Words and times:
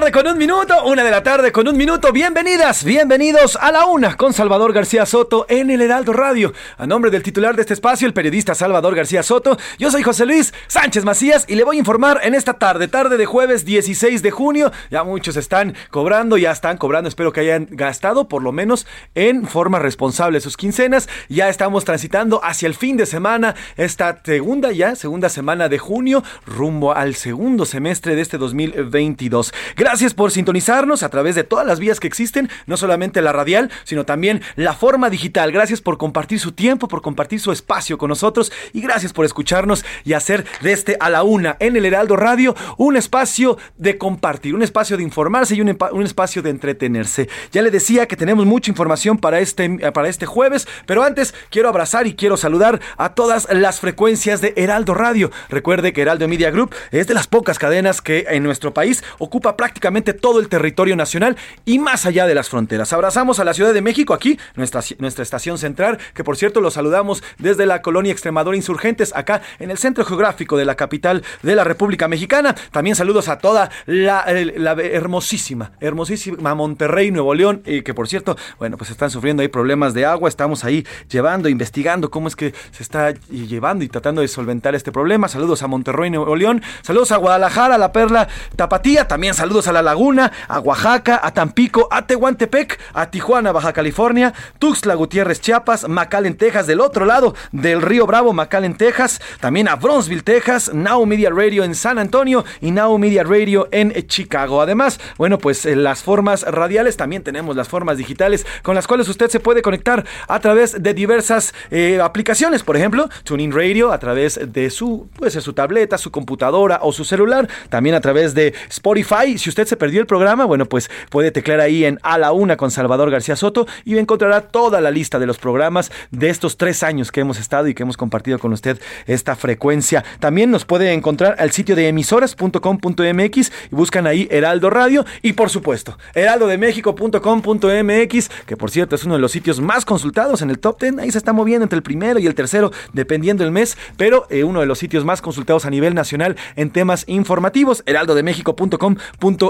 Tarde 0.00 0.10
con 0.10 0.26
un 0.26 0.36
minuto, 0.36 0.74
una 0.86 1.04
de 1.04 1.10
la 1.12 1.22
tarde 1.22 1.52
con 1.52 1.68
un 1.68 1.76
minuto. 1.76 2.10
Bienvenidas, 2.10 2.82
bienvenidos 2.82 3.54
a 3.54 3.70
la 3.70 3.86
una 3.86 4.16
con 4.16 4.32
Salvador 4.32 4.72
García 4.72 5.06
Soto 5.06 5.46
en 5.48 5.70
el 5.70 5.80
Heraldo 5.80 6.12
Radio. 6.12 6.52
A 6.78 6.84
nombre 6.84 7.12
del 7.12 7.22
titular 7.22 7.54
de 7.54 7.60
este 7.60 7.74
espacio, 7.74 8.08
el 8.08 8.12
periodista 8.12 8.56
Salvador 8.56 8.96
García 8.96 9.22
Soto, 9.22 9.56
yo 9.78 9.92
soy 9.92 10.02
José 10.02 10.26
Luis 10.26 10.52
Sánchez 10.66 11.04
Macías 11.04 11.44
y 11.46 11.54
le 11.54 11.62
voy 11.62 11.76
a 11.76 11.78
informar 11.78 12.18
en 12.24 12.34
esta 12.34 12.54
tarde, 12.54 12.88
tarde 12.88 13.16
de 13.16 13.24
jueves 13.24 13.64
16 13.64 14.20
de 14.20 14.32
junio. 14.32 14.72
Ya 14.90 15.04
muchos 15.04 15.36
están 15.36 15.76
cobrando, 15.92 16.38
ya 16.38 16.50
están 16.50 16.76
cobrando, 16.76 17.06
espero 17.08 17.32
que 17.32 17.42
hayan 17.42 17.68
gastado 17.70 18.26
por 18.26 18.42
lo 18.42 18.50
menos 18.50 18.88
en 19.14 19.46
forma 19.46 19.78
responsable 19.78 20.40
sus 20.40 20.56
quincenas. 20.56 21.08
Ya 21.28 21.48
estamos 21.48 21.84
transitando 21.84 22.40
hacia 22.42 22.66
el 22.66 22.74
fin 22.74 22.96
de 22.96 23.06
semana, 23.06 23.54
esta 23.76 24.20
segunda 24.24 24.72
ya, 24.72 24.96
segunda 24.96 25.28
semana 25.28 25.68
de 25.68 25.78
junio, 25.78 26.24
rumbo 26.46 26.96
al 26.96 27.14
segundo 27.14 27.64
semestre 27.64 28.16
de 28.16 28.22
este 28.22 28.38
2022. 28.38 29.52
Gracias 29.84 30.14
por 30.14 30.30
sintonizarnos 30.30 31.02
a 31.02 31.10
través 31.10 31.34
de 31.34 31.44
todas 31.44 31.66
las 31.66 31.78
vías 31.78 32.00
que 32.00 32.06
existen, 32.06 32.48
no 32.64 32.78
solamente 32.78 33.20
la 33.20 33.34
radial, 33.34 33.70
sino 33.84 34.06
también 34.06 34.40
la 34.56 34.72
forma 34.72 35.10
digital. 35.10 35.52
Gracias 35.52 35.82
por 35.82 35.98
compartir 35.98 36.40
su 36.40 36.52
tiempo, 36.52 36.88
por 36.88 37.02
compartir 37.02 37.38
su 37.38 37.52
espacio 37.52 37.98
con 37.98 38.08
nosotros 38.08 38.50
y 38.72 38.80
gracias 38.80 39.12
por 39.12 39.26
escucharnos 39.26 39.84
y 40.02 40.14
hacer 40.14 40.46
de 40.62 40.72
este 40.72 40.96
a 41.00 41.10
la 41.10 41.22
una 41.22 41.58
en 41.60 41.76
el 41.76 41.84
Heraldo 41.84 42.16
Radio 42.16 42.56
un 42.78 42.96
espacio 42.96 43.58
de 43.76 43.98
compartir, 43.98 44.54
un 44.54 44.62
espacio 44.62 44.96
de 44.96 45.02
informarse 45.02 45.54
y 45.54 45.60
un, 45.60 45.76
un 45.92 46.02
espacio 46.02 46.40
de 46.40 46.48
entretenerse. 46.48 47.28
Ya 47.52 47.60
le 47.60 47.70
decía 47.70 48.08
que 48.08 48.16
tenemos 48.16 48.46
mucha 48.46 48.70
información 48.70 49.18
para 49.18 49.40
este, 49.40 49.68
para 49.92 50.08
este 50.08 50.24
jueves, 50.24 50.66
pero 50.86 51.04
antes 51.04 51.34
quiero 51.50 51.68
abrazar 51.68 52.06
y 52.06 52.14
quiero 52.14 52.38
saludar 52.38 52.80
a 52.96 53.12
todas 53.12 53.48
las 53.52 53.80
frecuencias 53.80 54.40
de 54.40 54.54
Heraldo 54.56 54.94
Radio. 54.94 55.30
Recuerde 55.50 55.92
que 55.92 56.00
Heraldo 56.00 56.26
Media 56.26 56.50
Group 56.50 56.74
es 56.90 57.06
de 57.06 57.12
las 57.12 57.26
pocas 57.26 57.58
cadenas 57.58 58.00
que 58.00 58.24
en 58.30 58.42
nuestro 58.44 58.72
país 58.72 59.04
ocupa 59.18 59.58
prácticamente 59.58 59.73
todo 60.20 60.40
el 60.40 60.48
territorio 60.48 60.96
nacional 60.96 61.36
y 61.64 61.78
más 61.78 62.06
allá 62.06 62.26
de 62.26 62.34
las 62.34 62.48
fronteras. 62.48 62.92
Abrazamos 62.92 63.38
a 63.38 63.44
la 63.44 63.54
Ciudad 63.54 63.72
de 63.72 63.82
México 63.82 64.14
aquí, 64.14 64.38
nuestra, 64.54 64.80
nuestra 64.98 65.22
estación 65.22 65.58
central, 65.58 65.98
que 66.14 66.24
por 66.24 66.36
cierto 66.36 66.60
lo 66.60 66.70
saludamos 66.70 67.22
desde 67.38 67.66
la 67.66 67.82
colonia 67.82 68.12
Extremadura 68.12 68.56
Insurgentes, 68.56 69.14
acá 69.14 69.42
en 69.58 69.70
el 69.70 69.78
centro 69.78 70.04
geográfico 70.04 70.56
de 70.56 70.64
la 70.64 70.74
capital 70.74 71.22
de 71.42 71.54
la 71.54 71.64
República 71.64 72.08
Mexicana. 72.08 72.54
También 72.72 72.96
saludos 72.96 73.28
a 73.28 73.38
toda 73.38 73.70
la, 73.86 74.24
hermosísima, 74.26 75.72
hermosísima 75.80 76.54
Monterrey, 76.54 77.10
Nuevo 77.10 77.34
León, 77.34 77.62
y 77.66 77.82
que 77.82 77.94
por 77.94 78.08
cierto, 78.08 78.36
bueno, 78.58 78.76
pues 78.76 78.90
están 78.90 79.10
sufriendo 79.10 79.42
ahí 79.42 79.48
problemas 79.48 79.94
de 79.94 80.06
agua. 80.06 80.28
Estamos 80.28 80.64
ahí 80.64 80.86
llevando, 81.08 81.48
investigando 81.48 82.10
cómo 82.10 82.28
es 82.28 82.36
que 82.36 82.54
se 82.72 82.82
está 82.82 83.12
llevando 83.30 83.84
y 83.84 83.88
tratando 83.88 84.20
de 84.20 84.28
solventar 84.28 84.74
este 84.74 84.92
problema. 84.92 85.28
Saludos 85.28 85.62
a 85.62 85.66
Monterrey, 85.66 86.10
Nuevo 86.10 86.36
León. 86.36 86.62
Saludos 86.82 87.12
a 87.12 87.16
Guadalajara, 87.16 87.78
la 87.78 87.92
Perla 87.92 88.28
Tapatía. 88.56 89.06
También 89.06 89.34
saludos 89.34 89.63
a 89.68 89.72
La 89.72 89.82
Laguna, 89.82 90.32
a 90.48 90.60
Oaxaca, 90.60 91.20
a 91.22 91.32
Tampico, 91.32 91.88
a 91.90 92.06
Tehuantepec, 92.06 92.78
a 92.92 93.10
Tijuana, 93.10 93.52
Baja 93.52 93.72
California, 93.72 94.32
Tuxtla 94.58 94.94
Gutiérrez, 94.94 95.40
Chiapas, 95.40 95.88
McAllen, 95.88 96.36
Texas, 96.36 96.66
del 96.66 96.80
otro 96.80 97.04
lado 97.04 97.34
del 97.52 97.82
río 97.82 98.06
Bravo, 98.06 98.32
McAllen, 98.32 98.76
Texas, 98.76 99.20
también 99.40 99.68
a 99.68 99.76
Bronzeville, 99.76 100.22
Texas, 100.22 100.72
Now 100.72 101.04
Media 101.06 101.30
Radio 101.30 101.64
en 101.64 101.74
San 101.74 101.98
Antonio 101.98 102.44
y 102.60 102.70
Now 102.70 102.96
Media 102.98 103.24
Radio 103.24 103.68
en 103.70 103.92
Chicago. 104.06 104.60
Además, 104.60 105.00
bueno, 105.16 105.38
pues 105.38 105.66
en 105.66 105.82
las 105.82 106.02
formas 106.02 106.42
radiales 106.42 106.96
también 106.96 107.22
tenemos 107.22 107.56
las 107.56 107.68
formas 107.68 107.98
digitales 107.98 108.46
con 108.62 108.74
las 108.74 108.86
cuales 108.86 109.08
usted 109.08 109.28
se 109.30 109.40
puede 109.40 109.62
conectar 109.62 110.04
a 110.28 110.40
través 110.40 110.82
de 110.82 110.94
diversas 110.94 111.54
eh, 111.70 112.00
aplicaciones, 112.02 112.62
por 112.62 112.76
ejemplo, 112.76 113.08
TuneIn 113.24 113.52
Radio 113.52 113.92
a 113.92 113.98
través 113.98 114.40
de 114.52 114.70
su, 114.70 115.08
puede 115.16 115.30
ser 115.30 115.42
su 115.42 115.52
tableta, 115.52 115.98
su 115.98 116.10
computadora 116.10 116.80
o 116.82 116.92
su 116.92 117.04
celular, 117.04 117.48
también 117.68 117.94
a 117.94 118.00
través 118.00 118.34
de 118.34 118.54
Spotify. 118.68 119.38
Si 119.38 119.50
usted 119.54 119.68
se 119.68 119.76
perdió 119.76 120.00
el 120.00 120.06
programa, 120.06 120.46
bueno, 120.46 120.66
pues 120.66 120.90
puede 121.10 121.30
teclear 121.30 121.60
ahí 121.60 121.84
en 121.84 122.00
A 122.02 122.18
la 122.18 122.32
Una 122.32 122.56
con 122.56 122.72
Salvador 122.72 123.12
García 123.12 123.36
Soto 123.36 123.68
y 123.84 123.98
encontrará 123.98 124.40
toda 124.40 124.80
la 124.80 124.90
lista 124.90 125.20
de 125.20 125.26
los 125.26 125.38
programas 125.38 125.92
de 126.10 126.28
estos 126.28 126.56
tres 126.56 126.82
años 126.82 127.12
que 127.12 127.20
hemos 127.20 127.38
estado 127.38 127.68
y 127.68 127.74
que 127.74 127.84
hemos 127.84 127.96
compartido 127.96 128.40
con 128.40 128.52
usted 128.52 128.80
esta 129.06 129.36
frecuencia. 129.36 130.02
También 130.18 130.50
nos 130.50 130.64
puede 130.64 130.92
encontrar 130.92 131.36
al 131.38 131.52
sitio 131.52 131.76
de 131.76 131.86
emisoras.com.mx 131.86 133.52
y 133.70 133.70
buscan 133.70 134.08
ahí 134.08 134.26
Heraldo 134.28 134.70
Radio 134.70 135.06
y 135.22 135.34
por 135.34 135.50
supuesto, 135.50 135.96
heraldodemexico.com.mx, 136.14 138.30
que 138.46 138.56
por 138.56 138.72
cierto 138.72 138.96
es 138.96 139.04
uno 139.04 139.14
de 139.14 139.20
los 139.20 139.30
sitios 139.30 139.60
más 139.60 139.84
consultados 139.84 140.42
en 140.42 140.50
el 140.50 140.58
top 140.58 140.80
10. 140.80 140.98
Ahí 140.98 141.12
se 141.12 141.18
está 141.18 141.32
moviendo 141.32 141.62
entre 141.62 141.76
el 141.76 141.84
primero 141.84 142.18
y 142.18 142.26
el 142.26 142.34
tercero, 142.34 142.72
dependiendo 142.92 143.44
el 143.44 143.52
mes, 143.52 143.78
pero 143.96 144.26
eh, 144.30 144.42
uno 144.42 144.58
de 144.58 144.66
los 144.66 144.80
sitios 144.80 145.04
más 145.04 145.22
consultados 145.22 145.64
a 145.64 145.70
nivel 145.70 145.94
nacional 145.94 146.34
en 146.56 146.70
temas 146.70 147.04
informativos, 147.06 147.84
heraldodemexico.com.mx. 147.86 149.43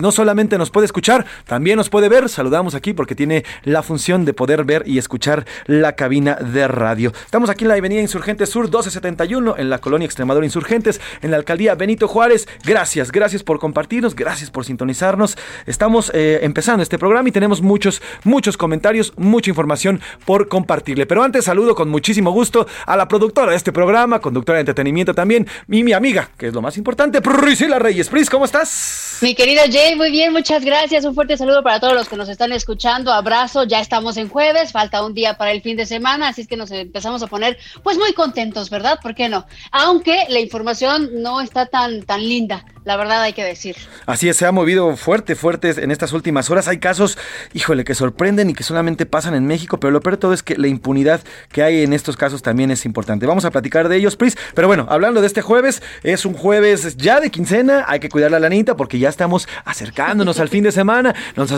No 0.00 0.12
solamente 0.12 0.58
nos 0.58 0.70
puede 0.70 0.86
escuchar, 0.86 1.26
también 1.46 1.76
nos 1.76 1.90
puede 1.90 2.08
ver. 2.08 2.28
Saludamos 2.28 2.74
aquí 2.74 2.92
porque 2.92 3.14
tiene 3.14 3.44
la 3.64 3.82
función 3.82 4.24
de 4.24 4.32
poder 4.32 4.64
ver 4.64 4.82
y 4.86 4.98
escuchar 4.98 5.46
la 5.66 5.92
cabina 5.92 6.34
de 6.36 6.68
radio. 6.68 7.12
Estamos 7.24 7.50
aquí 7.50 7.64
en 7.64 7.68
la 7.68 7.74
Avenida 7.74 8.00
Insurgentes 8.00 8.48
Sur 8.48 8.64
1271, 8.64 9.56
en 9.58 9.70
la 9.70 9.78
colonia 9.78 10.06
Extremadura 10.06 10.46
Insurgentes, 10.46 11.00
en 11.22 11.30
la 11.30 11.36
alcaldía 11.36 11.74
Benito 11.74 12.08
Juárez. 12.08 12.48
Gracias, 12.64 13.12
gracias 13.12 13.42
por 13.42 13.58
compartirnos, 13.58 14.14
gracias 14.14 14.50
por 14.50 14.64
sintonizarnos. 14.64 15.36
Estamos 15.66 16.10
eh, 16.14 16.40
empezando 16.42 16.82
este 16.82 16.98
programa 16.98 17.28
y 17.28 17.32
tenemos 17.32 17.62
muchos, 17.62 18.02
muchos 18.24 18.56
comentarios, 18.56 19.12
mucha 19.16 19.50
información 19.50 20.00
por 20.24 20.48
compartirle. 20.48 21.06
Pero 21.06 21.22
antes 21.22 21.44
saludo 21.44 21.74
con 21.74 21.88
muchísimo 21.88 22.30
gusto 22.30 22.66
a 22.86 22.96
la 22.96 23.08
productora 23.08 23.50
de 23.50 23.56
este 23.56 23.72
programa, 23.72 24.20
conductora 24.20 24.56
de 24.56 24.60
entretenimiento 24.60 25.14
también, 25.14 25.46
y 25.68 25.82
mi 25.82 25.92
amiga, 25.92 26.30
que 26.36 26.48
es 26.48 26.54
lo 26.54 26.62
más 26.62 26.76
importante, 26.76 27.20
Priscila 27.20 27.78
Reyes. 27.78 28.08
Pris, 28.08 28.30
¿cómo 28.30 28.44
estás? 28.44 29.17
Mi 29.20 29.34
querida 29.34 29.62
Jay, 29.68 29.96
muy 29.96 30.12
bien, 30.12 30.32
muchas 30.32 30.64
gracias. 30.64 31.04
Un 31.04 31.12
fuerte 31.12 31.36
saludo 31.36 31.64
para 31.64 31.80
todos 31.80 31.92
los 31.92 32.08
que 32.08 32.16
nos 32.16 32.28
están 32.28 32.52
escuchando. 32.52 33.12
Abrazo, 33.12 33.64
ya 33.64 33.80
estamos 33.80 34.16
en 34.16 34.28
jueves, 34.28 34.70
falta 34.70 35.04
un 35.04 35.12
día 35.12 35.34
para 35.36 35.50
el 35.50 35.60
fin 35.60 35.76
de 35.76 35.86
semana, 35.86 36.28
así 36.28 36.42
es 36.42 36.46
que 36.46 36.56
nos 36.56 36.70
empezamos 36.70 37.20
a 37.24 37.26
poner 37.26 37.58
pues 37.82 37.98
muy 37.98 38.12
contentos, 38.12 38.70
¿verdad? 38.70 39.00
¿Por 39.02 39.16
qué 39.16 39.28
no? 39.28 39.44
Aunque 39.72 40.26
la 40.28 40.38
información 40.38 41.20
no 41.20 41.40
está 41.40 41.66
tan, 41.66 42.02
tan 42.02 42.20
linda 42.20 42.64
la 42.88 42.96
verdad 42.96 43.20
hay 43.20 43.34
que 43.34 43.44
decir. 43.44 43.76
Así 44.06 44.30
es, 44.30 44.38
se 44.38 44.46
ha 44.46 44.50
movido 44.50 44.96
fuerte, 44.96 45.36
fuerte 45.36 45.74
en 45.84 45.90
estas 45.90 46.14
últimas 46.14 46.48
horas. 46.48 46.68
Hay 46.68 46.78
casos, 46.78 47.18
híjole, 47.52 47.84
que 47.84 47.94
sorprenden 47.94 48.48
y 48.48 48.54
que 48.54 48.62
solamente 48.62 49.04
pasan 49.04 49.34
en 49.34 49.46
México, 49.46 49.78
pero 49.78 49.90
lo 49.90 50.00
peor 50.00 50.16
de 50.16 50.20
todo 50.22 50.32
es 50.32 50.42
que 50.42 50.56
la 50.56 50.68
impunidad 50.68 51.20
que 51.52 51.62
hay 51.62 51.82
en 51.82 51.92
estos 51.92 52.16
casos 52.16 52.40
también 52.40 52.70
es 52.70 52.86
importante. 52.86 53.26
Vamos 53.26 53.44
a 53.44 53.50
platicar 53.50 53.90
de 53.90 53.96
ellos, 53.96 54.16
Pris. 54.16 54.38
Pero 54.54 54.68
bueno, 54.68 54.86
hablando 54.88 55.20
de 55.20 55.26
este 55.26 55.42
jueves, 55.42 55.82
es 56.02 56.24
un 56.24 56.32
jueves 56.32 56.96
ya 56.96 57.20
de 57.20 57.30
quincena, 57.30 57.84
hay 57.86 58.00
que 58.00 58.08
cuidar 58.08 58.30
la 58.30 58.40
lanita 58.40 58.74
porque 58.74 58.98
ya 58.98 59.07
estamos 59.08 59.48
acercándonos 59.64 60.40
al 60.40 60.48
fin 60.48 60.64
de 60.64 60.72
semana. 60.72 61.14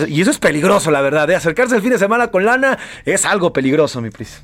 y 0.09 0.21
eso 0.21 0.31
es 0.31 0.39
peligroso, 0.39 0.91
la 0.91 1.01
verdad. 1.01 1.27
De 1.27 1.35
¿eh? 1.35 1.37
acercarse 1.37 1.75
al 1.75 1.83
fin 1.83 1.91
de 1.91 1.99
semana 1.99 2.29
con 2.29 2.45
lana 2.45 2.79
es 3.05 3.25
algo 3.25 3.53
peligroso, 3.53 4.01
mi 4.01 4.11
Pris. 4.11 4.41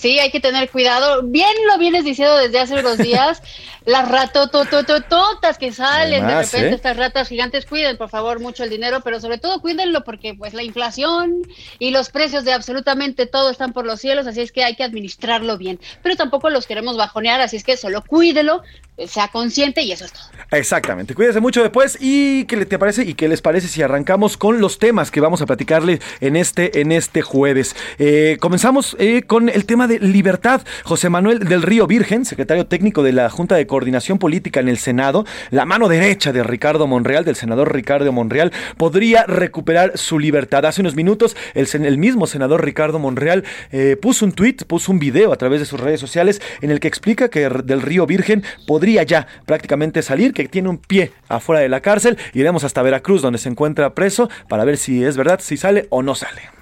Sí, 0.00 0.18
hay 0.18 0.30
que 0.30 0.40
tener 0.40 0.70
cuidado. 0.70 1.22
Bien 1.24 1.52
lo 1.70 1.76
vienes 1.76 2.06
diciendo 2.06 2.34
desde 2.38 2.58
hace 2.58 2.80
unos 2.80 2.96
días. 2.96 3.42
Las 3.84 4.08
ratototototas 4.08 5.58
que 5.58 5.72
salen 5.72 6.26
de 6.26 6.34
repente, 6.34 6.68
¿eh? 6.68 6.74
estas 6.74 6.96
ratas 6.96 7.28
gigantes, 7.28 7.66
cuiden 7.66 7.96
por 7.96 8.08
favor 8.10 8.40
mucho 8.40 8.62
el 8.62 8.70
dinero, 8.70 9.00
pero 9.02 9.20
sobre 9.20 9.38
todo 9.38 9.60
cuídenlo 9.60 10.04
porque 10.04 10.34
pues 10.34 10.52
la 10.52 10.62
inflación 10.62 11.42
y 11.78 11.90
los 11.90 12.10
precios 12.10 12.44
de 12.44 12.52
absolutamente 12.52 13.26
todo 13.26 13.50
están 13.50 13.72
por 13.72 13.86
los 13.86 14.00
cielos, 14.00 14.26
así 14.26 14.42
es 14.42 14.52
que 14.52 14.64
hay 14.64 14.74
que 14.74 14.84
administrarlo 14.84 15.56
bien. 15.56 15.80
Pero 16.02 16.16
tampoco 16.16 16.50
los 16.50 16.66
queremos 16.66 16.96
bajonear, 16.98 17.40
así 17.40 17.56
es 17.56 17.64
que 17.64 17.78
solo 17.78 18.02
cuídelo, 18.04 18.62
sea 19.06 19.28
consciente 19.28 19.82
y 19.82 19.92
eso 19.92 20.04
es 20.04 20.12
todo. 20.12 20.24
Exactamente, 20.52 21.14
cuídese 21.14 21.40
mucho 21.40 21.62
después 21.62 21.96
y 22.00 22.44
qué 22.44 22.64
te 22.66 22.78
parece 22.78 23.04
y 23.04 23.14
qué 23.14 23.28
les 23.28 23.40
parece 23.40 23.68
si 23.68 23.82
arrancamos 23.82 24.36
con 24.36 24.60
los 24.60 24.78
temas 24.78 25.10
que 25.10 25.20
vamos 25.20 25.42
a 25.42 25.46
platicarle 25.46 26.00
en 26.20 26.36
este, 26.36 26.80
en 26.80 26.92
este 26.92 27.22
jueves. 27.22 27.76
Eh, 27.98 28.36
comenzamos 28.40 28.96
eh, 28.98 29.22
con 29.22 29.48
el 29.48 29.64
tema 29.64 29.86
de 29.86 30.00
libertad. 30.00 30.62
José 30.84 31.08
Manuel 31.08 31.40
del 31.40 31.62
Río 31.62 31.86
Virgen, 31.86 32.24
secretario 32.24 32.66
técnico 32.66 33.02
de 33.02 33.12
la 33.12 33.30
Junta 33.30 33.54
de 33.54 33.66
Coordinación 33.66 34.18
Política 34.18 34.60
en 34.60 34.68
el 34.68 34.78
Senado, 34.78 35.24
la 35.50 35.64
mano 35.66 35.88
derecha 35.88 36.32
de 36.32 36.42
Ricardo 36.42 36.86
Monreal, 36.86 37.24
del 37.24 37.36
senador 37.36 37.72
Ricardo 37.72 38.10
Monreal, 38.12 38.52
podría 38.76 39.24
recuperar 39.24 39.96
su 39.96 40.18
libertad. 40.18 40.66
Hace 40.66 40.80
unos 40.80 40.96
minutos 40.96 41.36
el, 41.54 41.98
mismo 41.98 42.26
senador 42.26 42.64
Ricardo 42.64 42.98
Monreal 42.98 43.44
eh, 43.70 43.96
puso 44.00 44.24
un 44.24 44.32
tweet, 44.32 44.56
puso 44.66 44.90
un 44.90 44.98
video 44.98 45.32
a 45.32 45.36
través 45.36 45.60
de 45.60 45.66
sus 45.66 45.78
redes 45.78 46.00
sociales 46.00 46.40
en 46.60 46.70
el 46.70 46.80
que 46.80 46.88
explica 46.88 47.28
que 47.28 47.48
del 47.48 47.82
Río 47.82 48.06
Virgen 48.06 48.42
podría 48.66 48.89
ya 48.94 49.26
prácticamente 49.46 50.02
salir, 50.02 50.32
que 50.32 50.48
tiene 50.48 50.68
un 50.68 50.78
pie 50.78 51.12
afuera 51.28 51.60
de 51.60 51.68
la 51.68 51.80
cárcel. 51.80 52.18
Iremos 52.32 52.64
hasta 52.64 52.82
Veracruz, 52.82 53.22
donde 53.22 53.38
se 53.38 53.48
encuentra 53.48 53.94
preso, 53.94 54.28
para 54.48 54.64
ver 54.64 54.76
si 54.76 55.04
es 55.04 55.16
verdad, 55.16 55.40
si 55.42 55.56
sale 55.56 55.86
o 55.90 56.02
no 56.02 56.14
sale. 56.14 56.59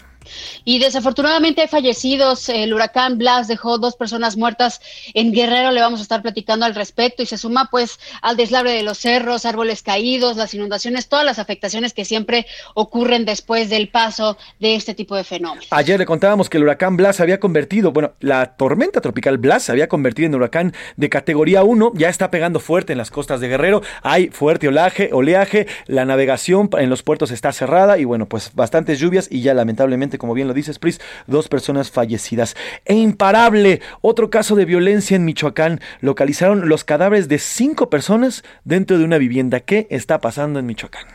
Y 0.64 0.78
desafortunadamente 0.78 1.62
hay 1.62 1.68
fallecidos. 1.68 2.48
El 2.48 2.74
huracán 2.74 3.18
Blas 3.18 3.48
dejó 3.48 3.78
dos 3.78 3.96
personas 3.96 4.36
muertas 4.36 4.80
en 5.14 5.32
Guerrero. 5.32 5.70
Le 5.70 5.80
vamos 5.80 6.00
a 6.00 6.02
estar 6.02 6.22
platicando 6.22 6.66
al 6.66 6.74
respecto 6.74 7.22
y 7.22 7.26
se 7.26 7.38
suma 7.38 7.68
pues 7.70 7.98
al 8.22 8.36
deslabre 8.36 8.72
de 8.72 8.82
los 8.82 8.98
cerros, 8.98 9.46
árboles 9.46 9.82
caídos, 9.82 10.36
las 10.36 10.54
inundaciones, 10.54 11.08
todas 11.08 11.24
las 11.24 11.38
afectaciones 11.38 11.92
que 11.92 12.04
siempre 12.04 12.46
ocurren 12.74 13.24
después 13.24 13.70
del 13.70 13.88
paso 13.88 14.36
de 14.58 14.74
este 14.74 14.94
tipo 14.94 15.16
de 15.16 15.24
fenómenos. 15.24 15.66
Ayer 15.70 15.98
le 15.98 16.06
contábamos 16.06 16.48
que 16.48 16.56
el 16.56 16.64
huracán 16.64 16.96
Blas 16.96 17.20
había 17.20 17.40
convertido, 17.40 17.92
bueno, 17.92 18.12
la 18.20 18.56
tormenta 18.56 19.00
tropical 19.00 19.38
Blas 19.38 19.64
se 19.64 19.72
había 19.72 19.88
convertido 19.88 20.26
en 20.26 20.34
huracán 20.34 20.74
de 20.96 21.08
categoría 21.08 21.62
1. 21.62 21.92
Ya 21.94 22.08
está 22.08 22.30
pegando 22.30 22.60
fuerte 22.60 22.92
en 22.92 22.98
las 22.98 23.10
costas 23.10 23.40
de 23.40 23.48
Guerrero. 23.48 23.82
Hay 24.02 24.28
fuerte 24.28 24.68
oleaje, 24.68 25.10
oleaje. 25.12 25.66
La 25.86 26.04
navegación 26.04 26.70
en 26.78 26.90
los 26.90 27.02
puertos 27.02 27.30
está 27.30 27.52
cerrada 27.52 27.98
y 27.98 28.04
bueno, 28.04 28.26
pues 28.26 28.52
bastantes 28.54 28.98
lluvias 28.98 29.28
y 29.30 29.42
ya 29.42 29.54
lamentablemente 29.54 30.17
como 30.18 30.34
bien 30.34 30.48
lo 30.48 30.54
dices, 30.54 30.78
Pris, 30.78 31.00
dos 31.26 31.48
personas 31.48 31.90
fallecidas. 31.90 32.56
E 32.84 32.94
imparable, 32.94 33.80
otro 34.00 34.30
caso 34.30 34.56
de 34.56 34.64
violencia 34.64 35.16
en 35.16 35.24
Michoacán. 35.24 35.80
Localizaron 36.00 36.68
los 36.68 36.84
cadáveres 36.84 37.28
de 37.28 37.38
cinco 37.38 37.90
personas 37.90 38.44
dentro 38.64 38.98
de 38.98 39.04
una 39.04 39.18
vivienda. 39.18 39.60
¿Qué 39.60 39.86
está 39.90 40.20
pasando 40.20 40.58
en 40.58 40.66
Michoacán? 40.66 41.06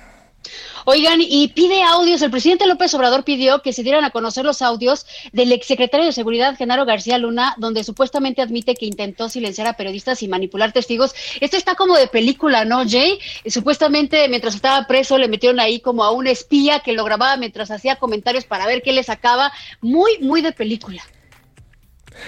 Oigan, 0.86 1.20
y 1.22 1.48
pide 1.50 1.82
audios. 1.84 2.22
El 2.22 2.32
presidente 2.32 2.68
López 2.68 2.94
Obrador 2.94 3.24
pidió 3.24 3.62
que 3.62 3.74
se 3.74 3.84
dieran 3.84 4.04
a 4.04 4.12
conocer 4.12 4.44
los 4.44 4.62
audios 4.62 5.06
del 5.32 5.52
exsecretario 5.52 6.06
de 6.06 6.12
Seguridad, 6.12 6.58
Genaro 6.58 6.86
García 6.86 7.18
Luna, 7.18 7.56
donde 7.58 7.84
supuestamente 7.84 8.42
admite 8.42 8.76
que 8.76 8.86
intentó 8.86 9.30
silenciar 9.30 9.68
a 9.68 9.74
periodistas 9.74 10.24
y 10.24 10.28
manipular 10.28 10.72
testigos. 10.74 11.16
Esto 11.40 11.58
está 11.58 11.76
como 11.76 11.96
de 11.96 12.08
película, 12.08 12.66
¿no, 12.66 12.84
Jay? 12.88 13.20
supuestamente 13.46 14.28
mientras 14.30 14.56
estaba 14.56 14.88
preso 14.88 15.18
le 15.18 15.28
metieron 15.28 15.60
ahí 15.60 15.80
como 15.80 16.04
a 16.04 16.12
un 16.12 16.28
espía 16.28 16.80
que 16.80 16.94
lo 16.94 17.04
grababa 17.04 17.38
mientras 17.38 17.72
hacía 17.72 17.96
comentarios 17.98 18.46
para 18.46 18.66
ver 18.66 18.82
qué 18.82 18.92
le 18.92 19.04
sacaba. 19.04 19.52
Muy, 19.82 20.18
muy 20.20 20.42
de 20.42 20.52
película. 20.52 21.04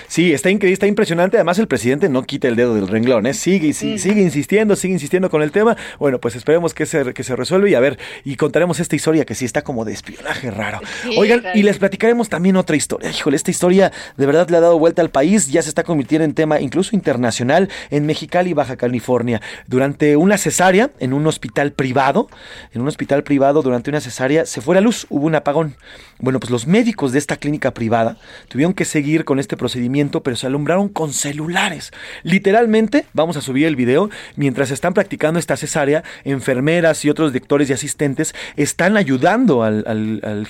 Sí, 0.07 0.33
está 0.33 0.49
increíble, 0.49 0.73
está 0.73 0.87
impresionante. 0.87 1.37
Además, 1.37 1.59
el 1.59 1.67
presidente 1.67 2.09
no 2.09 2.23
quita 2.23 2.47
el 2.47 2.55
dedo 2.55 2.75
del 2.75 2.87
renglón, 2.87 3.25
¿eh? 3.27 3.33
sigue, 3.33 3.73
sigue 3.73 4.21
insistiendo, 4.21 4.75
sigue 4.75 4.93
insistiendo 4.93 5.29
con 5.29 5.41
el 5.41 5.51
tema. 5.51 5.77
Bueno, 5.99 6.19
pues 6.19 6.35
esperemos 6.35 6.73
que 6.73 6.85
se, 6.85 7.13
que 7.13 7.23
se 7.23 7.35
resuelva 7.35 7.69
y 7.69 7.75
a 7.75 7.79
ver, 7.79 7.97
y 8.23 8.35
contaremos 8.35 8.79
esta 8.79 8.95
historia 8.95 9.25
que 9.25 9.35
sí 9.35 9.45
está 9.45 9.63
como 9.63 9.85
de 9.85 9.93
espionaje 9.93 10.51
raro. 10.51 10.79
Oigan, 11.17 11.43
y 11.53 11.63
les 11.63 11.77
platicaremos 11.77 12.29
también 12.29 12.55
otra 12.57 12.75
historia. 12.75 13.09
Híjole, 13.09 13.35
esta 13.35 13.51
historia 13.51 13.91
de 14.17 14.25
verdad 14.25 14.49
le 14.49 14.57
ha 14.57 14.61
dado 14.61 14.79
vuelta 14.79 15.01
al 15.01 15.09
país, 15.09 15.47
ya 15.51 15.61
se 15.61 15.69
está 15.69 15.83
convirtiendo 15.83 16.25
en 16.25 16.33
tema 16.33 16.59
incluso 16.59 16.95
internacional 16.95 17.69
en 17.89 18.05
Mexicali, 18.05 18.53
Baja 18.53 18.77
California. 18.77 19.41
Durante 19.67 20.15
una 20.15 20.38
cesárea 20.38 20.91
en 20.99 21.13
un 21.13 21.27
hospital 21.27 21.71
privado, 21.71 22.27
en 22.73 22.81
un 22.81 22.88
hospital 22.88 23.23
privado, 23.23 23.61
durante 23.61 23.89
una 23.89 24.01
cesárea 24.01 24.45
se 24.45 24.61
fue 24.61 24.75
la 24.75 24.81
luz, 24.81 25.05
hubo 25.09 25.25
un 25.25 25.35
apagón. 25.35 25.75
Bueno, 26.19 26.39
pues 26.39 26.49
los 26.49 26.65
médicos 26.65 27.11
de 27.11 27.19
esta 27.19 27.38
clínica 27.38 27.71
privada 27.71 28.17
tuvieron 28.47 28.73
que 28.73 28.85
seguir 28.85 29.25
con 29.25 29.39
este 29.39 29.57
procedimiento, 29.75 30.24
pero 30.24 30.38
se 30.38 30.48
alumbraron 30.48 30.88
con 30.88 31.12
celulares. 31.12 31.92
Literalmente, 32.24 33.06
vamos 33.12 33.36
a 33.36 33.42
subir 33.42 33.66
el 33.68 33.75
video, 33.75 34.10
mientras 34.38 34.72
están 34.72 34.94
practicando 34.94 35.38
esta 35.38 35.57
cesárea, 35.57 36.01
enfermeras 36.24 37.04
y 37.04 37.10
otros 37.10 37.33
doctores 37.33 37.69
y 37.69 37.74
asistentes 37.74 38.33
están 38.56 38.95
ayudando 38.95 39.63
al, 39.63 39.83
al, 39.86 40.48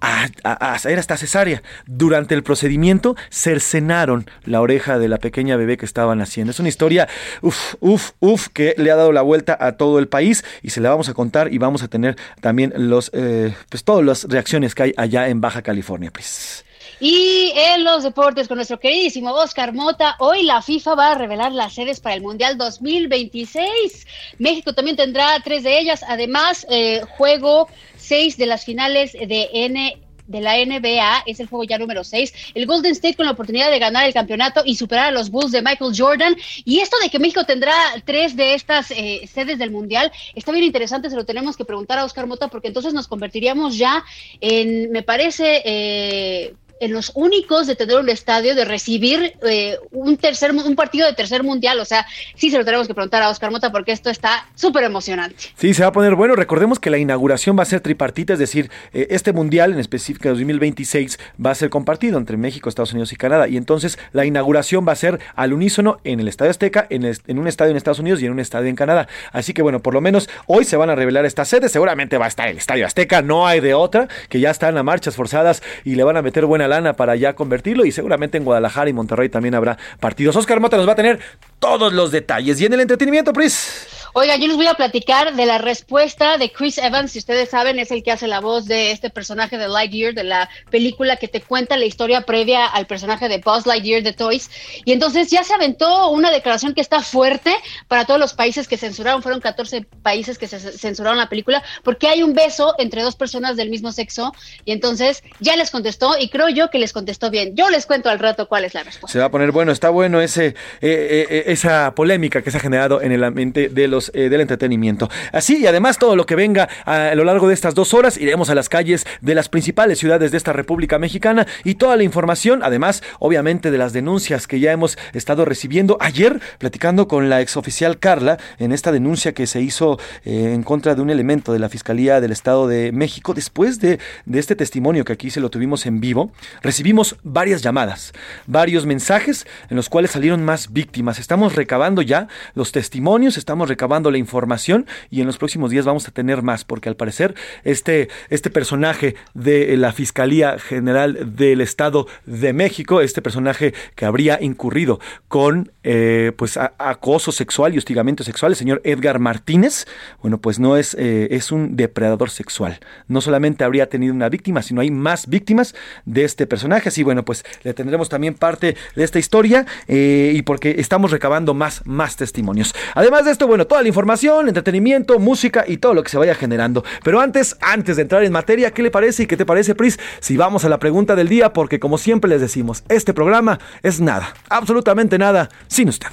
a, 0.00 0.72
hacer 0.72 0.98
esta 0.98 1.18
cesárea. 1.18 1.62
Durante 1.84 2.34
el 2.34 2.42
procedimiento, 2.42 3.16
cercenaron 3.30 4.24
la 4.44 4.62
oreja 4.62 4.98
de 4.98 5.08
la 5.08 5.18
pequeña 5.18 5.56
bebé 5.56 5.76
que 5.76 5.84
estaban 5.84 6.22
haciendo. 6.22 6.52
Es 6.52 6.60
una 6.60 6.70
historia, 6.70 7.08
uff, 7.42 7.74
uff, 7.80 8.12
uff, 8.20 8.48
que 8.48 8.74
le 8.78 8.90
ha 8.90 8.96
dado 8.96 9.12
la 9.12 9.20
vuelta 9.20 9.58
a 9.60 9.72
todo 9.72 9.98
el 9.98 10.08
país 10.08 10.42
y 10.62 10.70
se 10.70 10.80
la 10.80 10.88
vamos 10.88 11.10
a 11.10 11.14
contar 11.14 11.52
y 11.52 11.58
vamos 11.58 11.82
a 11.82 11.88
tener 11.88 12.16
también 12.40 12.72
los, 12.76 13.10
eh, 13.12 13.54
pues 13.68 13.84
todos 13.84 14.02
los 14.02 14.24
reacciones 14.24 14.74
que 14.74 14.84
hay 14.84 14.94
allá 14.96 15.28
en 15.28 15.42
Baja 15.42 15.60
California, 15.60 16.10
pues. 16.10 16.65
Y 16.98 17.52
en 17.54 17.84
los 17.84 18.04
deportes 18.04 18.48
con 18.48 18.56
nuestro 18.56 18.80
queridísimo 18.80 19.30
Oscar 19.32 19.74
Mota, 19.74 20.16
hoy 20.18 20.44
la 20.44 20.62
FIFA 20.62 20.94
va 20.94 21.12
a 21.12 21.14
revelar 21.14 21.52
las 21.52 21.74
sedes 21.74 22.00
para 22.00 22.14
el 22.14 22.22
Mundial 22.22 22.56
2026. 22.56 24.06
México 24.38 24.72
también 24.72 24.96
tendrá 24.96 25.38
tres 25.44 25.62
de 25.62 25.78
ellas. 25.78 26.02
Además, 26.08 26.66
eh, 26.70 27.02
juego 27.18 27.68
seis 27.96 28.38
de 28.38 28.46
las 28.46 28.64
finales 28.64 29.12
de 29.12 29.50
N 29.52 30.00
de 30.26 30.40
la 30.40 30.56
NBA, 30.56 31.22
es 31.26 31.40
el 31.40 31.46
juego 31.46 31.64
ya 31.64 31.78
número 31.78 32.04
6. 32.04 32.32
El 32.54 32.66
Golden 32.66 32.92
State 32.92 33.14
con 33.14 33.26
la 33.26 33.32
oportunidad 33.32 33.70
de 33.70 33.78
ganar 33.78 34.06
el 34.06 34.14
campeonato 34.14 34.62
y 34.64 34.76
superar 34.76 35.06
a 35.06 35.10
los 35.10 35.30
Bulls 35.30 35.52
de 35.52 35.62
Michael 35.62 35.92
Jordan. 35.96 36.36
Y 36.64 36.80
esto 36.80 36.96
de 37.02 37.10
que 37.10 37.18
México 37.18 37.44
tendrá 37.44 37.74
tres 38.04 38.36
de 38.36 38.54
estas 38.54 38.90
eh, 38.90 39.28
sedes 39.32 39.58
del 39.58 39.70
Mundial 39.70 40.10
está 40.34 40.52
bien 40.52 40.64
interesante, 40.64 41.10
se 41.10 41.16
lo 41.16 41.24
tenemos 41.24 41.56
que 41.56 41.64
preguntar 41.64 41.98
a 41.98 42.04
Oscar 42.04 42.26
Mota 42.26 42.48
porque 42.48 42.68
entonces 42.68 42.92
nos 42.92 43.06
convertiríamos 43.06 43.76
ya 43.76 44.04
en, 44.40 44.90
me 44.90 45.02
parece, 45.02 45.62
eh, 45.64 46.54
en 46.80 46.92
los 46.92 47.12
únicos 47.14 47.66
de 47.66 47.74
tener 47.76 47.96
un 47.96 48.08
estadio, 48.08 48.54
de 48.54 48.64
recibir 48.64 49.34
eh, 49.42 49.78
un 49.90 50.16
tercer 50.16 50.52
un 50.52 50.76
partido 50.76 51.06
de 51.06 51.14
tercer 51.14 51.42
mundial. 51.42 51.78
O 51.80 51.84
sea, 51.84 52.06
sí 52.34 52.50
se 52.50 52.58
lo 52.58 52.64
tenemos 52.64 52.86
que 52.86 52.94
preguntar 52.94 53.22
a 53.22 53.30
Oscar 53.30 53.50
Mota 53.50 53.72
porque 53.72 53.92
esto 53.92 54.10
está 54.10 54.46
súper 54.54 54.84
emocionante. 54.84 55.36
Sí, 55.56 55.74
se 55.74 55.82
va 55.82 55.88
a 55.88 55.92
poner 55.92 56.14
bueno. 56.14 56.34
Recordemos 56.34 56.78
que 56.78 56.90
la 56.90 56.98
inauguración 56.98 57.58
va 57.58 57.62
a 57.62 57.66
ser 57.66 57.80
tripartita, 57.80 58.34
es 58.34 58.38
decir, 58.38 58.70
eh, 58.92 59.08
este 59.10 59.32
mundial 59.32 59.72
en 59.72 59.78
específico 59.78 60.28
de 60.28 60.34
2026 60.34 61.18
va 61.44 61.50
a 61.50 61.54
ser 61.54 61.70
compartido 61.70 62.18
entre 62.18 62.36
México, 62.36 62.68
Estados 62.68 62.92
Unidos 62.92 63.12
y 63.12 63.16
Canadá. 63.16 63.48
Y 63.48 63.56
entonces 63.56 63.98
la 64.12 64.24
inauguración 64.24 64.86
va 64.86 64.92
a 64.92 64.96
ser 64.96 65.20
al 65.34 65.52
unísono 65.52 66.00
en 66.04 66.20
el 66.20 66.28
Estadio 66.28 66.50
Azteca, 66.50 66.86
en, 66.90 67.04
en 67.04 67.38
un 67.38 67.48
estadio 67.48 67.70
en 67.70 67.76
Estados 67.76 67.98
Unidos 67.98 68.20
y 68.22 68.26
en 68.26 68.32
un 68.32 68.40
estadio 68.40 68.68
en 68.68 68.76
Canadá. 68.76 69.08
Así 69.32 69.52
que 69.52 69.62
bueno, 69.62 69.80
por 69.80 69.94
lo 69.94 70.00
menos 70.00 70.28
hoy 70.46 70.64
se 70.64 70.76
van 70.76 70.90
a 70.90 70.94
revelar 70.94 71.24
estas 71.24 71.48
sedes. 71.48 71.72
Seguramente 71.72 72.18
va 72.18 72.26
a 72.26 72.28
estar 72.28 72.48
el 72.48 72.58
Estadio 72.58 72.86
Azteca, 72.86 73.22
no 73.22 73.46
hay 73.46 73.60
de 73.60 73.74
otra, 73.74 74.08
que 74.28 74.40
ya 74.40 74.50
están 74.50 74.76
a 74.76 74.82
marchas 74.82 75.16
forzadas 75.16 75.62
y 75.84 75.94
le 75.94 76.04
van 76.04 76.16
a 76.16 76.22
meter 76.22 76.46
buena 76.46 76.65
lana 76.68 76.94
para 76.94 77.16
ya 77.16 77.34
convertirlo 77.34 77.84
y 77.84 77.92
seguramente 77.92 78.38
en 78.38 78.44
Guadalajara 78.44 78.90
y 78.90 78.92
Monterrey 78.92 79.28
también 79.28 79.54
habrá 79.54 79.78
partidos. 80.00 80.36
Oscar 80.36 80.60
Mota 80.60 80.76
nos 80.76 80.88
va 80.88 80.92
a 80.92 80.96
tener 80.96 81.18
todos 81.58 81.92
los 81.92 82.10
detalles. 82.10 82.60
Y 82.60 82.66
en 82.66 82.74
el 82.74 82.80
entretenimiento, 82.80 83.32
Pris. 83.32 83.95
Oiga, 84.18 84.36
yo 84.36 84.46
les 84.46 84.56
voy 84.56 84.66
a 84.66 84.72
platicar 84.72 85.36
de 85.36 85.44
la 85.44 85.58
respuesta 85.58 86.38
de 86.38 86.50
Chris 86.50 86.78
Evans, 86.78 87.12
si 87.12 87.18
ustedes 87.18 87.50
saben, 87.50 87.78
es 87.78 87.90
el 87.90 88.02
que 88.02 88.12
hace 88.12 88.26
la 88.26 88.40
voz 88.40 88.64
de 88.64 88.90
este 88.90 89.10
personaje 89.10 89.58
de 89.58 89.68
Lightyear, 89.68 90.14
de 90.14 90.24
la 90.24 90.48
película 90.70 91.16
que 91.16 91.28
te 91.28 91.42
cuenta 91.42 91.76
la 91.76 91.84
historia 91.84 92.22
previa 92.22 92.64
al 92.64 92.86
personaje 92.86 93.28
de 93.28 93.42
Buzz 93.44 93.66
Lightyear 93.66 94.02
de 94.02 94.14
Toys. 94.14 94.50
Y 94.86 94.92
entonces 94.92 95.28
ya 95.28 95.44
se 95.44 95.52
aventó 95.52 96.08
una 96.08 96.30
declaración 96.30 96.72
que 96.72 96.80
está 96.80 97.02
fuerte 97.02 97.54
para 97.88 98.06
todos 98.06 98.18
los 98.18 98.32
países 98.32 98.66
que 98.66 98.78
censuraron, 98.78 99.22
fueron 99.22 99.42
14 99.42 99.84
países 100.02 100.38
que 100.38 100.48
se 100.48 100.60
censuraron 100.60 101.18
la 101.18 101.28
película, 101.28 101.62
porque 101.84 102.08
hay 102.08 102.22
un 102.22 102.32
beso 102.32 102.74
entre 102.78 103.02
dos 103.02 103.16
personas 103.16 103.58
del 103.58 103.68
mismo 103.68 103.92
sexo. 103.92 104.32
Y 104.64 104.72
entonces 104.72 105.22
ya 105.40 105.56
les 105.56 105.70
contestó 105.70 106.18
y 106.18 106.30
creo 106.30 106.48
yo 106.48 106.70
que 106.70 106.78
les 106.78 106.94
contestó 106.94 107.28
bien. 107.28 107.54
Yo 107.54 107.68
les 107.68 107.84
cuento 107.84 108.08
al 108.08 108.18
rato 108.18 108.48
cuál 108.48 108.64
es 108.64 108.72
la 108.72 108.82
respuesta. 108.82 109.12
Se 109.12 109.18
va 109.18 109.26
a 109.26 109.30
poner 109.30 109.52
bueno, 109.52 109.72
está 109.72 109.90
bueno 109.90 110.22
ese, 110.22 110.46
eh, 110.46 110.54
eh, 110.80 111.26
eh, 111.28 111.44
esa 111.48 111.94
polémica 111.94 112.40
que 112.40 112.50
se 112.50 112.56
ha 112.56 112.60
generado 112.60 113.02
en 113.02 113.12
el 113.12 113.22
ambiente 113.22 113.68
de 113.68 113.88
los 113.88 114.05
eh, 114.14 114.28
del 114.28 114.40
entretenimiento. 114.40 115.08
Así 115.32 115.58
y 115.58 115.66
además 115.66 115.98
todo 115.98 116.16
lo 116.16 116.26
que 116.26 116.34
venga 116.34 116.68
a, 116.84 117.14
lo 117.14 117.24
largo 117.24 117.48
de 117.48 117.54
estas 117.54 117.74
dos 117.74 117.94
horas, 117.94 118.18
iremos 118.18 118.50
a 118.50 118.54
las 118.54 118.68
calles 118.68 119.06
de 119.20 119.34
las 119.34 119.48
principales 119.48 119.98
ciudades 119.98 120.30
de 120.30 120.36
esta 120.36 120.52
República 120.52 120.98
Mexicana 120.98 121.46
y 121.64 121.74
toda 121.74 121.96
la 121.96 122.02
información, 122.02 122.60
además 122.62 123.02
obviamente 123.18 123.70
de 123.70 123.78
las 123.78 123.92
denuncias 123.92 124.46
que 124.46 124.60
ya 124.60 124.72
hemos 124.72 124.98
estado 125.12 125.44
recibiendo. 125.44 125.96
Ayer 126.00 126.40
platicando 126.58 127.08
con 127.08 127.28
la 127.28 127.40
exoficial 127.40 127.98
Carla 127.98 128.38
en 128.58 128.72
esta 128.72 128.92
denuncia 128.92 129.32
que 129.32 129.46
se 129.46 129.60
hizo 129.60 129.98
eh, 130.24 130.52
en 130.54 130.62
contra 130.62 130.94
de 130.94 131.02
un 131.02 131.10
elemento 131.10 131.52
de 131.52 131.58
la 131.58 131.68
Fiscalía 131.68 132.20
del 132.20 132.32
Estado 132.32 132.68
de 132.68 132.92
México, 132.92 133.34
después 133.34 133.80
de, 133.80 133.98
de 134.24 134.38
este 134.38 134.56
testimonio 134.56 135.04
que 135.04 135.12
aquí 135.12 135.30
se 135.30 135.40
lo 135.40 135.50
tuvimos 135.50 135.86
en 135.86 136.00
vivo, 136.00 136.30
recibimos 136.62 137.16
varias 137.22 137.62
llamadas, 137.62 138.12
varios 138.46 138.86
mensajes 138.86 139.46
en 139.70 139.76
los 139.76 139.88
cuales 139.88 140.10
salieron 140.10 140.44
más 140.44 140.72
víctimas. 140.72 141.18
Estamos 141.18 141.54
recabando 141.54 142.02
ya 142.02 142.28
los 142.54 142.72
testimonios, 142.72 143.36
estamos 143.36 143.68
recabando 143.68 143.95
la 144.10 144.18
información 144.18 144.86
y 145.10 145.20
en 145.20 145.26
los 145.26 145.38
próximos 145.38 145.70
días 145.70 145.84
vamos 145.84 146.06
a 146.08 146.10
tener 146.10 146.42
más, 146.42 146.64
porque 146.64 146.88
al 146.88 146.96
parecer 146.96 147.34
este, 147.64 148.08
este 148.28 148.50
personaje 148.50 149.16
de 149.34 149.76
la 149.76 149.92
Fiscalía 149.92 150.58
General 150.58 151.36
del 151.36 151.60
Estado 151.60 152.06
de 152.26 152.52
México, 152.52 153.00
este 153.00 153.22
personaje 153.22 153.74
que 153.94 154.04
habría 154.04 154.38
incurrido 154.40 155.00
con 155.28 155.72
eh, 155.82 156.32
pues 156.36 156.56
acoso 156.56 157.32
sexual 157.32 157.74
y 157.74 157.78
hostigamiento 157.78 158.24
sexual, 158.24 158.52
el 158.52 158.56
señor 158.56 158.80
Edgar 158.84 159.18
Martínez, 159.18 159.86
bueno, 160.20 160.38
pues 160.38 160.58
no 160.58 160.76
es, 160.76 160.94
eh, 160.94 161.28
es 161.30 161.52
un 161.52 161.76
depredador 161.76 162.30
sexual. 162.30 162.78
No 163.08 163.20
solamente 163.20 163.64
habría 163.64 163.88
tenido 163.88 164.12
una 164.12 164.28
víctima, 164.28 164.62
sino 164.62 164.80
hay 164.80 164.90
más 164.90 165.28
víctimas 165.28 165.74
de 166.04 166.24
este 166.24 166.46
personaje. 166.46 166.88
Así, 166.88 167.02
bueno, 167.02 167.24
pues 167.24 167.44
le 167.62 167.74
tendremos 167.74 168.08
también 168.08 168.34
parte 168.34 168.76
de 168.94 169.04
esta 169.04 169.18
historia 169.18 169.66
eh, 169.88 170.32
y 170.34 170.42
porque 170.42 170.76
estamos 170.78 171.10
recabando 171.10 171.54
más, 171.54 171.82
más 171.86 172.16
testimonios. 172.16 172.74
Además 172.94 173.24
de 173.24 173.30
esto, 173.30 173.46
bueno, 173.46 173.66
toda 173.66 173.82
la 173.82 173.85
información, 173.86 174.48
entretenimiento, 174.48 175.18
música 175.18 175.64
y 175.66 175.78
todo 175.78 175.94
lo 175.94 176.02
que 176.02 176.10
se 176.10 176.18
vaya 176.18 176.34
generando. 176.34 176.84
Pero 177.02 177.20
antes, 177.20 177.56
antes 177.60 177.96
de 177.96 178.02
entrar 178.02 178.24
en 178.24 178.32
materia, 178.32 178.70
¿qué 178.70 178.82
le 178.82 178.90
parece 178.90 179.24
y 179.24 179.26
qué 179.26 179.36
te 179.36 179.46
parece, 179.46 179.74
Pris? 179.74 179.98
Si 180.20 180.36
vamos 180.36 180.64
a 180.64 180.68
la 180.68 180.78
pregunta 180.78 181.16
del 181.16 181.28
día, 181.28 181.52
porque 181.52 181.80
como 181.80 181.98
siempre 181.98 182.28
les 182.28 182.40
decimos, 182.40 182.84
este 182.88 183.14
programa 183.14 183.58
es 183.82 184.00
nada, 184.00 184.34
absolutamente 184.48 185.18
nada, 185.18 185.48
sin 185.68 185.88
usted. 185.88 186.08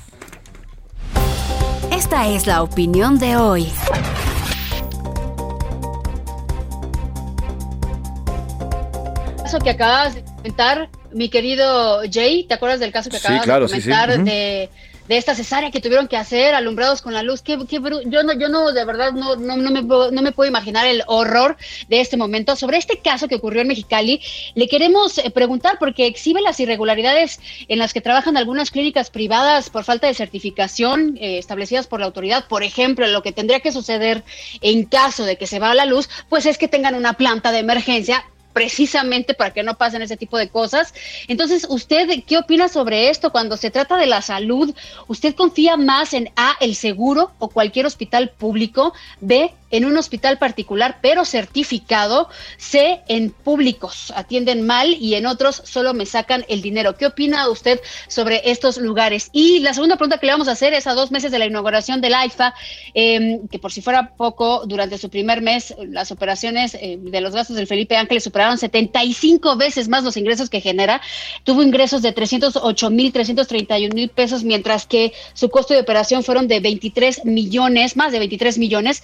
Esta 1.91 2.27
es 2.27 2.47
la 2.47 2.63
opinión 2.63 3.19
de 3.19 3.35
hoy. 3.35 3.71
Eso 9.45 9.59
que 9.59 9.69
acabas 9.69 10.15
de 10.15 10.23
comentar, 10.23 10.89
mi 11.11 11.29
querido 11.29 12.01
Jay, 12.11 12.45
¿te 12.45 12.55
acuerdas 12.55 12.79
del 12.79 12.91
caso 12.91 13.09
que 13.09 13.17
acabas 13.17 13.43
claro, 13.43 13.67
de 13.67 13.71
comentar 13.71 14.11
sí, 14.11 14.17
sí. 14.17 14.23
de 14.23 14.69
de 15.07 15.17
esta 15.17 15.35
cesárea 15.35 15.71
que 15.71 15.81
tuvieron 15.81 16.07
que 16.07 16.17
hacer, 16.17 16.55
alumbrados 16.55 17.01
con 17.01 17.13
la 17.13 17.23
luz. 17.23 17.41
Qué, 17.41 17.57
qué 17.67 17.79
yo 18.05 18.23
no, 18.23 18.33
yo 18.33 18.49
no, 18.49 18.71
de 18.71 18.85
verdad, 18.85 19.11
no, 19.11 19.35
no, 19.35 19.57
no, 19.57 19.71
me, 19.71 19.81
no 19.81 20.21
me 20.21 20.31
puedo 20.31 20.49
imaginar 20.49 20.87
el 20.87 21.03
horror 21.07 21.57
de 21.89 22.01
este 22.01 22.17
momento. 22.17 22.55
Sobre 22.55 22.77
este 22.77 22.97
caso 22.99 23.27
que 23.27 23.35
ocurrió 23.35 23.61
en 23.61 23.67
Mexicali, 23.67 24.21
le 24.55 24.67
queremos 24.67 25.17
eh, 25.17 25.29
preguntar 25.29 25.77
porque 25.79 26.05
exhibe 26.05 26.41
las 26.41 26.59
irregularidades 26.59 27.39
en 27.67 27.79
las 27.79 27.93
que 27.93 28.01
trabajan 28.01 28.37
algunas 28.37 28.71
clínicas 28.71 29.09
privadas 29.09 29.69
por 29.69 29.83
falta 29.83 30.07
de 30.07 30.13
certificación 30.13 31.17
eh, 31.19 31.37
establecidas 31.37 31.87
por 31.87 31.99
la 31.99 32.05
autoridad. 32.05 32.47
Por 32.47 32.63
ejemplo, 32.63 33.07
lo 33.07 33.21
que 33.21 33.31
tendría 33.31 33.59
que 33.59 33.71
suceder 33.71 34.23
en 34.61 34.85
caso 34.85 35.25
de 35.25 35.37
que 35.37 35.47
se 35.47 35.59
va 35.59 35.73
la 35.73 35.85
luz, 35.85 36.09
pues 36.29 36.45
es 36.45 36.57
que 36.57 36.67
tengan 36.67 36.95
una 36.95 37.13
planta 37.13 37.51
de 37.51 37.59
emergencia 37.59 38.25
precisamente 38.53 39.33
para 39.33 39.51
que 39.51 39.63
no 39.63 39.77
pasen 39.77 40.01
ese 40.01 40.17
tipo 40.17 40.37
de 40.37 40.49
cosas. 40.49 40.93
Entonces, 41.27 41.65
¿usted 41.69 42.23
qué 42.25 42.37
opina 42.37 42.69
sobre 42.69 43.09
esto 43.09 43.31
cuando 43.31 43.57
se 43.57 43.71
trata 43.71 43.97
de 43.97 44.05
la 44.05 44.21
salud? 44.21 44.73
¿Usted 45.07 45.35
confía 45.35 45.75
más 45.77 46.13
en 46.13 46.29
A, 46.35 46.53
el 46.61 46.75
seguro 46.75 47.31
o 47.39 47.49
cualquier 47.49 47.85
hospital 47.85 48.29
público? 48.29 48.93
B, 49.19 49.51
en 49.73 49.85
un 49.85 49.97
hospital 49.97 50.37
particular, 50.37 50.99
pero 51.01 51.25
certificado, 51.25 52.29
C, 52.57 53.01
en 53.07 53.31
públicos, 53.31 54.13
atienden 54.15 54.61
mal 54.61 54.93
y 54.93 55.15
en 55.15 55.25
otros 55.25 55.63
solo 55.65 55.95
me 55.95 56.05
sacan 56.05 56.45
el 56.47 56.61
dinero. 56.61 56.95
¿Qué 56.95 57.07
opina 57.07 57.49
usted 57.49 57.81
sobre 58.07 58.51
estos 58.51 58.77
lugares? 58.77 59.29
Y 59.33 59.59
la 59.59 59.73
segunda 59.73 59.95
pregunta 59.95 60.19
que 60.19 60.27
le 60.27 60.33
vamos 60.33 60.47
a 60.47 60.51
hacer 60.51 60.73
es 60.73 60.85
a 60.85 60.93
dos 60.93 61.11
meses 61.11 61.31
de 61.31 61.39
la 61.39 61.47
inauguración 61.47 62.01
del 62.01 62.13
AIFA, 62.13 62.53
eh, 62.93 63.39
que 63.49 63.57
por 63.57 63.71
si 63.71 63.81
fuera 63.81 64.11
poco, 64.15 64.63
durante 64.67 64.99
su 64.99 65.09
primer 65.09 65.41
mes, 65.41 65.73
las 65.87 66.11
operaciones 66.11 66.75
eh, 66.75 66.99
de 66.99 67.21
los 67.21 67.33
gastos 67.33 67.55
del 67.55 67.65
Felipe 67.65 67.97
Ángeles 67.97 68.23
superaron 68.23 68.42
75 68.57 69.57
veces 69.57 69.87
más 69.87 70.03
los 70.03 70.17
ingresos 70.17 70.49
que 70.49 70.61
genera. 70.61 71.01
Tuvo 71.43 71.63
ingresos 71.63 72.01
de 72.01 72.11
308 72.11 72.89
mil, 72.89 73.11
331 73.11 73.93
mil 73.93 74.09
pesos, 74.09 74.43
mientras 74.43 74.85
que 74.85 75.13
su 75.33 75.49
costo 75.49 75.73
de 75.73 75.81
operación 75.81 76.23
fueron 76.23 76.47
de 76.47 76.59
23 76.59 77.25
millones, 77.25 77.95
más 77.95 78.11
de 78.11 78.19
23 78.19 78.57
millones. 78.57 79.03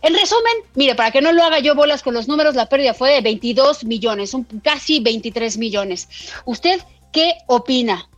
En 0.00 0.14
resumen, 0.14 0.52
mire, 0.74 0.94
para 0.94 1.10
que 1.10 1.20
no 1.20 1.32
lo 1.32 1.42
haga 1.42 1.58
yo 1.58 1.74
bolas 1.74 2.02
con 2.02 2.14
los 2.14 2.28
números, 2.28 2.54
la 2.54 2.66
pérdida 2.66 2.94
fue 2.94 3.12
de 3.12 3.20
22 3.20 3.84
millones, 3.84 4.32
un, 4.32 4.44
casi 4.62 5.00
23 5.00 5.58
millones. 5.58 6.08
¿Usted 6.44 6.80
qué 7.12 7.34
opina? 7.46 8.08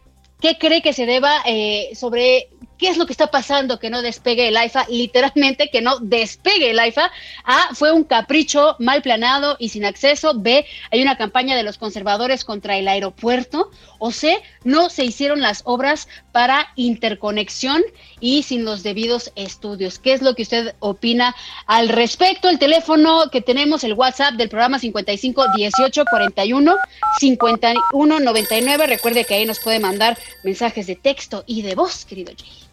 ¿Qué 0.41 0.59
cree 0.59 0.83
que 0.83 0.93
se 0.93 1.07
deba 1.07 1.43
eh, 1.47 1.91
sobre 1.95 2.49
qué 2.81 2.89
es 2.89 2.97
lo 2.97 3.05
que 3.05 3.13
está 3.13 3.27
pasando 3.27 3.79
que 3.79 3.91
no 3.91 4.01
despegue 4.01 4.49
el 4.49 4.57
AIFA? 4.57 4.87
Literalmente 4.89 5.69
que 5.69 5.83
no 5.83 5.99
despegue 6.01 6.71
el 6.71 6.79
AIFA. 6.79 7.13
A, 7.45 7.75
fue 7.75 7.93
un 7.93 8.05
capricho 8.05 8.75
mal 8.79 9.03
planeado 9.03 9.57
y 9.59 9.69
sin 9.69 9.85
acceso. 9.85 10.33
B, 10.35 10.65
hay 10.91 11.03
una 11.03 11.19
campaña 11.19 11.55
de 11.57 11.63
los 11.63 11.77
conservadores 11.77 12.43
contra 12.43 12.79
el 12.79 12.89
aeropuerto. 12.89 13.71
O 13.99 14.13
C, 14.13 14.43
no 14.65 14.89
se 14.89 15.05
hicieron 15.05 15.43
las 15.43 15.61
obras 15.67 16.09
para 16.33 16.69
interconexión 16.75 17.83
y 18.19 18.45
sin 18.45 18.65
los 18.65 18.83
debidos 18.83 19.31
estudios. 19.37 19.99
¿Qué 19.99 20.15
es 20.15 20.23
lo 20.23 20.35
que 20.35 20.43
usted 20.43 20.75
opina 20.79 21.37
al 21.67 21.91
respecto? 21.91 22.49
El 22.49 22.59
teléfono 22.59 23.25
que 23.31 23.43
tenemos, 23.43 23.85
el 23.85 23.93
WhatsApp 23.93 24.35
del 24.35 24.49
programa 24.49 24.79
55 24.79 25.45
18 25.55 26.05
41 26.11 26.77
51 27.19 28.21
99. 28.21 28.87
Recuerde 28.87 29.27
que 29.27 29.35
ahí 29.35 29.45
nos 29.45 29.59
puede 29.59 29.81
mandar 29.81 30.17
mensajes 30.45 30.87
de 30.87 30.97
texto 30.97 31.45
y 31.47 31.61
de 31.61 31.75
voz, 31.75 32.07
querido 32.07 32.33
Jay. 32.35 32.70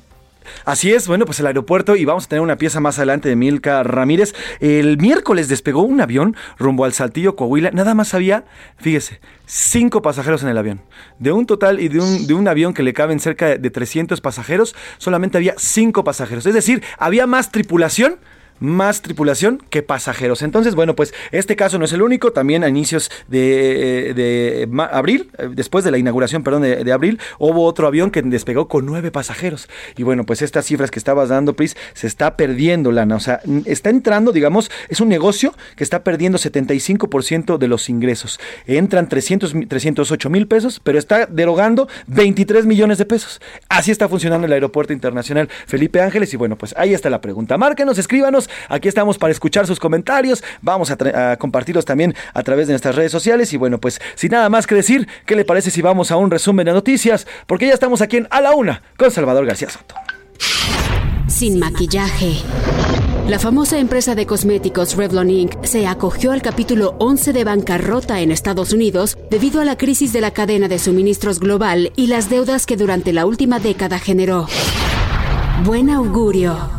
Así 0.65 0.91
es, 0.93 1.07
bueno, 1.07 1.25
pues 1.25 1.39
el 1.39 1.47
aeropuerto 1.47 1.95
y 1.95 2.05
vamos 2.05 2.25
a 2.25 2.27
tener 2.29 2.41
una 2.41 2.57
pieza 2.57 2.79
más 2.79 2.97
adelante 2.97 3.29
de 3.29 3.35
Milka 3.35 3.83
Ramírez. 3.83 4.33
El 4.59 4.97
miércoles 4.97 5.47
despegó 5.47 5.81
un 5.81 6.01
avión 6.01 6.35
rumbo 6.57 6.85
al 6.85 6.93
Saltillo, 6.93 7.35
Coahuila. 7.35 7.71
Nada 7.71 7.93
más 7.93 8.13
había, 8.13 8.45
fíjese, 8.77 9.19
cinco 9.45 10.01
pasajeros 10.01 10.43
en 10.43 10.49
el 10.49 10.57
avión. 10.57 10.81
De 11.19 11.31
un 11.31 11.45
total 11.45 11.79
y 11.79 11.87
de 11.89 11.99
un, 11.99 12.27
de 12.27 12.33
un 12.33 12.47
avión 12.47 12.73
que 12.73 12.83
le 12.83 12.93
caben 12.93 13.19
cerca 13.19 13.57
de 13.57 13.69
300 13.69 14.21
pasajeros, 14.21 14.75
solamente 14.97 15.37
había 15.37 15.55
cinco 15.57 16.03
pasajeros. 16.03 16.45
Es 16.45 16.53
decir, 16.53 16.83
había 16.97 17.27
más 17.27 17.51
tripulación 17.51 18.19
más 18.59 19.01
tripulación 19.01 19.61
que 19.69 19.83
pasajeros. 19.83 20.41
Entonces, 20.41 20.75
bueno, 20.75 20.95
pues 20.95 21.13
este 21.31 21.55
caso 21.55 21.77
no 21.79 21.85
es 21.85 21.93
el 21.93 22.01
único. 22.01 22.31
También 22.31 22.63
a 22.63 22.69
inicios 22.69 23.11
de, 23.27 24.13
de 24.15 24.69
abril, 24.91 25.29
después 25.51 25.83
de 25.83 25.91
la 25.91 25.97
inauguración, 25.97 26.43
perdón, 26.43 26.63
de, 26.63 26.83
de, 26.83 26.91
abril, 26.91 27.19
hubo 27.39 27.65
otro 27.65 27.87
avión 27.87 28.11
que 28.11 28.21
despegó 28.21 28.67
con 28.67 28.85
nueve 28.85 29.11
pasajeros. 29.11 29.67
Y 29.95 30.03
bueno, 30.03 30.25
pues 30.25 30.41
estas 30.41 30.65
cifras 30.65 30.91
que 30.91 30.99
estabas 30.99 31.29
dando, 31.29 31.53
Pris, 31.53 31.75
se 31.93 32.07
está 32.07 32.37
perdiendo, 32.37 32.91
Lana. 32.91 33.15
O 33.15 33.19
sea, 33.19 33.41
está 33.65 33.89
entrando, 33.89 34.31
digamos, 34.31 34.71
es 34.89 35.01
un 35.01 35.09
negocio 35.09 35.53
que 35.75 35.83
está 35.83 36.03
perdiendo 36.03 36.37
75% 36.37 37.57
de 37.57 37.67
los 37.67 37.89
ingresos. 37.89 38.39
Entran 38.65 39.09
300, 39.09 39.53
308 39.67 40.29
mil 40.29 40.47
pesos, 40.47 40.79
pero 40.83 40.99
está 40.99 41.25
derogando 41.25 41.87
23 42.07 42.65
millones 42.65 42.97
de 42.97 43.05
pesos. 43.05 43.41
Así 43.69 43.91
está 43.91 44.07
funcionando 44.07 44.47
el 44.47 44.53
Aeropuerto 44.53 44.93
Internacional 44.93 45.49
Felipe 45.65 46.01
Ángeles. 46.01 46.33
Y 46.33 46.37
bueno, 46.37 46.57
pues 46.57 46.73
ahí 46.77 46.93
está 46.93 47.09
la 47.09 47.21
pregunta. 47.21 47.57
Márquenos, 47.57 47.97
escríbanos. 47.97 48.46
Aquí 48.69 48.87
estamos 48.87 49.17
para 49.17 49.31
escuchar 49.31 49.67
sus 49.67 49.79
comentarios. 49.79 50.43
Vamos 50.61 50.91
a, 50.91 51.31
a, 51.31 51.37
compartirlos 51.37 51.85
también 51.85 52.15
a 52.33 52.43
través 52.43 52.67
de 52.67 52.73
nuestras 52.73 52.95
redes 52.95 53.11
sociales. 53.11 53.53
Y 53.53 53.57
bueno, 53.57 53.79
pues 53.79 53.99
sin 54.15 54.31
nada 54.31 54.49
más 54.49 54.67
que 54.67 54.75
decir, 54.75 55.07
¿qué 55.25 55.35
le 55.35 55.45
parece 55.45 55.71
si 55.71 55.81
vamos 55.81 56.11
a 56.11 56.17
un 56.17 56.31
resumen 56.31 56.65
de 56.65 56.73
noticias? 56.73 57.27
Porque 57.45 57.67
ya 57.67 57.73
estamos 57.73 58.01
aquí 58.01 58.17
en 58.17 58.27
A 58.29 58.41
la 58.41 58.53
Una 58.53 58.81
con 58.97 59.11
Salvador 59.11 59.45
García 59.45 59.69
Soto. 59.69 59.95
Sin 61.27 61.59
maquillaje. 61.59 62.37
La 63.27 63.39
famosa 63.39 63.77
empresa 63.77 64.15
de 64.15 64.25
cosméticos 64.25 64.95
Revlon 64.95 65.29
Inc. 65.29 65.65
se 65.65 65.85
acogió 65.85 66.31
al 66.31 66.41
capítulo 66.41 66.95
11 66.99 67.33
de 67.33 67.43
bancarrota 67.43 68.21
en 68.21 68.31
Estados 68.31 68.71
Unidos 68.71 69.17
debido 69.29 69.59
a 69.59 69.65
la 69.65 69.77
crisis 69.77 70.13
de 70.13 70.21
la 70.21 70.31
cadena 70.31 70.69
de 70.69 70.79
suministros 70.79 71.41
global 71.41 71.91
y 71.97 72.07
las 72.07 72.29
deudas 72.29 72.65
que 72.65 72.77
durante 72.77 73.11
la 73.11 73.25
última 73.25 73.59
década 73.59 73.99
generó. 73.99 74.47
Buen 75.65 75.89
augurio. 75.89 76.71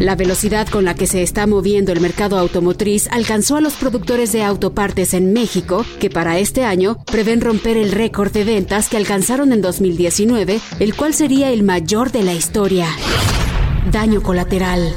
La 0.00 0.16
velocidad 0.16 0.66
con 0.66 0.86
la 0.86 0.94
que 0.94 1.06
se 1.06 1.22
está 1.22 1.46
moviendo 1.46 1.92
el 1.92 2.00
mercado 2.00 2.38
automotriz 2.38 3.06
alcanzó 3.10 3.56
a 3.56 3.60
los 3.60 3.74
productores 3.74 4.32
de 4.32 4.42
autopartes 4.42 5.12
en 5.12 5.34
México, 5.34 5.84
que 6.00 6.08
para 6.08 6.38
este 6.38 6.64
año 6.64 6.96
prevén 7.04 7.42
romper 7.42 7.76
el 7.76 7.92
récord 7.92 8.32
de 8.32 8.44
ventas 8.44 8.88
que 8.88 8.96
alcanzaron 8.96 9.52
en 9.52 9.60
2019, 9.60 10.58
el 10.78 10.96
cual 10.96 11.12
sería 11.12 11.50
el 11.50 11.62
mayor 11.64 12.12
de 12.12 12.22
la 12.22 12.32
historia. 12.32 12.86
Daño 13.92 14.22
colateral. 14.22 14.90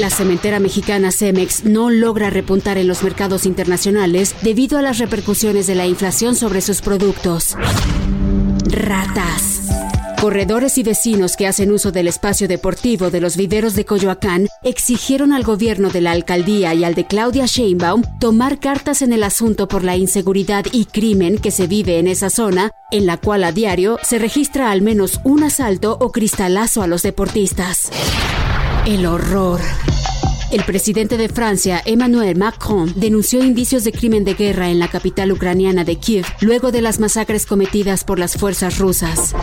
La 0.00 0.10
cementera 0.10 0.58
mexicana 0.58 1.12
Cemex 1.12 1.64
no 1.64 1.88
logra 1.88 2.28
repuntar 2.28 2.78
en 2.78 2.88
los 2.88 3.04
mercados 3.04 3.46
internacionales 3.46 4.34
debido 4.42 4.78
a 4.78 4.82
las 4.82 4.98
repercusiones 4.98 5.68
de 5.68 5.76
la 5.76 5.86
inflación 5.86 6.34
sobre 6.34 6.60
sus 6.60 6.82
productos. 6.82 7.56
Ratas. 8.66 9.68
Corredores 10.22 10.78
y 10.78 10.84
vecinos 10.84 11.34
que 11.36 11.48
hacen 11.48 11.72
uso 11.72 11.90
del 11.90 12.06
espacio 12.06 12.46
deportivo 12.46 13.10
de 13.10 13.20
los 13.20 13.36
viveros 13.36 13.74
de 13.74 13.84
Coyoacán 13.84 14.46
exigieron 14.62 15.32
al 15.32 15.42
gobierno 15.42 15.90
de 15.90 16.00
la 16.00 16.12
alcaldía 16.12 16.72
y 16.74 16.84
al 16.84 16.94
de 16.94 17.08
Claudia 17.08 17.46
Sheinbaum 17.46 18.04
tomar 18.20 18.60
cartas 18.60 19.02
en 19.02 19.12
el 19.12 19.24
asunto 19.24 19.66
por 19.66 19.82
la 19.82 19.96
inseguridad 19.96 20.64
y 20.70 20.84
crimen 20.84 21.38
que 21.38 21.50
se 21.50 21.66
vive 21.66 21.98
en 21.98 22.06
esa 22.06 22.30
zona, 22.30 22.70
en 22.92 23.04
la 23.04 23.16
cual 23.16 23.42
a 23.42 23.50
diario 23.50 23.98
se 24.04 24.20
registra 24.20 24.70
al 24.70 24.80
menos 24.80 25.18
un 25.24 25.42
asalto 25.42 25.98
o 26.00 26.12
cristalazo 26.12 26.82
a 26.82 26.86
los 26.86 27.02
deportistas. 27.02 27.90
El 28.86 29.06
horror. 29.06 29.60
El 30.52 30.64
presidente 30.64 31.16
de 31.16 31.30
Francia, 31.30 31.80
Emmanuel 31.86 32.36
Macron, 32.36 32.92
denunció 32.94 33.42
indicios 33.42 33.84
de 33.84 33.92
crimen 33.92 34.22
de 34.22 34.34
guerra 34.34 34.68
en 34.68 34.78
la 34.78 34.88
capital 34.88 35.32
ucraniana 35.32 35.82
de 35.82 35.96
Kiev 35.96 36.26
luego 36.42 36.70
de 36.70 36.82
las 36.82 37.00
masacres 37.00 37.46
cometidas 37.46 38.04
por 38.04 38.18
las 38.18 38.36
fuerzas 38.36 38.78
rusas. 38.78 39.34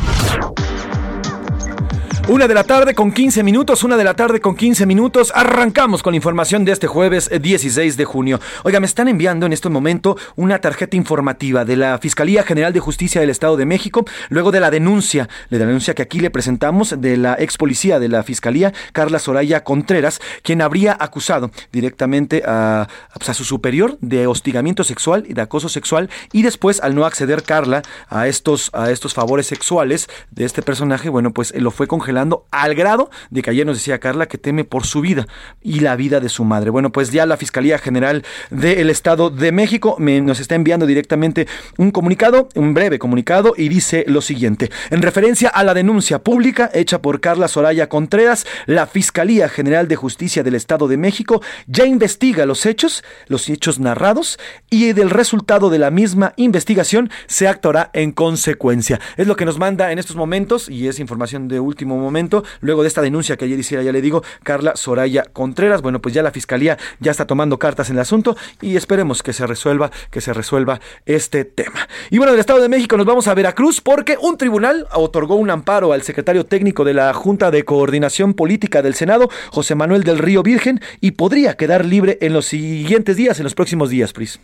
Una 2.30 2.48
de 2.48 2.54
la 2.54 2.64
tarde 2.64 2.94
con 2.94 3.12
15 3.12 3.42
minutos, 3.42 3.84
una 3.84 3.98
de 3.98 4.04
la 4.04 4.14
tarde 4.14 4.40
con 4.40 4.56
15 4.56 4.86
minutos. 4.86 5.32
Arrancamos 5.34 6.04
con 6.04 6.14
la 6.14 6.18
información 6.18 6.64
de 6.64 6.72
este 6.72 6.86
jueves 6.86 7.28
16 7.28 7.94
eh, 7.96 7.98
de 7.98 8.06
junio. 8.06 8.40
Oiga, 8.64 8.80
me 8.80 8.86
están 8.86 9.08
enviando 9.08 9.48
en 9.48 9.54
este 9.54 9.68
momento 9.68 10.16
una 10.36 10.62
tarjeta 10.62 10.96
informativa 10.96 11.66
de 11.66 11.76
la 11.76 11.98
Fiscalía 11.98 12.44
General 12.44 12.72
de 12.72 12.82
Justicia 12.82 13.20
del 13.20 13.32
Estado 13.32 13.58
de 13.58 13.66
México, 13.66 14.06
luego 14.30 14.52
de 14.52 14.60
la 14.60 14.70
denuncia, 14.70 15.28
la 15.50 15.58
denuncia 15.58 15.96
que 15.96 16.04
aquí 16.04 16.20
le 16.20 16.30
presentamos 16.30 17.02
de 17.02 17.18
la 17.18 17.36
ex 17.40 17.58
policía 17.58 18.00
de 18.00 18.10
la 18.10 18.22
Fiscalía, 18.22 18.74
Carla 18.94 19.18
Soraya 19.18 19.64
Contreras, 19.64 20.22
quien 20.44 20.62
habría 20.62 20.96
acusado 21.00 21.50
directamente 21.72 22.44
a, 22.46 22.88
pues, 23.16 23.30
a 23.30 23.34
su 23.34 23.44
superior 23.44 23.98
de 24.02 24.28
hostigamiento 24.28 24.84
sexual 24.84 25.26
y 25.28 25.34
de 25.34 25.42
acoso 25.42 25.68
sexual 25.68 26.12
y 26.32 26.44
después 26.44 26.80
al 26.80 26.94
no 26.94 27.08
acceder 27.08 27.42
Carla 27.42 27.82
a 28.08 28.28
estos, 28.28 28.70
a 28.74 28.92
estos 28.92 29.16
favores 29.16 29.48
sexuales 29.48 30.08
de 30.30 30.46
este 30.46 30.62
personaje, 30.62 31.10
bueno, 31.10 31.32
pues 31.32 31.56
lo 31.56 31.72
fue 31.72 31.88
congelado 31.88 32.19
al 32.52 32.76
grado 32.76 33.10
de 33.30 33.42
que 33.42 33.52
ayer 33.52 33.66
nos 33.66 33.78
decía 33.78 34.00
Carla 34.00 34.28
que 34.28 34.38
teme 34.38 34.64
por 34.64 34.86
su 34.86 35.02
vida 35.02 35.28
y 35.62 35.80
la 35.80 35.96
vida 35.96 36.20
de 36.20 36.30
su 36.30 36.44
madre. 36.44 36.70
Bueno, 36.70 36.92
pues 36.92 37.12
ya 37.12 37.26
la 37.26 37.38
Fiscalía 37.38 37.78
General 37.78 38.24
del 38.50 38.90
Estado 38.90 39.30
de 39.30 39.52
México 39.52 39.96
nos 40.00 40.40
está 40.40 40.56
enviando 40.56 40.86
directamente 40.86 41.48
un 41.78 41.92
comunicado, 41.92 42.50
un 42.56 42.74
breve 42.74 43.00
comunicado, 43.00 43.54
y 43.56 43.70
dice 43.70 44.06
lo 44.08 44.22
siguiente. 44.22 44.70
En 44.90 45.02
referencia 45.02 45.50
a 45.50 45.64
la 45.64 45.74
denuncia 45.74 46.20
pública 46.24 46.70
hecha 46.74 47.02
por 47.02 47.22
Carla 47.22 47.48
Soraya 47.48 47.90
Contreras, 47.90 48.46
la 48.66 48.88
Fiscalía 48.88 49.50
General 49.50 49.88
de 49.88 49.96
Justicia 49.96 50.44
del 50.44 50.56
Estado 50.56 50.88
de 50.88 50.98
México 50.98 51.42
ya 51.68 51.86
investiga 51.86 52.46
los 52.46 52.66
hechos, 52.66 53.04
los 53.28 53.50
hechos 53.50 53.80
narrados, 53.80 54.40
y 54.70 54.94
del 54.94 55.10
resultado 55.10 55.70
de 55.70 55.80
la 55.80 55.92
misma 55.92 56.34
investigación 56.36 57.10
se 57.28 57.48
actuará 57.48 57.90
en 57.94 58.12
consecuencia. 58.12 59.00
Es 59.18 59.28
lo 59.28 59.36
que 59.36 59.46
nos 59.46 59.58
manda 59.58 59.92
en 59.92 60.00
estos 60.00 60.16
momentos, 60.16 60.70
y 60.70 60.88
es 60.88 61.00
información 61.00 61.48
de 61.48 61.60
último 61.60 61.98
momento 61.98 62.09
momento, 62.10 62.44
luego 62.62 62.82
de 62.82 62.88
esta 62.88 63.02
denuncia 63.02 63.38
que 63.38 63.46
ayer 63.46 63.60
hiciera, 63.60 63.84
ya 63.84 63.92
le 63.92 64.02
digo, 64.02 64.24
Carla 64.44 64.76
Soraya 64.76 65.24
Contreras. 65.24 65.82
Bueno, 65.82 66.02
pues 66.02 66.14
ya 66.14 66.24
la 66.24 66.32
fiscalía 66.32 66.78
ya 67.00 67.12
está 67.12 67.28
tomando 67.28 67.60
cartas 67.60 67.90
en 67.90 67.98
el 67.98 68.02
asunto 68.02 68.36
y 68.62 68.76
esperemos 68.76 69.22
que 69.22 69.34
se 69.34 69.46
resuelva, 69.46 69.92
que 70.12 70.22
se 70.22 70.34
resuelva 70.34 70.80
este 71.06 71.46
tema. 71.46 71.88
Y 72.10 72.18
bueno, 72.18 72.32
del 72.32 72.40
Estado 72.40 72.62
de 72.62 72.70
México 72.70 72.98
nos 72.98 73.06
vamos 73.06 73.28
a 73.28 73.34
Veracruz 73.34 73.82
porque 73.82 74.18
un 74.20 74.38
tribunal 74.38 74.88
otorgó 74.94 75.36
un 75.36 75.50
amparo 75.50 75.94
al 75.94 76.02
secretario 76.02 76.46
técnico 76.46 76.84
de 76.84 76.94
la 76.94 77.14
Junta 77.14 77.52
de 77.52 77.64
Coordinación 77.64 78.34
Política 78.34 78.82
del 78.82 78.96
Senado, 78.96 79.30
José 79.52 79.76
Manuel 79.76 80.04
del 80.04 80.18
Río 80.18 80.44
Virgen, 80.44 80.82
y 81.02 81.12
podría 81.12 81.56
quedar 81.56 81.86
libre 81.86 82.18
en 82.22 82.34
los 82.34 82.48
siguientes 82.48 83.16
días, 83.16 83.40
en 83.40 83.44
los 83.44 83.56
próximos 83.56 83.90
días, 83.90 84.14
Pris. 84.14 84.40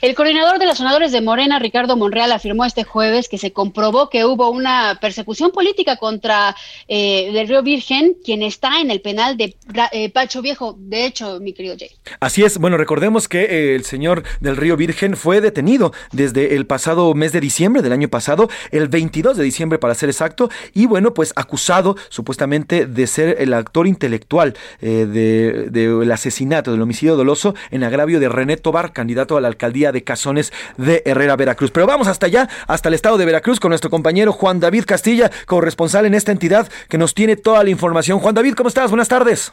El 0.00 0.14
coordinador 0.14 0.58
de 0.58 0.66
los 0.66 0.78
sonadores 0.78 1.12
de 1.12 1.20
Morena, 1.20 1.58
Ricardo 1.58 1.96
Monreal, 1.96 2.32
afirmó 2.32 2.64
este 2.64 2.84
jueves 2.84 3.28
que 3.28 3.38
se 3.38 3.52
comprobó 3.52 4.08
que 4.08 4.24
hubo 4.24 4.50
una 4.50 4.98
persecución 5.00 5.50
política 5.50 5.96
contra 5.96 6.56
eh, 6.96 7.32
del 7.32 7.48
Río 7.48 7.60
Virgen, 7.64 8.16
quien 8.24 8.42
está 8.42 8.80
en 8.80 8.88
el 8.88 9.00
penal 9.00 9.36
de 9.36 9.56
eh, 9.90 10.10
Pacho 10.10 10.42
Viejo. 10.42 10.76
De 10.78 11.06
hecho, 11.06 11.40
mi 11.40 11.52
querido 11.52 11.74
Jay. 11.76 11.90
Así 12.20 12.44
es. 12.44 12.56
Bueno, 12.56 12.76
recordemos 12.76 13.26
que 13.26 13.42
eh, 13.42 13.74
el 13.74 13.84
señor 13.84 14.22
del 14.38 14.56
Río 14.56 14.76
Virgen 14.76 15.16
fue 15.16 15.40
detenido 15.40 15.92
desde 16.12 16.54
el 16.54 16.68
pasado 16.68 17.12
mes 17.14 17.32
de 17.32 17.40
diciembre 17.40 17.82
del 17.82 17.92
año 17.92 18.06
pasado, 18.06 18.48
el 18.70 18.86
22 18.86 19.36
de 19.36 19.42
diciembre 19.42 19.80
para 19.80 19.96
ser 19.96 20.08
exacto, 20.08 20.50
y 20.72 20.86
bueno, 20.86 21.14
pues 21.14 21.32
acusado 21.34 21.96
supuestamente 22.10 22.86
de 22.86 23.06
ser 23.08 23.38
el 23.40 23.54
actor 23.54 23.88
intelectual 23.88 24.54
del 24.80 25.72
de, 25.72 26.12
asesinato, 26.12 26.70
del 26.70 26.82
homicidio 26.82 27.16
doloso 27.16 27.56
en 27.72 27.82
agravio 27.82 28.20
de 28.20 28.28
René 28.28 28.56
Tobar, 28.56 28.92
candidato 28.92 29.36
a 29.36 29.40
la 29.40 29.48
alcaldía 29.48 29.74
día 29.74 29.92
de 29.92 30.04
Cazones 30.04 30.52
de 30.78 31.02
Herrera, 31.04 31.36
Veracruz. 31.36 31.70
Pero 31.70 31.86
vamos 31.86 32.06
hasta 32.06 32.26
allá, 32.26 32.48
hasta 32.66 32.88
el 32.88 32.94
estado 32.94 33.18
de 33.18 33.26
Veracruz, 33.26 33.60
con 33.60 33.70
nuestro 33.70 33.90
compañero 33.90 34.32
Juan 34.32 34.60
David 34.60 34.84
Castilla, 34.86 35.30
corresponsal 35.46 36.06
en 36.06 36.14
esta 36.14 36.32
entidad, 36.32 36.70
que 36.88 36.98
nos 36.98 37.14
tiene 37.14 37.36
toda 37.36 37.62
la 37.64 37.70
información. 37.70 38.18
Juan 38.18 38.34
David, 38.34 38.54
¿cómo 38.54 38.68
estás? 38.68 38.90
Buenas 38.90 39.08
tardes. 39.08 39.52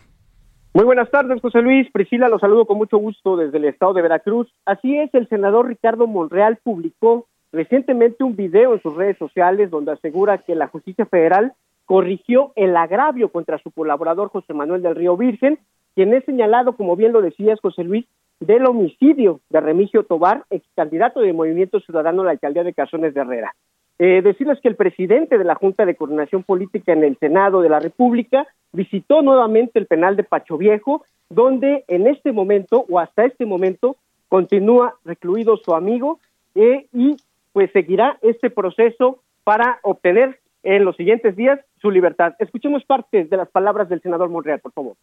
Muy 0.73 0.85
buenas 0.85 1.11
tardes, 1.11 1.41
José 1.41 1.61
Luis. 1.61 1.91
Priscila, 1.91 2.29
los 2.29 2.39
saludo 2.39 2.65
con 2.65 2.77
mucho 2.77 2.97
gusto 2.97 3.35
desde 3.35 3.57
el 3.57 3.65
estado 3.65 3.93
de 3.93 4.01
Veracruz. 4.01 4.47
Así 4.65 4.97
es, 4.97 5.13
el 5.13 5.27
senador 5.27 5.67
Ricardo 5.67 6.07
Monreal 6.07 6.59
publicó 6.63 7.27
recientemente 7.51 8.23
un 8.23 8.37
video 8.37 8.73
en 8.73 8.81
sus 8.81 8.95
redes 8.95 9.17
sociales 9.17 9.69
donde 9.69 9.91
asegura 9.91 10.37
que 10.37 10.55
la 10.55 10.67
justicia 10.67 11.05
federal 11.05 11.53
corrigió 11.85 12.53
el 12.55 12.77
agravio 12.77 13.29
contra 13.29 13.57
su 13.57 13.71
colaborador 13.71 14.29
José 14.29 14.53
Manuel 14.53 14.81
del 14.81 14.95
Río 14.95 15.17
Virgen, 15.17 15.59
quien 15.93 16.13
es 16.13 16.23
señalado, 16.23 16.77
como 16.77 16.95
bien 16.95 17.11
lo 17.11 17.21
decías, 17.21 17.59
José 17.59 17.83
Luis, 17.83 18.05
del 18.39 18.65
homicidio 18.65 19.41
de 19.49 19.59
Remigio 19.59 20.03
Tobar, 20.03 20.45
ex 20.49 20.65
candidato 20.73 21.19
de 21.19 21.33
Movimiento 21.33 21.81
Ciudadano 21.81 22.21
a 22.21 22.25
la 22.25 22.31
alcaldía 22.31 22.63
de 22.63 22.73
Cazones 22.73 23.13
de 23.13 23.19
Herrera. 23.19 23.53
Eh, 23.99 24.21
decirles 24.21 24.59
que 24.61 24.67
el 24.67 24.75
presidente 24.75 25.37
de 25.37 25.43
la 25.43 25.55
Junta 25.55 25.85
de 25.85 25.95
Coordinación 25.95 26.43
Política 26.43 26.93
en 26.93 27.03
el 27.03 27.17
Senado 27.17 27.61
de 27.61 27.69
la 27.69 27.79
República 27.79 28.47
visitó 28.71 29.21
nuevamente 29.21 29.77
el 29.77 29.85
penal 29.85 30.15
de 30.15 30.23
Pacho 30.23 30.57
Viejo, 30.57 31.03
donde 31.29 31.83
en 31.87 32.07
este 32.07 32.31
momento 32.31 32.85
o 32.89 32.99
hasta 32.99 33.25
este 33.25 33.45
momento 33.45 33.97
continúa 34.27 34.95
recluido 35.05 35.57
su 35.57 35.75
amigo 35.75 36.19
eh, 36.55 36.87
y 36.93 37.17
pues 37.53 37.71
seguirá 37.71 38.17
este 38.21 38.49
proceso 38.49 39.19
para 39.43 39.79
obtener 39.83 40.39
en 40.63 40.85
los 40.85 40.95
siguientes 40.95 41.35
días 41.35 41.59
su 41.81 41.91
libertad. 41.91 42.33
Escuchemos 42.39 42.83
parte 42.85 43.25
de 43.25 43.37
las 43.37 43.49
palabras 43.49 43.89
del 43.89 44.01
senador 44.01 44.29
Monreal, 44.29 44.59
por 44.59 44.71
favor. 44.71 44.95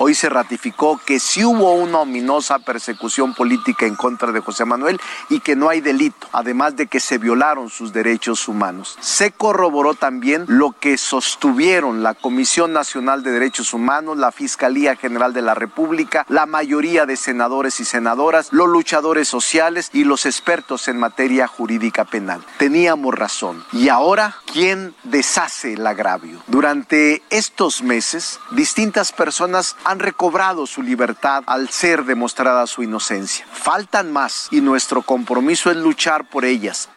Hoy 0.00 0.14
se 0.14 0.28
ratificó 0.28 1.00
que 1.04 1.18
sí 1.18 1.44
hubo 1.44 1.72
una 1.72 1.98
ominosa 1.98 2.60
persecución 2.60 3.34
política 3.34 3.84
en 3.84 3.96
contra 3.96 4.30
de 4.30 4.38
José 4.38 4.64
Manuel 4.64 5.00
y 5.28 5.40
que 5.40 5.56
no 5.56 5.70
hay 5.70 5.80
delito, 5.80 6.28
además 6.30 6.76
de 6.76 6.86
que 6.86 7.00
se 7.00 7.18
violaron 7.18 7.68
sus 7.68 7.92
derechos 7.92 8.46
humanos. 8.46 8.96
Se 9.00 9.32
corroboró 9.32 9.94
también 9.94 10.44
lo 10.46 10.70
que 10.70 10.98
sostuvieron 10.98 12.04
la 12.04 12.14
Comisión 12.14 12.72
Nacional 12.72 13.24
de 13.24 13.32
Derechos 13.32 13.74
Humanos, 13.74 14.18
la 14.18 14.30
Fiscalía 14.30 14.94
General 14.94 15.32
de 15.32 15.42
la 15.42 15.54
República, 15.54 16.24
la 16.28 16.46
mayoría 16.46 17.04
de 17.04 17.16
senadores 17.16 17.80
y 17.80 17.84
senadoras, 17.84 18.52
los 18.52 18.68
luchadores 18.68 19.26
sociales 19.26 19.90
y 19.92 20.04
los 20.04 20.26
expertos 20.26 20.86
en 20.86 21.00
materia 21.00 21.48
jurídica 21.48 22.04
penal. 22.04 22.40
Teníamos 22.58 23.16
razón. 23.16 23.64
Y 23.72 23.88
ahora, 23.88 24.36
¿quién 24.52 24.94
deshace 25.02 25.72
el 25.72 25.84
agravio? 25.84 26.40
Durante 26.46 27.20
estos 27.30 27.82
meses, 27.82 28.38
distintas 28.52 29.10
personas 29.10 29.74
han 29.88 30.00
recobrado 30.00 30.66
su 30.66 30.82
libertad 30.82 31.42
al 31.46 31.68
ser 31.68 32.04
demostrada 32.04 32.66
su 32.66 32.82
inocencia. 32.82 33.46
Faltan 33.46 34.12
más 34.12 34.50
y 34.52 34.60
nuestro 34.60 35.00
compromiso 35.00 35.70
es 35.70 35.78
luchar 35.78 36.28
por 36.28 36.44
ellas. 36.44 36.94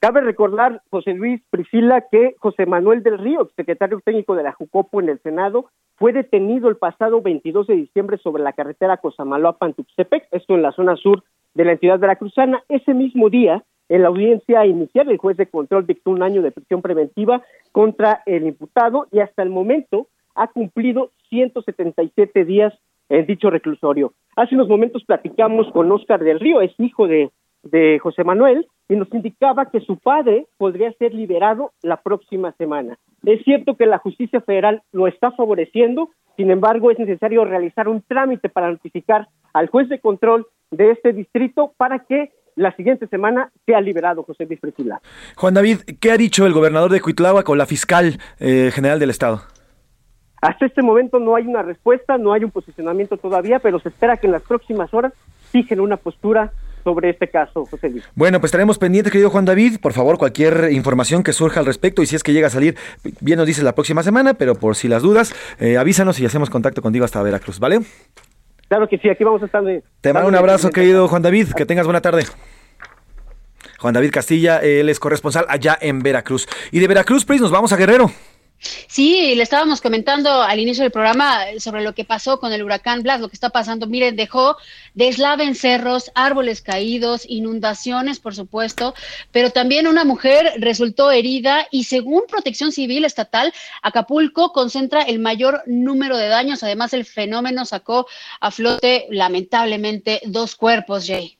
Cabe 0.00 0.22
recordar, 0.22 0.82
José 0.90 1.14
Luis 1.14 1.40
Priscila, 1.50 2.04
que 2.10 2.34
José 2.40 2.66
Manuel 2.66 3.04
del 3.04 3.18
Río, 3.18 3.48
secretario 3.54 4.00
técnico 4.04 4.34
de 4.34 4.42
la 4.42 4.52
Jucopo 4.52 5.00
en 5.00 5.08
el 5.08 5.20
Senado, 5.22 5.70
fue 5.96 6.12
detenido 6.12 6.68
el 6.68 6.76
pasado 6.76 7.22
22 7.22 7.68
de 7.68 7.76
diciembre 7.76 8.18
sobre 8.18 8.42
la 8.42 8.52
carretera 8.52 9.00
Cosamaloapan-Tuxtepec, 9.00 10.26
esto 10.32 10.54
en 10.54 10.62
la 10.62 10.72
zona 10.72 10.96
sur 10.96 11.22
de 11.54 11.64
la 11.64 11.72
entidad 11.72 12.00
veracruzana. 12.00 12.64
Ese 12.68 12.92
mismo 12.92 13.30
día, 13.30 13.62
en 13.88 14.02
la 14.02 14.08
audiencia 14.08 14.66
inicial, 14.66 15.08
el 15.08 15.18
juez 15.18 15.36
de 15.36 15.46
control 15.46 15.86
dictó 15.86 16.10
un 16.10 16.24
año 16.24 16.42
de 16.42 16.50
prisión 16.50 16.82
preventiva 16.82 17.40
contra 17.70 18.24
el 18.26 18.48
imputado 18.48 19.06
y 19.12 19.20
hasta 19.20 19.44
el 19.44 19.50
momento 19.50 20.08
ha 20.34 20.48
cumplido 20.48 21.10
177 21.28 22.44
días 22.44 22.72
en 23.08 23.26
dicho 23.26 23.50
reclusorio. 23.50 24.12
Hace 24.36 24.54
unos 24.54 24.68
momentos 24.68 25.04
platicamos 25.04 25.70
con 25.72 25.90
Oscar 25.92 26.22
del 26.22 26.40
Río, 26.40 26.60
es 26.60 26.72
hijo 26.78 27.06
de 27.06 27.98
José 28.00 28.24
Manuel 28.24 28.66
y 28.88 28.96
nos 28.96 29.12
indicaba 29.12 29.70
que 29.70 29.80
su 29.80 29.98
padre 29.98 30.46
podría 30.58 30.92
ser 30.92 31.14
liberado 31.14 31.72
la 31.82 32.00
próxima 32.02 32.52
semana. 32.52 32.98
Es 33.24 33.42
cierto 33.44 33.76
que 33.76 33.86
la 33.86 33.98
justicia 33.98 34.40
federal 34.40 34.82
lo 34.92 35.06
está 35.06 35.30
favoreciendo, 35.32 36.10
sin 36.36 36.50
embargo 36.50 36.90
es 36.90 36.98
necesario 36.98 37.44
realizar 37.44 37.88
un 37.88 38.02
trámite 38.02 38.48
para 38.48 38.70
notificar 38.70 39.28
al 39.52 39.68
juez 39.68 39.88
de 39.88 40.00
control 40.00 40.46
de 40.70 40.90
este 40.90 41.12
distrito 41.12 41.72
para 41.76 42.00
que 42.00 42.32
la 42.56 42.74
siguiente 42.76 43.06
semana 43.08 43.50
sea 43.66 43.80
liberado 43.80 44.22
José 44.22 44.46
Luis 44.46 44.60
Priscila. 44.60 45.00
Juan 45.36 45.54
David, 45.54 45.78
¿qué 46.00 46.12
ha 46.12 46.16
dicho 46.16 46.46
el 46.46 46.52
gobernador 46.52 46.90
de 46.90 47.00
Cuitláhuac 47.00 47.44
con 47.44 47.58
la 47.58 47.66
fiscal 47.66 48.18
eh, 48.38 48.70
general 48.72 48.98
del 49.00 49.10
estado? 49.10 49.40
Hasta 50.44 50.66
este 50.66 50.82
momento 50.82 51.18
no 51.18 51.36
hay 51.36 51.46
una 51.46 51.62
respuesta, 51.62 52.18
no 52.18 52.34
hay 52.34 52.44
un 52.44 52.50
posicionamiento 52.50 53.16
todavía, 53.16 53.60
pero 53.60 53.80
se 53.80 53.88
espera 53.88 54.18
que 54.18 54.26
en 54.26 54.32
las 54.32 54.42
próximas 54.42 54.92
horas 54.92 55.14
fijen 55.50 55.80
una 55.80 55.96
postura 55.96 56.52
sobre 56.84 57.08
este 57.08 57.28
caso, 57.28 57.64
José 57.64 57.88
Luis. 57.88 58.04
Bueno, 58.14 58.40
pues 58.40 58.48
estaremos 58.48 58.76
pendientes, 58.76 59.10
querido 59.10 59.30
Juan 59.30 59.46
David. 59.46 59.78
Por 59.80 59.94
favor, 59.94 60.18
cualquier 60.18 60.70
información 60.70 61.22
que 61.22 61.32
surja 61.32 61.60
al 61.60 61.66
respecto 61.66 62.02
y 62.02 62.06
si 62.06 62.14
es 62.14 62.22
que 62.22 62.34
llega 62.34 62.48
a 62.48 62.50
salir, 62.50 62.76
bien 63.22 63.38
nos 63.38 63.46
dices 63.46 63.64
la 63.64 63.74
próxima 63.74 64.02
semana, 64.02 64.34
pero 64.34 64.54
por 64.54 64.76
si 64.76 64.86
las 64.86 65.02
dudas, 65.02 65.34
eh, 65.60 65.78
avísanos 65.78 66.20
y 66.20 66.26
hacemos 66.26 66.50
contacto 66.50 66.82
contigo 66.82 67.06
hasta 67.06 67.22
Veracruz, 67.22 67.58
¿vale? 67.58 67.80
Claro 68.68 68.86
que 68.86 68.98
sí, 68.98 69.08
aquí 69.08 69.24
vamos 69.24 69.40
a 69.40 69.46
estar. 69.46 69.64
De, 69.64 69.82
Te 70.02 70.12
mando 70.12 70.28
un 70.28 70.34
abrazo, 70.34 70.68
querido 70.68 71.08
Juan 71.08 71.22
David. 71.22 71.52
Que 71.56 71.64
tengas 71.64 71.86
buena 71.86 72.02
tarde. 72.02 72.24
Juan 73.78 73.94
David 73.94 74.10
Castilla, 74.10 74.58
él 74.58 74.90
es 74.90 75.00
corresponsal 75.00 75.46
allá 75.48 75.78
en 75.80 76.00
Veracruz. 76.00 76.46
Y 76.70 76.80
de 76.80 76.86
Veracruz, 76.86 77.24
pues, 77.24 77.40
nos 77.40 77.50
vamos 77.50 77.72
a 77.72 77.76
Guerrero. 77.78 78.10
Sí, 78.86 79.34
le 79.34 79.42
estábamos 79.42 79.80
comentando 79.80 80.42
al 80.42 80.60
inicio 80.60 80.82
del 80.82 80.92
programa 80.92 81.40
sobre 81.58 81.82
lo 81.82 81.94
que 81.94 82.04
pasó 82.04 82.38
con 82.40 82.52
el 82.52 82.62
huracán 82.62 83.02
Blas, 83.02 83.20
lo 83.20 83.28
que 83.28 83.34
está 83.34 83.50
pasando. 83.50 83.86
Miren, 83.86 84.16
dejó 84.16 84.56
deslave 84.94 85.44
en 85.44 85.54
cerros, 85.54 86.10
árboles 86.14 86.62
caídos, 86.62 87.24
inundaciones, 87.28 88.20
por 88.20 88.34
supuesto, 88.34 88.94
pero 89.32 89.50
también 89.50 89.86
una 89.86 90.04
mujer 90.04 90.52
resultó 90.58 91.10
herida 91.10 91.66
y 91.70 91.84
según 91.84 92.24
Protección 92.28 92.72
Civil 92.72 93.04
Estatal, 93.04 93.52
Acapulco 93.82 94.52
concentra 94.52 95.02
el 95.02 95.18
mayor 95.18 95.62
número 95.66 96.16
de 96.16 96.28
daños. 96.28 96.62
Además, 96.62 96.92
el 96.94 97.04
fenómeno 97.04 97.64
sacó 97.64 98.06
a 98.40 98.50
flote 98.50 99.06
lamentablemente 99.10 100.20
dos 100.24 100.56
cuerpos, 100.56 101.06
Jay. 101.06 101.38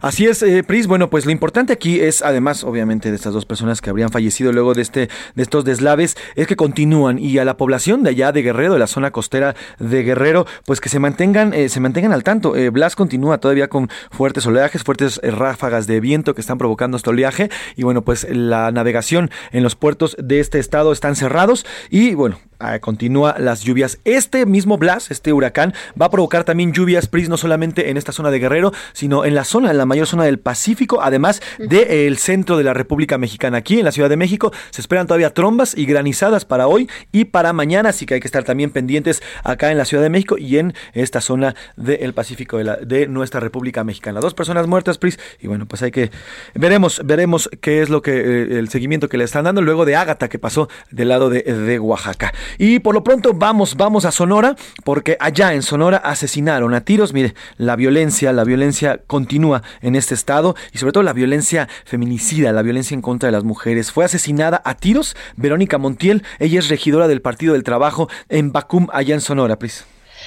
Así 0.00 0.26
es, 0.26 0.42
eh, 0.42 0.62
Pris. 0.62 0.86
Bueno, 0.86 1.10
pues 1.10 1.24
lo 1.24 1.32
importante 1.32 1.72
aquí 1.72 2.00
es, 2.00 2.22
además, 2.22 2.64
obviamente, 2.64 3.10
de 3.10 3.16
estas 3.16 3.32
dos 3.32 3.46
personas 3.46 3.80
que 3.80 3.90
habrían 3.90 4.10
fallecido 4.10 4.52
luego 4.52 4.74
de 4.74 4.82
este, 4.82 5.08
de 5.34 5.42
estos 5.42 5.64
deslaves, 5.64 6.16
es 6.34 6.46
que 6.46 6.56
continúan 6.56 7.18
y 7.18 7.38
a 7.38 7.44
la 7.44 7.56
población 7.56 8.02
de 8.02 8.10
allá 8.10 8.32
de 8.32 8.42
Guerrero, 8.42 8.74
de 8.74 8.78
la 8.78 8.86
zona 8.86 9.10
costera 9.10 9.54
de 9.78 10.02
Guerrero, 10.02 10.46
pues 10.66 10.80
que 10.80 10.88
se 10.88 10.98
mantengan, 10.98 11.54
eh, 11.54 11.68
se 11.68 11.80
mantengan 11.80 12.12
al 12.12 12.24
tanto. 12.24 12.56
Eh, 12.56 12.70
Blas 12.70 12.96
continúa 12.96 13.38
todavía 13.38 13.68
con 13.68 13.88
fuertes 14.10 14.46
oleajes, 14.46 14.82
fuertes 14.82 15.20
ráfagas 15.22 15.86
de 15.86 16.00
viento 16.00 16.34
que 16.34 16.40
están 16.40 16.58
provocando 16.58 16.96
este 16.96 17.10
oleaje 17.10 17.50
y 17.76 17.82
bueno, 17.82 18.02
pues 18.02 18.26
la 18.30 18.70
navegación 18.72 19.30
en 19.52 19.62
los 19.62 19.76
puertos 19.76 20.16
de 20.18 20.40
este 20.40 20.58
estado 20.58 20.92
están 20.92 21.16
cerrados 21.16 21.66
y 21.90 22.14
bueno, 22.14 22.38
continúa 22.80 23.36
las 23.38 23.62
lluvias. 23.62 23.98
Este 24.04 24.46
mismo 24.46 24.78
Blas, 24.78 25.10
este 25.10 25.32
huracán, 25.32 25.74
va 26.00 26.06
a 26.06 26.10
provocar 26.10 26.44
también 26.44 26.72
lluvias, 26.72 27.08
Pris, 27.08 27.28
no 27.28 27.36
solamente 27.36 27.90
en 27.90 27.96
esta 27.96 28.12
zona 28.12 28.30
de 28.30 28.38
Guerrero, 28.38 28.72
sino 28.92 29.24
en 29.24 29.34
la 29.34 29.44
zona, 29.44 29.71
en 29.72 29.78
la 29.78 29.86
mayor 29.86 30.06
zona 30.06 30.24
del 30.24 30.38
Pacífico, 30.38 31.02
además 31.02 31.42
del 31.58 32.16
centro 32.18 32.56
de 32.56 32.64
la 32.64 32.74
República 32.74 33.18
Mexicana. 33.18 33.58
Aquí 33.58 33.78
en 33.78 33.84
la 33.84 33.92
Ciudad 33.92 34.08
de 34.08 34.16
México 34.16 34.52
se 34.70 34.80
esperan 34.80 35.06
todavía 35.06 35.34
trombas 35.34 35.76
y 35.76 35.84
granizadas 35.84 36.44
para 36.44 36.66
hoy 36.68 36.88
y 37.10 37.24
para 37.26 37.52
mañana, 37.52 37.90
así 37.90 38.06
que 38.06 38.14
hay 38.14 38.20
que 38.20 38.28
estar 38.28 38.44
también 38.44 38.70
pendientes 38.70 39.22
acá 39.44 39.70
en 39.70 39.78
la 39.78 39.84
Ciudad 39.84 40.02
de 40.02 40.10
México 40.10 40.38
y 40.38 40.58
en 40.58 40.74
esta 40.92 41.20
zona 41.20 41.54
del 41.76 42.14
Pacífico 42.14 42.58
de, 42.58 42.64
la, 42.64 42.76
de 42.76 43.06
nuestra 43.08 43.40
República 43.40 43.84
Mexicana. 43.84 44.20
Dos 44.20 44.34
personas 44.34 44.66
muertas, 44.66 44.98
Pris, 44.98 45.18
y 45.40 45.46
bueno, 45.46 45.66
pues 45.66 45.82
hay 45.82 45.90
que 45.90 46.10
veremos, 46.54 47.00
veremos 47.04 47.50
qué 47.60 47.82
es 47.82 47.90
lo 47.90 48.02
que 48.02 48.12
eh, 48.12 48.58
el 48.58 48.68
seguimiento 48.68 49.08
que 49.08 49.18
le 49.18 49.24
están 49.24 49.44
dando 49.44 49.62
luego 49.62 49.84
de 49.84 49.96
Ágata 49.96 50.28
que 50.28 50.38
pasó 50.38 50.68
del 50.90 51.08
lado 51.08 51.30
de, 51.30 51.42
de 51.42 51.78
Oaxaca. 51.78 52.32
Y 52.58 52.78
por 52.78 52.94
lo 52.94 53.04
pronto 53.04 53.34
vamos, 53.34 53.76
vamos 53.76 54.04
a 54.04 54.12
Sonora, 54.12 54.56
porque 54.84 55.16
allá 55.20 55.54
en 55.54 55.62
Sonora 55.62 55.98
asesinaron 55.98 56.74
a 56.74 56.82
tiros. 56.82 57.12
Mire, 57.12 57.34
la 57.56 57.76
violencia, 57.76 58.32
la 58.32 58.44
violencia 58.44 59.00
continúa 59.06 59.51
en 59.80 59.96
este 59.96 60.14
estado 60.14 60.54
y 60.72 60.78
sobre 60.78 60.92
todo 60.92 61.02
la 61.02 61.12
violencia 61.12 61.68
feminicida, 61.84 62.52
la 62.52 62.62
violencia 62.62 62.94
en 62.94 63.02
contra 63.02 63.26
de 63.26 63.32
las 63.32 63.44
mujeres. 63.44 63.92
Fue 63.92 64.04
asesinada 64.04 64.62
a 64.64 64.76
tiros 64.76 65.16
Verónica 65.36 65.76
Montiel, 65.76 66.22
ella 66.38 66.60
es 66.60 66.68
regidora 66.68 67.08
del 67.08 67.20
Partido 67.20 67.52
del 67.52 67.64
Trabajo 67.64 68.08
en 68.28 68.52
Bacum, 68.52 68.88
allá 68.92 69.14
en 69.14 69.20
Sonora, 69.20 69.58
Pris. 69.58 69.84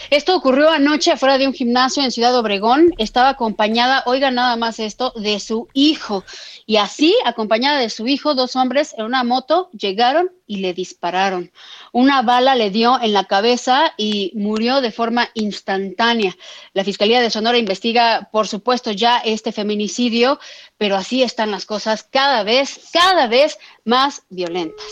Esto 0.10 0.36
ocurrió 0.36 0.70
anoche 0.70 1.12
afuera 1.12 1.38
de 1.38 1.48
un 1.48 1.54
gimnasio 1.54 2.04
en 2.04 2.12
Ciudad 2.12 2.38
Obregón. 2.38 2.94
Estaba 2.98 3.30
acompañada, 3.30 4.04
oiga 4.06 4.30
nada 4.30 4.56
más 4.56 4.80
esto, 4.80 5.12
de 5.16 5.40
su 5.40 5.68
hijo. 5.74 6.24
Y 6.68 6.78
así, 6.78 7.16
acompañada 7.26 7.80
de 7.80 7.90
su 7.90 8.08
hijo, 8.08 8.36
dos 8.36 8.56
hombres 8.56 8.94
en 8.98 9.06
una 9.06 9.24
moto 9.24 9.70
llegaron 9.72 10.32
y 10.48 10.58
le 10.58 10.74
dispararon. 10.74 11.52
Una 11.92 12.22
bala 12.22 12.56
le 12.56 12.70
dio 12.70 13.00
en 13.02 13.14
la 13.14 13.26
cabeza 13.26 13.94
y 13.98 14.32
murió 14.36 14.82
de 14.82 14.92
forma 14.92 15.30
instantánea. 15.34 16.36
La 16.74 16.84
Fiscalía 16.84 17.22
de 17.22 17.32
Sonora 17.32 17.58
investiga, 17.58 18.30
por 18.32 18.48
supuesto, 18.48 18.92
ya 18.92 19.18
este 19.18 19.52
feminicidio, 19.52 20.40
pero 20.78 20.96
así 20.96 21.24
están 21.24 21.52
las 21.52 21.66
cosas 21.66 22.04
cada 22.04 22.44
vez, 22.44 22.90
cada 22.94 23.28
vez 23.28 23.58
más 23.84 24.24
violentas. 24.30 24.86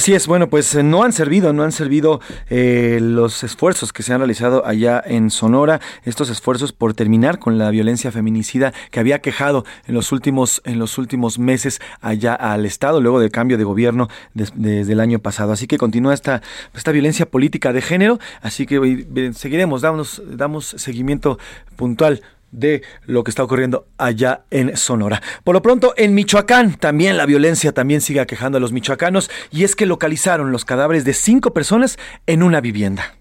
Así 0.00 0.14
es, 0.14 0.26
bueno, 0.26 0.48
pues 0.48 0.74
eh, 0.74 0.82
no 0.82 1.02
han 1.02 1.12
servido, 1.12 1.52
no 1.52 1.62
han 1.62 1.72
servido 1.72 2.22
eh, 2.48 3.00
los 3.02 3.44
esfuerzos 3.44 3.92
que 3.92 4.02
se 4.02 4.14
han 4.14 4.20
realizado 4.20 4.64
allá 4.64 5.02
en 5.04 5.28
Sonora, 5.28 5.78
estos 6.04 6.30
esfuerzos 6.30 6.72
por 6.72 6.94
terminar 6.94 7.38
con 7.38 7.58
la 7.58 7.68
violencia 7.68 8.10
feminicida 8.10 8.72
que 8.90 8.98
había 8.98 9.18
quejado 9.18 9.66
en 9.86 9.92
los 9.94 10.10
últimos, 10.10 10.62
en 10.64 10.78
los 10.78 10.96
últimos 10.96 11.38
meses 11.38 11.82
allá 12.00 12.32
al 12.34 12.64
Estado, 12.64 13.02
luego 13.02 13.20
del 13.20 13.30
cambio 13.30 13.58
de 13.58 13.64
gobierno 13.64 14.08
desde 14.32 14.90
el 14.90 15.00
año 15.00 15.18
pasado. 15.18 15.52
Así 15.52 15.66
que 15.66 15.76
continúa 15.76 16.14
esta, 16.14 16.40
esta 16.72 16.92
violencia 16.92 17.26
política 17.26 17.74
de 17.74 17.82
género, 17.82 18.18
así 18.40 18.64
que 18.64 19.06
seguiremos, 19.34 19.82
damos, 19.82 20.22
damos 20.26 20.64
seguimiento 20.78 21.38
puntual 21.76 22.22
de 22.52 22.82
lo 23.06 23.24
que 23.24 23.30
está 23.30 23.42
ocurriendo 23.42 23.86
allá 23.98 24.42
en 24.50 24.76
Sonora. 24.76 25.22
Por 25.44 25.54
lo 25.54 25.62
pronto, 25.62 25.94
en 25.96 26.14
Michoacán 26.14 26.76
también 26.76 27.16
la 27.16 27.26
violencia 27.26 27.72
también 27.72 28.00
sigue 28.00 28.20
aquejando 28.20 28.58
a 28.58 28.60
los 28.60 28.72
michoacanos 28.72 29.30
y 29.50 29.64
es 29.64 29.76
que 29.76 29.86
localizaron 29.86 30.52
los 30.52 30.64
cadáveres 30.64 31.04
de 31.04 31.14
cinco 31.14 31.52
personas 31.52 31.98
en 32.26 32.42
una 32.42 32.60
vivienda. 32.60 33.14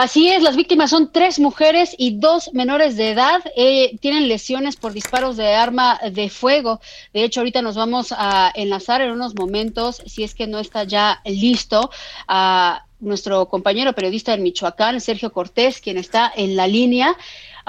Así 0.00 0.30
es, 0.30 0.42
las 0.42 0.56
víctimas 0.56 0.88
son 0.88 1.12
tres 1.12 1.38
mujeres 1.38 1.94
y 1.98 2.18
dos 2.18 2.54
menores 2.54 2.96
de 2.96 3.10
edad. 3.10 3.42
Eh, 3.54 3.98
tienen 4.00 4.28
lesiones 4.28 4.76
por 4.76 4.94
disparos 4.94 5.36
de 5.36 5.52
arma 5.52 6.00
de 6.10 6.30
fuego. 6.30 6.80
De 7.12 7.22
hecho, 7.22 7.40
ahorita 7.40 7.60
nos 7.60 7.76
vamos 7.76 8.14
a 8.16 8.50
enlazar 8.54 9.02
en 9.02 9.10
unos 9.10 9.34
momentos, 9.34 10.02
si 10.06 10.24
es 10.24 10.34
que 10.34 10.46
no 10.46 10.58
está 10.58 10.84
ya 10.84 11.20
listo, 11.26 11.90
a 12.26 12.86
nuestro 12.98 13.46
compañero 13.50 13.92
periodista 13.92 14.32
en 14.32 14.42
Michoacán, 14.42 15.02
Sergio 15.02 15.32
Cortés, 15.32 15.82
quien 15.82 15.98
está 15.98 16.32
en 16.34 16.56
la 16.56 16.66
línea. 16.66 17.14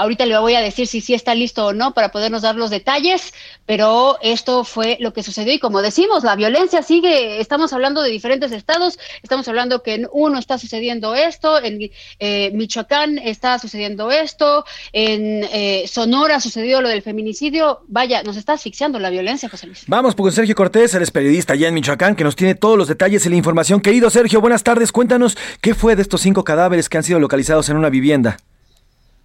Ahorita 0.02 0.26
le 0.26 0.36
voy 0.40 0.56
a 0.56 0.62
decir 0.62 0.88
si 0.88 1.00
sí 1.00 1.14
está 1.14 1.36
listo 1.36 1.68
o 1.68 1.74
no 1.74 1.94
para 1.94 2.10
podernos 2.10 2.42
dar 2.42 2.56
los 2.56 2.72
detalles, 2.72 3.36
pero 3.68 4.18
esto 4.24 4.64
fue 4.64 4.98
lo 5.00 5.14
que 5.14 5.22
sucedió 5.22 5.54
y 5.54 5.60
como 5.60 5.84
decimos, 5.84 6.24
la 6.24 6.36
violencia 6.36 6.82
sigue, 6.82 7.40
estamos 7.40 7.72
hablando 7.72 8.02
de 8.02 8.10
diferentes 8.10 8.52
estados, 8.52 8.98
estamos 9.22 9.48
hablando 9.48 9.84
que 9.84 9.94
en 9.94 10.08
uno 10.12 10.40
está 10.40 10.58
sucediendo 10.58 11.14
esto, 11.14 11.62
en 11.64 11.92
eh, 12.18 12.50
Michoacán 12.52 13.20
está 13.20 13.60
sucediendo 13.60 14.10
esto, 14.10 14.66
en 14.92 15.44
eh, 15.52 15.86
Sonora 15.88 16.40
sucedió 16.40 16.82
lo 16.82 16.90
del 16.90 17.04
feminicidio, 17.04 17.82
vaya, 17.88 18.24
nos 18.24 18.38
está 18.38 18.54
asfixiando 18.54 18.98
la 18.98 19.12
violencia, 19.12 19.50
José 19.50 19.68
Luis. 19.68 19.84
Vamos, 19.86 20.16
porque 20.16 20.34
Sergio 20.34 20.56
Cortés, 20.56 20.96
eres 20.96 21.12
periodista 21.12 21.54
allá 21.54 21.68
en 21.68 21.76
Michoacán, 21.76 22.16
que 22.16 22.24
nos 22.24 22.36
tiene 22.36 22.56
todos 22.56 22.76
los 22.76 22.88
detalles 22.88 23.24
y 23.28 23.30
la 23.30 23.36
información. 23.36 23.80
Querido 23.80 24.10
Sergio, 24.10 24.42
buenas 24.42 24.64
tardes, 24.64 24.92
cuéntanos 24.92 25.38
qué 25.62 25.76
fue 25.76 25.96
de 25.96 26.02
estos 26.02 26.22
cinco 26.22 26.44
cadáveres 26.44 26.90
que 26.90 26.98
han 26.98 27.04
sido 27.04 27.20
localizados 27.20 27.70
en 27.70 27.78
una 27.78 27.92
vivienda. 27.92 28.38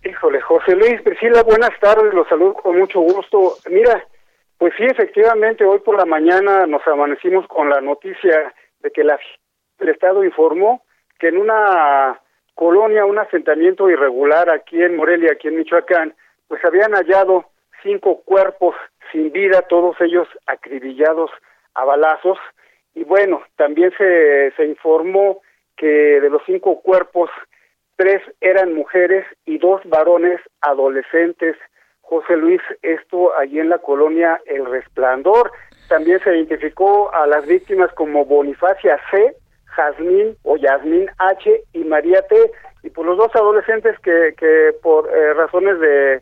Híjole, 0.08 0.40
José 0.40 0.76
Luis 0.76 1.02
Priscila, 1.02 1.42
buenas 1.42 1.76
tardes, 1.80 2.14
los 2.14 2.28
saludo 2.28 2.54
con 2.54 2.78
mucho 2.78 3.00
gusto. 3.00 3.54
Mira, 3.68 4.06
pues 4.56 4.72
sí, 4.76 4.84
efectivamente, 4.84 5.64
hoy 5.64 5.80
por 5.80 5.96
la 5.96 6.04
mañana 6.04 6.64
nos 6.66 6.86
amanecimos 6.86 7.46
con 7.48 7.68
la 7.68 7.80
noticia 7.80 8.54
de 8.80 8.90
que 8.92 9.02
la, 9.02 9.18
el 9.80 9.88
Estado 9.88 10.22
informó 10.22 10.82
que 11.18 11.28
en 11.28 11.38
una 11.38 12.20
colonia, 12.54 13.04
un 13.04 13.18
asentamiento 13.18 13.90
irregular 13.90 14.48
aquí 14.48 14.80
en 14.80 14.94
Morelia, 14.94 15.32
aquí 15.32 15.48
en 15.48 15.56
Michoacán, 15.56 16.14
pues 16.46 16.64
habían 16.64 16.92
hallado 16.92 17.46
cinco 17.82 18.22
cuerpos 18.24 18.76
sin 19.10 19.32
vida, 19.32 19.62
todos 19.62 19.96
ellos 20.00 20.28
acribillados 20.46 21.32
a 21.74 21.84
balazos. 21.84 22.38
Y 22.94 23.02
bueno, 23.02 23.42
también 23.56 23.92
se, 23.98 24.52
se 24.56 24.66
informó 24.66 25.40
que 25.76 26.20
de 26.20 26.30
los 26.30 26.42
cinco 26.46 26.80
cuerpos, 26.80 27.28
tres 27.96 28.22
eran 28.40 28.74
mujeres 28.74 29.26
y 29.44 29.58
dos 29.58 29.80
varones 29.84 30.40
adolescentes. 30.60 31.56
José 32.02 32.36
Luis, 32.36 32.60
esto 32.82 33.36
allí 33.36 33.58
en 33.58 33.68
la 33.68 33.78
colonia 33.78 34.40
El 34.46 34.66
Resplandor. 34.66 35.50
También 35.88 36.20
se 36.20 36.34
identificó 36.34 37.12
a 37.14 37.26
las 37.26 37.46
víctimas 37.46 37.92
como 37.94 38.24
Bonifacia 38.24 39.00
C, 39.10 39.34
Jazmín 39.64 40.36
o 40.42 40.56
Yasmín 40.56 41.08
H 41.18 41.64
y 41.72 41.84
María 41.84 42.22
T. 42.22 42.36
Y 42.82 42.90
por 42.90 43.06
los 43.06 43.18
dos 43.18 43.34
adolescentes 43.34 43.98
que, 44.00 44.34
que 44.38 44.72
por 44.82 45.10
eh, 45.12 45.34
razones 45.34 45.80
de, 45.80 46.20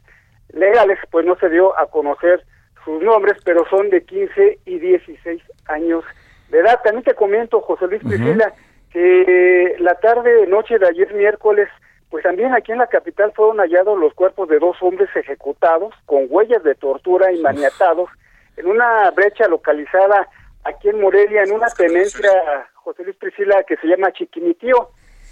legales, 0.55 0.99
pues 1.11 1.27
no 1.27 1.37
se 1.37 1.49
dio 1.49 1.79
a 1.79 1.87
conocer 1.87 2.45
sus 2.85 3.03
nombres, 3.03 3.37
pero 3.45 3.67
son 3.69 3.91
de 3.91 4.03
15 4.05 4.59
y 4.65 4.79
16 4.79 5.43
años 5.67 6.05
de 6.51 6.61
edad. 6.61 6.81
También 6.83 7.05
te 7.05 7.15
comento, 7.15 7.61
José 7.61 7.87
Luis 7.87 8.03
Priscila, 8.03 8.53
que 8.95 9.75
la 9.81 9.97
tarde, 9.97 10.47
noche 10.47 10.79
de 10.79 10.87
ayer 10.87 11.13
miércoles, 11.15 11.69
pues 12.11 12.23
también 12.23 12.55
aquí 12.55 12.71
en 12.71 12.79
la 12.79 12.87
capital 12.87 13.33
fueron 13.35 13.59
hallados 13.59 13.99
los 13.99 14.15
cuerpos 14.15 14.49
de 14.49 14.61
dos 14.61 14.77
hombres 14.81 15.11
ejecutados 15.17 15.93
con 16.07 16.27
huellas 16.29 16.63
de 16.63 16.77
tortura 16.77 17.33
y 17.33 17.41
maniatados 17.41 18.09
en 18.57 18.69
una 18.69 19.11
brecha 19.11 19.49
localizada 19.49 20.29
aquí 20.63 20.91
en 20.91 21.01
Morelia, 21.01 21.43
en 21.43 21.53
una 21.53 21.67
tenencia, 21.71 22.31
José 22.75 23.03
Luis 23.03 23.17
Priscila, 23.17 23.65
que 23.65 23.77
se 23.79 23.89
llama 23.89 24.13
Chiquinitío. 24.13 24.91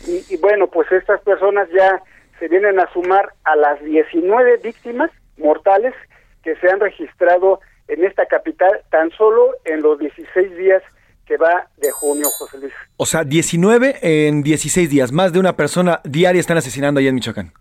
Y, 0.08 0.34
y 0.34 0.36
bueno, 0.38 0.66
pues 0.66 0.90
estas 0.90 1.20
personas 1.20 1.68
ya 1.70 2.02
se 2.40 2.48
vienen 2.48 2.80
a 2.80 2.92
sumar 2.92 3.32
a 3.44 3.54
las 3.54 3.80
19 3.80 4.56
víctimas 4.56 5.12
mortales 5.36 5.94
que 6.42 6.56
se 6.56 6.68
han 6.68 6.80
registrado 6.80 7.60
en 7.86 8.04
esta 8.04 8.26
capital 8.26 8.82
tan 8.90 9.12
solo 9.12 9.52
en 9.64 9.82
los 9.82 10.00
16 10.00 10.56
días 10.56 10.82
que 11.32 11.38
va 11.38 11.66
de 11.78 11.90
junio, 11.90 12.26
José 12.38 12.58
Luis. 12.58 12.72
O 12.98 13.06
sea, 13.06 13.24
19 13.24 14.00
en 14.02 14.42
16 14.42 14.90
días. 14.90 15.12
Más 15.12 15.32
de 15.32 15.38
una 15.38 15.56
persona 15.56 16.00
diaria 16.04 16.40
están 16.40 16.58
asesinando 16.58 17.00
allá 17.00 17.08
en 17.08 17.14
Michoacán. 17.14 17.52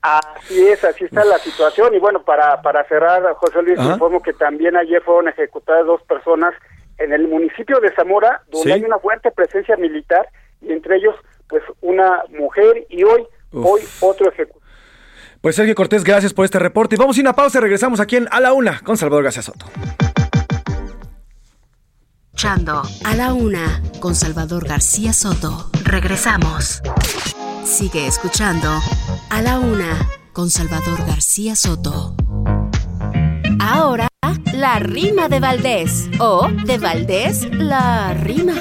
Así 0.00 0.68
es, 0.68 0.82
así 0.84 1.04
está 1.04 1.24
la 1.24 1.38
situación. 1.38 1.92
Y 1.94 1.98
bueno, 1.98 2.22
para, 2.22 2.62
para 2.62 2.84
cerrar, 2.84 3.22
José 3.34 3.62
Luis, 3.62 3.80
informo 3.80 4.22
que 4.22 4.32
también 4.32 4.76
ayer 4.76 5.02
fueron 5.02 5.28
ejecutadas 5.28 5.86
dos 5.86 6.00
personas 6.02 6.54
en 6.98 7.12
el 7.12 7.26
municipio 7.26 7.80
de 7.80 7.92
Zamora, 7.94 8.42
donde 8.50 8.74
hay 8.74 8.84
una 8.84 8.98
fuerte 8.98 9.30
presencia 9.32 9.76
militar, 9.76 10.28
y 10.62 10.72
entre 10.72 10.96
ellos, 10.96 11.16
pues 11.48 11.62
una 11.80 12.22
mujer, 12.38 12.86
y 12.88 13.02
hoy, 13.02 13.26
hoy 13.52 13.80
otro 14.00 14.30
ejecutado. 14.30 14.60
Pues 15.40 15.56
Sergio 15.56 15.74
Cortés, 15.74 16.04
gracias 16.04 16.32
por 16.32 16.44
este 16.44 16.58
reporte. 16.58 16.96
Vamos 16.96 17.18
a 17.18 17.20
una 17.22 17.32
pausa 17.32 17.58
y 17.58 17.62
regresamos 17.62 17.98
aquí 17.98 18.16
en 18.16 18.28
A 18.30 18.40
la 18.40 18.52
Una 18.52 18.80
con 18.80 18.96
Salvador 18.96 19.24
García 19.24 19.42
Soto. 19.42 19.66
A 22.42 23.14
la 23.16 23.34
Una 23.34 23.82
con 24.00 24.14
Salvador 24.14 24.66
García 24.66 25.12
Soto. 25.12 25.68
Regresamos. 25.84 26.80
Sigue 27.64 28.06
escuchando 28.06 28.66
A 29.28 29.42
la 29.42 29.58
Una 29.58 30.08
con 30.32 30.48
Salvador 30.48 31.04
García 31.06 31.54
Soto. 31.54 32.14
Ahora, 33.60 34.08
la 34.54 34.78
rima 34.78 35.28
de 35.28 35.38
Valdés. 35.38 36.08
O 36.18 36.48
de 36.64 36.78
Valdés, 36.78 37.46
la 37.52 38.14
rima. 38.14 38.54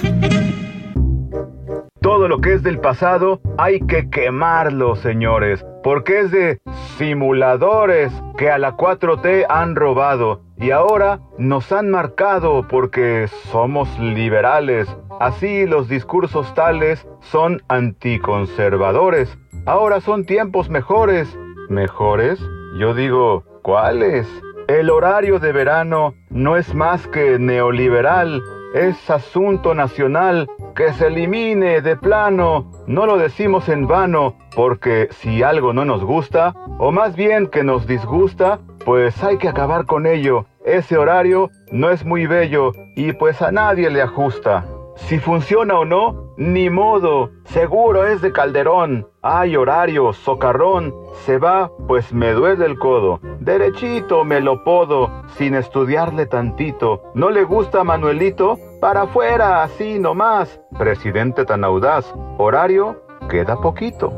Todo 2.01 2.27
lo 2.27 2.41
que 2.41 2.55
es 2.55 2.63
del 2.63 2.81
pasado 2.81 3.39
hay 3.57 3.79
que 3.87 4.09
quemarlo, 4.09 4.97
señores, 4.97 5.65
porque 5.83 6.19
es 6.19 6.31
de 6.31 6.61
simuladores 6.97 8.11
que 8.37 8.51
a 8.51 8.57
la 8.57 8.75
4T 8.75 9.45
han 9.47 9.77
robado 9.77 10.48
y 10.59 10.71
ahora 10.71 11.21
nos 11.37 11.71
han 11.71 11.89
marcado 11.89 12.67
porque 12.67 13.27
somos 13.51 13.87
liberales. 13.97 14.87
Así 15.19 15.65
los 15.65 15.87
discursos 15.87 16.53
tales 16.53 17.07
son 17.21 17.61
anticonservadores. 17.69 19.37
Ahora 19.65 20.01
son 20.01 20.25
tiempos 20.25 20.69
mejores. 20.69 21.37
¿Mejores? 21.69 22.39
Yo 22.77 22.93
digo, 22.93 23.43
¿cuáles? 23.61 24.27
El 24.67 24.89
horario 24.89 25.39
de 25.39 25.51
verano 25.51 26.13
no 26.29 26.57
es 26.57 26.75
más 26.75 27.07
que 27.07 27.39
neoliberal 27.39 28.43
es 28.73 29.09
asunto 29.09 29.73
nacional 29.73 30.47
que 30.75 30.93
se 30.93 31.07
elimine 31.07 31.81
de 31.81 31.97
plano. 31.97 32.71
No 32.87 33.05
lo 33.05 33.17
decimos 33.17 33.69
en 33.69 33.87
vano, 33.87 34.35
porque 34.55 35.09
si 35.11 35.43
algo 35.43 35.73
no 35.73 35.85
nos 35.85 36.03
gusta, 36.03 36.53
o 36.77 36.91
más 36.91 37.15
bien 37.15 37.47
que 37.47 37.63
nos 37.63 37.87
disgusta, 37.87 38.59
pues 38.85 39.23
hay 39.23 39.37
que 39.37 39.49
acabar 39.49 39.85
con 39.85 40.05
ello. 40.05 40.45
Ese 40.65 40.97
horario 40.97 41.49
no 41.71 41.89
es 41.89 42.05
muy 42.05 42.27
bello 42.27 42.73
y 42.95 43.13
pues 43.13 43.41
a 43.41 43.51
nadie 43.51 43.89
le 43.89 44.01
ajusta. 44.01 44.65
Si 45.07 45.19
funciona 45.19 45.79
o 45.79 45.85
no, 45.85 46.33
ni 46.37 46.69
modo, 46.69 47.31
seguro 47.45 48.05
es 48.05 48.21
de 48.21 48.31
Calderón. 48.31 49.07
Hay 49.21 49.55
horario, 49.55 50.13
socarrón, 50.13 50.93
se 51.25 51.37
va, 51.37 51.71
pues 51.87 52.13
me 52.13 52.31
duele 52.31 52.65
el 52.65 52.77
codo. 52.77 53.19
Derechito 53.39 54.23
me 54.23 54.39
lo 54.39 54.63
podo, 54.63 55.23
sin 55.37 55.55
estudiarle 55.55 56.27
tantito. 56.27 57.01
¿No 57.15 57.29
le 57.29 57.43
gusta 57.43 57.83
Manuelito? 57.83 58.57
Para 58.79 59.03
afuera, 59.03 59.63
así 59.63 59.99
nomás. 59.99 60.61
Presidente 60.77 61.43
tan 61.43 61.63
audaz, 61.63 62.13
horario, 62.37 63.01
queda 63.29 63.57
poquito. 63.57 64.13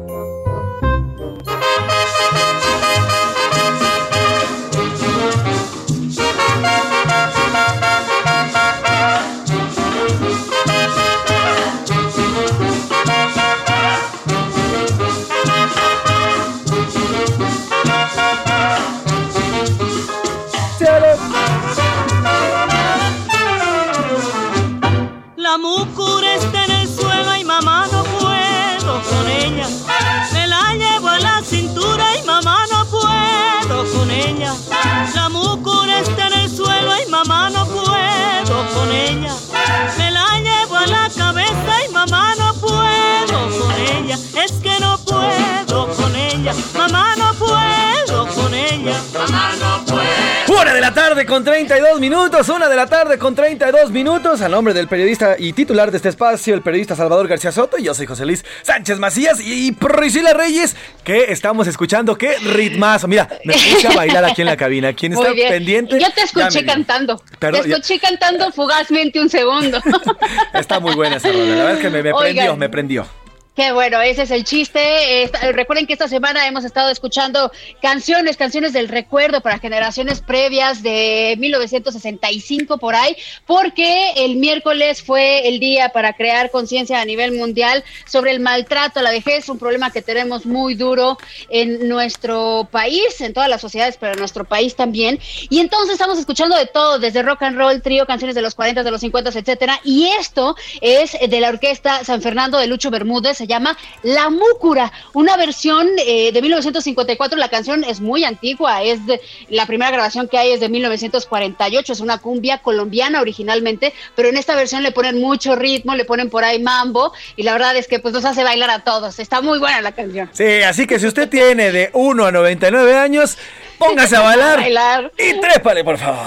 Ella. 46.52 46.64
Mamá 46.78 47.16
no 47.18 47.34
puedo 47.36 48.28
con 48.36 48.54
ella. 48.54 48.96
Mamá 49.14 49.52
no 49.60 49.86
puedo. 49.86 50.62
Una 50.62 50.74
de 50.74 50.82
la 50.82 50.94
tarde 50.94 51.26
con 51.26 51.44
32 51.44 52.00
minutos, 52.00 52.50
una 52.50 52.68
de 52.68 52.76
la 52.76 52.86
tarde 52.86 53.18
con 53.18 53.34
32 53.36 53.90
minutos. 53.92 54.42
A 54.42 54.50
nombre 54.50 54.74
del 54.74 54.88
periodista 54.88 55.36
y 55.40 55.54
titular 55.54 55.90
de 55.92 55.98
este 55.98 56.10
espacio, 56.10 56.54
el 56.54 56.62
periodista 56.62 56.96
Salvador 56.96 57.28
García 57.28 57.52
Soto, 57.52 57.78
y 57.78 57.84
yo 57.84 57.94
soy 57.94 58.06
José 58.06 58.26
Luis 58.26 58.44
Sánchez 58.64 59.00
Macías 59.00 59.40
y 59.40 59.72
Priscila 59.72 60.34
Reyes, 60.34 60.76
que 61.04 61.32
estamos 61.32 61.68
escuchando. 61.68 62.18
¡Qué 62.18 62.38
ritmazo! 62.40 63.08
Mira, 63.08 63.30
me 63.46 63.54
puse 63.54 63.88
a 63.88 63.92
bailar 63.92 64.26
aquí 64.26 64.42
en 64.42 64.48
la 64.48 64.58
cabina. 64.58 64.94
¿Quién 64.94 65.14
está 65.14 65.32
pendiente? 65.34 66.00
Yo 66.00 66.12
te 66.14 66.22
escuché 66.22 66.66
cantando. 66.66 67.22
Perdón, 67.40 67.64
te 67.64 67.70
ya- 67.70 67.76
escuché 67.78 68.00
cantando 68.00 68.52
fugazmente 68.52 69.20
un 69.20 69.30
segundo. 69.30 69.82
Está 70.54 70.80
muy 70.80 70.96
buena 70.96 71.16
esa 71.18 71.30
rola. 71.32 71.46
La 71.46 71.56
verdad 71.56 71.72
es 71.74 71.80
que 71.80 71.90
me, 71.90 72.04
me 72.04 72.12
Oigan. 72.14 72.34
prendió, 72.34 72.56
me 72.58 72.70
prendió. 72.70 73.21
Qué 73.54 73.74
bueno, 73.74 74.00
ese 74.00 74.22
es 74.22 74.32
el 74.32 74.46
chiste. 74.46 75.24
Esta- 75.24 75.52
recuerden 75.52 75.86
que 75.86 75.92
esta 75.92 76.08
semana 76.08 76.48
hemos 76.48 76.64
estado 76.64 76.90
escuchando 76.90 77.52
canciones, 77.82 78.38
canciones 78.38 78.72
del 78.72 78.88
recuerdo 78.88 79.42
para 79.42 79.60
generaciones 79.60 80.22
previas 80.22 80.82
de 80.82 81.36
1965 81.38 82.78
por 82.78 82.96
ahí, 82.96 83.14
porque 83.46 84.14
el 84.16 84.38
miércoles 84.38 85.04
fue 85.04 85.50
el 85.50 85.60
día 85.60 85.90
para 85.90 86.14
crear 86.14 86.50
conciencia 86.50 87.02
a 87.02 87.06
nivel 87.06 87.34
mundial 87.34 87.84
sobre 88.08 88.32
el 88.32 88.40
maltrato 88.40 89.02
a 89.02 89.04
la 89.04 89.12
vejez, 89.12 89.50
un 89.50 89.60
problema 89.60 89.92
que 89.92 90.02
tenemos 90.02 90.46
muy 90.46 90.76
duro 90.76 91.18
en 91.50 91.90
nuestro 91.90 92.70
país, 92.72 93.20
en 93.20 93.34
todas 93.34 93.50
las 93.50 93.60
sociedades, 93.60 93.98
pero 94.00 94.14
en 94.14 94.20
nuestro 94.20 94.46
país 94.46 94.78
también. 94.78 95.20
Y 95.50 95.60
entonces 95.60 95.92
estamos 95.92 96.18
escuchando 96.18 96.56
de 96.56 96.68
todo, 96.68 97.00
desde 97.00 97.22
rock 97.22 97.44
and 97.44 97.58
roll, 97.58 97.82
trío, 97.82 98.06
canciones 98.06 98.34
de 98.34 98.42
los 98.44 98.56
40, 98.56 98.82
de 98.84 98.92
los 98.92 99.02
50, 99.02 99.30
etcétera. 99.38 99.82
Y 99.84 100.08
esto 100.18 100.56
es 100.80 101.18
de 101.20 101.40
la 101.42 101.50
orquesta 101.50 102.06
San 102.06 102.22
Fernando 102.22 102.58
de 102.58 102.68
Lucho 102.68 102.90
Bermúdez, 102.90 103.42
llama 103.52 103.78
La 104.04 104.30
Múcura, 104.30 104.92
una 105.14 105.38
versión 105.38 105.88
eh, 106.06 106.32
de 106.32 106.42
1954. 106.42 107.38
La 107.38 107.50
canción 107.50 107.84
es 107.84 108.02
muy 108.02 108.24
antigua, 108.24 108.84
es 108.84 109.06
de 109.06 109.22
la 109.50 109.66
primera 109.66 109.92
grabación 109.92 110.28
que 110.28 110.38
hay 110.38 110.52
es 110.52 110.60
de 110.60 110.70
1948, 110.70 111.94
es 111.94 112.00
una 112.00 112.18
cumbia 112.18 112.58
colombiana 112.60 113.22
originalmente, 113.22 113.94
pero 114.16 114.30
en 114.30 114.38
esta 114.38 114.56
versión 114.56 114.84
le 114.84 114.92
ponen 114.92 115.20
mucho 115.22 115.56
ritmo, 115.56 115.96
le 115.96 116.06
ponen 116.06 116.30
por 116.30 116.44
ahí 116.44 116.60
mambo 116.60 117.14
y 117.36 117.44
la 117.44 117.54
verdad 117.54 117.76
es 117.76 117.88
que 117.88 118.00
pues 118.00 118.14
nos 118.14 118.26
hace 118.26 118.44
bailar 118.44 118.70
a 118.70 118.80
todos. 118.80 119.20
Está 119.20 119.42
muy 119.42 119.60
buena 119.60 119.82
la 119.82 119.92
canción. 119.92 120.30
Sí, 120.34 120.62
así 120.64 120.88
que 120.88 121.00
si 121.00 121.08
usted 121.08 121.30
tiene 121.30 121.72
de 121.72 121.90
1 121.94 122.26
a 122.26 122.32
99 122.32 122.98
años, 122.98 123.38
póngase 123.78 124.16
a 124.16 124.22
bailar, 124.22 124.60
Bailar. 124.62 125.12
y 125.18 125.40
trépale, 125.40 125.84
por 125.84 125.98
favor. 125.98 126.26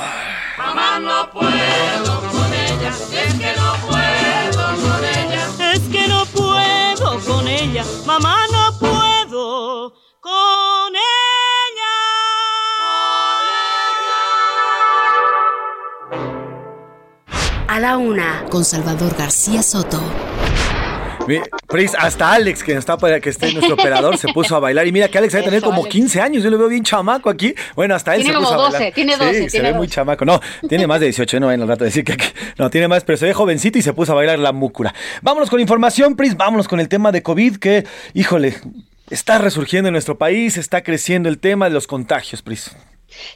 Mamá 0.59 0.99
no 1.01 1.31
puedo 1.33 2.24
A 17.75 17.81
la 17.81 17.97
Una 17.97 18.45
con 18.51 18.65
Salvador 18.65 19.17
García 19.19 19.61
Soto. 19.61 20.01
Pris, 21.67 21.93
hasta 21.99 22.33
Alex, 22.33 22.63
que 22.63 22.75
está 22.75 22.97
para 22.97 23.19
que 23.19 23.31
esté 23.31 23.53
nuestro 23.53 23.75
operador, 23.75 24.17
se 24.17 24.33
puso 24.33 24.55
a 24.55 24.61
bailar. 24.61 24.87
Y 24.87 24.93
mira 24.93 25.09
que 25.09 25.19
Alex 25.19 25.33
debe 25.33 25.45
tener 25.47 25.59
Eso, 25.59 25.67
como 25.67 25.81
Alex. 25.81 25.93
15 25.93 26.21
años. 26.21 26.45
Yo 26.45 26.51
lo 26.51 26.59
veo 26.59 26.69
bien 26.69 26.85
chamaco 26.85 27.29
aquí. 27.29 27.53
Bueno, 27.75 27.97
hasta 27.97 28.15
él 28.15 28.23
Tiene 28.23 28.35
se 28.35 28.39
puso 28.39 28.51
como 28.51 28.61
a 28.61 28.65
12, 28.67 28.79
bailar. 28.79 28.95
tiene 28.95 29.17
12, 29.17 29.35
Sí, 29.43 29.51
se 29.51 29.61
ve 29.61 29.73
muy 29.73 29.87
12. 29.89 29.95
chamaco. 29.97 30.25
No, 30.25 30.41
tiene 30.69 30.87
más 30.87 31.01
de 31.01 31.07
18, 31.07 31.41
no 31.41 31.47
vayan 31.47 31.63
al 31.63 31.69
rato 31.69 31.83
a 31.83 31.87
decir 31.87 32.05
que 32.05 32.17
que- 32.17 32.33
no 32.59 32.71
tiene 32.71 32.87
más, 32.87 33.03
pero 33.03 33.17
se 33.17 33.27
ve 33.27 33.35
jovencito 33.35 33.77
y 33.77 33.83
se 33.83 33.93
puso 33.93 34.13
a 34.13 34.15
bailar 34.15 34.39
la 34.39 34.53
múcura. 34.53 34.95
Vámonos 35.23 35.51
con 35.51 35.59
información, 35.59 36.15
Pris. 36.15 36.37
Vámonos 36.37 36.69
con 36.69 36.79
el 36.79 36.89
tema 36.89 37.11
de 37.11 37.25
COVID 37.25 37.57
que, 37.57 37.85
híjole, 38.13 38.55
está 39.11 39.39
resurgiendo 39.39 39.89
en 39.89 39.95
nuestro 39.95 40.17
país, 40.17 40.57
está 40.59 40.83
creciendo 40.85 41.29
el 41.29 41.39
tema 41.41 41.65
de 41.69 41.75
los 41.75 41.89
contagios, 41.89 42.41
Pris. 42.43 42.71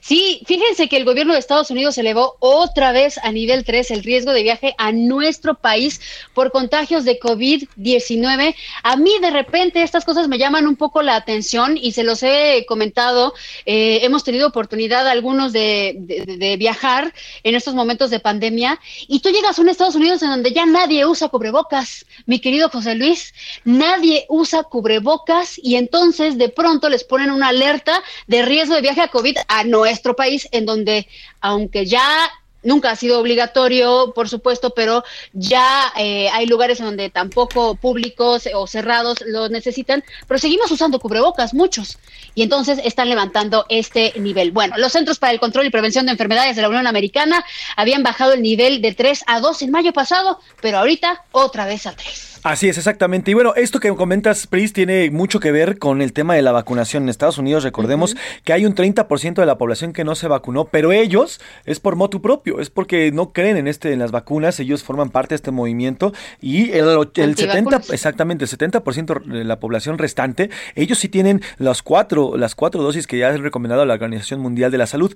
Sí, 0.00 0.42
fíjense 0.46 0.88
que 0.88 0.96
el 0.96 1.04
gobierno 1.04 1.32
de 1.34 1.38
Estados 1.38 1.70
Unidos 1.70 1.98
elevó 1.98 2.36
otra 2.40 2.92
vez 2.92 3.18
a 3.18 3.32
nivel 3.32 3.64
3 3.64 3.90
el 3.90 4.02
riesgo 4.02 4.32
de 4.32 4.42
viaje 4.42 4.74
a 4.78 4.92
nuestro 4.92 5.54
país 5.54 6.00
por 6.34 6.50
contagios 6.52 7.04
de 7.04 7.18
COVID-19. 7.20 8.54
A 8.82 8.96
mí 8.96 9.12
de 9.20 9.30
repente 9.30 9.82
estas 9.82 10.04
cosas 10.04 10.28
me 10.28 10.38
llaman 10.38 10.66
un 10.66 10.76
poco 10.76 11.02
la 11.02 11.16
atención 11.16 11.76
y 11.76 11.92
se 11.92 12.02
los 12.04 12.22
he 12.22 12.64
comentado. 12.66 13.34
Eh, 13.66 14.00
hemos 14.02 14.24
tenido 14.24 14.48
oportunidad 14.48 15.06
algunos 15.08 15.52
de, 15.52 15.94
de- 15.98 16.36
de 16.38 16.56
viajar 16.56 17.12
en 17.42 17.54
estos 17.54 17.74
momentos 17.74 18.10
de 18.10 18.20
pandemia 18.20 18.78
y 19.06 19.20
tú 19.20 19.30
llegas 19.30 19.58
a 19.58 19.62
un 19.62 19.68
Estados 19.68 19.94
Unidos 19.96 20.22
en 20.22 20.30
donde 20.30 20.52
ya 20.52 20.66
nadie 20.66 21.04
usa 21.06 21.28
cubrebocas, 21.28 22.06
mi 22.26 22.40
querido 22.40 22.68
José 22.68 22.94
Luis, 22.94 23.34
nadie 23.64 24.24
usa 24.28 24.62
cubrebocas 24.64 25.58
y 25.62 25.76
entonces 25.76 26.38
de 26.38 26.48
pronto 26.48 26.88
les 26.88 27.04
ponen 27.04 27.30
una 27.30 27.48
alerta 27.48 28.02
de 28.26 28.42
riesgo 28.42 28.74
de 28.74 28.80
viaje 28.82 29.00
a 29.02 29.08
COVID 29.08 29.36
a 29.46 29.64
nuestro 29.70 30.16
país, 30.16 30.48
en 30.52 30.66
donde, 30.66 31.06
aunque 31.40 31.86
ya 31.86 32.30
nunca 32.62 32.90
ha 32.90 32.96
sido 32.96 33.20
obligatorio, 33.20 34.12
por 34.14 34.28
supuesto, 34.28 34.70
pero 34.70 35.04
ya 35.32 35.92
eh, 35.96 36.28
hay 36.30 36.46
lugares 36.46 36.80
en 36.80 36.86
donde 36.86 37.10
tampoco 37.10 37.76
públicos 37.76 38.48
o 38.54 38.66
cerrados 38.66 39.18
lo 39.26 39.48
necesitan, 39.48 40.02
pero 40.26 40.38
seguimos 40.38 40.70
usando 40.70 40.98
cubrebocas, 40.98 41.54
muchos, 41.54 41.98
y 42.34 42.42
entonces 42.42 42.80
están 42.84 43.08
levantando 43.08 43.64
este 43.68 44.12
nivel. 44.18 44.50
Bueno, 44.50 44.76
los 44.78 44.92
Centros 44.92 45.18
para 45.18 45.32
el 45.32 45.40
Control 45.40 45.66
y 45.66 45.70
Prevención 45.70 46.06
de 46.06 46.12
Enfermedades 46.12 46.56
de 46.56 46.62
la 46.62 46.68
Unión 46.68 46.86
Americana 46.86 47.44
habían 47.76 48.02
bajado 48.02 48.32
el 48.32 48.42
nivel 48.42 48.82
de 48.82 48.92
3 48.92 49.24
a 49.26 49.40
2 49.40 49.62
en 49.62 49.70
mayo 49.70 49.92
pasado, 49.92 50.40
pero 50.60 50.78
ahorita 50.78 51.24
otra 51.32 51.66
vez 51.66 51.86
a 51.86 51.92
3. 51.92 52.37
Así 52.42 52.68
es, 52.68 52.78
exactamente. 52.78 53.30
Y 53.30 53.34
bueno, 53.34 53.54
esto 53.56 53.80
que 53.80 53.92
comentas, 53.94 54.46
Pris, 54.46 54.72
tiene 54.72 55.10
mucho 55.10 55.40
que 55.40 55.50
ver 55.50 55.78
con 55.78 56.00
el 56.00 56.12
tema 56.12 56.34
de 56.34 56.42
la 56.42 56.52
vacunación. 56.52 57.02
En 57.02 57.08
Estados 57.08 57.38
Unidos, 57.38 57.64
recordemos 57.64 58.16
que 58.44 58.52
hay 58.52 58.64
un 58.64 58.74
30% 58.74 59.34
de 59.34 59.46
la 59.46 59.58
población 59.58 59.92
que 59.92 60.04
no 60.04 60.14
se 60.14 60.28
vacunó, 60.28 60.66
pero 60.66 60.92
ellos 60.92 61.40
es 61.64 61.80
por 61.80 61.96
motu 61.96 62.22
propio, 62.22 62.60
es 62.60 62.70
porque 62.70 63.10
no 63.10 63.32
creen 63.32 63.56
en 63.56 63.66
este 63.66 63.92
en 63.92 63.98
las 63.98 64.12
vacunas, 64.12 64.60
ellos 64.60 64.84
forman 64.84 65.10
parte 65.10 65.30
de 65.30 65.36
este 65.36 65.50
movimiento 65.50 66.12
y 66.40 66.70
el, 66.70 66.86
el 66.86 67.36
70, 67.36 67.58
Antivacunas. 67.58 67.90
exactamente, 67.90 68.44
el 68.44 68.50
70% 68.50 69.24
de 69.24 69.44
la 69.44 69.58
población 69.58 69.98
restante, 69.98 70.50
ellos 70.74 70.98
sí 70.98 71.08
tienen 71.08 71.42
las 71.58 71.82
cuatro, 71.82 72.36
las 72.36 72.54
cuatro 72.54 72.82
dosis 72.82 73.06
que 73.06 73.18
ya 73.18 73.28
ha 73.28 73.36
recomendado 73.36 73.84
la 73.84 73.94
Organización 73.94 74.40
Mundial 74.40 74.70
de 74.70 74.78
la 74.78 74.86
Salud. 74.86 75.14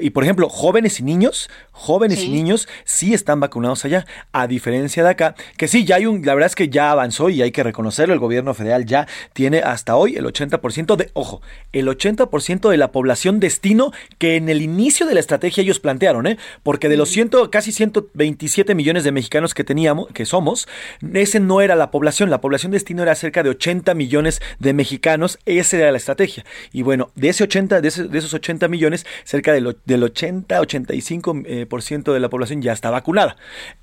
Y 0.00 0.10
por 0.10 0.24
ejemplo, 0.24 0.48
jóvenes 0.48 1.00
y 1.00 1.04
niños, 1.04 1.48
jóvenes 1.70 2.22
y 2.22 2.28
niños 2.28 2.68
sí 2.84 3.14
están 3.14 3.40
vacunados 3.40 3.84
allá, 3.84 4.06
a 4.32 4.46
diferencia 4.46 5.02
de 5.02 5.10
acá, 5.10 5.34
que 5.56 5.68
sí, 5.68 5.84
ya 5.84 5.96
hay 5.96 6.06
un, 6.06 6.24
la 6.24 6.34
verdad 6.34 6.49
es 6.50 6.54
que 6.56 6.68
ya 6.68 6.90
avanzó 6.90 7.30
y 7.30 7.42
hay 7.42 7.50
que 7.52 7.62
reconocerlo, 7.62 8.12
el 8.14 8.20
gobierno 8.20 8.52
federal 8.54 8.84
ya 8.84 9.06
tiene 9.32 9.60
hasta 9.60 9.96
hoy 9.96 10.16
el 10.16 10.24
80% 10.26 10.96
de, 10.96 11.10
ojo, 11.14 11.40
el 11.72 11.86
80% 11.88 12.68
de 12.68 12.76
la 12.76 12.92
población 12.92 13.40
destino 13.40 13.92
que 14.18 14.36
en 14.36 14.48
el 14.48 14.62
inicio 14.62 15.06
de 15.06 15.14
la 15.14 15.20
estrategia 15.20 15.62
ellos 15.62 15.80
plantearon, 15.80 16.26
¿eh? 16.26 16.38
Porque 16.62 16.88
de 16.88 16.96
los 16.96 17.08
ciento, 17.10 17.50
casi 17.50 17.72
127 17.72 18.74
millones 18.74 19.04
de 19.04 19.12
mexicanos 19.12 19.54
que 19.54 19.64
teníamos, 19.64 20.08
que 20.08 20.26
somos, 20.26 20.68
ese 21.14 21.40
no 21.40 21.60
era 21.60 21.76
la 21.76 21.90
población, 21.90 22.30
la 22.30 22.40
población 22.40 22.72
destino 22.72 23.02
era 23.02 23.14
cerca 23.14 23.42
de 23.42 23.50
80 23.50 23.94
millones 23.94 24.40
de 24.58 24.72
mexicanos, 24.74 25.38
esa 25.46 25.76
era 25.76 25.90
la 25.92 25.98
estrategia. 25.98 26.44
Y 26.72 26.82
bueno, 26.82 27.10
de 27.14 27.28
ese 27.28 27.44
80, 27.44 27.80
de, 27.80 27.88
ese- 27.88 28.08
de 28.08 28.18
esos 28.18 28.34
80 28.34 28.68
millones, 28.68 29.06
cerca 29.24 29.52
del, 29.52 29.76
del 29.84 30.02
80, 30.02 30.60
85 30.60 31.42
eh, 31.46 31.66
por 31.66 31.82
ciento 31.82 32.12
de 32.12 32.20
la 32.20 32.28
población 32.28 32.62
ya 32.62 32.72
está 32.72 32.90
vacunada. 32.90 33.36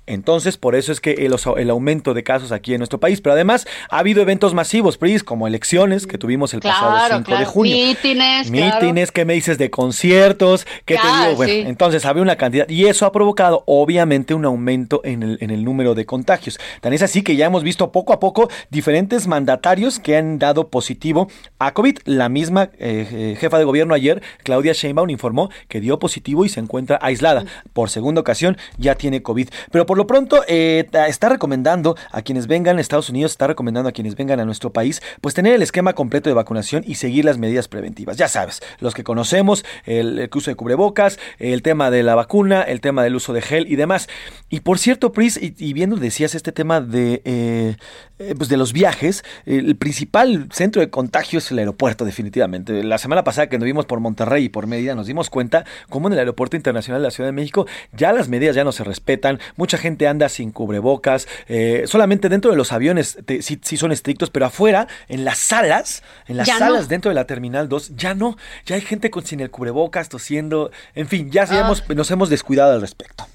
Entonces, 0.06 0.56
por 0.56 0.74
eso 0.74 0.92
es 0.92 1.00
que 1.00 1.12
el, 1.12 1.34
el 1.56 1.70
aumento 1.70 2.14
de 2.14 2.22
casos 2.24 2.52
aquí 2.52 2.57
en 2.66 2.78
nuestro 2.78 3.00
país, 3.00 3.20
pero 3.20 3.34
además 3.34 3.66
ha 3.90 3.98
habido 3.98 4.22
eventos 4.22 4.54
masivos, 4.54 4.98
Pris, 4.98 5.22
como 5.22 5.46
elecciones 5.46 6.06
que 6.06 6.18
tuvimos 6.18 6.54
el 6.54 6.60
pasado 6.60 6.90
Claro, 6.90 7.24
5 7.24 7.38
de 7.38 7.44
junio. 7.44 7.76
Mítines, 7.76 8.50
claro. 8.50 8.76
Mítines, 8.80 9.12
¿qué 9.12 9.24
me 9.24 9.34
dices 9.34 9.58
de 9.58 9.70
conciertos? 9.70 10.66
¿Qué 10.84 10.96
te 10.96 11.06
digo? 11.06 11.36
Bueno, 11.36 11.52
sí. 11.52 11.64
entonces 11.66 12.04
había 12.04 12.22
una 12.22 12.36
cantidad 12.36 12.68
y 12.68 12.86
eso 12.86 13.06
ha 13.06 13.12
provocado 13.12 13.62
obviamente 13.66 14.34
un 14.34 14.44
aumento 14.44 15.00
en 15.04 15.22
el, 15.22 15.38
en 15.40 15.50
el 15.50 15.64
número 15.64 15.94
de 15.94 16.06
contagios. 16.06 16.58
Tan 16.80 16.92
es 16.92 17.02
así 17.02 17.22
que 17.22 17.36
ya 17.36 17.46
hemos 17.46 17.62
visto 17.62 17.92
poco 17.92 18.12
a 18.12 18.20
poco 18.20 18.48
diferentes 18.70 19.26
mandatarios 19.26 19.98
que 19.98 20.16
han 20.16 20.38
dado 20.38 20.68
positivo 20.68 21.28
a 21.58 21.72
COVID. 21.72 21.98
La 22.04 22.28
misma 22.28 22.70
eh, 22.78 23.06
eh, 23.10 23.36
jefa 23.38 23.58
de 23.58 23.64
gobierno 23.64 23.94
ayer, 23.94 24.22
Claudia 24.42 24.72
Sheinbaum, 24.72 25.10
informó 25.10 25.50
que 25.68 25.80
dio 25.80 25.98
positivo 25.98 26.44
y 26.44 26.48
se 26.48 26.60
encuentra 26.60 26.98
aislada. 27.00 27.44
Por 27.72 27.90
segunda 27.90 28.20
ocasión 28.20 28.56
ya 28.76 28.94
tiene 28.94 29.22
COVID. 29.22 29.48
Pero 29.70 29.86
por 29.86 29.96
lo 29.96 30.06
pronto 30.06 30.42
eh, 30.48 30.88
está 31.08 31.28
recomendando 31.28 31.96
a 32.10 32.22
quienes 32.22 32.46
vengan 32.48 32.80
Estados 32.80 33.10
Unidos, 33.10 33.32
está 33.32 33.46
recomendando 33.46 33.88
a 33.88 33.92
quienes 33.92 34.16
vengan 34.16 34.40
a 34.40 34.44
nuestro 34.44 34.72
país, 34.72 35.00
pues 35.20 35.34
tener 35.34 35.54
el 35.54 35.62
esquema 35.62 35.92
completo 35.92 36.28
de 36.28 36.34
vacunación 36.34 36.82
y 36.84 36.96
seguir 36.96 37.24
las 37.24 37.38
medidas 37.38 37.68
preventivas. 37.68 38.16
Ya 38.16 38.26
sabes, 38.26 38.60
los 38.80 38.94
que 38.94 39.04
conocemos, 39.04 39.64
el, 39.84 40.28
uso 40.34 40.50
de 40.50 40.56
cubrebocas, 40.56 41.20
el 41.38 41.62
tema 41.62 41.92
de 41.92 42.02
la 42.02 42.16
vacuna, 42.16 42.62
el 42.62 42.80
tema 42.80 43.04
del 43.04 43.14
uso 43.14 43.32
de 43.32 43.42
gel 43.42 43.70
y 43.70 43.76
demás. 43.76 44.08
Y 44.48 44.60
por 44.60 44.78
cierto, 44.78 45.12
Pris, 45.12 45.36
y, 45.40 45.54
y 45.58 45.72
viendo, 45.72 45.96
decías 45.96 46.34
este 46.34 46.50
tema 46.50 46.80
de, 46.80 47.22
eh, 47.24 47.76
eh, 48.18 48.34
pues 48.36 48.48
de 48.48 48.56
los 48.56 48.72
viajes, 48.72 49.24
el 49.46 49.76
principal 49.76 50.48
centro 50.52 50.80
de 50.80 50.90
contagio 50.90 51.38
es 51.38 51.50
el 51.50 51.58
aeropuerto, 51.58 52.04
definitivamente. 52.04 52.82
La 52.82 52.98
semana 52.98 53.24
pasada 53.24 53.48
que 53.48 53.58
nos 53.58 53.64
vimos 53.66 53.86
por 53.86 54.00
Monterrey 54.00 54.44
y 54.44 54.48
por 54.48 54.66
Mérida, 54.66 54.94
nos 54.94 55.06
dimos 55.06 55.30
cuenta 55.30 55.64
cómo 55.88 56.08
en 56.08 56.14
el 56.14 56.18
aeropuerto 56.20 56.56
internacional 56.56 57.00
de 57.02 57.06
la 57.06 57.10
Ciudad 57.10 57.28
de 57.28 57.32
México 57.32 57.66
ya 57.92 58.12
las 58.12 58.28
medidas 58.28 58.56
ya 58.56 58.64
no 58.64 58.72
se 58.72 58.84
respetan, 58.84 59.38
mucha 59.56 59.78
gente 59.78 60.08
anda 60.08 60.28
sin 60.28 60.50
cubrebocas, 60.50 61.26
eh, 61.48 61.84
solamente 61.86 62.28
dentro 62.28 62.50
de 62.50 62.56
los 62.56 62.72
aviones 62.72 63.18
te- 63.24 63.42
sí, 63.42 63.58
sí 63.62 63.76
son 63.76 63.92
estrictos, 63.92 64.30
pero 64.30 64.46
afuera, 64.46 64.88
en 65.08 65.24
las 65.24 65.38
salas, 65.38 66.02
en 66.26 66.36
las 66.36 66.46
Ya 66.46 66.54
no. 66.54 66.58
salas 66.60 66.88
dentro 66.88 67.10
de 67.10 67.14
la 67.14 67.24
Terminal 67.26 67.68
2, 67.68 67.92
ya 67.96 68.14
no, 68.14 68.36
ya 68.66 68.74
hay 68.76 68.80
gente 68.82 69.10
con 69.10 69.24
sin 69.24 69.40
el 69.40 69.50
cubrebocas, 69.50 70.08
tosiendo, 70.08 70.70
en 70.94 71.08
fin, 71.08 71.30
ya 71.30 71.46
Ah. 71.48 71.60
hemos- 71.60 71.88
nos 71.88 72.10
hemos 72.10 72.30
descuidado 72.30 72.72
al 72.74 72.80
respecto. 72.80 73.26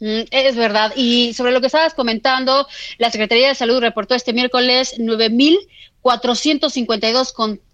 Mm, 0.00 0.22
Es 0.30 0.56
verdad. 0.56 0.92
Y 0.96 1.32
sobre 1.34 1.52
lo 1.52 1.60
que 1.60 1.66
estabas 1.68 1.94
comentando, 1.94 2.66
la 2.98 3.10
Secretaría 3.10 3.48
de 3.48 3.54
Salud 3.54 3.80
reportó 3.80 4.14
este 4.14 4.32
miércoles 4.32 4.94
9.452 4.98 7.32
contagios 7.32 7.73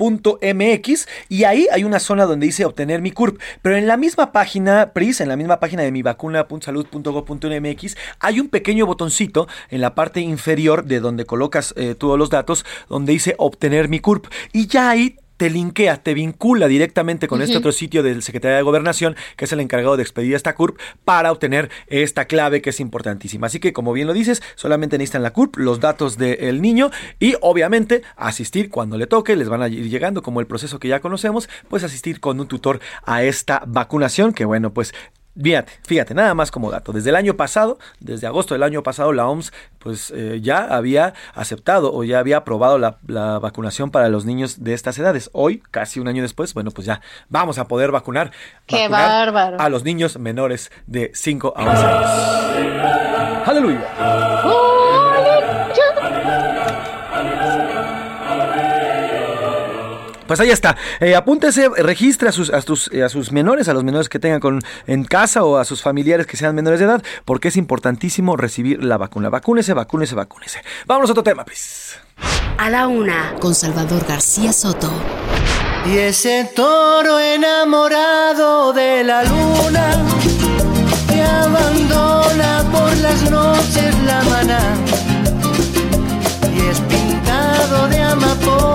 www.gov.mx 0.00 1.06
y 1.28 1.44
ahí 1.44 1.66
hay 1.72 1.84
una 1.84 1.98
zona 2.00 2.24
donde 2.26 2.46
dice 2.46 2.64
obtener 2.64 3.02
mi 3.02 3.10
CURP. 3.10 3.40
Pero 3.62 3.76
en 3.76 3.86
la 3.86 3.96
misma 3.96 4.32
página, 4.32 4.92
PRIS, 4.92 5.20
en 5.20 5.28
la 5.28 5.36
misma 5.36 5.60
página 5.60 5.82
de 5.82 5.92
mivacuna.salud.gov.mx, 5.92 7.96
hay 8.18 8.40
un 8.40 8.48
pequeño 8.48 8.86
botoncito 8.86 9.46
en 9.70 9.80
la 9.80 9.94
parte 9.94 10.20
inferior 10.20 10.84
de 10.84 11.00
donde 11.00 11.24
colocas 11.26 11.74
eh, 11.76 11.94
todos 11.96 12.18
los 12.18 12.30
datos, 12.30 12.64
donde 12.88 13.12
dice 13.12 13.34
obtener 13.38 13.88
mi 13.88 14.00
CURP. 14.00 14.26
Y 14.52 14.66
ya 14.66 14.90
ahí 14.90 15.16
te 15.40 15.48
linkea, 15.48 16.02
te 16.02 16.12
vincula 16.12 16.68
directamente 16.68 17.26
con 17.26 17.40
este 17.40 17.56
otro 17.56 17.72
sitio 17.72 18.02
del 18.02 18.22
Secretaría 18.22 18.58
de 18.58 18.62
Gobernación, 18.62 19.16
que 19.36 19.46
es 19.46 19.52
el 19.52 19.60
encargado 19.60 19.96
de 19.96 20.02
expedir 20.02 20.34
esta 20.34 20.54
CURP, 20.54 20.78
para 21.06 21.32
obtener 21.32 21.70
esta 21.86 22.26
clave 22.26 22.60
que 22.60 22.68
es 22.68 22.78
importantísima. 22.78 23.46
Así 23.46 23.58
que, 23.58 23.72
como 23.72 23.94
bien 23.94 24.06
lo 24.06 24.12
dices, 24.12 24.42
solamente 24.54 24.98
necesitan 24.98 25.22
la 25.22 25.32
CURP, 25.32 25.56
los 25.56 25.80
datos 25.80 26.18
del 26.18 26.60
niño 26.60 26.90
y 27.18 27.36
obviamente 27.40 28.02
asistir 28.16 28.68
cuando 28.68 28.98
le 28.98 29.06
toque, 29.06 29.34
les 29.34 29.48
van 29.48 29.62
a 29.62 29.68
ir 29.68 29.88
llegando 29.88 30.20
como 30.20 30.40
el 30.40 30.46
proceso 30.46 30.78
que 30.78 30.88
ya 30.88 31.00
conocemos, 31.00 31.48
pues 31.68 31.84
asistir 31.84 32.20
con 32.20 32.38
un 32.38 32.46
tutor 32.46 32.78
a 33.06 33.22
esta 33.22 33.62
vacunación, 33.66 34.34
que 34.34 34.44
bueno, 34.44 34.74
pues 34.74 34.92
Fíjate, 35.40 35.72
fíjate, 35.84 36.14
nada 36.14 36.34
más 36.34 36.50
como 36.50 36.70
dato. 36.70 36.92
Desde 36.92 37.10
el 37.10 37.16
año 37.16 37.34
pasado, 37.36 37.78
desde 38.00 38.26
agosto 38.26 38.54
del 38.54 38.62
año 38.62 38.82
pasado, 38.82 39.12
la 39.12 39.28
OMS 39.28 39.52
pues 39.78 40.12
eh, 40.14 40.40
ya 40.42 40.64
había 40.64 41.14
aceptado 41.34 41.94
o 41.94 42.04
ya 42.04 42.18
había 42.18 42.38
aprobado 42.38 42.78
la, 42.78 42.98
vacunación 43.38 43.90
para 43.90 44.08
los 44.08 44.24
niños 44.24 44.62
de 44.62 44.74
estas 44.74 44.98
edades. 44.98 45.30
Hoy, 45.32 45.62
casi 45.70 46.00
un 46.00 46.08
año 46.08 46.22
después, 46.22 46.52
bueno, 46.52 46.70
pues 46.70 46.86
ya 46.86 47.00
vamos 47.28 47.58
a 47.58 47.66
poder 47.66 47.90
vacunar, 47.90 48.32
Qué 48.66 48.88
bárbaro. 48.88 49.58
a 49.60 49.68
los 49.68 49.84
niños 49.84 50.18
menores 50.18 50.70
de 50.86 51.10
5 51.14 51.54
a 51.56 51.62
11 51.64 51.86
años. 51.86 53.46
¡Aleluya! 53.46 54.69
Pues 60.30 60.38
ahí 60.38 60.50
está. 60.50 60.76
Eh, 61.00 61.16
apúntese, 61.16 61.68
registre 61.70 62.28
a 62.28 62.32
sus, 62.32 62.50
a, 62.50 62.62
eh, 62.92 63.02
a 63.02 63.08
sus 63.08 63.32
menores, 63.32 63.68
a 63.68 63.74
los 63.74 63.82
menores 63.82 64.08
que 64.08 64.20
tengan 64.20 64.38
con, 64.38 64.60
en 64.86 65.02
casa 65.02 65.42
o 65.42 65.56
a 65.56 65.64
sus 65.64 65.82
familiares 65.82 66.24
que 66.24 66.36
sean 66.36 66.54
menores 66.54 66.78
de 66.78 66.86
edad, 66.86 67.02
porque 67.24 67.48
es 67.48 67.56
importantísimo 67.56 68.36
recibir 68.36 68.80
la 68.80 68.96
vacuna. 68.96 69.28
Vacúnese, 69.28 69.74
vacúnese, 69.74 70.14
vacúnese. 70.14 70.62
Vámonos 70.86 71.10
a 71.10 71.14
otro 71.14 71.24
tema, 71.24 71.44
please. 71.44 71.96
A 72.58 72.70
la 72.70 72.86
una, 72.86 73.34
con 73.40 73.56
Salvador 73.56 74.06
García 74.06 74.52
Soto. 74.52 74.92
Y 75.86 75.98
ese 75.98 76.48
toro 76.54 77.18
enamorado 77.18 78.72
de 78.72 79.02
la 79.02 79.24
luna 79.24 80.06
que 81.08 81.22
abandona 81.22 82.64
por 82.70 82.96
las 82.98 83.28
noches 83.28 83.98
la 84.04 84.22
maná 84.22 85.19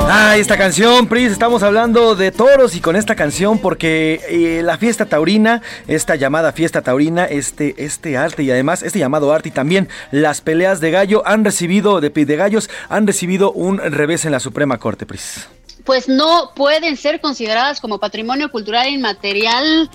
Ah, 0.08 0.38
esta 0.38 0.58
canción, 0.58 1.08
Pris, 1.08 1.32
estamos 1.32 1.64
hablando 1.64 2.16
de 2.16 2.32
toros 2.32 2.76
y 2.76 2.80
con 2.80 2.96
esta 2.96 3.16
canción 3.16 3.60
porque 3.60 4.22
eh, 4.30 4.62
la 4.64 4.78
fiesta 4.78 5.08
taurina, 5.08 5.62
esta 5.88 6.16
llamada 6.16 6.52
fiesta 6.52 6.82
taurina, 6.82 7.26
este, 7.26 7.76
este 7.84 8.16
arte 8.16 8.44
y 8.44 8.52
además 8.52 8.84
este 8.84 9.00
llamado 9.00 9.34
arte 9.34 9.50
y 9.50 9.52
también 9.52 9.90
las 10.12 10.42
peleas 10.42 10.80
de 10.80 10.92
gallo 10.92 11.24
han 11.26 11.44
recibido, 11.44 12.02
de, 12.02 12.10
de 12.10 12.36
gallos, 12.36 12.70
han 12.88 13.08
recibido 13.08 13.52
un 13.52 13.78
revés 13.78 14.26
en 14.26 14.32
la 14.32 14.40
Suprema 14.40 14.78
Corte, 14.78 15.06
Pris. 15.06 15.48
Pues 15.84 16.08
no 16.08 16.52
pueden 16.56 16.98
ser 16.98 17.20
consideradas 17.20 17.82
como 17.82 18.00
patrimonio 18.00 18.52
cultural 18.52 18.88
inmaterial 18.88 19.90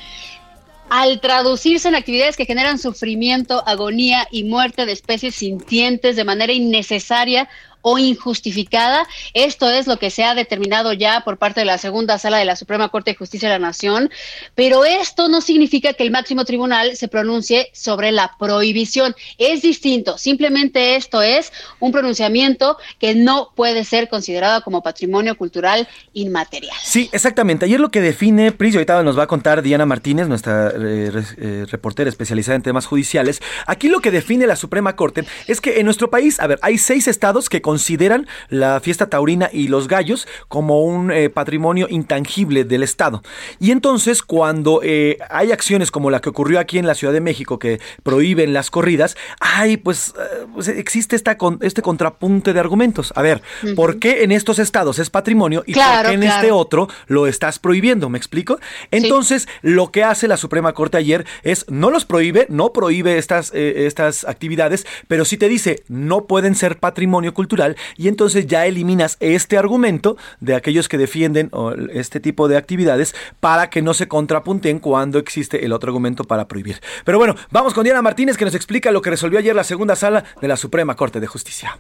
al 0.90 1.20
traducirse 1.20 1.88
en 1.88 1.94
actividades 1.94 2.36
que 2.36 2.46
generan 2.46 2.78
sufrimiento, 2.78 3.62
agonía 3.66 4.26
y 4.30 4.44
muerte 4.44 4.86
de 4.86 4.92
especies 4.92 5.36
sintientes 5.36 6.16
de 6.16 6.24
manera 6.24 6.52
innecesaria 6.52 7.48
o 7.82 7.98
injustificada. 7.98 9.06
Esto 9.34 9.70
es 9.70 9.86
lo 9.86 9.98
que 9.98 10.10
se 10.10 10.24
ha 10.24 10.34
determinado 10.34 10.92
ya 10.92 11.22
por 11.24 11.38
parte 11.38 11.60
de 11.60 11.66
la 11.66 11.78
segunda 11.78 12.18
sala 12.18 12.38
de 12.38 12.44
la 12.44 12.56
Suprema 12.56 12.88
Corte 12.88 13.12
de 13.12 13.16
Justicia 13.16 13.48
de 13.48 13.58
la 13.58 13.66
Nación, 13.66 14.10
pero 14.54 14.84
esto 14.84 15.28
no 15.28 15.40
significa 15.40 15.92
que 15.92 16.02
el 16.02 16.10
máximo 16.10 16.44
tribunal 16.44 16.96
se 16.96 17.08
pronuncie 17.08 17.70
sobre 17.72 18.12
la 18.12 18.32
prohibición. 18.38 19.14
Es 19.38 19.62
distinto, 19.62 20.18
simplemente 20.18 20.96
esto 20.96 21.22
es 21.22 21.52
un 21.78 21.92
pronunciamiento 21.92 22.76
que 22.98 23.14
no 23.14 23.52
puede 23.54 23.84
ser 23.84 24.08
considerado 24.08 24.62
como 24.62 24.82
patrimonio 24.82 25.36
cultural 25.36 25.88
inmaterial. 26.12 26.76
Sí, 26.82 27.08
exactamente. 27.12 27.64
Ayer 27.64 27.80
lo 27.80 27.90
que 27.90 28.00
define, 28.00 28.52
Pris, 28.52 28.74
ahorita 28.74 29.02
nos 29.02 29.18
va 29.18 29.24
a 29.24 29.26
contar 29.26 29.62
Diana 29.62 29.86
Martínez, 29.86 30.28
nuestra 30.28 30.68
eh, 30.68 31.10
eh, 31.38 31.66
reportera 31.70 32.08
especializada 32.08 32.56
en 32.56 32.62
temas 32.62 32.86
judiciales, 32.86 33.40
aquí 33.66 33.88
lo 33.88 34.00
que 34.00 34.10
define 34.10 34.46
la 34.46 34.56
Suprema 34.56 34.96
Corte 34.96 35.24
es 35.46 35.60
que 35.60 35.80
en 35.80 35.86
nuestro 35.86 36.10
país, 36.10 36.40
a 36.40 36.46
ver, 36.46 36.58
hay 36.62 36.78
seis 36.78 37.08
estados 37.08 37.48
que 37.48 37.62
consideran 37.70 38.26
la 38.48 38.80
fiesta 38.80 39.08
taurina 39.08 39.48
y 39.52 39.68
los 39.68 39.86
gallos 39.86 40.26
como 40.48 40.82
un 40.82 41.12
eh, 41.12 41.30
patrimonio 41.30 41.86
intangible 41.88 42.64
del 42.64 42.82
Estado. 42.82 43.22
Y 43.60 43.70
entonces 43.70 44.22
cuando 44.22 44.80
eh, 44.82 45.18
hay 45.30 45.52
acciones 45.52 45.92
como 45.92 46.10
la 46.10 46.20
que 46.20 46.30
ocurrió 46.30 46.58
aquí 46.58 46.78
en 46.78 46.88
la 46.88 46.96
Ciudad 46.96 47.12
de 47.12 47.20
México 47.20 47.60
que 47.60 47.78
prohíben 48.02 48.52
las 48.52 48.72
corridas, 48.72 49.16
hay 49.38 49.76
pues, 49.76 50.14
eh, 50.18 50.46
pues 50.52 50.66
existe 50.66 51.14
esta, 51.14 51.36
este 51.60 51.80
contrapunte 51.80 52.52
de 52.52 52.58
argumentos. 52.58 53.12
A 53.14 53.22
ver, 53.22 53.40
¿por 53.76 54.00
qué 54.00 54.24
en 54.24 54.32
estos 54.32 54.58
estados 54.58 54.98
es 54.98 55.08
patrimonio 55.08 55.62
y 55.64 55.74
por 55.74 56.06
qué 56.06 56.14
en 56.14 56.24
este 56.24 56.50
otro 56.50 56.88
lo 57.06 57.28
estás 57.28 57.60
prohibiendo? 57.60 58.08
¿Me 58.08 58.18
explico? 58.18 58.58
Entonces 58.90 59.46
lo 59.62 59.92
que 59.92 60.02
hace 60.02 60.26
la 60.26 60.36
Suprema 60.36 60.72
Corte 60.72 60.96
ayer 60.96 61.24
es 61.44 61.66
no 61.68 61.90
los 61.90 62.04
prohíbe, 62.04 62.46
no 62.48 62.72
prohíbe 62.72 63.16
estas, 63.16 63.52
estas 63.54 64.24
actividades, 64.24 64.88
pero 65.06 65.24
sí 65.24 65.36
te 65.36 65.48
dice 65.48 65.84
no 65.86 66.24
pueden 66.24 66.56
ser 66.56 66.80
patrimonio 66.80 67.32
cultural 67.32 67.59
y 67.96 68.08
entonces 68.08 68.46
ya 68.46 68.66
eliminas 68.66 69.16
este 69.20 69.58
argumento 69.58 70.16
de 70.40 70.54
aquellos 70.54 70.88
que 70.88 70.98
defienden 70.98 71.50
este 71.92 72.20
tipo 72.20 72.48
de 72.48 72.56
actividades 72.56 73.14
para 73.40 73.70
que 73.70 73.82
no 73.82 73.94
se 73.94 74.08
contrapunten 74.08 74.78
cuando 74.78 75.18
existe 75.18 75.64
el 75.64 75.72
otro 75.72 75.90
argumento 75.90 76.24
para 76.24 76.48
prohibir. 76.48 76.80
Pero 77.04 77.18
bueno, 77.18 77.36
vamos 77.50 77.74
con 77.74 77.84
Diana 77.84 78.02
Martínez 78.02 78.36
que 78.36 78.44
nos 78.44 78.54
explica 78.54 78.90
lo 78.90 79.02
que 79.02 79.10
resolvió 79.10 79.38
ayer 79.38 79.54
la 79.54 79.64
segunda 79.64 79.96
sala 79.96 80.24
de 80.40 80.48
la 80.48 80.56
Suprema 80.56 80.96
Corte 80.96 81.20
de 81.20 81.26
Justicia. 81.26 81.78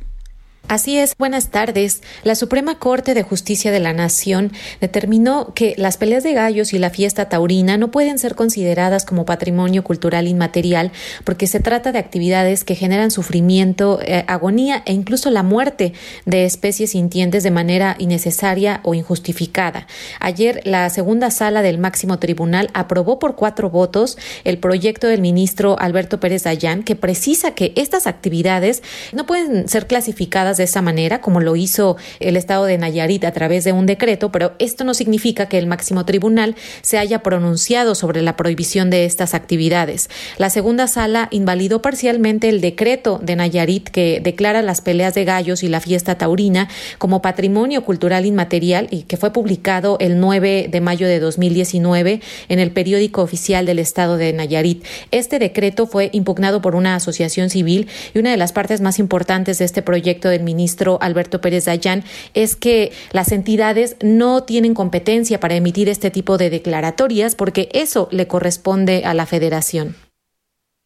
Así 0.68 0.98
es, 0.98 1.16
buenas 1.18 1.48
tardes. 1.48 2.00
La 2.22 2.36
Suprema 2.36 2.78
Corte 2.78 3.12
de 3.14 3.24
Justicia 3.24 3.72
de 3.72 3.80
la 3.80 3.92
Nación 3.92 4.52
determinó 4.80 5.52
que 5.52 5.74
las 5.76 5.96
peleas 5.96 6.22
de 6.22 6.32
gallos 6.32 6.72
y 6.72 6.78
la 6.78 6.90
fiesta 6.90 7.28
taurina 7.28 7.76
no 7.76 7.90
pueden 7.90 8.20
ser 8.20 8.36
consideradas 8.36 9.04
como 9.04 9.24
patrimonio 9.24 9.82
cultural 9.82 10.28
inmaterial 10.28 10.92
porque 11.24 11.48
se 11.48 11.58
trata 11.58 11.90
de 11.90 11.98
actividades 11.98 12.62
que 12.62 12.76
generan 12.76 13.10
sufrimiento, 13.10 13.98
eh, 14.02 14.24
agonía 14.28 14.84
e 14.86 14.92
incluso 14.92 15.30
la 15.30 15.42
muerte 15.42 15.92
de 16.24 16.44
especies 16.44 16.92
sintientes 16.92 17.42
de 17.42 17.50
manera 17.50 17.96
innecesaria 17.98 18.80
o 18.84 18.94
injustificada. 18.94 19.88
Ayer 20.20 20.60
la 20.64 20.88
segunda 20.90 21.32
sala 21.32 21.62
del 21.62 21.78
máximo 21.78 22.20
tribunal 22.20 22.70
aprobó 22.74 23.18
por 23.18 23.34
cuatro 23.34 23.70
votos 23.70 24.18
el 24.44 24.58
proyecto 24.58 25.08
del 25.08 25.20
ministro 25.20 25.76
Alberto 25.80 26.20
Pérez 26.20 26.44
Dayán 26.44 26.84
que 26.84 26.94
precisa 26.94 27.54
que 27.56 27.72
estas 27.74 28.06
actividades 28.06 28.84
no 29.12 29.26
pueden 29.26 29.68
ser 29.68 29.88
clasificadas 29.88 30.49
de 30.56 30.64
esa 30.64 30.82
manera, 30.82 31.20
como 31.20 31.40
lo 31.40 31.56
hizo 31.56 31.96
el 32.20 32.36
Estado 32.36 32.64
de 32.64 32.78
Nayarit 32.78 33.24
a 33.24 33.32
través 33.32 33.64
de 33.64 33.72
un 33.72 33.86
decreto, 33.86 34.32
pero 34.32 34.52
esto 34.58 34.84
no 34.84 34.94
significa 34.94 35.46
que 35.46 35.58
el 35.58 35.66
máximo 35.66 36.04
tribunal 36.04 36.56
se 36.82 36.98
haya 36.98 37.22
pronunciado 37.22 37.94
sobre 37.94 38.22
la 38.22 38.36
prohibición 38.36 38.90
de 38.90 39.04
estas 39.04 39.34
actividades. 39.34 40.08
La 40.38 40.50
segunda 40.50 40.86
sala 40.86 41.28
invalidó 41.30 41.82
parcialmente 41.82 42.48
el 42.48 42.60
decreto 42.60 43.20
de 43.22 43.36
Nayarit 43.36 43.88
que 43.88 44.20
declara 44.22 44.62
las 44.62 44.80
peleas 44.80 45.14
de 45.14 45.24
gallos 45.24 45.62
y 45.62 45.68
la 45.68 45.80
fiesta 45.80 46.16
taurina 46.16 46.68
como 46.98 47.22
patrimonio 47.22 47.84
cultural 47.84 48.26
inmaterial 48.26 48.88
y 48.90 49.02
que 49.02 49.16
fue 49.16 49.32
publicado 49.32 49.96
el 50.00 50.20
9 50.20 50.68
de 50.70 50.80
mayo 50.80 51.06
de 51.06 51.20
2019 51.20 52.20
en 52.48 52.58
el 52.58 52.70
periódico 52.70 53.22
oficial 53.22 53.66
del 53.66 53.78
Estado 53.78 54.16
de 54.16 54.32
Nayarit. 54.32 54.84
Este 55.10 55.38
decreto 55.38 55.86
fue 55.86 56.10
impugnado 56.12 56.60
por 56.60 56.74
una 56.74 56.94
asociación 56.94 57.50
civil 57.50 57.88
y 58.14 58.18
una 58.18 58.30
de 58.30 58.36
las 58.36 58.52
partes 58.52 58.80
más 58.80 58.98
importantes 58.98 59.58
de 59.58 59.64
este 59.64 59.82
proyecto 59.82 60.28
ministro 60.42 60.98
Alberto 61.00 61.40
Pérez 61.40 61.64
Dayán 61.64 62.04
es 62.34 62.56
que 62.56 62.92
las 63.12 63.32
entidades 63.32 63.96
no 64.02 64.42
tienen 64.42 64.74
competencia 64.74 65.40
para 65.40 65.54
emitir 65.54 65.88
este 65.88 66.10
tipo 66.10 66.38
de 66.38 66.50
declaratorias 66.50 67.34
porque 67.34 67.68
eso 67.72 68.08
le 68.10 68.26
corresponde 68.26 69.04
a 69.04 69.14
la 69.14 69.26
federación. 69.26 69.96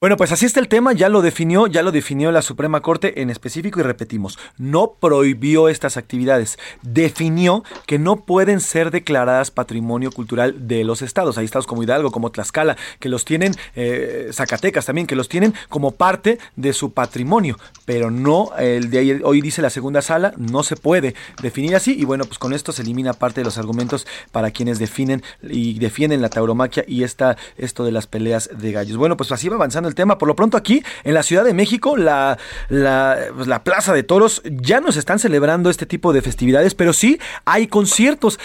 Bueno, 0.04 0.18
pues 0.18 0.32
así 0.32 0.44
está 0.44 0.60
el 0.60 0.68
tema, 0.68 0.92
ya 0.92 1.08
lo 1.08 1.22
definió, 1.22 1.66
ya 1.66 1.82
lo 1.82 1.90
definió 1.90 2.30
la 2.30 2.42
Suprema 2.42 2.82
Corte 2.82 3.22
en 3.22 3.30
específico 3.30 3.80
y 3.80 3.84
repetimos, 3.84 4.38
no 4.58 4.96
prohibió 5.00 5.70
estas 5.70 5.96
actividades, 5.96 6.58
definió 6.82 7.64
que 7.86 7.98
no 7.98 8.16
pueden 8.16 8.60
ser 8.60 8.90
declaradas 8.90 9.50
patrimonio 9.50 10.12
cultural 10.12 10.68
de 10.68 10.84
los 10.84 11.00
estados. 11.00 11.38
Hay 11.38 11.46
estados 11.46 11.66
como 11.66 11.82
Hidalgo, 11.82 12.10
como 12.10 12.30
Tlaxcala, 12.30 12.76
que 12.98 13.08
los 13.08 13.24
tienen, 13.24 13.54
eh, 13.76 14.28
Zacatecas 14.30 14.84
también, 14.84 15.06
que 15.06 15.16
los 15.16 15.30
tienen 15.30 15.54
como 15.70 15.92
parte 15.92 16.38
de 16.54 16.74
su 16.74 16.92
patrimonio, 16.92 17.58
pero 17.86 18.10
no, 18.10 18.50
el 18.58 18.90
de 18.90 19.22
hoy 19.24 19.40
dice 19.40 19.62
la 19.62 19.70
segunda 19.70 20.02
sala, 20.02 20.34
no 20.36 20.64
se 20.64 20.76
puede 20.76 21.14
definir 21.40 21.74
así 21.76 21.98
y 21.98 22.04
bueno, 22.04 22.26
pues 22.26 22.38
con 22.38 22.52
esto 22.52 22.72
se 22.72 22.82
elimina 22.82 23.14
parte 23.14 23.40
de 23.40 23.46
los 23.46 23.56
argumentos 23.56 24.06
para 24.32 24.50
quienes 24.50 24.78
definen 24.78 25.22
y 25.42 25.78
defienden 25.78 26.20
la 26.20 26.28
tauromaquia 26.28 26.84
y 26.86 27.04
esta, 27.04 27.38
esto 27.56 27.86
de 27.86 27.92
las 27.92 28.06
peleas 28.06 28.50
de 28.54 28.70
gallos. 28.70 28.98
Bueno, 28.98 29.16
pues 29.16 29.32
así 29.32 29.48
va 29.48 29.56
avanzando 29.56 29.88
el 29.88 29.93
tema. 29.94 30.18
Por 30.18 30.28
lo 30.28 30.36
pronto 30.36 30.56
aquí, 30.56 30.82
en 31.04 31.14
la 31.14 31.22
Ciudad 31.22 31.44
de 31.44 31.54
México, 31.54 31.96
la, 31.96 32.38
la, 32.68 33.18
pues, 33.34 33.46
la 33.46 33.62
Plaza 33.64 33.92
de 33.92 34.02
Toros, 34.02 34.42
ya 34.44 34.80
no 34.80 34.92
se 34.92 34.98
están 34.98 35.18
celebrando 35.18 35.70
este 35.70 35.86
tipo 35.86 36.12
de 36.12 36.22
festividades, 36.22 36.74
pero 36.74 36.92
sí 36.92 37.18
hay 37.44 37.66
conciertos. 37.66 38.38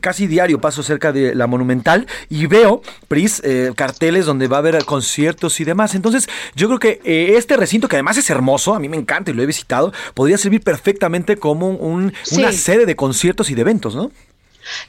casi 0.00 0.26
diario 0.26 0.60
paso 0.60 0.82
cerca 0.82 1.12
de 1.12 1.34
la 1.34 1.46
Monumental 1.46 2.06
y 2.28 2.46
veo, 2.46 2.82
Pris, 3.08 3.40
eh, 3.44 3.72
carteles 3.76 4.26
donde 4.26 4.48
va 4.48 4.56
a 4.56 4.60
haber 4.60 4.84
conciertos 4.84 5.60
y 5.60 5.64
demás. 5.64 5.94
Entonces, 5.94 6.28
yo 6.54 6.68
creo 6.68 6.78
que 6.78 7.00
eh, 7.04 7.34
este 7.36 7.56
recinto, 7.56 7.88
que 7.88 7.96
además 7.96 8.16
es 8.16 8.28
hermoso, 8.30 8.74
a 8.74 8.78
mí 8.78 8.88
me 8.88 8.96
encanta 8.96 9.30
y 9.30 9.34
lo 9.34 9.42
he 9.42 9.46
visitado, 9.46 9.92
podría 10.14 10.38
servir 10.38 10.62
perfectamente 10.62 11.36
como 11.36 11.68
un, 11.68 12.12
una 12.32 12.52
sede 12.52 12.86
de 12.86 12.96
conciertos 12.96 13.50
y 13.50 13.54
de 13.54 13.62
eventos, 13.62 13.94
¿no? 13.94 14.10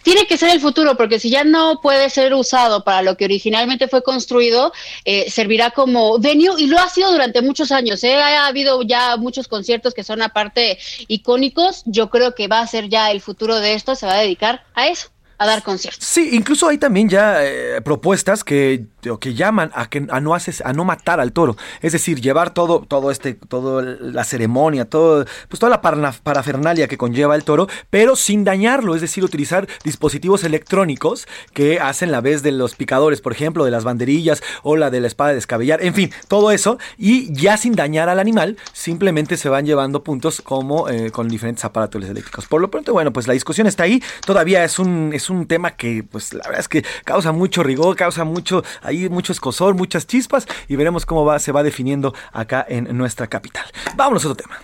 Tiene 0.04 0.28
que 0.28 0.38
ser 0.38 0.50
el 0.50 0.60
futuro, 0.60 0.96
porque 0.96 1.20
si 1.20 1.30
ya 1.30 1.44
no 1.44 1.82
puede 1.82 2.10
ser 2.10 2.34
usado 2.34 2.84
para 2.84 3.02
lo 3.02 3.18
que 3.18 3.26
originalmente 3.26 3.88
fue 3.88 4.04
construido, 4.04 4.72
eh, 5.04 5.30
servirá 5.30 5.72
como 5.72 6.20
venue 6.20 6.56
y 6.58 6.68
lo 6.68 6.80
ha 6.80 6.90
sido 6.90 7.12
durante 7.12 7.42
muchos 7.42 7.72
años. 7.72 8.04
¿eh? 8.04 8.16
Ha 8.16 8.48
habido 8.48 8.82
ya 8.82 9.18
muchos 9.18 9.48
conciertos 9.48 9.94
que 9.94 10.04
son 10.04 10.22
aparte 10.22 10.78
icónicos. 11.08 11.84
Yo 11.86 12.10
creo 12.10 12.36
que 12.36 12.48
va 12.48 12.62
a 12.62 12.68
ser 12.68 12.90
ya 12.90 13.12
el 13.12 13.22
futuro 13.22 13.60
de 13.60 13.74
esto, 13.74 13.96
se 13.96 14.06
va 14.06 14.14
a 14.14 14.22
dedicar 14.22 14.64
a 14.74 14.88
eso 14.88 15.10
a 15.38 15.46
dar 15.46 15.64
conciertos. 15.64 16.06
Sí, 16.06 16.30
incluso 16.32 16.68
hay 16.68 16.78
también 16.78 17.10
ya 17.10 17.44
eh, 17.44 17.82
propuestas 17.82 18.44
que, 18.44 18.86
que 19.20 19.34
llaman 19.34 19.72
a 19.74 19.90
que 19.90 20.06
a 20.10 20.20
no 20.20 20.34
haces, 20.34 20.62
a 20.62 20.74
no 20.74 20.86
matar 20.86 21.20
al 21.20 21.32
toro, 21.32 21.56
es 21.82 21.94
decir, 21.94 22.22
llevar 22.22 22.54
todo 22.54 22.86
todo 22.88 23.12
este 23.12 23.34
todo 23.34 23.82
la 23.82 24.24
ceremonia, 24.24 24.86
todo 24.86 25.26
pues 25.50 25.60
toda 25.60 25.70
la 25.70 25.82
parafernalia 25.82 26.88
que 26.88 26.98
conlleva 26.98 27.36
el 27.36 27.44
toro, 27.44 27.68
pero 27.90 28.16
sin 28.16 28.44
dañarlo, 28.44 28.96
es 28.96 29.02
decir, 29.02 29.24
utilizar 29.24 29.68
dispositivos 29.84 30.44
electrónicos 30.44 31.28
que 31.54 31.80
hacen 31.80 32.12
la 32.12 32.22
vez 32.22 32.44
de 32.44 32.52
los 32.52 32.76
picadores, 32.76 33.22
por 33.22 33.32
ejemplo, 33.32 33.66
de 33.66 33.72
las 33.72 33.84
banderillas 33.84 34.42
o 34.64 34.76
la 34.76 34.90
de 34.90 35.00
la 35.02 35.08
espada 35.08 35.30
de 35.30 35.36
descabellar, 35.36 35.84
en 35.84 35.94
fin, 35.94 36.12
todo 36.28 36.52
eso. 36.52 36.78
Y 36.98 37.34
ya 37.34 37.58
sin 37.58 37.74
dañar 37.74 38.10
al 38.10 38.20
animal, 38.20 38.58
simplemente 38.74 39.38
se 39.38 39.50
van 39.50 39.66
llevando 39.66 40.04
puntos 40.04 40.42
como 40.42 40.90
eh, 40.90 41.12
con 41.12 41.28
diferentes 41.28 41.66
aparatos 41.66 42.04
eléctricos. 42.04 42.48
Por 42.48 42.62
lo 42.62 42.70
pronto, 42.70 42.94
bueno, 42.94 43.12
pues 43.14 43.28
la 43.28 43.34
discusión 43.34 43.68
está 43.68 43.84
ahí, 43.84 44.02
todavía 44.26 44.64
es 44.64 44.80
un 44.80 45.12
es 45.14 45.30
un 45.30 45.48
tema 45.48 45.72
que, 45.72 46.04
pues 46.04 46.34
la 46.34 46.44
verdad 46.44 46.60
es 46.60 46.68
que 46.68 46.84
causa 47.04 47.32
mucho 47.32 47.64
rigor, 47.64 47.96
causa 47.96 48.24
mucho, 48.24 48.64
mucho 49.10 49.32
escosor, 49.32 49.76
muchas 49.76 50.08
chispas 50.08 50.48
y 50.68 50.76
veremos 50.76 51.06
cómo 51.06 51.26
va, 51.26 51.40
se 51.40 51.52
va 51.52 51.64
definiendo 51.64 52.14
acá 52.32 52.66
en 52.68 52.98
nuestra 52.98 53.28
capital. 53.28 53.66
Vámonos 53.96 54.26
a 54.26 54.30
otro 54.30 54.44
tema. 54.46 54.60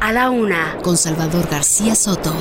A 0.00 0.12
la 0.12 0.30
una, 0.30 0.78
con 0.82 0.96
Salvador 0.96 1.46
García 1.50 1.94
Soto. 1.94 2.34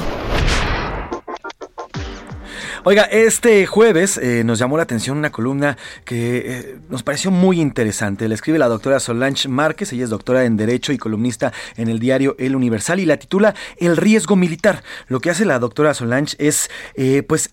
Oiga, 2.89 3.03
este 3.03 3.67
jueves 3.67 4.17
eh, 4.17 4.41
nos 4.43 4.57
llamó 4.57 4.75
la 4.75 4.81
atención 4.81 5.15
una 5.15 5.31
columna 5.31 5.77
que 6.05 6.37
eh, 6.37 6.77
nos 6.89 7.03
pareció 7.03 7.29
muy 7.29 7.61
interesante. 7.61 8.27
La 8.27 8.33
escribe 8.33 8.57
la 8.57 8.67
doctora 8.67 8.99
Solange 8.99 9.47
Márquez, 9.47 9.93
ella 9.93 10.05
es 10.05 10.09
doctora 10.09 10.43
en 10.45 10.57
Derecho 10.57 10.91
y 10.91 10.97
columnista 10.97 11.53
en 11.77 11.87
el 11.87 11.99
diario 11.99 12.35
El 12.39 12.55
Universal 12.55 12.99
y 12.99 13.05
la 13.05 13.17
titula 13.17 13.53
El 13.77 13.95
riesgo 13.95 14.35
militar. 14.35 14.81
Lo 15.07 15.19
que 15.19 15.29
hace 15.29 15.45
la 15.45 15.59
doctora 15.59 15.93
Solange 15.93 16.35
es, 16.39 16.71
eh, 16.95 17.21
pues, 17.21 17.51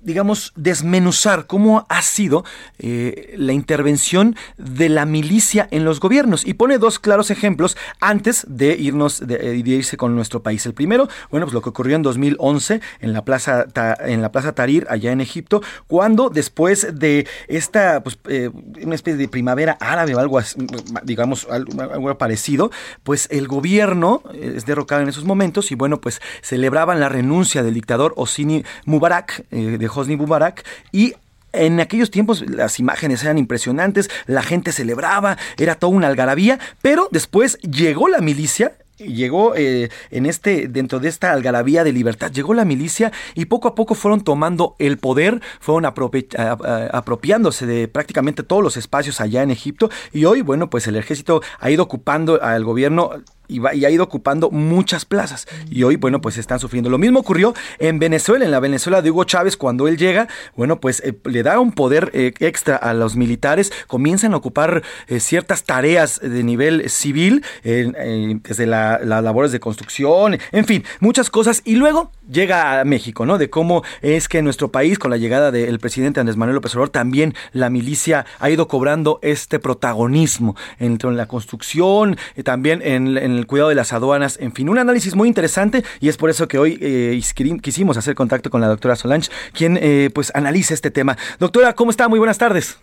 digamos, 0.00 0.52
desmenuzar 0.56 1.46
cómo 1.46 1.86
ha 1.88 2.02
sido 2.02 2.44
la 2.80 3.52
intervención 3.52 4.34
de 4.58 4.88
la 4.88 5.06
milicia 5.06 5.68
en 5.70 5.84
los 5.84 6.00
gobiernos 6.00 6.44
y 6.44 6.54
pone 6.54 6.78
dos 6.78 6.98
claros 6.98 7.30
ejemplos 7.30 7.76
antes 8.00 8.44
de 8.48 8.74
irnos, 8.74 9.24
de, 9.24 9.54
irse 9.54 9.96
con 9.96 10.16
nuestro 10.16 10.42
país. 10.42 10.66
El 10.66 10.74
primero, 10.74 11.08
bueno, 11.30 11.46
pues 11.46 11.54
lo 11.54 11.62
que 11.62 11.68
ocurrió 11.68 11.94
en 11.94 12.02
2011 12.02 12.80
en 13.00 13.12
la 13.12 13.24
plaza, 13.24 13.66
en 14.00 14.22
la 14.22 14.32
plaza 14.32 14.56
allá 14.88 15.12
en 15.12 15.20
Egipto, 15.20 15.62
cuando 15.86 16.30
después 16.30 16.86
de 16.92 17.26
esta, 17.48 18.02
pues, 18.02 18.18
eh, 18.28 18.50
una 18.82 18.94
especie 18.94 19.18
de 19.18 19.28
primavera 19.28 19.76
árabe 19.80 20.14
o 20.14 20.18
algo 20.18 20.38
así, 20.38 20.58
digamos, 21.02 21.46
algo, 21.50 22.16
parecido, 22.18 22.70
pues 23.02 23.28
el 23.30 23.48
gobierno 23.48 24.22
eh, 24.34 24.54
es 24.56 24.66
derrocado 24.66 25.02
en 25.02 25.08
esos 25.08 25.24
momentos 25.24 25.70
y 25.72 25.74
bueno, 25.74 26.00
pues 26.00 26.20
celebraban 26.42 27.00
la 27.00 27.08
renuncia 27.08 27.62
del 27.62 27.74
dictador 27.74 28.12
Hosni 28.16 28.64
Mubarak, 28.84 29.44
eh, 29.50 29.78
de 29.78 29.90
Hosni 29.92 30.16
Mubarak, 30.16 30.64
y 30.92 31.14
en 31.52 31.80
aquellos 31.80 32.10
tiempos 32.10 32.48
las 32.48 32.78
imágenes 32.78 33.22
eran 33.22 33.38
impresionantes, 33.38 34.10
la 34.26 34.42
gente 34.42 34.72
celebraba, 34.72 35.36
era 35.58 35.74
toda 35.74 35.94
una 35.94 36.08
algarabía, 36.08 36.58
pero 36.80 37.08
después 37.10 37.58
llegó 37.58 38.08
la 38.08 38.20
milicia 38.20 38.72
llegó 39.06 39.54
eh, 39.54 39.90
en 40.10 40.26
este 40.26 40.68
dentro 40.68 41.00
de 41.00 41.08
esta 41.08 41.32
algarabía 41.32 41.84
de 41.84 41.92
libertad 41.92 42.30
llegó 42.30 42.54
la 42.54 42.64
milicia 42.64 43.12
y 43.34 43.46
poco 43.46 43.68
a 43.68 43.74
poco 43.74 43.94
fueron 43.94 44.22
tomando 44.22 44.76
el 44.78 44.98
poder 44.98 45.40
fueron 45.60 45.86
apropiándose 45.86 47.66
de 47.66 47.88
prácticamente 47.88 48.42
todos 48.42 48.62
los 48.62 48.76
espacios 48.76 49.20
allá 49.20 49.42
en 49.42 49.50
Egipto 49.50 49.90
y 50.12 50.24
hoy 50.24 50.42
bueno 50.42 50.70
pues 50.70 50.86
el 50.86 50.96
ejército 50.96 51.42
ha 51.58 51.70
ido 51.70 51.82
ocupando 51.82 52.42
al 52.42 52.64
gobierno 52.64 53.10
y, 53.52 53.84
ha 53.84 53.90
ido 53.90 54.04
ocupando 54.04 54.50
muchas 54.50 55.04
plazas. 55.04 55.46
Y 55.70 55.82
hoy, 55.82 55.96
bueno, 55.96 56.20
pues 56.20 56.38
están 56.38 56.60
sufriendo. 56.60 56.90
Lo 56.90 56.98
mismo 56.98 57.20
ocurrió 57.20 57.54
en 57.78 57.98
Venezuela, 57.98 58.44
en 58.44 58.50
la 58.50 58.60
Venezuela 58.60 59.02
de 59.02 59.10
Hugo 59.10 59.24
Chávez, 59.24 59.56
cuando 59.56 59.88
él 59.88 59.96
llega, 59.96 60.28
bueno, 60.56 60.80
pues 60.80 61.00
eh, 61.00 61.14
le 61.24 61.42
da 61.42 61.60
un 61.60 61.72
poder 61.72 62.10
eh, 62.14 62.32
extra 62.40 62.76
a 62.76 62.94
los 62.94 63.16
militares, 63.16 63.72
comienzan 63.86 64.34
a 64.34 64.36
ocupar 64.36 64.82
eh, 65.08 65.20
ciertas 65.20 65.64
tareas 65.64 66.20
de 66.20 66.42
nivel 66.42 66.88
civil, 66.88 67.44
desde 67.62 68.66
las 68.66 69.04
labores 69.06 69.52
de 69.52 69.60
construcción, 69.60 70.38
en 70.50 70.64
fin, 70.64 70.84
muchas 71.00 71.30
cosas. 71.30 71.62
Y 71.64 71.76
luego 71.76 72.10
llega 72.30 72.80
a 72.80 72.84
México, 72.84 73.26
¿no? 73.26 73.38
De 73.38 73.50
cómo 73.50 73.82
es 74.00 74.28
que 74.28 74.38
en 74.38 74.44
nuestro 74.44 74.70
país, 74.70 74.98
con 74.98 75.10
la 75.10 75.16
llegada 75.16 75.50
del 75.50 75.78
presidente 75.78 76.20
Andrés 76.20 76.36
Manuel 76.36 76.56
López 76.56 76.74
Obrador, 76.74 76.90
también 76.90 77.34
la 77.52 77.70
milicia 77.70 78.26
ha 78.38 78.50
ido 78.50 78.68
cobrando 78.68 79.18
este 79.22 79.58
protagonismo 79.58 80.56
en, 80.78 80.98
la 81.16 81.26
construcción, 81.26 82.16
también 82.44 82.80
en, 82.82 83.18
en 83.18 83.32
el 83.32 83.46
cuidado 83.46 83.70
de 83.70 83.74
las 83.74 83.92
aduanas, 83.92 84.38
en 84.40 84.52
fin, 84.52 84.68
un 84.68 84.78
análisis 84.78 85.14
muy 85.14 85.28
interesante 85.28 85.84
y 86.00 86.08
es 86.08 86.16
por 86.16 86.30
eso 86.30 86.48
que 86.48 86.58
hoy 86.58 86.78
eh, 86.80 87.20
quisimos 87.60 87.96
hacer 87.96 88.14
contacto 88.14 88.50
con 88.50 88.60
la 88.60 88.68
doctora 88.68 88.96
Solange, 88.96 89.30
quien 89.52 89.78
eh, 89.80 90.10
pues 90.14 90.32
analiza 90.34 90.74
este 90.74 90.90
tema. 90.90 91.16
Doctora, 91.38 91.74
¿cómo 91.74 91.90
está? 91.90 92.08
Muy 92.08 92.18
buenas 92.18 92.38
tardes. 92.38 92.78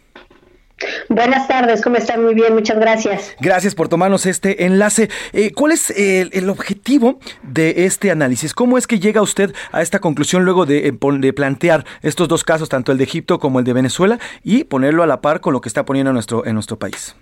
Buenas 1.09 1.47
tardes, 1.47 1.81
¿cómo 1.81 1.97
están? 1.97 2.23
Muy 2.23 2.33
bien, 2.33 2.53
muchas 2.53 2.79
gracias. 2.79 3.35
Gracias 3.39 3.75
por 3.75 3.89
tomarnos 3.89 4.25
este 4.25 4.65
enlace. 4.65 5.09
Eh, 5.33 5.51
¿Cuál 5.51 5.73
es 5.73 5.89
el, 5.91 6.49
objetivo 6.49 7.19
de 7.43 7.85
este 7.85 8.11
análisis? 8.11 8.53
¿Cómo 8.53 8.77
es 8.77 8.87
que 8.87 8.99
llega 8.99 9.21
usted 9.21 9.53
a 9.71 9.81
esta 9.81 9.99
conclusión 9.99 10.45
luego 10.45 10.65
de, 10.65 10.91
de, 10.91 11.33
plantear 11.33 11.85
estos 12.01 12.27
dos 12.27 12.43
casos, 12.43 12.69
tanto 12.69 12.91
el 12.91 12.97
de 12.97 13.03
Egipto 13.03 13.39
como 13.39 13.59
el 13.59 13.65
de 13.65 13.73
Venezuela, 13.73 14.19
y 14.43 14.63
ponerlo 14.63 15.03
a 15.03 15.07
la 15.07 15.21
par 15.21 15.41
con 15.41 15.53
lo 15.53 15.61
que 15.61 15.69
está 15.69 15.85
poniendo 15.85 16.09
en 16.11 16.53
nuestro 16.53 16.79
país? 16.79 17.15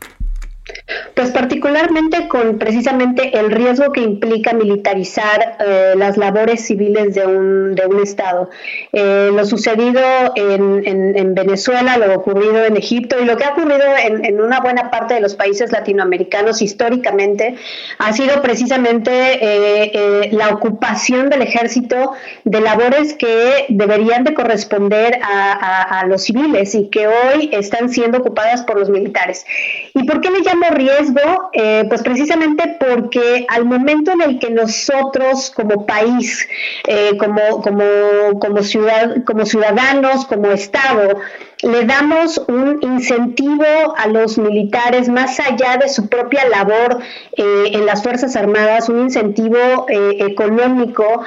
Pues 1.14 1.32
particularmente 1.32 2.28
con 2.28 2.60
precisamente 2.60 3.38
el 3.38 3.52
riesgo 3.52 3.92
que 3.92 4.02
implica 4.02 4.54
militarizar 4.54 5.58
eh, 5.60 5.94
las 5.98 6.16
labores 6.16 6.66
civiles 6.66 7.16
de 7.16 7.26
un, 7.26 7.76
de 7.76 7.86
un 7.86 8.02
Estado. 8.02 8.50
Eh, 8.94 9.32
lo 9.34 9.46
sucedido 9.46 10.02
en, 10.36 10.84
en, 10.86 11.36
Venezuela, 11.36 11.98
lo 11.98 12.16
ocurrido 12.16 12.64
en 12.64 12.78
Egipto 12.78 13.18
y 13.20 13.26
lo 13.26 13.36
que 13.36 13.46
ha 13.46 13.50
ocurrido 13.50 13.84
en, 13.98 14.40
una 14.40 14.60
buena 14.60 14.90
parte 14.92 15.16
de 15.16 15.20
los 15.20 15.36
países 15.36 15.72
latinoamericanos 15.72 16.62
históricamente 16.62 17.56
ha 17.98 18.14
sido 18.14 18.42
precisamente 18.42 19.12
eh, 19.12 20.30
la 20.32 20.50
ocupación 20.50 21.30
del 21.30 21.42
ejército 21.42 22.14
de 22.44 22.62
labores 22.62 23.14
que 23.14 23.66
deberían 23.70 24.24
de 24.24 24.34
corresponder 24.34 25.20
a, 25.24 26.00
a, 26.00 26.06
los 26.06 26.24
civiles 26.24 26.76
y 26.76 26.90
que 26.90 27.08
hoy 27.08 27.50
están 27.52 27.90
siendo 27.90 28.20
ocupadas 28.20 28.62
por 28.64 28.80
los 28.80 28.90
militares. 28.90 29.46
¿Y 29.94 30.04
por 30.04 30.22
qué 30.22 30.32
le 30.32 30.42
riesgo? 30.70 31.50
Eh, 31.54 31.86
pues 31.88 32.02
precisamente 32.02 32.78
porque 32.80 33.46
al 33.50 33.66
momento 33.66 34.12
en 34.12 34.22
el 34.22 34.40
que 34.40 34.50
nosotros 34.50 35.52
como 35.56 35.86
país, 35.86 36.48
eh, 36.88 37.18
como, 37.18 37.62
como, 37.62 38.40
como, 38.40 38.64
ciudad, 38.64 39.24
como 39.26 39.46
ciudadanos, 39.46 40.26
como 40.26 40.52
Estado, 40.52 41.20
le 41.64 41.86
damos 41.86 42.38
un 42.48 42.80
incentivo 42.82 43.66
a 43.98 44.08
los 44.08 44.38
militares 44.38 45.10
más 45.10 45.40
allá 45.40 45.78
de 45.78 45.90
su 45.90 46.08
propia 46.08 46.48
labor 46.48 47.00
eh, 47.36 47.72
en 47.74 47.86
las 47.86 48.04
Fuerzas 48.04 48.36
Armadas, 48.36 48.90
un 48.90 49.02
incentivo 49.02 49.86
económico 49.90 51.24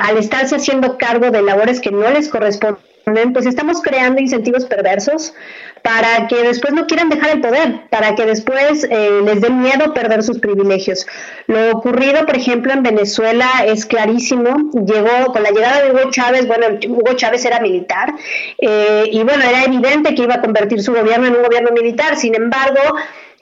al 0.00 0.18
estarse 0.18 0.56
haciendo 0.56 0.98
cargo 0.98 1.30
de 1.30 1.40
labores 1.40 1.80
que 1.80 1.90
no 1.90 2.10
les 2.10 2.28
corresponden, 2.28 3.32
pues 3.32 3.46
estamos 3.46 3.80
creando 3.80 4.20
incentivos 4.20 4.66
perversos 4.66 5.32
para 5.82 6.28
que 6.28 6.42
después 6.42 6.72
no 6.72 6.86
quieran 6.86 7.08
dejar 7.08 7.30
el 7.30 7.40
poder, 7.40 7.88
para 7.90 8.14
que 8.14 8.24
después 8.24 8.84
eh, 8.84 9.20
les 9.24 9.40
dé 9.40 9.50
miedo 9.50 9.92
perder 9.92 10.22
sus 10.22 10.38
privilegios. 10.38 11.06
Lo 11.48 11.72
ocurrido, 11.72 12.24
por 12.24 12.36
ejemplo, 12.36 12.72
en 12.72 12.82
Venezuela 12.82 13.48
es 13.66 13.84
clarísimo. 13.84 14.70
Llegó 14.72 15.32
con 15.32 15.42
la 15.42 15.50
llegada 15.50 15.82
de 15.82 15.90
Hugo 15.90 16.10
Chávez, 16.10 16.46
bueno, 16.46 16.66
Hugo 16.88 17.14
Chávez 17.14 17.44
era 17.44 17.60
militar 17.60 18.14
eh, 18.58 19.04
y 19.10 19.22
bueno, 19.24 19.42
era 19.42 19.64
evidente 19.64 20.14
que 20.14 20.22
iba 20.22 20.34
a 20.34 20.40
convertir 20.40 20.82
su 20.82 20.92
gobierno 20.92 21.26
en 21.26 21.36
un 21.36 21.42
gobierno 21.42 21.70
militar. 21.72 22.16
Sin 22.16 22.34
embargo, 22.34 22.80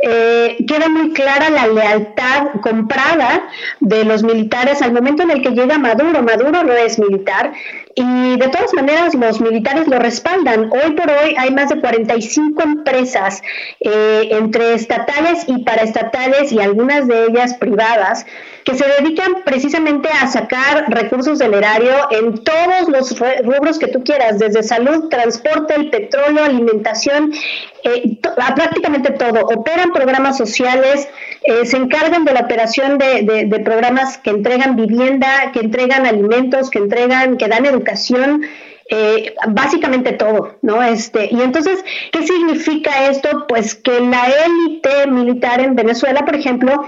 eh, 0.02 0.56
queda 0.66 0.88
muy 0.88 1.12
clara 1.12 1.50
la 1.50 1.66
lealtad 1.66 2.60
comprada 2.62 3.48
de 3.80 4.04
los 4.04 4.22
militares 4.22 4.80
al 4.80 4.92
momento 4.92 5.22
en 5.22 5.30
el 5.30 5.42
que 5.42 5.50
llega 5.50 5.78
Maduro. 5.78 6.22
Maduro 6.22 6.62
no 6.64 6.72
es 6.72 6.98
militar 6.98 7.52
y 7.94 8.36
de 8.38 8.48
todas 8.48 8.72
maneras 8.74 9.14
los 9.14 9.40
militares 9.40 9.88
lo 9.88 9.98
respaldan. 9.98 10.70
Hoy 10.72 10.92
por 10.92 11.10
hoy 11.10 11.34
hay 11.36 11.50
más 11.50 11.68
de 11.68 11.80
45 11.80 12.62
empresas 12.62 13.42
eh, 13.80 14.28
entre 14.32 14.74
estatales 14.74 15.44
y 15.46 15.64
paraestatales 15.64 16.52
y 16.52 16.60
algunas 16.60 17.08
de 17.08 17.26
ellas 17.26 17.54
privadas 17.54 18.26
que 18.64 18.74
se 18.74 18.84
dedican 18.86 19.42
precisamente 19.44 20.08
a 20.08 20.26
sacar 20.26 20.84
recursos 20.88 21.38
del 21.38 21.54
erario 21.54 21.92
en 22.10 22.42
todos 22.44 22.88
los 22.88 23.18
rubros 23.44 23.78
que 23.78 23.88
tú 23.88 24.02
quieras, 24.04 24.38
desde 24.38 24.62
salud, 24.62 25.08
transporte, 25.08 25.74
el 25.74 25.90
petróleo, 25.90 26.44
alimentación, 26.44 27.32
eh, 27.84 28.18
prácticamente 28.54 29.12
todo. 29.12 29.40
Operan 29.40 29.90
programas 29.92 30.36
sociales, 30.36 31.08
eh, 31.42 31.64
se 31.64 31.76
encargan 31.76 32.24
de 32.24 32.32
la 32.32 32.40
operación 32.40 32.98
de, 32.98 33.46
de, 33.46 33.60
programas 33.60 34.18
que 34.18 34.30
entregan 34.30 34.76
vivienda, 34.76 35.50
que 35.52 35.60
entregan 35.60 36.06
alimentos, 36.06 36.70
que 36.70 36.78
entregan, 36.78 37.36
que 37.36 37.48
dan 37.48 37.66
educación. 37.66 38.42
Eh, 38.92 39.36
básicamente 39.46 40.10
todo, 40.14 40.56
¿no? 40.62 40.82
Este, 40.82 41.28
y 41.30 41.40
entonces, 41.42 41.84
¿qué 42.10 42.26
significa 42.26 43.08
esto? 43.08 43.46
Pues 43.46 43.76
que 43.76 44.00
la 44.00 44.26
élite 44.26 45.06
militar 45.06 45.60
en 45.60 45.76
Venezuela, 45.76 46.24
por 46.24 46.34
ejemplo, 46.34 46.82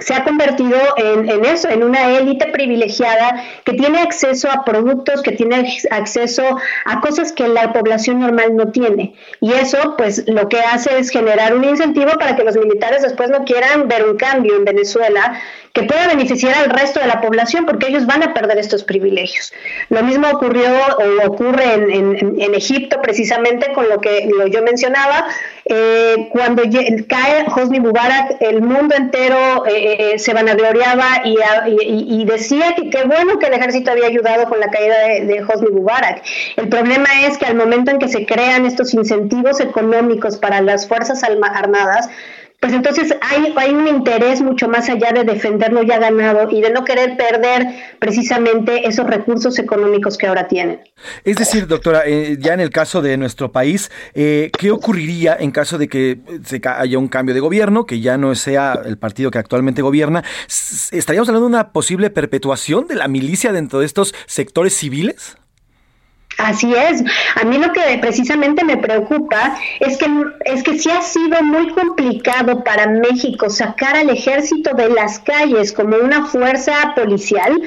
se 0.00 0.14
ha 0.14 0.24
convertido 0.24 0.78
en, 0.96 1.28
en, 1.28 1.44
eso, 1.44 1.68
en 1.68 1.82
una 1.82 2.16
élite 2.16 2.46
privilegiada 2.46 3.44
que 3.64 3.74
tiene 3.74 4.00
acceso 4.00 4.50
a 4.50 4.64
productos, 4.64 5.22
que 5.22 5.32
tiene 5.32 5.78
acceso 5.90 6.42
a 6.84 7.00
cosas 7.00 7.32
que 7.32 7.48
la 7.48 7.72
población 7.72 8.20
normal 8.20 8.56
no 8.56 8.70
tiene. 8.70 9.14
Y 9.40 9.52
eso, 9.52 9.94
pues, 9.96 10.24
lo 10.26 10.48
que 10.48 10.60
hace 10.60 10.98
es 10.98 11.10
generar 11.10 11.54
un 11.54 11.64
incentivo 11.64 12.12
para 12.12 12.36
que 12.36 12.44
los 12.44 12.56
militares 12.56 13.02
después 13.02 13.30
no 13.30 13.44
quieran 13.44 13.88
ver 13.88 14.04
un 14.04 14.16
cambio 14.16 14.56
en 14.56 14.64
Venezuela 14.64 15.40
que 15.78 15.86
pueda 15.86 16.08
beneficiar 16.08 16.54
al 16.56 16.70
resto 16.70 17.00
de 17.00 17.06
la 17.06 17.20
población, 17.20 17.64
porque 17.64 17.88
ellos 17.88 18.06
van 18.06 18.22
a 18.22 18.34
perder 18.34 18.58
estos 18.58 18.82
privilegios. 18.82 19.52
Lo 19.88 20.02
mismo 20.02 20.28
ocurrió 20.28 20.70
o 20.98 21.26
ocurre 21.26 21.74
en, 21.74 22.38
en, 22.40 22.54
Egipto, 22.54 23.00
precisamente 23.00 23.72
con 23.72 23.88
lo 23.88 24.00
que 24.00 24.28
yo 24.50 24.62
mencionaba. 24.62 25.26
Eh, 25.64 26.28
cuando 26.32 26.62
cae 27.06 27.46
Hosni 27.54 27.78
Mubarak, 27.78 28.36
el 28.40 28.62
mundo 28.62 28.94
entero 28.96 29.66
eh, 29.66 30.14
eh, 30.14 30.18
se 30.18 30.32
vanagloriaba 30.32 31.22
y, 31.24 31.36
y, 31.68 32.22
y, 32.22 32.24
decía 32.24 32.74
que 32.74 32.88
qué 32.88 33.04
bueno 33.04 33.38
que 33.38 33.46
el 33.46 33.52
ejército 33.52 33.90
había 33.90 34.06
ayudado 34.06 34.48
con 34.48 34.58
la 34.60 34.70
caída 34.70 34.98
de, 35.06 35.26
de 35.26 35.42
Hosni 35.42 35.70
Mubarak. 35.70 36.22
El 36.56 36.68
problema 36.68 37.08
es 37.26 37.36
que 37.38 37.46
al 37.46 37.54
momento 37.54 37.90
en 37.90 37.98
que 37.98 38.08
se 38.08 38.24
crean 38.24 38.64
estos 38.64 38.94
incentivos 38.94 39.60
económicos 39.60 40.38
para 40.38 40.60
las 40.62 40.88
Fuerzas 40.88 41.22
Armadas, 41.22 42.08
pues 42.60 42.72
entonces 42.72 43.14
hay, 43.20 43.70
un 43.72 43.86
interés 43.86 44.40
mucho 44.40 44.68
más 44.68 44.88
allá 44.88 45.12
de 45.12 45.22
defender 45.22 45.72
lo 45.72 45.82
ya 45.84 45.98
ganado 46.00 46.50
y 46.50 46.60
de 46.60 46.70
no 46.70 46.84
querer 46.84 47.16
perder 47.16 47.68
precisamente 48.00 48.88
esos 48.88 49.06
recursos 49.06 49.60
económicos 49.60 50.18
que 50.18 50.26
ahora 50.26 50.48
tienen. 50.48 50.80
Es 51.22 51.36
decir, 51.36 51.68
doctora, 51.68 52.02
eh, 52.04 52.36
ya 52.40 52.54
en 52.54 52.60
el 52.60 52.70
caso 52.70 53.00
de 53.00 53.16
nuestro 53.16 53.52
país, 53.52 53.92
eh, 54.14 54.50
¿qué 54.58 54.72
ocurriría 54.72 55.36
en 55.38 55.52
caso 55.52 55.78
de 55.78 55.88
que 55.88 56.18
se 56.44 56.60
haya 56.64 56.98
un 56.98 57.06
cambio 57.06 57.32
de 57.32 57.40
gobierno, 57.40 57.86
que 57.86 58.00
ya 58.00 58.18
no 58.18 58.34
sea 58.34 58.80
el 58.84 58.98
partido 58.98 59.30
que 59.30 59.38
actualmente 59.38 59.80
gobierna? 59.80 60.24
¿Estaríamos 60.48 61.28
hablando 61.28 61.48
de 61.48 61.54
una 61.54 61.72
posible 61.72 62.10
perpetuación 62.10 62.88
de 62.88 62.96
la 62.96 63.06
milicia 63.06 63.52
dentro 63.52 63.78
de 63.78 63.86
estos 63.86 64.14
sectores 64.26 64.74
civiles? 64.74 65.36
Así 66.38 66.72
es. 66.72 67.02
A 67.34 67.44
mí 67.44 67.58
lo 67.58 67.72
que 67.72 67.98
precisamente 68.00 68.64
me 68.64 68.76
preocupa 68.76 69.58
es 69.80 69.98
que 69.98 70.06
es 70.44 70.62
que 70.62 70.78
sí 70.78 70.88
ha 70.88 71.02
sido 71.02 71.42
muy 71.42 71.68
complicado 71.72 72.62
para 72.62 72.86
México 72.86 73.50
sacar 73.50 73.96
al 73.96 74.08
ejército 74.08 74.72
de 74.74 74.88
las 74.88 75.18
calles 75.18 75.72
como 75.72 75.96
una 75.96 76.26
fuerza 76.26 76.92
policial. 76.94 77.60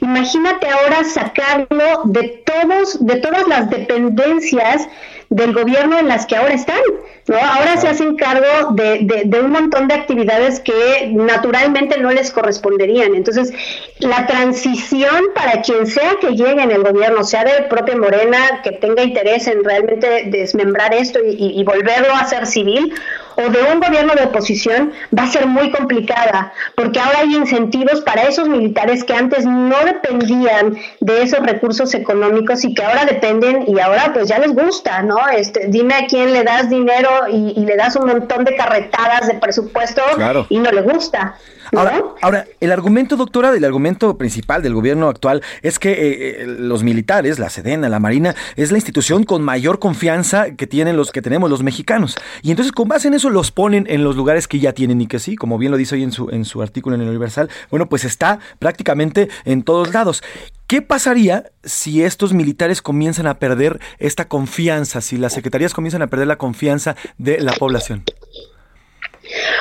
Imagínate 0.00 0.66
ahora 0.68 1.04
sacarlo 1.04 2.02
de 2.04 2.42
todos 2.46 3.04
de 3.04 3.16
todas 3.16 3.46
las 3.46 3.68
dependencias 3.68 4.88
del 5.28 5.52
gobierno 5.52 5.98
en 5.98 6.08
las 6.08 6.24
que 6.24 6.36
ahora 6.36 6.54
están. 6.54 6.80
¿No? 7.26 7.36
Ahora 7.36 7.76
se 7.76 7.88
hacen 7.88 8.16
cargo 8.16 8.72
de, 8.72 9.22
de, 9.24 9.40
un 9.40 9.50
montón 9.50 9.88
de 9.88 9.94
actividades 9.94 10.60
que 10.60 11.10
naturalmente 11.12 11.98
no 11.98 12.10
les 12.10 12.30
corresponderían. 12.30 13.14
Entonces, 13.14 13.52
la 13.98 14.26
transición 14.26 15.26
para 15.34 15.62
quien 15.62 15.86
sea 15.86 16.16
que 16.20 16.34
llegue 16.34 16.62
en 16.62 16.70
el 16.70 16.82
gobierno, 16.82 17.24
sea 17.24 17.44
de 17.44 17.62
propia 17.64 17.96
Morena, 17.96 18.60
que 18.62 18.72
tenga 18.72 19.02
interés 19.02 19.46
en 19.46 19.64
realmente 19.64 20.24
desmembrar 20.26 20.94
esto 20.94 21.18
y, 21.24 21.60
y 21.60 21.64
volverlo 21.64 22.14
a 22.14 22.24
ser 22.24 22.46
civil, 22.46 22.92
o 23.36 23.42
de 23.42 23.62
un 23.72 23.80
gobierno 23.80 24.14
de 24.14 24.24
oposición 24.24 24.92
va 25.16 25.24
a 25.24 25.26
ser 25.26 25.46
muy 25.46 25.70
complicada, 25.70 26.52
porque 26.74 27.00
ahora 27.00 27.20
hay 27.20 27.34
incentivos 27.34 28.00
para 28.02 28.22
esos 28.22 28.48
militares 28.48 29.04
que 29.04 29.14
antes 29.14 29.44
no 29.44 29.76
dependían 29.84 30.76
de 31.00 31.22
esos 31.22 31.40
recursos 31.40 31.94
económicos 31.94 32.64
y 32.64 32.74
que 32.74 32.82
ahora 32.82 33.04
dependen 33.04 33.64
y 33.66 33.78
ahora 33.80 34.12
pues 34.12 34.28
ya 34.28 34.38
les 34.38 34.52
gusta, 34.52 35.02
¿no? 35.02 35.16
Este, 35.28 35.66
dime 35.68 35.94
a 35.94 36.06
quién 36.06 36.32
le 36.32 36.44
das 36.44 36.70
dinero 36.70 37.10
y, 37.28 37.64
le 37.64 37.76
das 37.76 37.96
un 37.96 38.06
montón 38.06 38.44
de 38.44 38.56
carretadas 38.56 39.26
de 39.26 39.34
presupuesto 39.34 40.02
y 40.48 40.58
no 40.58 40.70
le 40.70 40.82
gusta. 40.82 41.36
Ahora, 41.76 42.46
el 42.60 42.72
argumento, 42.72 43.16
doctora, 43.16 43.54
el 43.54 43.64
argumento 43.64 44.16
principal 44.16 44.62
del 44.62 44.74
gobierno 44.74 45.08
actual 45.08 45.42
es 45.62 45.78
que 45.78 45.92
eh, 45.92 46.42
eh, 46.42 46.46
los 46.46 46.82
militares, 46.82 47.38
la 47.38 47.50
Sedena, 47.50 47.88
la 47.88 48.00
Marina, 48.00 48.34
es 48.56 48.70
la 48.70 48.78
institución 48.78 49.24
con 49.24 49.42
mayor 49.42 49.78
confianza 49.78 50.52
que 50.52 50.66
tienen 50.66 50.96
los 50.96 51.12
que 51.12 51.22
tenemos 51.22 51.50
los 51.50 51.62
mexicanos. 51.62 52.16
Y 52.42 52.50
entonces, 52.50 52.72
con 52.72 52.88
base 52.88 53.08
en 53.08 53.14
eso, 53.14 53.30
los 53.30 53.50
ponen 53.50 53.86
en 53.88 54.04
los 54.04 54.16
lugares 54.16 54.48
que 54.48 54.58
ya 54.58 54.72
tienen 54.72 55.00
y 55.00 55.06
que 55.06 55.18
sí, 55.18 55.36
como 55.36 55.58
bien 55.58 55.72
lo 55.72 55.76
dice 55.76 55.96
hoy 55.96 56.02
en 56.02 56.12
su, 56.12 56.30
en 56.30 56.44
su 56.44 56.62
artículo 56.62 56.96
en 56.96 57.02
el 57.02 57.08
Universal, 57.08 57.50
bueno, 57.70 57.88
pues 57.88 58.04
está 58.04 58.38
prácticamente 58.58 59.28
en 59.44 59.62
todos 59.62 59.92
lados. 59.92 60.22
¿Qué 60.66 60.80
pasaría 60.80 61.50
si 61.62 62.02
estos 62.02 62.32
militares 62.32 62.80
comienzan 62.80 63.26
a 63.26 63.38
perder 63.38 63.80
esta 63.98 64.28
confianza, 64.28 65.00
si 65.00 65.18
las 65.18 65.34
secretarías 65.34 65.74
comienzan 65.74 66.02
a 66.02 66.06
perder 66.06 66.26
la 66.26 66.38
confianza 66.38 66.96
de 67.18 67.38
la 67.40 67.52
población? 67.52 68.04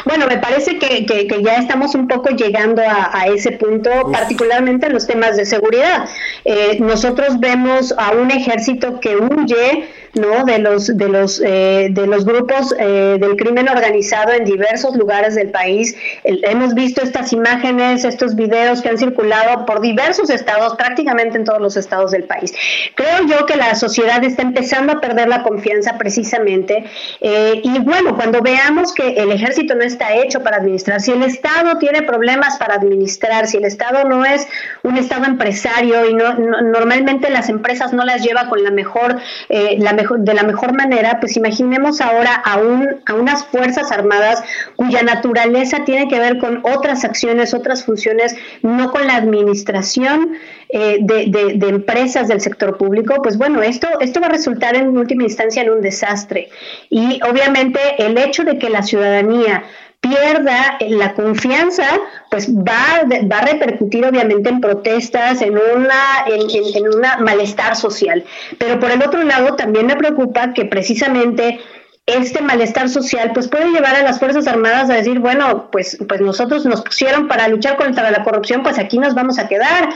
Bueno, 0.06 0.28
me 0.28 0.38
parece 0.38 0.78
que, 0.78 1.06
que, 1.06 1.42
ya 1.44 1.56
estamos 1.56 1.96
un 1.96 2.08
poco 2.08 2.30
llegando 2.30 2.82
a, 2.86 3.28
ese 3.28 3.52
punto, 3.54 3.90
particularmente 4.12 4.88
en 4.88 4.94
los 4.94 5.08
temas 5.08 5.38
de 5.38 5.46
seguridad. 5.46 6.08
Eh, 6.46 6.78
nosotros 6.80 7.40
vemos 7.40 7.94
a 7.98 8.12
un 8.12 8.32
ejército 8.32 9.00
que 9.00 9.16
huye 9.16 9.88
¿no? 10.14 10.46
de 10.46 10.60
los 10.60 10.96
de 10.96 11.10
los 11.10 11.42
eh, 11.44 11.88
de 11.92 12.08
los 12.08 12.26
grupos 12.26 12.74
eh, 12.78 13.18
del 13.20 13.36
crimen 13.36 13.68
organizado 13.68 14.32
en 14.32 14.46
diversos 14.46 14.96
lugares 14.96 15.36
del 15.36 15.50
país 15.50 15.96
hemos 16.24 16.76
visto 16.76 17.02
estas 17.02 17.34
imágenes 17.34 18.06
estos 18.06 18.36
videos 18.36 18.82
que 18.82 18.90
han 18.90 18.98
circulado 18.98 19.66
por 19.66 19.82
diversos 19.82 20.30
estados 20.30 20.76
prácticamente 20.76 21.38
en 21.38 21.46
todos 21.46 21.60
los 21.60 21.78
estados 21.78 22.12
del 22.12 22.26
país 22.26 22.54
creo 22.94 23.26
yo 23.28 23.46
que 23.48 23.56
la 23.56 23.74
sociedad 23.74 24.24
está 24.24 24.44
empezando 24.44 24.94
a 24.94 25.02
perder 25.02 25.28
la 25.30 25.42
confianza 25.42 25.98
precisamente 25.98 26.86
eh, 27.22 27.62
y 27.64 27.80
bueno 27.80 28.16
cuando 28.16 28.42
veamos 28.42 28.94
que 28.94 29.14
el 29.14 29.32
ejército 29.32 29.74
no 29.74 29.84
está 29.84 30.14
hecho 30.14 30.44
para 30.44 30.58
administrar 30.58 31.02
si 31.02 31.12
el 31.12 31.24
estado 31.24 31.80
tiene 31.80 32.04
problemas 32.04 32.58
para 32.58 32.76
administrar 32.76 33.48
si 33.48 33.58
el 33.58 33.66
estado 33.66 34.08
no 34.08 34.26
es 34.26 34.48
un 34.84 34.98
estado 34.98 35.26
empresario 35.26 36.08
y 36.08 36.14
no, 36.14 36.36
normalmente 36.36 37.32
las 37.32 37.50
empresas 37.50 37.94
no 37.94 38.06
las 38.06 38.22
lleva 38.22 38.48
con 38.48 38.64
la 38.64 38.70
mejor 38.70 39.18
la 39.50 39.94
mejor 39.94 40.03
de 40.18 40.34
la 40.34 40.44
mejor 40.44 40.74
manera, 40.74 41.20
pues 41.20 41.38
imaginemos 41.38 42.02
ahora 42.02 42.34
a, 42.36 42.58
un, 42.58 43.02
a 43.06 43.14
unas 43.14 43.46
Fuerzas 43.46 43.92
Armadas 43.92 44.44
cuya 44.76 45.04
naturaleza 45.04 45.84
tiene 45.86 46.08
que 46.08 46.20
ver 46.20 46.38
con 46.38 46.62
otras 46.64 47.04
acciones, 47.04 47.54
otras 47.54 47.84
funciones, 47.84 48.36
no 48.62 48.92
con 48.92 49.08
la 49.08 49.16
administración 49.16 50.38
eh, 50.70 50.98
de, 51.02 51.54
de, 51.56 51.70
empresas 51.70 52.28
del 52.28 52.42
sector 52.42 52.78
público, 52.78 53.22
pues 53.22 53.38
bueno, 53.38 53.62
esto, 53.62 53.88
esto 54.00 54.20
va 54.20 54.28
a 54.28 54.32
resultar 54.32 54.76
en 54.76 54.98
última 54.98 55.24
instancia 55.24 55.62
en 55.62 55.70
un 55.70 55.82
desastre. 55.82 56.50
Y 56.90 57.20
obviamente 57.30 57.80
el 58.00 58.18
hecho 58.18 58.44
de 58.44 58.58
que 58.58 58.70
la 58.70 58.82
ciudadanía 58.82 59.64
pierda 60.04 60.78
la 60.82 61.14
confianza, 61.14 61.86
pues 62.30 62.54
va, 62.54 63.04
va 63.32 63.38
a 63.38 63.46
repercutir 63.46 64.06
obviamente 64.06 64.50
en 64.50 64.60
protestas, 64.60 65.42
en 65.42 65.54
una, 65.54 66.26
en, 66.28 66.76
en, 66.76 66.94
una 66.94 67.18
malestar 67.18 67.78
social. 67.78 68.24
Pero 68.58 68.82
por 68.82 68.92
el 68.92 69.02
otro 69.02 69.24
lado, 69.24 69.56
también 69.56 69.88
me 69.88 69.96
preocupa 69.96 70.54
que 70.54 70.66
precisamente 70.66 71.62
este 72.06 72.42
malestar 72.42 72.90
social 72.90 73.32
pues 73.34 73.48
puede 73.48 73.72
llevar 73.72 73.96
a 73.96 74.04
las 74.04 74.20
Fuerzas 74.20 74.46
Armadas 74.46 74.90
a 74.90 74.96
decir, 74.96 75.20
bueno, 75.20 75.70
pues, 75.72 75.98
pues 76.10 76.20
nosotros 76.20 76.66
nos 76.66 76.82
pusieron 76.82 77.30
para 77.30 77.48
luchar 77.48 77.78
contra 77.78 78.12
la 78.12 78.26
corrupción, 78.26 78.62
pues 78.62 78.78
aquí 78.78 79.00
nos 79.00 79.16
vamos 79.16 79.40
a 79.40 79.48
quedar 79.48 79.88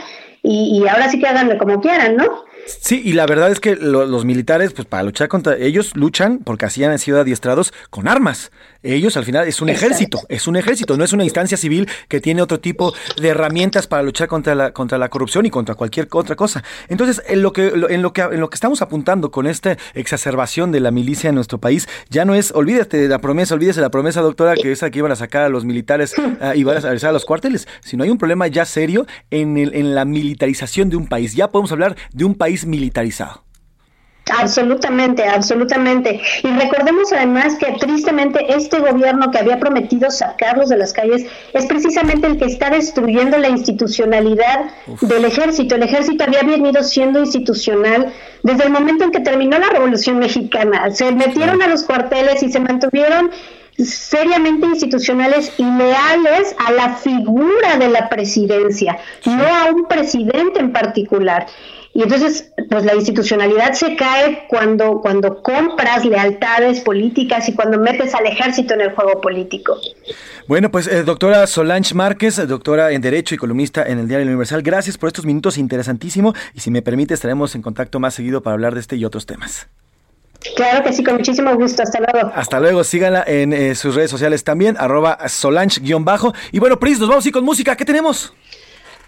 y, 0.42 0.80
y 0.80 0.88
ahora 0.88 1.10
sí 1.10 1.20
que 1.20 1.26
háganlo 1.26 1.58
como 1.58 1.82
quieran, 1.82 2.16
¿no? 2.16 2.47
Sí, 2.80 3.02
y 3.04 3.12
la 3.12 3.26
verdad 3.26 3.50
es 3.50 3.60
que 3.60 3.76
los 3.76 4.24
militares, 4.24 4.72
pues 4.72 4.86
para 4.86 5.02
luchar 5.02 5.28
contra 5.28 5.56
ellos, 5.56 5.96
luchan 5.96 6.38
porque 6.38 6.66
así 6.66 6.84
han 6.84 6.98
sido 6.98 7.20
adiestrados 7.20 7.72
con 7.90 8.08
armas. 8.08 8.50
Ellos 8.82 9.16
al 9.16 9.24
final 9.24 9.48
es 9.48 9.60
un 9.60 9.68
ejército, 9.68 10.20
es 10.28 10.46
un 10.46 10.56
ejército, 10.56 10.96
no 10.96 11.02
es 11.02 11.12
una 11.12 11.24
instancia 11.24 11.58
civil 11.58 11.88
que 12.06 12.20
tiene 12.20 12.42
otro 12.42 12.60
tipo 12.60 12.94
de 13.20 13.28
herramientas 13.28 13.88
para 13.88 14.04
luchar 14.04 14.28
contra 14.28 14.54
la, 14.54 14.72
contra 14.72 14.98
la 14.98 15.08
corrupción 15.08 15.46
y 15.46 15.50
contra 15.50 15.74
cualquier 15.74 16.08
otra 16.12 16.36
cosa. 16.36 16.62
Entonces, 16.88 17.22
en 17.26 17.42
lo, 17.42 17.52
que, 17.52 17.68
en, 17.68 18.02
lo 18.02 18.12
que, 18.12 18.22
en 18.22 18.40
lo 18.40 18.48
que 18.50 18.54
estamos 18.54 18.80
apuntando 18.80 19.30
con 19.30 19.46
esta 19.46 19.76
exacerbación 19.94 20.70
de 20.70 20.80
la 20.80 20.90
milicia 20.90 21.28
en 21.28 21.34
nuestro 21.34 21.58
país, 21.58 21.88
ya 22.08 22.24
no 22.24 22.34
es, 22.34 22.52
olvídate 22.52 22.98
de 22.98 23.08
la 23.08 23.18
promesa, 23.18 23.54
olvídese 23.54 23.80
de 23.80 23.86
la 23.86 23.90
promesa, 23.90 24.20
doctora, 24.20 24.54
que 24.54 24.70
es 24.70 24.80
que 24.80 24.98
iban 24.98 25.10
a 25.10 25.16
sacar 25.16 25.42
a 25.42 25.48
los 25.48 25.64
militares 25.64 26.14
uh, 26.16 26.54
y 26.54 26.62
van 26.62 26.76
a 26.76 26.80
regresar 26.80 27.10
a 27.10 27.12
los 27.12 27.24
cuarteles, 27.24 27.66
sino 27.80 28.04
hay 28.04 28.10
un 28.10 28.18
problema 28.18 28.46
ya 28.46 28.64
serio 28.64 29.06
en, 29.30 29.58
el, 29.58 29.74
en 29.74 29.94
la 29.94 30.04
militarización 30.04 30.88
de 30.88 30.96
un 30.96 31.08
país. 31.08 31.34
Ya 31.34 31.48
podemos 31.48 31.72
hablar 31.72 31.96
de 32.12 32.24
un 32.24 32.36
país 32.36 32.57
país 32.58 32.66
militarizado. 32.66 33.44
Absolutamente, 34.30 35.24
absolutamente. 35.24 36.20
Y 36.42 36.48
recordemos 36.48 37.10
además 37.14 37.56
que 37.56 37.72
tristemente 37.80 38.44
este 38.54 38.78
gobierno 38.78 39.30
que 39.30 39.38
había 39.38 39.58
prometido 39.58 40.10
sacarlos 40.10 40.68
de 40.68 40.76
las 40.76 40.92
calles 40.92 41.24
es 41.54 41.64
precisamente 41.64 42.26
el 42.26 42.36
que 42.36 42.44
está 42.44 42.68
destruyendo 42.68 43.38
la 43.38 43.48
institucionalidad 43.48 44.70
del 45.00 45.24
ejército. 45.24 45.76
El 45.76 45.84
ejército 45.84 46.24
había 46.24 46.42
venido 46.42 46.82
siendo 46.82 47.20
institucional 47.20 48.12
desde 48.42 48.64
el 48.64 48.70
momento 48.70 49.04
en 49.04 49.12
que 49.12 49.20
terminó 49.20 49.58
la 49.58 49.70
Revolución 49.70 50.18
Mexicana. 50.18 50.90
Se 50.90 51.10
metieron 51.10 51.62
a 51.62 51.68
los 51.68 51.84
cuarteles 51.84 52.42
y 52.42 52.52
se 52.52 52.60
mantuvieron 52.60 53.30
seriamente 53.82 54.66
institucionales 54.66 55.52
y 55.56 55.62
leales 55.62 56.54
a 56.66 56.72
la 56.72 56.96
figura 56.96 57.76
de 57.78 57.88
la 57.88 58.08
presidencia, 58.08 58.98
no 59.24 59.46
a 59.46 59.70
un 59.72 59.86
presidente 59.86 60.60
en 60.60 60.72
particular. 60.72 61.46
Y 61.94 62.02
entonces, 62.02 62.52
pues 62.70 62.84
la 62.84 62.94
institucionalidad 62.94 63.72
se 63.72 63.96
cae 63.96 64.46
cuando, 64.48 65.00
cuando 65.00 65.42
compras 65.42 66.04
lealtades 66.04 66.80
políticas 66.80 67.48
y 67.48 67.54
cuando 67.54 67.78
metes 67.78 68.14
al 68.14 68.26
ejército 68.26 68.74
en 68.74 68.82
el 68.82 68.92
juego 68.94 69.20
político. 69.20 69.76
Bueno, 70.46 70.70
pues 70.70 70.86
eh, 70.86 71.02
doctora 71.02 71.46
Solange 71.46 71.94
Márquez, 71.94 72.36
doctora 72.46 72.92
en 72.92 73.00
Derecho 73.00 73.34
y 73.34 73.38
columnista 73.38 73.84
en 73.84 73.98
el 73.98 74.08
Diario 74.08 74.26
Universal, 74.26 74.62
gracias 74.62 74.96
por 74.96 75.08
estos 75.08 75.26
minutos 75.26 75.58
interesantísimo 75.58 76.34
y 76.54 76.60
si 76.60 76.70
me 76.70 76.82
permite 76.82 77.14
estaremos 77.14 77.54
en 77.54 77.62
contacto 77.62 78.00
más 78.00 78.14
seguido 78.14 78.42
para 78.42 78.54
hablar 78.54 78.74
de 78.74 78.80
este 78.80 78.96
y 78.96 79.04
otros 79.04 79.26
temas. 79.26 79.68
Claro 80.56 80.84
que 80.84 80.92
sí, 80.92 81.02
con 81.02 81.16
muchísimo 81.16 81.54
gusto. 81.56 81.82
Hasta 81.82 81.98
luego. 81.98 82.32
Hasta 82.34 82.60
luego. 82.60 82.84
Síganla 82.84 83.24
en 83.26 83.52
eh, 83.52 83.74
sus 83.74 83.94
redes 83.94 84.10
sociales 84.10 84.44
también, 84.44 84.76
arroba 84.78 85.18
Solange-bajo. 85.28 86.32
Y 86.52 86.60
bueno, 86.60 86.78
Pris, 86.78 87.00
nos 87.00 87.08
vamos 87.08 87.26
ir 87.26 87.32
con 87.32 87.44
música. 87.44 87.76
¿Qué 87.76 87.84
tenemos? 87.84 88.32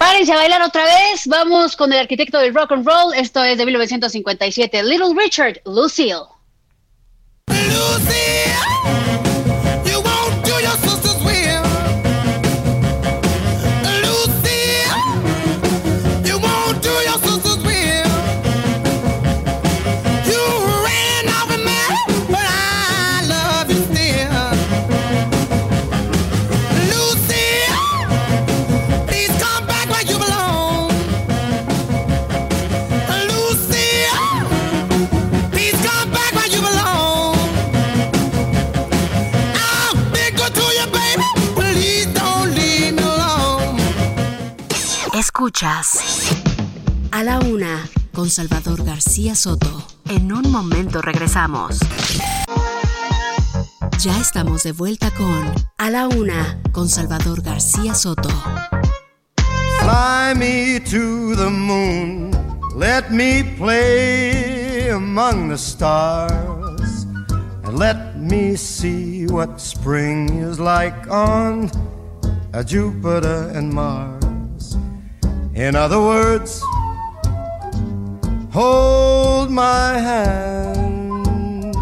Párense 0.01 0.32
a 0.32 0.36
bailar 0.36 0.62
otra 0.62 0.82
vez. 0.82 1.26
Vamos 1.26 1.76
con 1.76 1.92
el 1.92 1.98
arquitecto 1.98 2.38
del 2.38 2.55
rock 2.55 2.72
and 2.72 2.86
roll. 2.86 3.12
Esto 3.14 3.44
es 3.44 3.59
de 3.59 3.66
1957. 3.66 4.82
Little 4.82 5.14
Richard, 5.14 5.61
Lucille. 5.66 6.24
Lucille. 7.48 8.99
Escuchas 45.41 46.36
a 47.12 47.22
la 47.22 47.38
una 47.38 47.88
con 48.12 48.28
Salvador 48.28 48.84
García 48.84 49.34
Soto. 49.34 49.86
En 50.11 50.34
un 50.34 50.53
momento 50.53 51.01
regresamos. 51.01 51.78
Ya 54.01 54.20
estamos 54.20 54.64
de 54.64 54.72
vuelta 54.72 55.11
con 55.11 55.51
A 55.78 55.88
la 55.88 56.09
una 56.09 56.61
con 56.72 56.91
Salvador 56.91 57.41
García 57.41 57.95
Soto. 57.95 58.28
Fly 59.78 60.34
me 60.36 60.78
to 60.78 61.34
the 61.34 61.49
moon, 61.49 62.32
let 62.76 63.11
me 63.11 63.43
play 63.57 64.91
among 64.91 65.49
the 65.49 65.57
stars, 65.57 67.07
and 67.64 67.78
let 67.78 68.14
me 68.14 68.59
see 68.59 69.24
what 69.26 69.59
spring 69.59 70.43
is 70.43 70.61
like 70.61 71.09
on 71.11 71.70
a 72.53 72.62
Jupiter 72.62 73.51
and 73.55 73.72
Mars. 73.72 74.19
In 75.61 75.76
other 75.76 76.00
words, 76.00 76.62
hold 78.50 79.50
my 79.50 79.98
hand. 79.98 81.76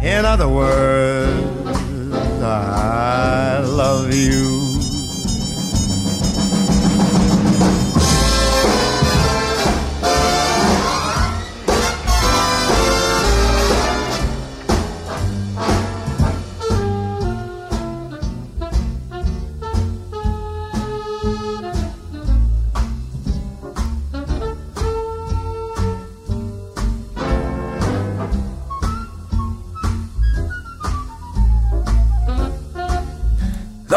In 0.00 0.24
other 0.24 0.48
words, 0.48 2.14
I 2.40 3.58
love 3.58 4.14
you. 4.14 4.55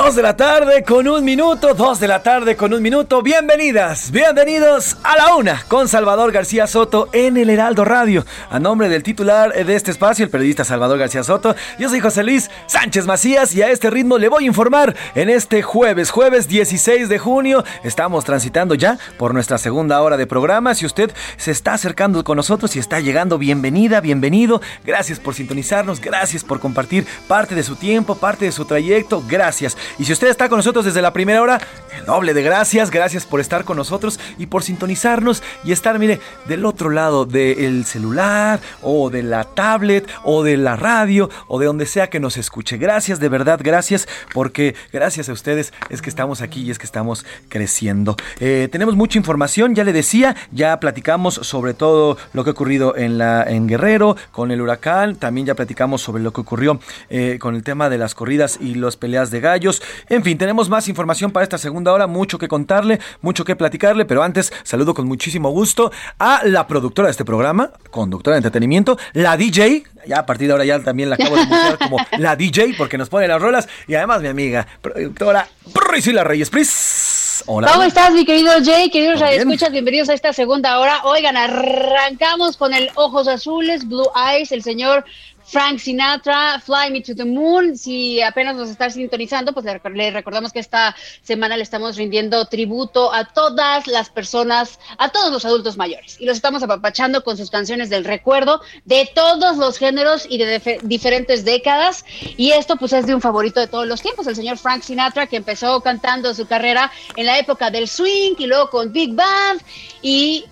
De 0.09 0.23
la 0.23 0.35
tarde 0.35 0.83
con 0.83 1.07
un 1.07 1.23
minuto, 1.23 1.75
dos 1.75 1.99
de 1.99 2.07
la 2.07 2.23
tarde 2.23 2.55
con 2.55 2.73
un 2.73 2.81
minuto. 2.81 3.21
Bienvenidas, 3.21 4.09
bienvenidos 4.09 4.97
a 5.03 5.15
la 5.15 5.35
una 5.35 5.63
con 5.67 5.87
Salvador 5.87 6.31
García 6.31 6.65
Soto 6.65 7.09
en 7.13 7.37
el 7.37 7.47
Heraldo 7.47 7.85
Radio. 7.85 8.25
A 8.49 8.59
nombre 8.59 8.89
del 8.89 9.03
titular 9.03 9.53
de 9.53 9.75
este 9.75 9.91
espacio, 9.91 10.25
el 10.25 10.31
periodista 10.31 10.65
Salvador 10.65 10.97
García 10.97 11.23
Soto, 11.23 11.55
yo 11.77 11.89
soy 11.89 11.99
José 11.99 12.23
Luis 12.23 12.49
Sánchez 12.65 13.05
Macías 13.05 13.53
y 13.53 13.61
a 13.61 13.69
este 13.69 13.91
ritmo 13.91 14.17
le 14.17 14.29
voy 14.29 14.45
a 14.45 14.47
informar 14.47 14.95
en 15.13 15.29
este 15.29 15.61
jueves, 15.61 16.09
jueves 16.09 16.47
16 16.47 17.07
de 17.07 17.19
junio. 17.19 17.63
Estamos 17.83 18.25
transitando 18.25 18.73
ya 18.73 18.97
por 19.17 19.35
nuestra 19.35 19.59
segunda 19.59 20.01
hora 20.01 20.17
de 20.17 20.25
programa. 20.25 20.73
Si 20.73 20.87
usted 20.87 21.11
se 21.37 21.51
está 21.51 21.73
acercando 21.73 22.23
con 22.23 22.35
nosotros 22.35 22.75
y 22.75 22.79
está 22.79 22.99
llegando, 22.99 23.37
bienvenida, 23.37 24.01
bienvenido. 24.01 24.59
Gracias 24.83 25.19
por 25.19 25.35
sintonizarnos, 25.35 26.01
gracias 26.01 26.43
por 26.43 26.59
compartir 26.59 27.05
parte 27.27 27.53
de 27.53 27.61
su 27.61 27.75
tiempo, 27.75 28.15
parte 28.15 28.45
de 28.45 28.51
su 28.51 28.65
trayecto. 28.65 29.23
Gracias. 29.27 29.77
Y 29.99 30.05
si 30.05 30.13
usted 30.13 30.29
está 30.29 30.47
con 30.47 30.57
nosotros 30.57 30.85
desde 30.85 31.01
la 31.01 31.11
primera 31.11 31.41
hora, 31.41 31.59
el 31.97 32.05
doble 32.05 32.33
de 32.33 32.41
gracias. 32.41 32.89
Gracias 32.89 33.25
por 33.25 33.41
estar 33.41 33.65
con 33.65 33.75
nosotros 33.75 34.19
y 34.37 34.45
por 34.45 34.63
sintonizarnos 34.63 35.43
y 35.65 35.73
estar, 35.73 35.99
mire, 35.99 36.21
del 36.47 36.65
otro 36.65 36.89
lado 36.89 37.25
del 37.25 37.85
celular 37.85 38.61
o 38.81 39.09
de 39.09 39.23
la 39.23 39.43
tablet 39.43 40.09
o 40.23 40.43
de 40.43 40.55
la 40.55 40.77
radio 40.77 41.29
o 41.49 41.59
de 41.59 41.65
donde 41.65 41.85
sea 41.85 42.09
que 42.09 42.21
nos 42.21 42.37
escuche. 42.37 42.77
Gracias, 42.77 43.19
de 43.19 43.27
verdad, 43.27 43.59
gracias, 43.61 44.07
porque 44.33 44.73
gracias 44.93 45.27
a 45.27 45.33
ustedes 45.33 45.73
es 45.89 46.01
que 46.01 46.09
estamos 46.09 46.41
aquí 46.41 46.61
y 46.61 46.71
es 46.71 46.79
que 46.79 46.85
estamos 46.85 47.25
creciendo. 47.49 48.15
Eh, 48.39 48.69
tenemos 48.71 48.95
mucha 48.95 49.17
información, 49.17 49.75
ya 49.75 49.83
le 49.83 49.91
decía, 49.91 50.35
ya 50.51 50.79
platicamos 50.79 51.35
sobre 51.35 51.73
todo 51.73 52.17
lo 52.31 52.45
que 52.45 52.51
ha 52.51 52.53
ocurrido 52.53 52.95
en, 52.95 53.17
la, 53.17 53.43
en 53.43 53.67
Guerrero 53.67 54.15
con 54.31 54.51
el 54.51 54.61
huracán, 54.61 55.17
también 55.17 55.45
ya 55.47 55.55
platicamos 55.55 56.01
sobre 56.01 56.23
lo 56.23 56.31
que 56.31 56.39
ocurrió 56.41 56.79
eh, 57.09 57.37
con 57.39 57.55
el 57.55 57.63
tema 57.63 57.89
de 57.89 57.97
las 57.97 58.15
corridas 58.15 58.59
y 58.61 58.75
las 58.75 58.95
peleas 58.95 59.29
de 59.31 59.41
gallos. 59.41 59.81
En 60.09 60.23
fin, 60.23 60.37
tenemos 60.37 60.69
más 60.69 60.87
información 60.87 61.31
para 61.31 61.43
esta 61.43 61.57
segunda 61.57 61.93
hora, 61.93 62.07
mucho 62.07 62.37
que 62.37 62.47
contarle, 62.47 62.99
mucho 63.21 63.45
que 63.45 63.55
platicarle, 63.55 64.05
pero 64.05 64.23
antes 64.23 64.51
saludo 64.63 64.93
con 64.93 65.07
muchísimo 65.07 65.49
gusto 65.49 65.91
a 66.17 66.41
la 66.45 66.67
productora 66.67 67.07
de 67.07 67.11
este 67.11 67.25
programa, 67.25 67.71
conductora 67.89 68.35
de 68.35 68.39
entretenimiento, 68.39 68.97
la 69.13 69.37
DJ, 69.37 69.83
ya 70.07 70.19
a 70.19 70.25
partir 70.25 70.47
de 70.47 70.53
ahora 70.53 70.65
ya 70.65 70.79
también 70.79 71.09
la 71.09 71.15
acabo 71.15 71.35
de 71.35 71.41
anunciar 71.41 71.77
como 71.77 71.97
la 72.17 72.35
DJ 72.35 72.75
porque 72.77 72.97
nos 72.97 73.09
pone 73.09 73.27
las 73.27 73.41
rolas 73.41 73.67
y 73.87 73.95
además 73.95 74.21
mi 74.21 74.27
amiga 74.27 74.67
productora 74.81 75.47
Priscila 75.73 76.23
Reyes 76.23 76.49
Pris. 76.49 77.43
Hola. 77.45 77.71
¿Cómo 77.71 77.83
estás, 77.83 78.11
mi 78.11 78.25
querido 78.25 78.51
Jay? 78.63 78.89
Queridos 78.89 79.21
escuchas, 79.21 79.71
bienvenidos 79.71 80.09
a 80.09 80.13
esta 80.13 80.33
segunda 80.33 80.77
hora. 80.79 81.01
Oigan, 81.03 81.37
arrancamos 81.37 82.57
con 82.57 82.73
el 82.73 82.89
Ojos 82.95 83.27
Azules, 83.27 83.87
Blue 83.87 84.09
Eyes, 84.15 84.51
el 84.51 84.61
señor 84.61 85.05
Frank 85.49 85.79
Sinatra, 85.79 86.59
Fly 86.59 86.91
Me 86.91 87.01
to 87.01 87.15
the 87.15 87.25
Moon. 87.25 87.75
Si 87.75 88.21
apenas 88.21 88.55
nos 88.55 88.69
está 88.69 88.89
sintonizando, 88.89 89.53
pues 89.53 89.65
le, 89.65 90.11
recordamos 90.11 90.53
que 90.53 90.59
esta 90.59 90.95
semana 91.23 91.57
le 91.57 91.63
estamos 91.63 91.97
rindiendo 91.97 92.45
tributo 92.45 93.11
a 93.11 93.25
todas 93.25 93.87
las 93.87 94.09
personas, 94.09 94.79
a 94.97 95.09
todos 95.09 95.31
los 95.31 95.45
adultos 95.45 95.75
mayores. 95.75 96.17
Y 96.19 96.25
los 96.25 96.37
estamos 96.37 96.61
apapachando 96.61 97.23
con 97.23 97.35
sus 97.35 97.49
canciones 97.49 97.89
del 97.89 98.05
recuerdo 98.05 98.61
de 98.85 99.09
todos 99.13 99.57
los 99.57 99.77
géneros 99.77 100.27
y 100.29 100.37
de 100.37 100.79
diferentes 100.83 101.43
décadas. 101.45 102.05
Y 102.37 102.51
esto 102.51 102.75
pues 102.75 102.93
es 102.93 103.07
de 103.07 103.15
un 103.15 103.21
favorito 103.21 103.59
de 103.59 103.67
todos 103.67 103.87
los 103.87 104.01
tiempos, 104.01 104.27
el 104.27 104.35
señor 104.35 104.57
Frank 104.57 104.83
Sinatra, 104.83 105.25
que 105.25 105.37
empezó 105.37 105.81
cantando 105.81 106.33
su 106.35 106.45
carrera 106.45 106.91
en 107.15 107.25
la 107.25 107.39
época 107.39 107.71
del 107.71 107.87
swing 107.87 108.35
y 108.37 108.45
luego 108.45 108.69
con 108.69 108.91
Big 108.93 109.15
Band. 109.15 109.61
Y 110.01 110.45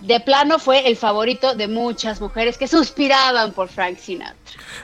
de 0.00 0.20
plano 0.20 0.58
fue 0.58 0.88
el 0.88 0.96
favorito 0.96 1.54
de 1.54 1.68
muchas 1.68 2.20
mujeres 2.20 2.56
que 2.56 2.68
suspiraban 2.68 3.52
por 3.52 3.68
Frank 3.68 3.98
Sinatra. 3.98 4.36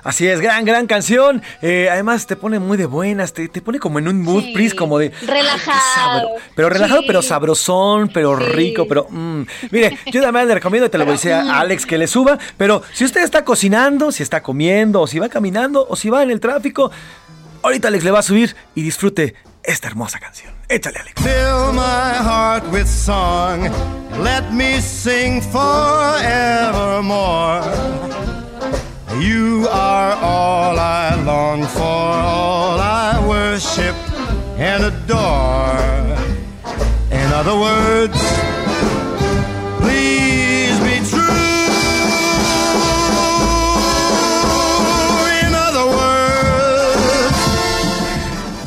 Así 0.03 0.27
es, 0.27 0.41
gran, 0.41 0.65
gran 0.65 0.87
canción. 0.87 1.43
Eh, 1.63 1.89
además 1.91 2.27
te 2.27 2.37
pone 2.37 2.59
muy 2.59 2.77
de 2.77 2.87
buenas, 2.87 3.33
te, 3.33 3.49
te 3.49 3.63
pone 3.63 3.79
como 3.79 3.99
en 3.99 4.09
un 4.09 4.23
mood, 4.23 4.45
Pris, 4.53 4.75
como 4.75 4.99
de... 4.99 5.13
Relajado. 5.27 6.31
pero 6.55 6.69
relajado, 6.69 7.03
pero 7.07 7.23
sabrosón, 7.23 8.11
pero 8.13 8.37
rico, 8.37 8.87
pero... 8.89 9.07
mm. 9.09 9.43
Mire, 9.71 9.99
yo 10.13 10.21
también 10.23 10.49
le 10.49 10.55
recomiendo, 10.55 10.91
te 10.91 10.99
lo 10.99 11.05
voy 11.05 11.13
a 11.13 11.17
decir 11.17 11.33
a 11.33 11.61
Alex 11.61 11.87
que 11.87 11.99
le 11.99 12.07
suba, 12.07 12.39
pero 12.57 12.83
si 12.93 13.05
usted 13.05 13.23
está 13.23 13.45
cocinando, 13.45 14.13
si 14.13 14.23
está 14.23 14.43
comiendo, 14.43 15.01
o 15.01 15.07
si 15.07 15.19
va 15.19 15.29
caminando, 15.29 15.87
o 15.89 15.97
si 15.97 16.11
va 16.11 16.23
en 16.23 16.31
el 16.31 16.41
tráfico, 16.41 16.91
ahorita 17.63 17.89
Alex 17.89 18.05
le 18.05 18.11
va 18.11 18.19
a 18.19 18.23
subir 18.23 18.55
y 18.75 18.83
disfrute 18.83 19.35
esta 19.65 19.89
hermosa 19.89 20.19
canción. 20.19 20.53
Échale, 20.69 20.99
Alex. 21.01 21.15
Fill 21.23 21.73
my 21.73 22.15
heart 22.15 22.65
with 22.71 22.87
song. 22.87 23.63
Let 24.23 24.53
me 24.53 24.81
sing 24.81 25.41
forevermore. 25.43 27.63
You 29.21 29.67
are 29.71 30.13
all 30.23 30.79
I 30.79 31.15
long 31.25 31.65
for, 31.65 31.83
all 31.83 32.79
I 32.81 33.19
worship 33.27 33.95
and 34.59 34.85
adore. 34.85 36.17
In 37.11 37.33
other 37.33 37.57
words, 37.57 38.24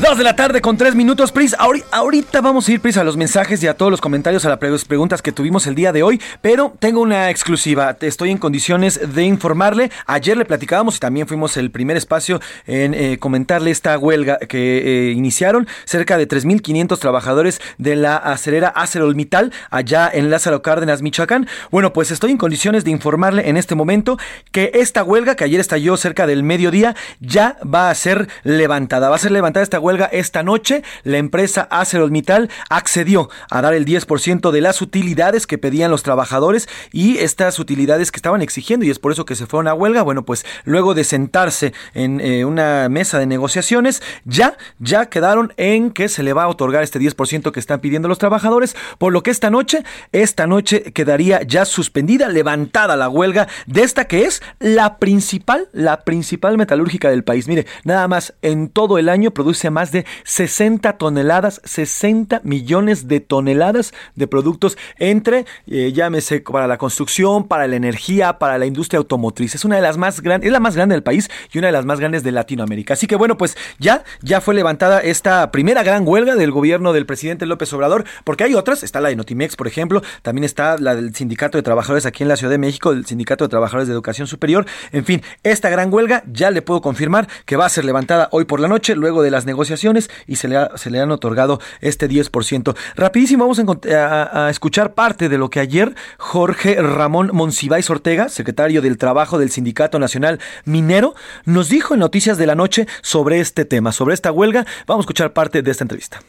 2 0.08 0.18
de 0.18 0.24
la 0.24 0.38
tarde 0.38 0.62
con 0.62 0.78
3 0.78 0.96
minutos, 0.96 1.34
Pris. 1.34 1.54
Ahorita 1.60 2.40
vamos 2.40 2.66
a 2.66 2.72
ir, 2.72 2.80
Pris, 2.80 2.96
a 2.96 3.04
los 3.04 3.18
mensajes 3.18 3.62
y 3.62 3.68
a 3.68 3.74
todos 3.74 3.92
los 3.92 4.00
comentarios, 4.00 4.46
a 4.46 4.50
las 4.50 4.86
preguntas 4.86 5.22
que 5.22 5.34
tuvimos 5.34 5.68
el 5.68 5.76
día 5.76 5.92
de 5.92 6.02
hoy. 6.02 6.22
Pero 6.40 6.74
tengo 6.80 7.02
una 7.02 7.30
exclusiva. 7.30 7.98
Estoy 8.00 8.32
en 8.32 8.38
condiciones 8.38 9.02
de 9.14 9.24
informarle. 9.24 9.92
Ayer 10.06 10.38
le 10.38 10.46
platicábamos 10.46 10.96
y 10.96 11.00
también 11.00 11.28
fuimos 11.28 11.58
el 11.58 11.72
primer 11.72 11.98
espacio 11.98 12.40
en 12.68 12.94
eh, 12.94 13.18
comentarle 13.20 13.70
esta 13.70 13.98
huelga 13.98 14.38
que 14.38 15.10
eh, 15.10 15.12
iniciaron 15.12 15.68
cerca 15.84 16.18
de 16.18 16.26
3.500 16.26 17.00
trabajadores 17.00 17.60
de 17.78 17.98
la 17.98 18.16
acerera 18.16 18.70
ArcelorMittal 18.70 19.52
allá 19.72 20.10
en 20.14 20.30
Lázaro 20.30 20.62
Cárdenas, 20.62 21.02
Michoacán. 21.02 21.50
Bueno, 21.70 21.92
pues 21.92 22.12
estoy 22.12 22.32
en 22.32 22.38
condiciones 22.38 22.86
de 22.86 22.92
informarle 22.92 23.50
en 23.50 23.58
este 23.58 23.76
momento 23.76 24.18
que 24.54 24.72
esta 24.74 25.04
huelga 25.04 25.36
que 25.36 25.44
ayer 25.44 25.60
estalló 25.60 25.98
cerca 25.98 26.26
del 26.26 26.44
mediodía 26.44 26.96
ya 27.20 27.58
va 27.62 27.90
a 27.90 27.96
ser 27.96 28.30
levantada. 28.44 29.10
Va 29.10 29.18
a 29.18 29.20
ser 29.20 29.34
levantada 29.34 29.64
esta 29.64 29.82
huelga 29.82 29.97
esta 30.06 30.44
noche. 30.44 30.84
La 31.04 31.18
empresa 31.18 31.68
ArcelorMittal 31.70 32.50
accedió 32.70 33.30
a 33.50 33.62
dar 33.62 33.74
el 33.74 33.86
10% 33.86 34.52
de 34.52 34.62
las 34.62 34.82
utilidades 34.82 35.48
que 35.48 35.58
pedían 35.58 35.92
los 35.92 36.04
trabajadores 36.04 36.70
y 36.92 37.18
estas 37.18 37.60
utilidades 37.60 38.12
que 38.12 38.18
estaban 38.18 38.42
exigiendo 38.42 38.86
y 38.86 38.90
es 38.90 39.00
por 39.00 39.12
eso 39.12 39.26
que 39.26 39.36
se 39.36 39.46
fueron 39.46 39.68
a 39.68 39.74
huelga. 39.74 40.02
Bueno, 40.02 40.24
pues 40.24 40.46
luego 40.64 40.94
de 40.94 41.04
sentarse 41.04 41.74
en 41.94 42.22
eh, 42.22 42.46
una 42.46 42.90
mesa 42.90 43.20
de 43.20 43.26
negociaciones, 43.26 44.02
ya, 44.26 44.58
ya 44.80 45.08
quedaron 45.08 45.54
en 45.58 45.92
que 45.92 46.10
se 46.10 46.24
le 46.24 46.34
va 46.34 46.44
a 46.44 46.48
otorgar 46.48 46.84
este 46.84 47.00
10% 47.00 47.52
que 47.52 47.60
están 47.60 47.80
pidiendo 47.80 48.08
los 48.08 48.18
trabajadores, 48.18 48.76
por 48.98 49.14
lo 49.14 49.24
que 49.24 49.32
esta 49.32 49.50
noche, 49.50 49.84
esta 50.12 50.48
noche 50.48 50.92
quedaría 50.94 51.42
ya 51.44 51.66
suspendida, 51.66 52.30
levantada 52.30 52.96
la 52.96 53.10
huelga 53.10 53.48
de 53.66 53.84
esta 53.84 54.06
que 54.06 54.26
es 54.26 54.42
la 54.60 54.98
principal, 54.98 55.70
la 55.74 56.02
principal 56.02 56.58
metalúrgica 56.58 57.10
del 57.10 57.24
país. 57.24 57.48
Mire, 57.48 57.66
nada 57.84 58.08
más 58.08 58.34
en 58.42 58.70
todo 58.70 58.98
el 58.98 59.10
año 59.10 59.32
produce 59.32 59.70
más 59.70 59.87
de 59.92 60.06
60 60.24 60.98
toneladas, 60.98 61.62
60 61.64 62.42
millones 62.44 63.08
de 63.08 63.20
toneladas 63.20 63.94
de 64.16 64.28
productos 64.28 64.78
entre, 64.98 65.46
eh, 65.68 65.92
llámese 65.94 66.42
para 66.42 66.68
la 66.68 66.78
construcción, 66.78 67.48
para 67.48 67.68
la 67.68 67.76
energía, 67.76 68.40
para 68.40 68.58
la 68.58 68.66
industria 68.66 69.00
automotriz. 69.00 69.56
Es 69.56 69.66
una 69.66 69.76
de 69.76 69.82
las 69.82 69.98
más 69.98 70.22
grandes, 70.22 70.48
es 70.48 70.54
la 70.54 70.60
más 70.60 70.76
grande 70.76 70.96
del 70.96 71.04
país 71.04 71.30
y 71.52 71.58
una 71.58 71.68
de 71.68 71.74
las 71.74 71.86
más 71.86 72.00
grandes 72.00 72.24
de 72.24 72.32
Latinoamérica. 72.32 72.94
Así 72.94 73.08
que 73.08 73.16
bueno, 73.16 73.38
pues 73.38 73.58
ya, 73.80 74.04
ya 74.22 74.42
fue 74.42 74.54
levantada 74.54 75.00
esta 75.00 75.52
primera 75.52 75.84
gran 75.84 76.08
huelga 76.08 76.36
del 76.36 76.52
gobierno 76.52 76.94
del 76.94 77.06
presidente 77.06 77.46
López 77.46 77.72
Obrador, 77.74 78.06
porque 78.24 78.44
hay 78.44 78.56
otras, 78.56 78.84
está 78.84 79.02
la 79.02 79.10
de 79.10 79.16
Notimex, 79.16 79.56
por 79.56 79.68
ejemplo, 79.68 80.02
también 80.22 80.44
está 80.44 80.78
la 80.78 80.96
del 80.96 81.16
Sindicato 81.16 81.58
de 81.58 81.64
Trabajadores 81.64 82.06
aquí 82.06 82.24
en 82.24 82.30
la 82.30 82.38
Ciudad 82.38 82.52
de 82.52 82.58
México, 82.58 82.92
el 82.92 83.06
Sindicato 83.06 83.46
de 83.46 83.50
Trabajadores 83.50 83.88
de 83.88 83.94
Educación 83.94 84.28
Superior. 84.28 84.66
En 84.92 85.06
fin, 85.06 85.22
esta 85.44 85.70
gran 85.70 85.94
huelga 85.94 86.24
ya 86.32 86.52
le 86.52 86.62
puedo 86.62 86.82
confirmar 86.82 87.28
que 87.46 87.56
va 87.56 87.66
a 87.66 87.70
ser 87.70 87.86
levantada 87.86 88.30
hoy 88.32 88.46
por 88.46 88.60
la 88.60 88.68
noche, 88.68 88.96
luego 88.96 89.22
de 89.22 89.32
las 89.32 89.46
negociaciones, 89.46 89.77
y 90.28 90.36
se 90.38 90.48
le, 90.48 90.58
ha- 90.58 90.72
se 90.76 90.90
le 90.90 91.00
han 91.00 91.12
otorgado 91.12 91.60
este 91.82 92.10
10%. 92.10 92.76
Rapidísimo, 92.96 93.44
vamos 93.48 93.60
a, 93.60 93.96
a- 93.96 94.48
a 94.48 94.50
escuchar 94.50 94.94
parte 94.94 95.30
de 95.30 95.38
lo 95.38 95.50
que 95.50 95.60
ayer 95.60 95.96
Jorge 96.18 96.82
Ramón 96.82 97.30
Monsiváis 97.34 97.90
Ortega, 97.90 98.30
secretario 98.30 98.82
del 98.82 98.98
Trabajo 98.98 99.38
del 99.40 99.52
Sindicato 99.52 100.00
Nacional 100.00 100.40
Minero, 100.66 101.14
nos 101.46 101.70
dijo 101.70 101.94
en 101.94 102.00
Noticias 102.02 102.38
de 102.38 102.46
la 102.48 102.56
Noche 102.56 102.88
sobre 103.02 103.40
este 103.40 103.66
tema, 103.66 103.92
sobre 103.92 104.14
esta 104.14 104.32
huelga. 104.32 104.66
Vamos 104.86 105.04
a 105.04 105.06
escuchar 105.06 105.34
parte 105.34 105.62
de 105.62 105.72
esta 105.72 105.84
entrevista. 105.84 106.20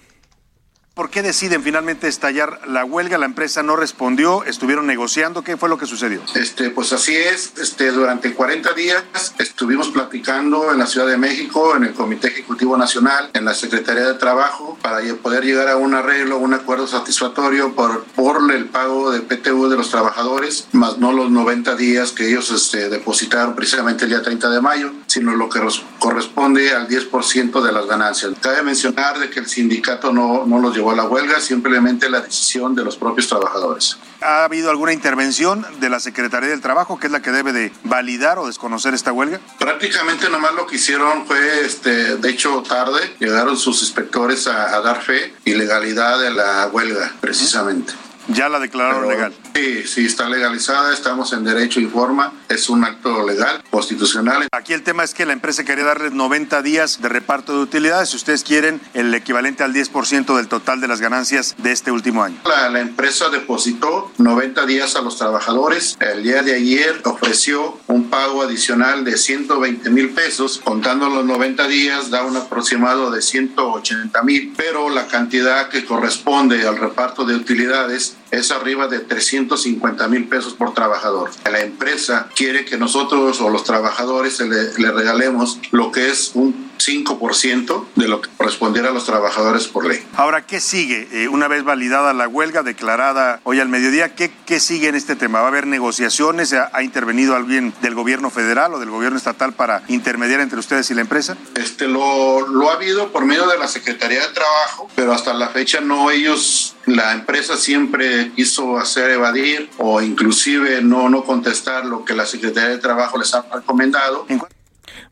¿Por 0.99 1.11
qué 1.11 1.23
deciden 1.23 1.63
finalmente 1.63 2.09
estallar 2.09 2.59
la 2.67 2.85
huelga? 2.85 3.19
La 3.19 3.27
empresa 3.27 3.63
no 3.63 3.77
respondió, 3.77 4.43
estuvieron 4.43 4.89
negociando. 4.89 5.45
¿Qué 5.45 5.57
fue 5.57 5.69
lo 5.69 5.79
que 5.79 5.87
sucedió? 5.87 6.21
Este, 6.35 6.71
pues 6.71 6.93
así 6.93 7.15
es, 7.15 7.53
este, 7.57 7.93
durante 7.93 8.35
40 8.35 8.73
días 8.73 9.05
estuvimos 9.39 9.91
platicando 9.91 10.73
en 10.73 10.79
la 10.81 10.87
Ciudad 10.89 11.07
de 11.07 11.17
México, 11.17 11.77
en 11.77 11.85
el 11.85 11.95
Comité 11.95 12.27
Ejecutivo 12.27 12.77
Nacional, 12.77 13.31
en 13.33 13.45
la 13.45 13.55
Secretaría 13.55 14.07
de 14.09 14.15
Trabajo, 14.15 14.77
para 14.83 14.99
poder 15.23 15.45
llegar 15.45 15.69
a 15.69 15.77
un 15.77 15.95
arreglo, 15.95 16.39
un 16.39 16.55
acuerdo 16.55 16.89
satisfactorio 16.89 17.77
por, 17.77 18.03
por 18.17 18.53
el 18.53 18.65
pago 18.65 19.13
de 19.13 19.21
PTU 19.21 19.69
de 19.69 19.77
los 19.77 19.91
trabajadores, 19.91 20.67
más 20.73 20.99
no 20.99 21.13
los 21.13 21.31
90 21.31 21.77
días 21.77 22.11
que 22.11 22.27
ellos 22.29 22.51
este, 22.51 22.89
depositaron 22.89 23.55
precisamente 23.55 24.03
el 24.03 24.11
día 24.11 24.23
30 24.23 24.51
de 24.51 24.61
mayo, 24.61 24.93
sino 25.07 25.37
lo 25.37 25.49
que 25.49 25.61
corresponde 26.01 26.73
al 26.73 26.89
10% 26.89 27.63
de 27.63 27.73
las 27.73 27.87
ganancias. 27.87 28.33
Cabe 28.41 28.63
mencionar 28.63 29.21
de 29.21 29.31
que 29.31 29.39
el 29.39 29.47
sindicato 29.47 30.13
no, 30.13 30.45
no 30.45 30.59
los 30.59 30.75
llevó 30.75 30.88
a 30.91 30.97
la 30.97 31.05
huelga, 31.05 31.41
simplemente 31.41 32.11
la 32.11 32.21
decisión 32.21 32.75
de 32.75 32.85
los 32.85 32.97
propios 32.97 33.29
trabajadores. 33.29 33.99
¿Ha 34.21 34.45
habido 34.45 34.71
alguna 34.71 34.93
intervención 34.93 35.65
de 35.81 35.89
la 35.89 36.01
Secretaría 36.01 36.49
del 36.49 36.61
Trabajo, 36.61 36.99
que 36.99 37.07
es 37.07 37.13
la 37.13 37.23
que 37.23 37.31
debe 37.31 37.53
de 37.53 37.73
validar 37.85 38.39
o 38.39 38.47
desconocer 38.47 38.95
esta 38.95 39.13
huelga? 39.13 39.41
Prácticamente 39.59 40.29
nomás 40.29 40.55
lo 40.55 40.67
que 40.67 40.77
hicieron 40.77 41.27
fue, 41.27 41.65
este, 41.65 42.17
de 42.17 42.31
hecho, 42.31 42.63
tarde, 42.63 43.15
llegaron 43.21 43.57
sus 43.57 43.83
inspectores 43.83 44.47
a, 44.47 44.77
a 44.77 44.81
dar 44.81 45.03
fe 45.03 45.35
y 45.45 45.55
legalidad 45.55 46.21
de 46.21 46.31
la 46.31 46.69
huelga, 46.73 47.13
precisamente. 47.21 47.93
Ya 48.29 48.49
la 48.49 48.59
declararon 48.59 49.05
Pero, 49.07 49.13
legal. 49.13 49.35
Sí, 49.55 49.83
sí, 49.87 50.07
está 50.07 50.29
legalizada, 50.29 50.93
estamos 50.93 51.33
en 51.33 51.45
derecho 51.45 51.81
y 51.81 51.87
forma, 51.87 52.33
es 52.49 52.69
un 52.69 52.85
acto 52.85 53.27
legal, 53.27 53.63
constitucional. 53.71 54.47
Aquí 54.53 54.73
el 54.73 54.83
tema 54.83 55.05
es 55.05 55.15
que 55.15 55.27
la 55.27 55.33
empresa 55.33 55.65
quería 55.65 55.85
darles 55.85 56.13
90 56.13 56.63
días 56.63 57.01
de 57.01 57.09
reparto 57.09 57.53
de 57.55 57.61
utilidades. 57.61 58.11
Si 58.11 58.17
ustedes 58.17 58.45
quieren, 58.45 58.81
el 58.95 59.13
equivalente 59.15 59.65
al 59.65 59.75
10% 59.75 60.37
del 60.37 60.49
total 60.49 60.81
de 60.81 60.89
las 60.89 61.01
ganancias 61.01 61.55
de 61.59 61.73
este 61.73 61.91
último 61.91 62.23
año. 62.23 62.37
La, 62.45 62.69
la 62.69 62.81
empresa 62.81 63.29
depositó 63.31 64.13
90 64.19 64.67
días 64.67 64.97
a 64.97 65.03
los 65.03 65.19
trabajadores. 65.19 65.97
El 66.01 66.23
día 66.23 66.43
de 66.43 66.55
ayer 66.55 67.01
ofreció 67.05 67.79
un 67.87 68.11
pago 68.11 68.43
adicional 68.43 69.05
de 69.05 69.17
120 69.17 69.91
mil 69.91 70.11
pesos. 70.11 70.61
Contando 70.63 71.09
los 71.09 71.25
90 71.25 71.67
días 71.69 72.11
da 72.11 72.25
un 72.25 72.37
aproximado 72.37 73.11
de 73.11 73.23
180 73.23 74.23
mil, 74.23 74.53
pero 74.57 74.91
la 74.91 75.07
cantidad 75.07 75.69
que 75.69 75.85
corresponde 75.85 76.67
al 76.67 76.77
reparto 76.77 77.25
de 77.25 77.35
utilidades 77.35 78.17
es 78.31 78.51
arriba 78.51 78.89
de 78.89 79.01
350 79.01 80.09
mil 80.09 80.29
pesos 80.29 80.55
por 80.55 80.75
trabajador. 80.75 81.31
La 81.51 81.61
empresa 81.61 82.29
quiere 82.35 82.65
que 82.65 82.79
nosotros 82.79 83.41
o 83.41 83.49
los 83.49 83.65
trabajadores 83.65 84.41
le, 84.41 84.73
le 84.79 84.91
regalemos 84.93 85.59
lo 85.71 85.93
que 85.93 86.11
es 86.11 86.33
un 86.35 86.68
5% 86.79 87.87
de 87.97 88.09
lo 88.09 88.21
que 88.21 88.31
correspondiera 88.37 88.89
a 88.89 88.93
los 88.93 89.05
trabajadores 89.05 89.69
por 89.69 89.87
ley. 89.87 90.05
Ahora, 90.15 90.47
¿qué 90.47 90.61
sigue? 90.61 91.09
Eh, 91.13 91.29
una 91.29 91.49
vez 91.49 91.65
validada 91.65 92.13
la 92.13 92.29
huelga, 92.29 92.63
declarada 92.63 93.41
hoy 93.45 93.61
al 93.61 93.69
mediodía, 93.69 94.15
¿qué, 94.15 94.33
qué 94.47 94.61
sigue 94.61 94.89
en 94.89 94.95
este 94.95 95.17
tema? 95.17 95.41
¿Va 95.41 95.47
a 95.47 95.49
haber 95.49 95.67
negociaciones? 95.67 96.53
¿Ha, 96.53 96.71
ha 96.73 96.83
intervenido 96.83 97.35
alguien 97.35 97.75
del 97.83 97.95
gobierno 97.95 98.31
federal 98.31 98.75
o 98.75 98.79
del 98.79 98.91
gobierno 98.91 99.19
estatal 99.19 99.53
para 99.53 99.83
intermediar 99.89 100.41
entre 100.41 100.59
ustedes 100.59 100.91
y 100.91 100.95
la 100.95 101.03
empresa? 101.03 101.37
Este 101.55 101.87
lo, 101.87 102.47
lo 102.47 102.71
ha 102.71 102.75
habido 102.75 103.13
por 103.13 103.25
medio 103.25 103.47
de 103.47 103.59
la 103.59 103.69
Secretaría 103.69 104.21
de 104.21 104.35
Trabajo, 104.35 104.91
pero 104.95 105.13
hasta 105.13 105.33
la 105.35 105.49
fecha 105.49 105.81
no 105.81 106.11
ellos, 106.11 106.77
la 106.87 107.13
empresa 107.13 107.57
siempre 107.57 108.33
quiso 108.35 108.79
hacer 108.79 109.11
evadir 109.11 109.71
o 109.79 110.01
inclusive 110.01 110.83
no, 110.83 111.09
no 111.09 111.25
contestar 111.25 111.85
lo 111.85 112.05
que 112.05 112.15
la 112.15 112.27
Secretaría 112.27 112.71
de 112.71 112.79
Trabajo 112.79 113.19
les 113.19 113.35
ha 113.35 113.43
recomendado. 113.53 114.27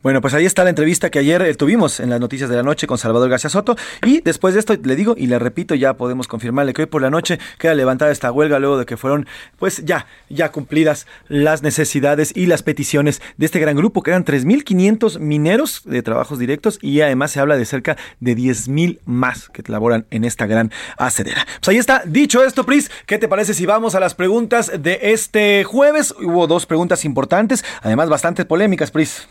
Bueno, 0.03 0.21
pues 0.21 0.33
ahí 0.33 0.45
está 0.45 0.63
la 0.63 0.69
entrevista 0.69 1.09
que 1.09 1.19
ayer 1.19 1.41
eh, 1.41 1.53
tuvimos 1.55 1.99
en 1.99 2.09
las 2.09 2.19
noticias 2.19 2.49
de 2.49 2.55
la 2.55 2.63
noche 2.63 2.87
con 2.87 2.97
Salvador 2.97 3.29
García 3.29 3.49
Soto. 3.49 3.75
Y 4.05 4.21
después 4.21 4.53
de 4.53 4.59
esto, 4.59 4.75
le 4.81 4.95
digo 4.95 5.15
y 5.17 5.27
le 5.27 5.39
repito, 5.39 5.75
ya 5.75 5.95
podemos 5.95 6.27
confirmarle 6.27 6.73
que 6.73 6.83
hoy 6.83 6.85
por 6.87 7.01
la 7.01 7.09
noche 7.09 7.39
queda 7.57 7.75
levantada 7.75 8.11
esta 8.11 8.31
huelga 8.31 8.59
luego 8.59 8.77
de 8.77 8.85
que 8.85 8.97
fueron, 8.97 9.27
pues 9.57 9.83
ya, 9.85 10.07
ya 10.29 10.51
cumplidas 10.51 11.07
las 11.27 11.63
necesidades 11.63 12.31
y 12.35 12.45
las 12.45 12.63
peticiones 12.63 13.21
de 13.37 13.45
este 13.45 13.59
gran 13.59 13.75
grupo, 13.75 14.03
que 14.03 14.11
eran 14.11 14.25
3.500 14.25 15.19
mineros 15.19 15.81
de 15.85 16.01
trabajos 16.01 16.39
directos 16.39 16.79
y 16.81 17.01
además 17.01 17.31
se 17.31 17.39
habla 17.39 17.57
de 17.57 17.65
cerca 17.65 17.97
de 18.19 18.35
10.000 18.35 18.99
más 19.05 19.49
que 19.49 19.63
laboran 19.67 20.05
en 20.11 20.23
esta 20.23 20.45
gran 20.45 20.71
acedera. 20.97 21.45
Pues 21.59 21.69
ahí 21.69 21.77
está. 21.77 22.03
Dicho 22.05 22.43
esto, 22.43 22.65
Pris, 22.65 22.89
¿qué 23.05 23.17
te 23.17 23.27
parece 23.27 23.53
si 23.53 23.65
vamos 23.65 23.95
a 23.95 23.99
las 23.99 24.15
preguntas 24.15 24.71
de 24.79 24.99
este 25.01 25.63
jueves? 25.63 26.13
Hubo 26.21 26.47
dos 26.47 26.65
preguntas 26.65 27.05
importantes, 27.05 27.63
además 27.81 28.09
bastante 28.09 28.45
polémicas, 28.45 28.91
Pris. 28.91 29.27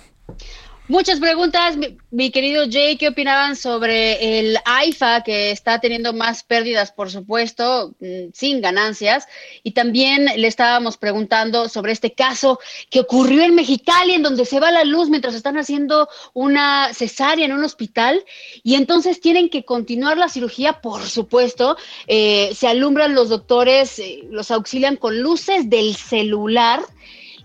Muchas 0.88 1.18
preguntas, 1.18 1.76
mi, 2.12 2.30
querido 2.30 2.64
Jay, 2.70 2.96
¿qué 2.96 3.08
opinaban 3.08 3.56
sobre 3.56 4.38
el 4.38 4.56
AIFA 4.64 5.24
que 5.24 5.50
está 5.50 5.80
teniendo 5.80 6.12
más 6.12 6.44
pérdidas, 6.44 6.92
por 6.92 7.10
supuesto, 7.10 7.96
mm, 7.98 8.30
sin 8.32 8.60
ganancias? 8.60 9.26
Y 9.64 9.72
también 9.72 10.26
le 10.26 10.46
estábamos 10.46 10.96
preguntando 10.96 11.68
sobre 11.68 11.90
este 11.90 12.12
caso 12.12 12.60
que 12.88 13.00
ocurrió 13.00 13.42
en 13.42 13.56
Mexicali, 13.56 14.12
en 14.12 14.22
donde 14.22 14.44
se 14.44 14.60
va 14.60 14.70
la 14.70 14.84
luz 14.84 15.08
mientras 15.10 15.34
están 15.34 15.58
haciendo 15.58 16.08
una 16.34 16.94
cesárea 16.94 17.46
en 17.46 17.52
un 17.52 17.64
hospital 17.64 18.24
y 18.62 18.76
entonces 18.76 19.20
tienen 19.20 19.48
que 19.50 19.64
continuar 19.64 20.18
la 20.18 20.28
cirugía, 20.28 20.74
por 20.74 21.02
supuesto. 21.02 21.76
Eh, 22.06 22.52
se 22.54 22.68
alumbran 22.68 23.16
los 23.16 23.28
doctores, 23.28 23.98
eh, 23.98 24.20
los 24.30 24.52
auxilian 24.52 24.94
con 24.94 25.20
luces 25.20 25.68
del 25.68 25.96
celular 25.96 26.80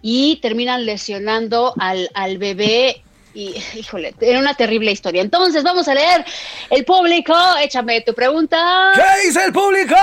y 0.02 0.38
terminan 0.38 0.86
lesionando 0.86 1.74
al, 1.78 2.10
al 2.14 2.38
bebé 2.38 3.04
y, 3.34 3.56
híjole, 3.76 4.14
era 4.20 4.40
una 4.40 4.56
terrible 4.56 4.92
historia. 4.92 5.22
Entonces, 5.22 5.64
vamos 5.64 5.88
a 5.88 5.94
leer. 5.94 6.26
El 6.70 6.84
público, 6.84 7.34
échame 7.62 8.02
tu 8.02 8.14
pregunta. 8.14 8.92
¿Qué 8.94 9.28
dice 9.28 9.46
el 9.46 9.54
público? 9.54 9.96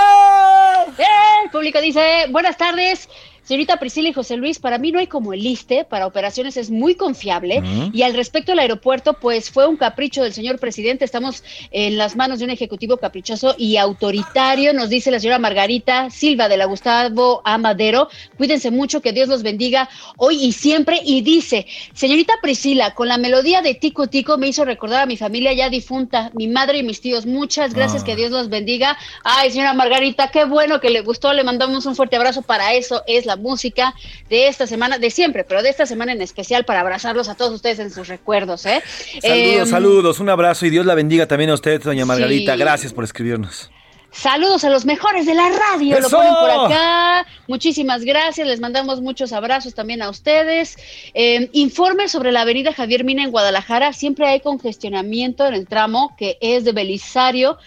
El 0.97 1.49
público 1.51 1.79
dice, 1.79 2.25
buenas 2.29 2.57
tardes. 2.57 3.07
Señorita 3.49 3.77
Priscila 3.77 4.09
y 4.09 4.13
José 4.13 4.37
Luis, 4.37 4.59
para 4.59 4.77
mí 4.77 4.91
no 4.91 4.99
hay 4.99 5.07
como 5.07 5.33
el 5.33 5.43
ISTE, 5.43 5.83
para 5.83 6.05
operaciones 6.05 6.55
es 6.55 6.69
muy 6.69 6.93
confiable. 6.93 7.63
Y 7.91 8.03
al 8.03 8.13
respecto 8.13 8.51
del 8.51 8.59
aeropuerto, 8.59 9.13
pues 9.13 9.49
fue 9.49 9.65
un 9.65 9.75
capricho 9.75 10.21
del 10.21 10.33
señor 10.33 10.59
presidente. 10.59 11.03
Estamos 11.03 11.43
en 11.71 11.97
las 11.97 12.15
manos 12.15 12.37
de 12.37 12.45
un 12.45 12.51
ejecutivo 12.51 12.97
caprichoso 12.97 13.55
y 13.57 13.77
autoritario, 13.77 14.71
nos 14.71 14.89
dice 14.89 15.09
la 15.09 15.19
señora 15.19 15.39
Margarita 15.39 16.11
Silva 16.11 16.47
de 16.47 16.57
la 16.57 16.65
Gustavo 16.65 17.41
Amadero. 17.43 18.09
Cuídense 18.37 18.69
mucho, 18.69 19.01
que 19.01 19.13
Dios 19.13 19.27
los 19.27 19.41
bendiga 19.41 19.89
hoy 20.17 20.43
y 20.43 20.51
siempre. 20.51 21.01
Y 21.03 21.21
dice, 21.21 21.65
señorita 21.95 22.33
Priscila, 22.43 22.93
con 22.93 23.07
la 23.07 23.17
melodía 23.17 23.63
de 23.63 23.73
Tico 23.73 24.05
Tico 24.05 24.37
me 24.37 24.47
hizo 24.47 24.63
recordar 24.63 25.01
a 25.01 25.05
mi 25.07 25.17
familia 25.17 25.53
ya 25.53 25.69
difunta, 25.69 26.29
mi 26.35 26.47
madre 26.47 26.77
y 26.77 26.83
mis 26.83 27.01
tíos. 27.01 27.25
Muchas 27.25 27.73
gracias, 27.73 28.03
que 28.03 28.11
ah. 28.11 28.15
Dios 28.15 28.29
los 28.29 28.49
bendiga. 28.49 28.95
Ay, 29.23 29.49
señora 29.49 29.73
Margarita, 29.73 30.29
qué 30.29 30.45
bueno 30.45 30.79
que 30.79 30.91
le 30.91 31.01
gustó. 31.01 31.33
Le 31.33 31.43
mandamos 31.43 31.87
un 31.87 31.95
fuerte 31.95 32.15
abrazo. 32.15 32.43
Para 32.43 32.75
eso 32.75 33.01
es 33.07 33.25
la 33.25 33.38
música 33.39 33.93
de 34.29 34.47
esta 34.47 34.67
semana, 34.67 34.97
de 34.97 35.09
siempre, 35.09 35.43
pero 35.43 35.61
de 35.61 35.69
esta 35.69 35.85
semana 35.85 36.11
en 36.11 36.21
especial 36.21 36.65
para 36.65 36.81
abrazarlos 36.81 37.29
a 37.29 37.35
todos 37.35 37.53
ustedes 37.53 37.79
en 37.79 37.91
sus 37.91 38.07
recuerdos. 38.07 38.65
¿eh? 38.65 38.83
Saludos, 39.21 39.23
em, 39.23 39.65
saludos, 39.65 40.19
un 40.19 40.29
abrazo 40.29 40.65
y 40.65 40.69
Dios 40.69 40.85
la 40.85 40.95
bendiga 40.95 41.27
también 41.27 41.49
a 41.49 41.53
usted, 41.55 41.81
doña 41.81 42.05
Margarita. 42.05 42.55
Gracias 42.55 42.93
por 42.93 43.03
escribirnos. 43.03 43.71
Saludos 44.11 44.63
a 44.63 44.69
los 44.71 44.85
mejores 44.85 45.27
de 45.27 45.35
la 45.35 45.49
radio, 45.49 45.99
lo 45.99 46.09
ponen 46.09 46.33
por 46.33 46.49
acá. 46.49 47.27
Muchísimas 47.47 48.03
gracias, 48.03 48.47
les 48.47 48.59
mandamos 48.59 49.01
muchos 49.01 49.31
abrazos 49.33 49.75
también 49.75 50.01
a 50.01 50.09
ustedes. 50.09 50.77
Eh, 51.13 51.49
informe 51.53 52.09
sobre 52.09 52.31
la 52.31 52.41
avenida 52.41 52.73
Javier 52.73 53.03
Mina 53.03 53.23
en 53.23 53.31
Guadalajara. 53.31 53.93
Siempre 53.93 54.25
hay 54.25 54.39
congestionamiento 54.39 55.45
en 55.45 55.53
el 55.53 55.67
tramo 55.67 56.15
que 56.17 56.37
es 56.41 56.63
de 56.63 56.71
Belisario 56.71 57.59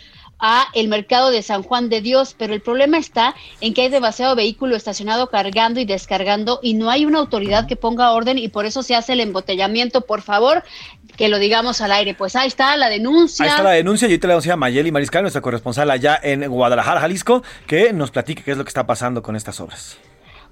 a 0.43 0.67
el 0.75 0.89
mercado 0.89 1.31
de 1.31 1.41
San 1.41 1.63
Juan 1.63 1.89
de 1.89 2.03
Dios, 2.03 2.35
pero 2.37 2.53
el 2.53 2.61
problema 2.61 2.99
está 2.99 3.35
en 3.61 3.73
que 3.73 3.83
hay 3.83 3.89
demasiado 3.89 4.35
vehículo 4.35 4.77
estacionado 4.77 5.31
cargando 5.31 5.81
y 5.81 5.85
descargando 5.87 6.59
y 6.63 6.75
no 6.75 6.91
hay 6.91 7.07
una 7.07 7.21
autoridad 7.21 7.67
que 7.67 7.77
ponga 7.77 8.11
orden 8.11 8.37
y 8.37 8.49
por 8.49 8.67
eso 8.67 8.83
se 8.83 8.97
hace 8.97 9.15
el 9.15 9.21
embotellamiento. 9.21 10.03
Por 10.03 10.21
favor, 10.21 10.65
que 11.17 11.29
lo 11.29 11.39
digamos 11.39 11.81
al 11.81 11.93
aire. 11.93 12.15
Pues 12.15 12.37
ahí 12.37 12.49
está 12.49 12.77
la 12.77 12.89
denuncia. 12.89 13.45
Ahí 13.45 13.51
está 13.51 13.63
la 13.63 13.71
denuncia 13.71 14.09
y 14.09 14.19
te 14.19 14.27
la 14.27 14.33
a 14.43 14.57
Mayeli 14.57 14.91
Mariscal, 14.91 15.23
nuestra 15.23 15.41
corresponsal 15.41 15.91
allá 15.91 16.19
en 16.21 16.49
Guadalajara, 16.49 17.01
Jalisco, 17.01 17.45
que 17.67 17.93
nos 17.93 18.11
platique 18.11 18.43
qué 18.43 18.53
es 18.53 18.59
lo 18.59 18.65
que 18.65 18.69
está 18.71 18.87
pasando 18.87 19.23
con 19.23 19.37
estas 19.37 19.61
obras. 19.61 19.99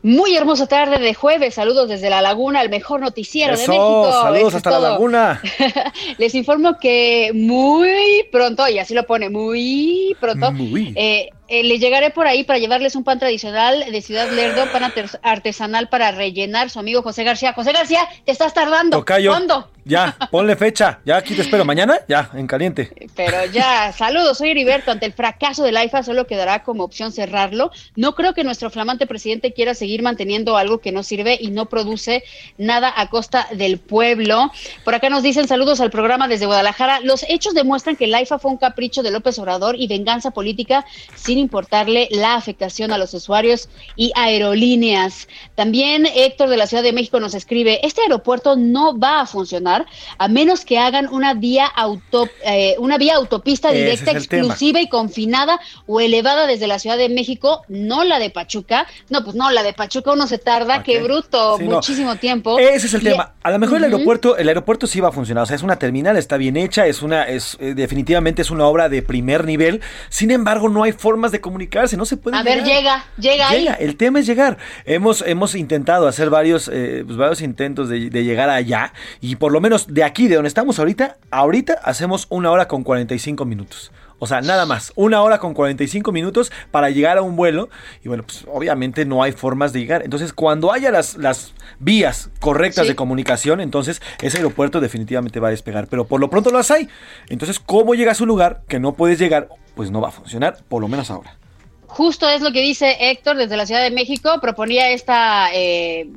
Muy 0.03 0.35
hermosa 0.35 0.67
tarde 0.67 0.99
de 0.99 1.13
jueves. 1.15 1.55
Saludos 1.55 1.89
desde 1.89 2.09
La 2.09 2.23
Laguna, 2.23 2.63
el 2.63 2.71
mejor 2.71 3.01
noticiero 3.01 3.53
de 3.53 3.69
México. 3.69 4.11
Saludos 4.11 4.55
hasta 4.55 4.71
La 4.71 4.81
Laguna. 4.81 5.43
Les 6.19 6.35
informo 6.35 6.79
que 6.79 7.33
muy 7.35 8.25
pronto, 8.33 8.67
y 8.69 8.79
así 8.79 8.95
lo 8.95 9.05
pone, 9.05 9.29
muy 9.29 10.17
pronto, 10.19 10.53
eh, 10.95 11.29
eh, 11.51 11.65
le 11.65 11.81
llegaré 11.81 12.11
por 12.11 12.29
ahí 12.29 12.45
para 12.45 12.61
llevarles 12.61 12.95
un 12.95 13.03
pan 13.03 13.19
tradicional 13.19 13.85
de 13.91 14.03
Ciudad 14.03 14.31
Lerdo, 14.31 14.71
pan 14.73 14.93
artesanal 15.23 15.89
para 15.89 16.13
rellenar 16.13 16.71
su 16.71 16.79
amigo 16.79 17.03
José 17.03 17.25
García. 17.25 17.53
José 17.53 17.73
García, 17.73 18.09
te 18.25 18.31
estás 18.31 18.55
tardando. 18.55 19.05
¿Cuándo? 19.05 19.69
Ya, 19.85 20.17
ponle 20.31 20.55
fecha. 20.57 21.01
Ya 21.05 21.17
aquí 21.17 21.35
te 21.35 21.43
espero. 21.43 21.65
¿Mañana? 21.65 21.99
Ya, 22.07 22.31
en 22.35 22.47
caliente. 22.47 22.93
Pero 23.17 23.47
ya, 23.47 23.93
saludos. 23.93 24.39
Soy 24.39 24.51
Heriberto. 24.51 24.91
Ante 24.91 25.07
el 25.07 25.13
fracaso 25.13 25.65
del 25.65 25.77
AIFA 25.77 26.03
solo 26.03 26.27
quedará 26.27 26.63
como 26.63 26.85
opción 26.85 27.11
cerrarlo. 27.11 27.73
No 27.97 28.15
creo 28.15 28.35
que 28.35 28.45
nuestro 28.45 28.71
flamante 28.71 29.07
presidente 29.07 29.53
quiera 29.53 29.75
seguir 29.75 30.03
manteniendo 30.03 30.57
algo 30.57 30.79
que 30.79 30.93
no 30.93 31.03
sirve 31.03 31.37
y 31.41 31.51
no 31.51 31.67
produce 31.67 32.23
nada 32.59 32.93
a 32.95 33.09
costa 33.09 33.49
del 33.53 33.79
pueblo. 33.79 34.53
Por 34.85 34.95
acá 34.95 35.11
nos 35.11 35.25
dicen 35.25 35.49
saludos 35.49 35.81
al 35.81 35.91
programa 35.91 36.29
desde 36.29 36.47
Guadalajara. 36.47 37.01
Los 37.01 37.25
hechos 37.29 37.55
demuestran 37.55 37.97
que 37.97 38.05
el 38.05 38.15
AIFA 38.15 38.39
fue 38.39 38.53
un 38.53 38.59
capricho 38.59 39.03
de 39.03 39.11
López 39.11 39.39
Obrador 39.41 39.75
y 39.77 39.89
venganza 39.89 40.31
política 40.31 40.85
sin 41.17 41.40
importarle 41.41 42.09
la 42.11 42.35
afectación 42.35 42.93
a 42.93 42.99
los 42.99 43.15
usuarios 43.15 43.69
y 43.97 44.13
aerolíneas. 44.15 45.29
También 45.55 46.07
Héctor 46.07 46.49
de 46.49 46.57
la 46.57 46.67
Ciudad 46.67 46.83
de 46.83 46.93
México 46.93 47.21
nos 47.21 47.35
escribe, 47.35 47.85
este 47.87 48.03
aeropuerto 48.03 48.57
no 48.57 48.99
va 48.99 49.21
a 49.21 49.27
funcionar 49.27 49.87
a 50.19 50.29
menos 50.29 50.65
que 50.65 50.79
hagan 50.79 51.09
una 51.11 51.35
vía, 51.35 51.67
auto, 51.67 52.29
eh, 52.45 52.77
una 52.79 52.99
vía 52.99 53.17
autopista 53.17 53.73
directa, 53.73 54.13
exclusiva 54.13 54.81
y 54.81 54.89
confinada 54.89 55.61
o 55.87 56.01
elevada 56.01 56.47
desde 56.47 56.67
la 56.67 56.79
Ciudad 56.79 56.97
de 56.97 57.09
México, 57.09 57.63
no 57.69 58.05
la 58.05 58.19
de 58.19 58.31
Pachuca. 58.31 58.87
No, 59.09 59.25
pues 59.25 59.37
no, 59.37 59.51
la 59.51 59.63
de 59.63 59.73
Pachuca 59.73 60.13
uno 60.13 60.27
se 60.27 60.39
tarda, 60.39 60.83
qué 60.83 61.03
bruto, 61.03 61.59
muchísimo 61.59 62.17
tiempo. 62.17 62.59
Ese 62.59 62.87
es 62.87 62.95
el 62.95 63.03
tema. 63.03 63.35
A 63.43 63.51
lo 63.51 63.59
mejor 63.59 63.79
el 63.79 63.85
aeropuerto, 63.85 64.37
el 64.37 64.49
aeropuerto 64.49 64.87
sí 64.87 65.01
va 65.01 65.09
a 65.09 65.13
funcionar, 65.13 65.45
o 65.45 65.47
sea, 65.47 65.57
es 65.57 65.63
una 65.63 65.79
terminal, 65.79 66.17
está 66.17 66.37
bien 66.37 66.57
hecha, 66.57 66.87
es 66.87 67.03
una, 67.03 67.25
es 67.25 67.57
eh, 67.61 67.75
definitivamente 67.75 68.43
es 68.43 68.51
una 68.51 68.67
obra 68.67 68.89
de 68.89 69.03
primer 69.03 69.45
nivel. 69.45 69.81
Sin 70.09 70.31
embargo, 70.31 70.69
no 70.69 70.83
hay 70.83 70.93
formas 70.93 71.30
de 71.33 71.41
comunicarse, 71.41 71.97
no 71.97 72.05
se 72.05 72.17
puede. 72.17 72.37
A 72.37 72.43
ver, 72.43 72.65
llega, 72.65 73.05
llega, 73.19 73.49
ahí. 73.49 73.69
El 73.79 73.97
tema 73.97 74.21
es 74.21 74.27
llegar. 74.27 74.59
Hemos, 74.85 75.23
hemos 75.27 75.55
intentado 75.55 76.07
hacer 76.07 76.31
varios, 76.31 76.69
eh, 76.73 77.03
pues, 77.05 77.17
varios 77.17 77.41
intentos 77.41 77.89
de, 77.89 78.11
llegar 78.11 78.51
allá 78.51 78.93
y 79.21 79.37
por 79.37 79.53
lo 79.53 79.61
menos 79.61 79.93
de 79.93 80.05
aquí, 80.05 80.29
de 80.29 80.35
donde 80.35 80.49
estamos 80.49 80.79
ahorita, 80.79 81.17
ahorita 81.31 81.75
hacemos 81.83 82.27
una 82.29 82.51
hora 82.51 82.69
con 82.69 82.83
45 82.83 83.45
minutos. 83.45 83.91
O 84.21 84.27
sea, 84.27 84.43
nada 84.43 84.67
más, 84.67 84.93
una 84.97 85.23
hora 85.23 85.39
con 85.39 85.55
45 85.55 86.13
minutos 86.13 86.53
para 86.71 86.91
llegar 86.91 87.17
a 87.17 87.23
un 87.23 87.37
vuelo. 87.37 87.71
Y 88.05 88.09
bueno, 88.09 88.23
pues 88.23 88.45
obviamente 88.53 89.07
no 89.07 89.23
hay 89.23 89.33
formas 89.33 89.73
de 89.73 89.81
llegar. 89.81 90.03
Entonces, 90.05 90.35
cuando 90.35 90.73
haya 90.73 90.91
las, 90.91 91.17
las 91.17 91.55
vías 91.79 92.31
correctas 92.39 92.87
de 92.87 92.95
comunicación, 92.95 93.61
entonces 93.61 94.03
ese 94.21 94.37
aeropuerto 94.37 94.81
definitivamente 94.81 95.41
va 95.41 95.49
a 95.49 95.53
despegar. 95.53 95.89
Pero 95.89 96.07
por 96.07 96.21
lo 96.21 96.29
pronto 96.29 96.51
las 96.51 96.71
hay. 96.71 96.89
Entonces, 97.31 97.59
¿cómo 97.59 97.95
llegas 97.95 98.21
a 98.21 98.25
un 98.25 98.29
lugar 98.29 98.63
que 98.69 98.79
no 98.79 98.93
puedes 98.93 99.19
llegar? 99.19 99.49
Pues 99.75 99.91
no 99.91 100.03
va 100.03 100.09
a 100.09 100.13
funcionar, 100.13 100.59
por 100.69 100.83
lo 100.83 100.89
menos 100.89 101.11
ahora. 101.11 101.39
Justo 101.87 102.29
es 102.29 102.43
lo 102.43 102.53
que 102.53 102.61
dice 102.61 102.97
Héctor 103.01 103.39
desde 103.39 103.57
la 103.57 103.65
Ciudad 103.65 103.83
de 103.83 103.91
México. 103.91 104.39
Proponía 104.43 104.91
esta 104.91 105.49
eh, 105.55 106.09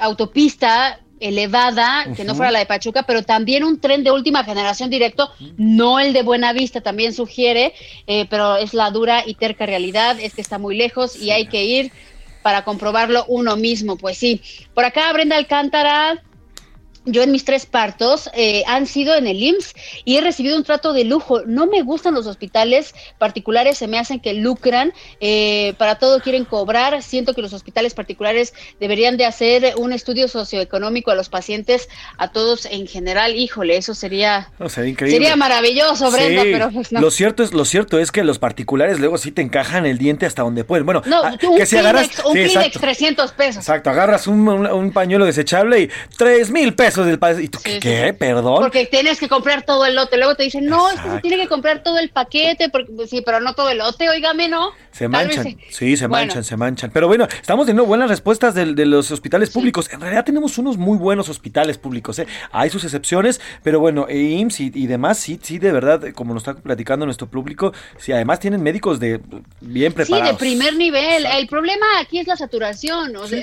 autopista 0.00 0.98
elevada, 1.24 2.06
que 2.14 2.22
no 2.22 2.34
fuera 2.34 2.52
la 2.52 2.58
de 2.58 2.66
Pachuca, 2.66 3.04
pero 3.04 3.22
también 3.22 3.64
un 3.64 3.80
tren 3.80 4.04
de 4.04 4.10
última 4.10 4.44
generación 4.44 4.90
directo, 4.90 5.30
no 5.56 5.98
el 5.98 6.12
de 6.12 6.22
Buenavista, 6.22 6.82
también 6.82 7.14
sugiere, 7.14 7.72
eh, 8.06 8.26
pero 8.28 8.56
es 8.56 8.74
la 8.74 8.90
dura 8.90 9.22
y 9.24 9.34
terca 9.34 9.64
realidad, 9.64 10.18
es 10.20 10.34
que 10.34 10.42
está 10.42 10.58
muy 10.58 10.76
lejos 10.76 11.16
y 11.16 11.30
hay 11.30 11.46
que 11.46 11.64
ir 11.64 11.92
para 12.42 12.62
comprobarlo 12.62 13.24
uno 13.26 13.56
mismo, 13.56 13.96
pues 13.96 14.18
sí. 14.18 14.42
Por 14.74 14.84
acá 14.84 15.10
Brenda 15.14 15.36
Alcántara 15.36 16.22
yo 17.06 17.22
en 17.22 17.32
mis 17.32 17.44
tres 17.44 17.66
partos 17.66 18.30
eh, 18.34 18.62
han 18.66 18.86
sido 18.86 19.14
en 19.14 19.26
el 19.26 19.42
IMSS 19.42 19.74
y 20.04 20.16
he 20.16 20.20
recibido 20.20 20.56
un 20.56 20.64
trato 20.64 20.92
de 20.92 21.04
lujo. 21.04 21.42
No 21.46 21.66
me 21.66 21.82
gustan 21.82 22.14
los 22.14 22.26
hospitales 22.26 22.94
particulares, 23.18 23.78
se 23.78 23.86
me 23.86 23.98
hacen 23.98 24.20
que 24.20 24.34
lucran, 24.34 24.92
eh, 25.20 25.74
para 25.78 25.96
todo 25.96 26.20
quieren 26.20 26.44
cobrar. 26.44 27.02
Siento 27.02 27.34
que 27.34 27.42
los 27.42 27.52
hospitales 27.52 27.94
particulares 27.94 28.54
deberían 28.80 29.16
de 29.16 29.26
hacer 29.26 29.74
un 29.76 29.92
estudio 29.92 30.28
socioeconómico 30.28 31.10
a 31.10 31.14
los 31.14 31.28
pacientes, 31.28 31.88
a 32.16 32.32
todos 32.32 32.66
en 32.66 32.86
general. 32.86 33.36
Híjole, 33.36 33.76
eso 33.76 33.94
sería, 33.94 34.50
sería 34.70 35.36
maravilloso, 35.36 36.10
Brenda, 36.10 36.42
pero 36.44 36.70
pues 36.70 36.92
no. 36.92 37.00
Lo 37.00 37.10
cierto, 37.10 37.42
es, 37.42 37.52
lo 37.52 37.64
cierto 37.64 37.98
es 37.98 38.12
que 38.12 38.24
los 38.24 38.38
particulares 38.38 38.98
luego 38.98 39.18
sí 39.18 39.30
te 39.30 39.42
encajan 39.42 39.84
el 39.86 39.98
diente 39.98 40.26
hasta 40.26 40.42
donde 40.42 40.64
pueden. 40.64 40.86
Bueno, 40.86 41.02
no, 41.06 41.22
ah, 41.22 41.36
que 41.38 41.66
si 41.66 41.76
agarras... 41.76 42.10
Un 42.24 42.34
300 42.34 43.32
pesos. 43.32 43.56
Exacto, 43.56 43.90
agarras 43.90 44.26
un, 44.26 44.48
un 44.48 44.92
pañuelo 44.92 45.26
desechable 45.26 45.80
y 45.80 45.90
tres 46.16 46.50
mil 46.50 46.74
pesos 46.74 46.93
del 47.02 47.18
país. 47.18 47.38
¿Y 47.40 47.48
tú 47.48 47.58
Sí, 47.64 47.80
qué? 47.80 48.00
sí, 48.02 48.06
sí. 48.06 48.12
¿Perdón? 48.12 48.62
Porque 48.62 48.86
tienes 48.86 49.18
que 49.18 49.28
comprar 49.28 49.64
todo 49.64 49.84
el 49.86 49.94
lote. 49.96 50.16
Luego 50.16 50.34
te 50.36 50.42
dicen, 50.44 50.66
no, 50.66 50.90
es 50.90 51.00
que 51.00 51.10
se 51.10 51.20
tiene 51.20 51.36
que 51.38 51.48
comprar 51.48 51.82
todo 51.82 51.98
el 51.98 52.10
paquete. 52.10 52.68
Porque, 52.68 52.92
pues, 52.92 53.10
sí, 53.10 53.22
pero 53.24 53.40
no 53.40 53.54
todo 53.54 53.70
el 53.70 53.78
lote, 53.78 54.08
oígame, 54.08 54.48
¿no? 54.48 54.70
Se 54.92 55.08
manchan, 55.08 55.56
sí, 55.70 55.96
se 55.96 56.06
Bueno. 56.06 56.26
manchan, 56.26 56.44
se 56.44 56.56
manchan. 56.56 56.90
Pero 56.92 57.08
bueno, 57.08 57.26
estamos 57.40 57.66
teniendo 57.66 57.84
buenas 57.86 58.08
respuestas 58.08 58.54
del- 58.54 58.76
de, 58.76 58.86
los 58.86 59.10
hospitales 59.10 59.50
públicos. 59.50 59.90
En 59.92 60.00
realidad 60.00 60.24
tenemos 60.24 60.56
unos 60.58 60.76
muy 60.76 60.96
buenos 60.98 61.28
hospitales 61.28 61.78
públicos. 61.78 62.18
¿eh? 62.20 62.26
Hay 62.52 62.70
sus 62.70 62.84
excepciones, 62.84 63.40
pero 63.64 63.80
bueno, 63.80 64.06
eh, 64.08 64.16
IMSS 64.20 64.60
y, 64.60 64.70
y 64.74 64.86
demás, 64.86 65.18
sí, 65.18 65.40
sí, 65.42 65.58
de 65.58 65.72
verdad, 65.72 66.04
eh, 66.04 66.12
como 66.12 66.32
nos 66.34 66.42
está 66.46 66.54
platicando 66.54 67.06
nuestro 67.06 67.26
público, 67.26 67.72
sí, 67.98 68.12
además 68.12 68.38
tienen 68.38 68.62
médicos 68.62 69.00
de 69.00 69.20
bien 69.60 69.90
Sí, 69.92 69.96
preparados. 69.96 70.32
de 70.32 70.38
primer 70.38 70.76
nivel. 70.76 71.26
El 71.26 71.48
problema 71.48 71.86
aquí 72.00 72.18
es 72.20 72.26
la 72.28 72.36
saturación. 72.36 73.16
o 73.16 73.26
sea, 73.26 73.40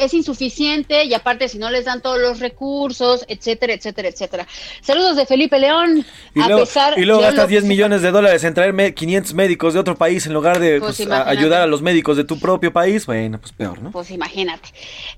es 0.00 0.14
insuficiente 0.14 1.04
y 1.04 1.14
aparte 1.14 1.48
si 1.48 1.58
no 1.58 1.70
les 1.70 1.84
dan 1.84 2.00
todos 2.00 2.18
los 2.22 2.40
recursos, 2.40 3.24
etcétera, 3.28 3.74
etcétera, 3.74 4.08
etcétera. 4.08 4.46
Saludos 4.80 5.16
de 5.16 5.26
Felipe 5.26 5.58
León. 5.58 6.04
Y 6.34 6.40
a 6.40 6.46
luego, 6.48 6.62
pesar 6.64 6.98
y 6.98 7.04
luego 7.04 7.20
gastas 7.22 7.44
lo- 7.44 7.48
10 7.48 7.64
millones 7.64 8.02
de 8.02 8.10
dólares 8.10 8.42
en 8.44 8.54
traer 8.54 8.72
me- 8.72 8.94
500 8.94 9.34
médicos 9.34 9.74
de 9.74 9.80
otro 9.80 9.96
país 9.96 10.26
en 10.26 10.32
lugar 10.32 10.58
de 10.58 10.80
Pues 10.80 10.96
pues, 10.96 11.10
a- 11.10 11.28
ayudar 11.28 11.62
a 11.62 11.66
los 11.66 11.82
médicos 11.82 12.16
de 12.16 12.24
tu 12.24 12.38
propio 12.38 12.72
país. 12.72 13.04
Bueno, 13.06 13.38
pues 13.40 13.52
peor, 13.52 13.80
¿no? 13.82 13.90
Pues 13.90 14.10
imagínate. 14.10 14.68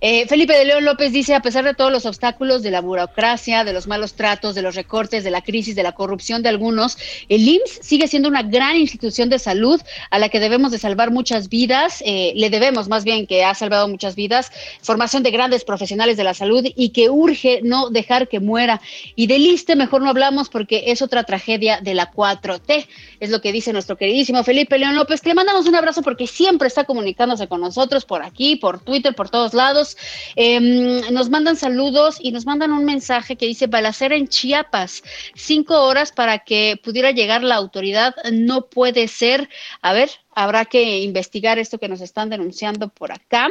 Eh, 0.00 0.26
Felipe 0.26 0.54
de 0.56 0.64
León 0.64 0.84
López 0.84 1.12
dice, 1.12 1.34
a 1.34 1.40
pesar 1.40 1.64
de 1.64 1.74
todos 1.74 1.92
los 1.92 2.06
obstáculos 2.06 2.62
de 2.62 2.70
la 2.70 2.80
burocracia, 2.80 3.64
de 3.64 3.72
los 3.72 3.86
malos 3.86 4.14
tratos, 4.14 4.54
de 4.54 4.62
los 4.62 4.74
recortes, 4.74 5.24
de 5.24 5.30
la 5.30 5.42
crisis, 5.42 5.76
de 5.76 5.82
la 5.82 5.92
corrupción 5.92 6.42
de 6.42 6.48
algunos, 6.48 6.96
el 7.28 7.46
IMSS 7.46 7.80
sigue 7.82 8.08
siendo 8.08 8.28
una 8.28 8.42
gran 8.42 8.76
institución 8.76 9.28
de 9.28 9.38
salud 9.38 9.80
a 10.10 10.18
la 10.18 10.28
que 10.28 10.40
debemos 10.40 10.72
de 10.72 10.78
salvar 10.78 11.10
muchas 11.10 11.48
vidas, 11.48 12.02
eh, 12.06 12.32
le 12.36 12.50
debemos 12.50 12.88
más 12.88 13.04
bien 13.04 13.26
que 13.26 13.44
ha 13.44 13.54
salvado 13.54 13.88
muchas 13.88 14.14
vidas, 14.14 14.50
formación 14.82 15.22
de 15.22 15.30
grandes 15.30 15.64
profesionales 15.64 16.16
de 16.16 16.24
la 16.24 16.34
salud 16.34 16.64
y 16.74 16.90
que 16.94 17.10
urge 17.10 17.60
no 17.62 17.90
dejar 17.90 18.28
que 18.28 18.40
muera. 18.40 18.80
Y 19.14 19.26
del 19.26 19.42
ISTE 19.42 19.76
mejor 19.76 20.00
no 20.00 20.08
hablamos 20.08 20.48
porque 20.48 20.84
es 20.86 21.02
otra 21.02 21.24
tragedia 21.24 21.80
de 21.82 21.92
la 21.92 22.10
4T, 22.10 22.86
es 23.20 23.30
lo 23.30 23.42
que 23.42 23.52
dice 23.52 23.74
nuestro 23.74 23.98
queridísimo 23.98 24.42
Felipe 24.44 24.78
León 24.78 24.94
López, 24.94 25.20
que 25.20 25.28
le 25.28 25.34
mandamos 25.34 25.66
un 25.66 25.74
abrazo 25.74 26.00
porque 26.00 26.26
siempre 26.26 26.68
está 26.68 26.84
comunicándose 26.84 27.48
con 27.48 27.60
nosotros 27.60 28.06
por 28.06 28.22
aquí, 28.22 28.56
por 28.56 28.80
Twitter, 28.80 29.14
por 29.14 29.28
todos 29.28 29.52
lados. 29.52 29.98
Em, 30.36 31.02
nos 31.12 31.28
mandan 31.28 31.56
saludos 31.56 32.16
y 32.20 32.32
nos 32.32 32.46
mandan 32.46 32.72
un 32.72 32.84
mensaje 32.84 33.36
que 33.36 33.46
dice 33.46 33.66
balacera 33.66 34.16
en 34.16 34.28
Chiapas, 34.28 35.02
cinco 35.34 35.82
horas 35.82 36.12
para 36.12 36.38
que 36.38 36.80
pudiera 36.82 37.10
llegar 37.10 37.42
la 37.42 37.56
autoridad, 37.56 38.14
no 38.32 38.66
puede 38.66 39.08
ser. 39.08 39.48
A 39.82 39.92
ver, 39.92 40.10
habrá 40.34 40.64
que 40.64 41.00
investigar 41.00 41.58
esto 41.58 41.78
que 41.78 41.88
nos 41.88 42.00
están 42.00 42.30
denunciando 42.30 42.88
por 42.88 43.12
acá. 43.12 43.48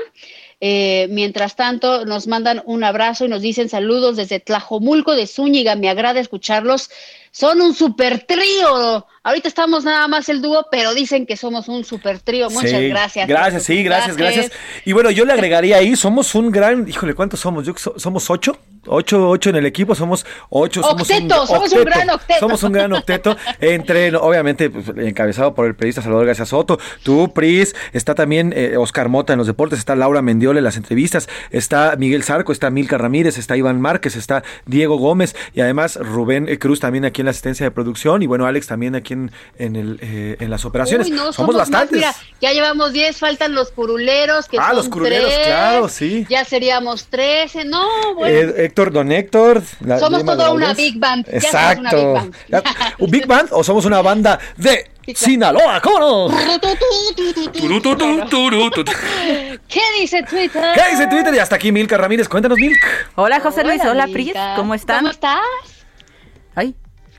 Eh, 0.66 1.08
mientras 1.10 1.58
tanto, 1.58 2.06
nos 2.06 2.26
mandan 2.28 2.64
un 2.66 2.86
abrazo 2.86 3.26
y 3.26 3.28
nos 3.28 3.42
dicen 3.42 3.68
saludos 3.68 4.16
desde 4.16 4.40
Tlajomulco 4.40 5.14
de 5.14 5.28
Zúñiga. 5.28 5.76
Me 5.76 5.90
agrada 5.90 6.22
escucharlos. 6.22 6.90
Son 7.32 7.60
un 7.60 7.74
super 7.74 8.26
trío. 8.26 9.06
Ahorita 9.24 9.50
estamos 9.50 9.84
nada 9.84 10.08
más 10.08 10.30
el 10.30 10.42
dúo, 10.42 10.66
pero 10.72 10.94
dicen 10.94 11.26
que 11.26 11.36
somos 11.36 11.68
un 11.68 11.84
super 11.84 12.20
trío. 12.20 12.50
Muchas 12.50 12.80
Sí, 12.80 12.88
gracias. 12.88 13.28
Gracias, 13.28 13.64
sí, 13.64 13.84
gracias, 13.84 14.16
gracias. 14.16 14.52
Y 14.86 14.94
bueno, 14.94 15.12
yo 15.12 15.26
le 15.26 15.34
agregaría 15.34 15.76
ahí, 15.78 15.98
somos 15.98 16.34
un 16.34 16.50
gran, 16.50 16.88
híjole, 16.88 17.14
¿cuántos 17.14 17.42
somos? 17.42 17.66
Yo, 17.66 17.74
so- 17.78 18.00
somos 18.00 18.30
ocho, 18.30 18.58
ocho, 18.88 19.30
ocho 19.30 19.50
en 19.50 19.58
el 19.58 19.66
equipo, 19.66 19.96
somos 19.96 20.26
ocho. 20.50 20.82
Somos 20.82 21.02
Octeto, 21.04 21.48
somos 21.48 21.72
un 21.74 21.84
gran 21.84 22.10
octeto. 22.10 22.40
Somos 22.40 22.64
un 22.64 22.72
gran 22.72 22.94
octeto, 22.94 23.38
entre, 23.60 24.16
obviamente, 24.16 24.70
pues, 24.70 24.86
encabezado 24.98 25.54
por 25.54 25.66
el 25.66 25.76
periodista 25.76 26.02
Salvador 26.02 26.28
García 26.28 26.46
Soto, 26.46 26.80
tú, 27.04 27.34
Pris, 27.34 27.76
está 27.94 28.16
también 28.16 28.54
eh, 28.56 28.78
Oscar 28.78 29.10
Mota 29.10 29.34
en 29.34 29.40
los 29.40 29.48
deportes, 29.48 29.80
está 29.80 29.96
Laura 29.96 30.22
Mendiola 30.22 30.60
en 30.60 30.66
las 30.66 30.78
entrevistas, 30.78 31.28
está 31.52 31.96
Miguel 31.98 32.24
Zarco, 32.24 32.52
está 32.52 32.70
Milka 32.70 32.98
Ramírez, 32.98 33.38
está 33.38 33.58
Iván 33.58 33.82
Márquez, 33.82 34.16
está 34.16 34.44
Diego 34.66 34.98
Gómez 34.98 35.36
y 35.54 35.62
además 35.62 35.96
Rubén 35.98 36.48
eh, 36.50 36.60
Cruz 36.60 36.80
también 36.80 37.06
aquí 37.06 37.22
en 37.22 37.26
la 37.26 37.32
asistencia 37.32 37.66
de 37.66 37.72
producción 37.72 38.22
y 38.24 38.28
bueno, 38.28 38.46
Alex 38.46 38.68
también 38.68 38.96
aquí 38.96 39.14
en, 39.14 39.32
en, 39.58 39.76
el, 39.76 40.00
eh, 40.02 40.38
en 40.40 40.50
las 40.50 40.66
operaciones. 40.66 41.08
Uy, 41.10 41.16
no, 41.16 41.34
somos, 41.34 41.56
bastantes. 41.56 41.98
mira, 41.98 42.14
ya 42.42 42.52
llevamos 42.52 42.94
10, 42.94 43.18
faltan 43.18 43.54
los 43.54 43.72
curuleros, 43.72 44.48
que 44.48 44.58
Ah, 44.58 44.68
son 44.68 44.78
los 44.78 44.90
curuleros, 44.90 45.32
tres, 45.34 45.48
claro, 45.48 45.90
sí. 45.90 46.26
Ya 46.30 46.46
seríamos 46.46 47.08
13, 47.08 47.66
no, 47.66 47.86
bueno. 48.16 48.36
Eh, 48.36 48.70
Héctor, 48.74 48.92
don 48.92 49.12
Héctor. 49.12 49.62
la- 49.82 50.00
Somos 50.00 50.18
Lima 50.22 50.34
toda 50.36 50.52
una 50.52 50.74
big 50.74 50.98
band, 50.98 51.26
ya 51.28 51.32
somos 51.32 51.44
Exacto. 51.46 51.80
una 51.82 51.92
big 51.94 52.06
band. 52.08 52.36
Ya, 52.50 52.64
¿Un 52.98 53.12
big 53.12 53.28
band 53.28 53.50
o 53.52 53.64
somos 53.64 53.86
una 53.86 54.02
banda 54.02 54.40
de 54.58 54.90
Sinaloa? 55.14 55.80
¿Cómo 55.80 56.00
no? 56.00 56.36
¿Qué 59.68 59.82
dice 60.00 60.24
Twitter? 60.24 60.64
¿Qué 60.74 60.82
dice 60.92 61.06
Twitter? 61.08 61.36
Y 61.36 61.38
hasta 61.40 61.56
aquí 61.56 61.72
Milka 61.72 61.98
Ramírez. 61.98 62.28
Cuéntanos, 62.28 62.58
Milk. 62.58 62.80
Hola 63.14 63.40
José 63.42 63.64
Luis, 63.64 63.80
Hola, 63.82 63.92
hola. 63.92 64.08
Pris, 64.08 64.34
¿cómo 64.56 64.74
están? 64.74 65.00
¿Cómo 65.02 65.12
estás? 65.12 65.38
Ay, 66.56 66.74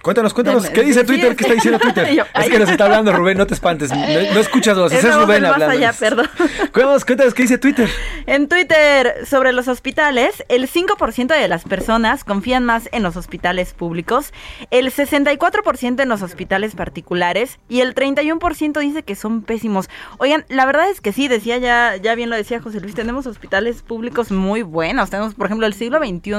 Cuéntanos, 0.05 0.35
cuéntanos. 0.35 0.69
¿Qué 0.69 0.83
dice 0.83 1.03
Twitter? 1.03 1.35
¿Qué 1.35 1.45
está 1.45 1.55
diciendo 1.55 1.79
Twitter? 1.79 2.13
Yo, 2.15 2.25
Es 2.35 2.51
que 2.51 2.59
nos 2.59 2.69
está 2.69 2.85
hablando 2.85 3.11
Rubén, 3.11 3.39
no 3.39 3.47
te 3.47 3.55
espantes. 3.55 3.91
No, 4.05 4.35
no 4.35 4.41
escuchas 4.41 4.77
voces, 4.77 5.03
es 5.03 5.15
Rubén 5.15 5.47
hablando. 5.47 5.75
allá, 5.75 5.95
perdón. 5.95 6.29
Cuéntanos, 6.73 7.05
cuéntanos, 7.07 7.33
¿qué 7.33 7.43
dice 7.43 7.57
Twitter? 7.57 7.89
En 8.27 8.49
Twitter, 8.49 9.27
sobre 9.27 9.53
los 9.53 9.67
hospitales, 9.67 10.45
el 10.49 10.69
5% 10.69 11.29
de 11.29 11.49
las 11.49 11.65
personas 11.65 12.23
confían 12.23 12.67
más 12.67 12.91
en 12.93 13.03
los 13.03 13.17
hospitales 13.17 13.73
públicos, 13.73 14.35
el 14.71 14.93
64% 14.93 16.03
en 16.03 16.09
los 16.09 16.21
hospitales 16.21 16.75
particulares 16.75 17.59
y 17.69 17.81
el 17.81 17.95
31% 17.95 18.79
dice 18.81 19.05
que 19.05 19.15
son 19.15 19.43
pésimos. 19.43 19.89
Oigan, 20.19 20.45
la 20.49 20.67
verdad 20.67 20.91
es 20.91 21.01
que 21.01 21.13
sí, 21.13 21.29
decía 21.29 21.57
ya, 21.57 21.97
ya 21.97 22.15
bien 22.15 22.29
lo 22.29 22.37
decía 22.37 22.61
José 22.61 22.81
Luis, 22.81 22.95
tenemos 22.95 23.27
hospitales 23.27 23.83
públicos 23.83 24.31
muy 24.31 24.63
buenos. 24.63 25.09
Tenemos, 25.09 25.35
por 25.35 25.47
ejemplo, 25.47 25.67
el 25.67 25.73
siglo 25.73 25.99
XXI 25.99 26.35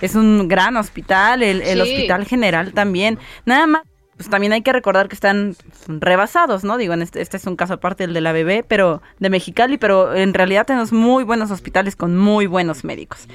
es 0.00 0.14
un 0.14 0.48
gran 0.48 0.76
hospital, 0.76 1.42
el, 1.42 1.62
el 1.62 1.74
Sí. 1.76 1.80
Hospital 1.82 2.24
General 2.26 2.72
también. 2.72 3.18
Nada 3.44 3.66
más. 3.66 3.82
Pues 4.16 4.30
también 4.30 4.52
hay 4.52 4.62
que 4.62 4.72
recordar 4.72 5.08
que 5.08 5.16
están 5.16 5.56
rebasados, 5.88 6.62
¿no? 6.62 6.76
Digo, 6.76 6.94
en 6.94 7.02
este, 7.02 7.20
este 7.20 7.36
es 7.36 7.46
un 7.48 7.56
caso 7.56 7.74
aparte, 7.74 8.04
el 8.04 8.14
de 8.14 8.20
la 8.20 8.30
bebé, 8.30 8.62
pero 8.62 9.02
de 9.18 9.28
Mexicali, 9.28 9.76
pero 9.76 10.14
en 10.14 10.34
realidad 10.34 10.66
tenemos 10.66 10.92
muy 10.92 11.24
buenos 11.24 11.50
hospitales 11.50 11.96
con 11.96 12.16
muy 12.16 12.46
buenos 12.46 12.84
médicos. 12.84 13.26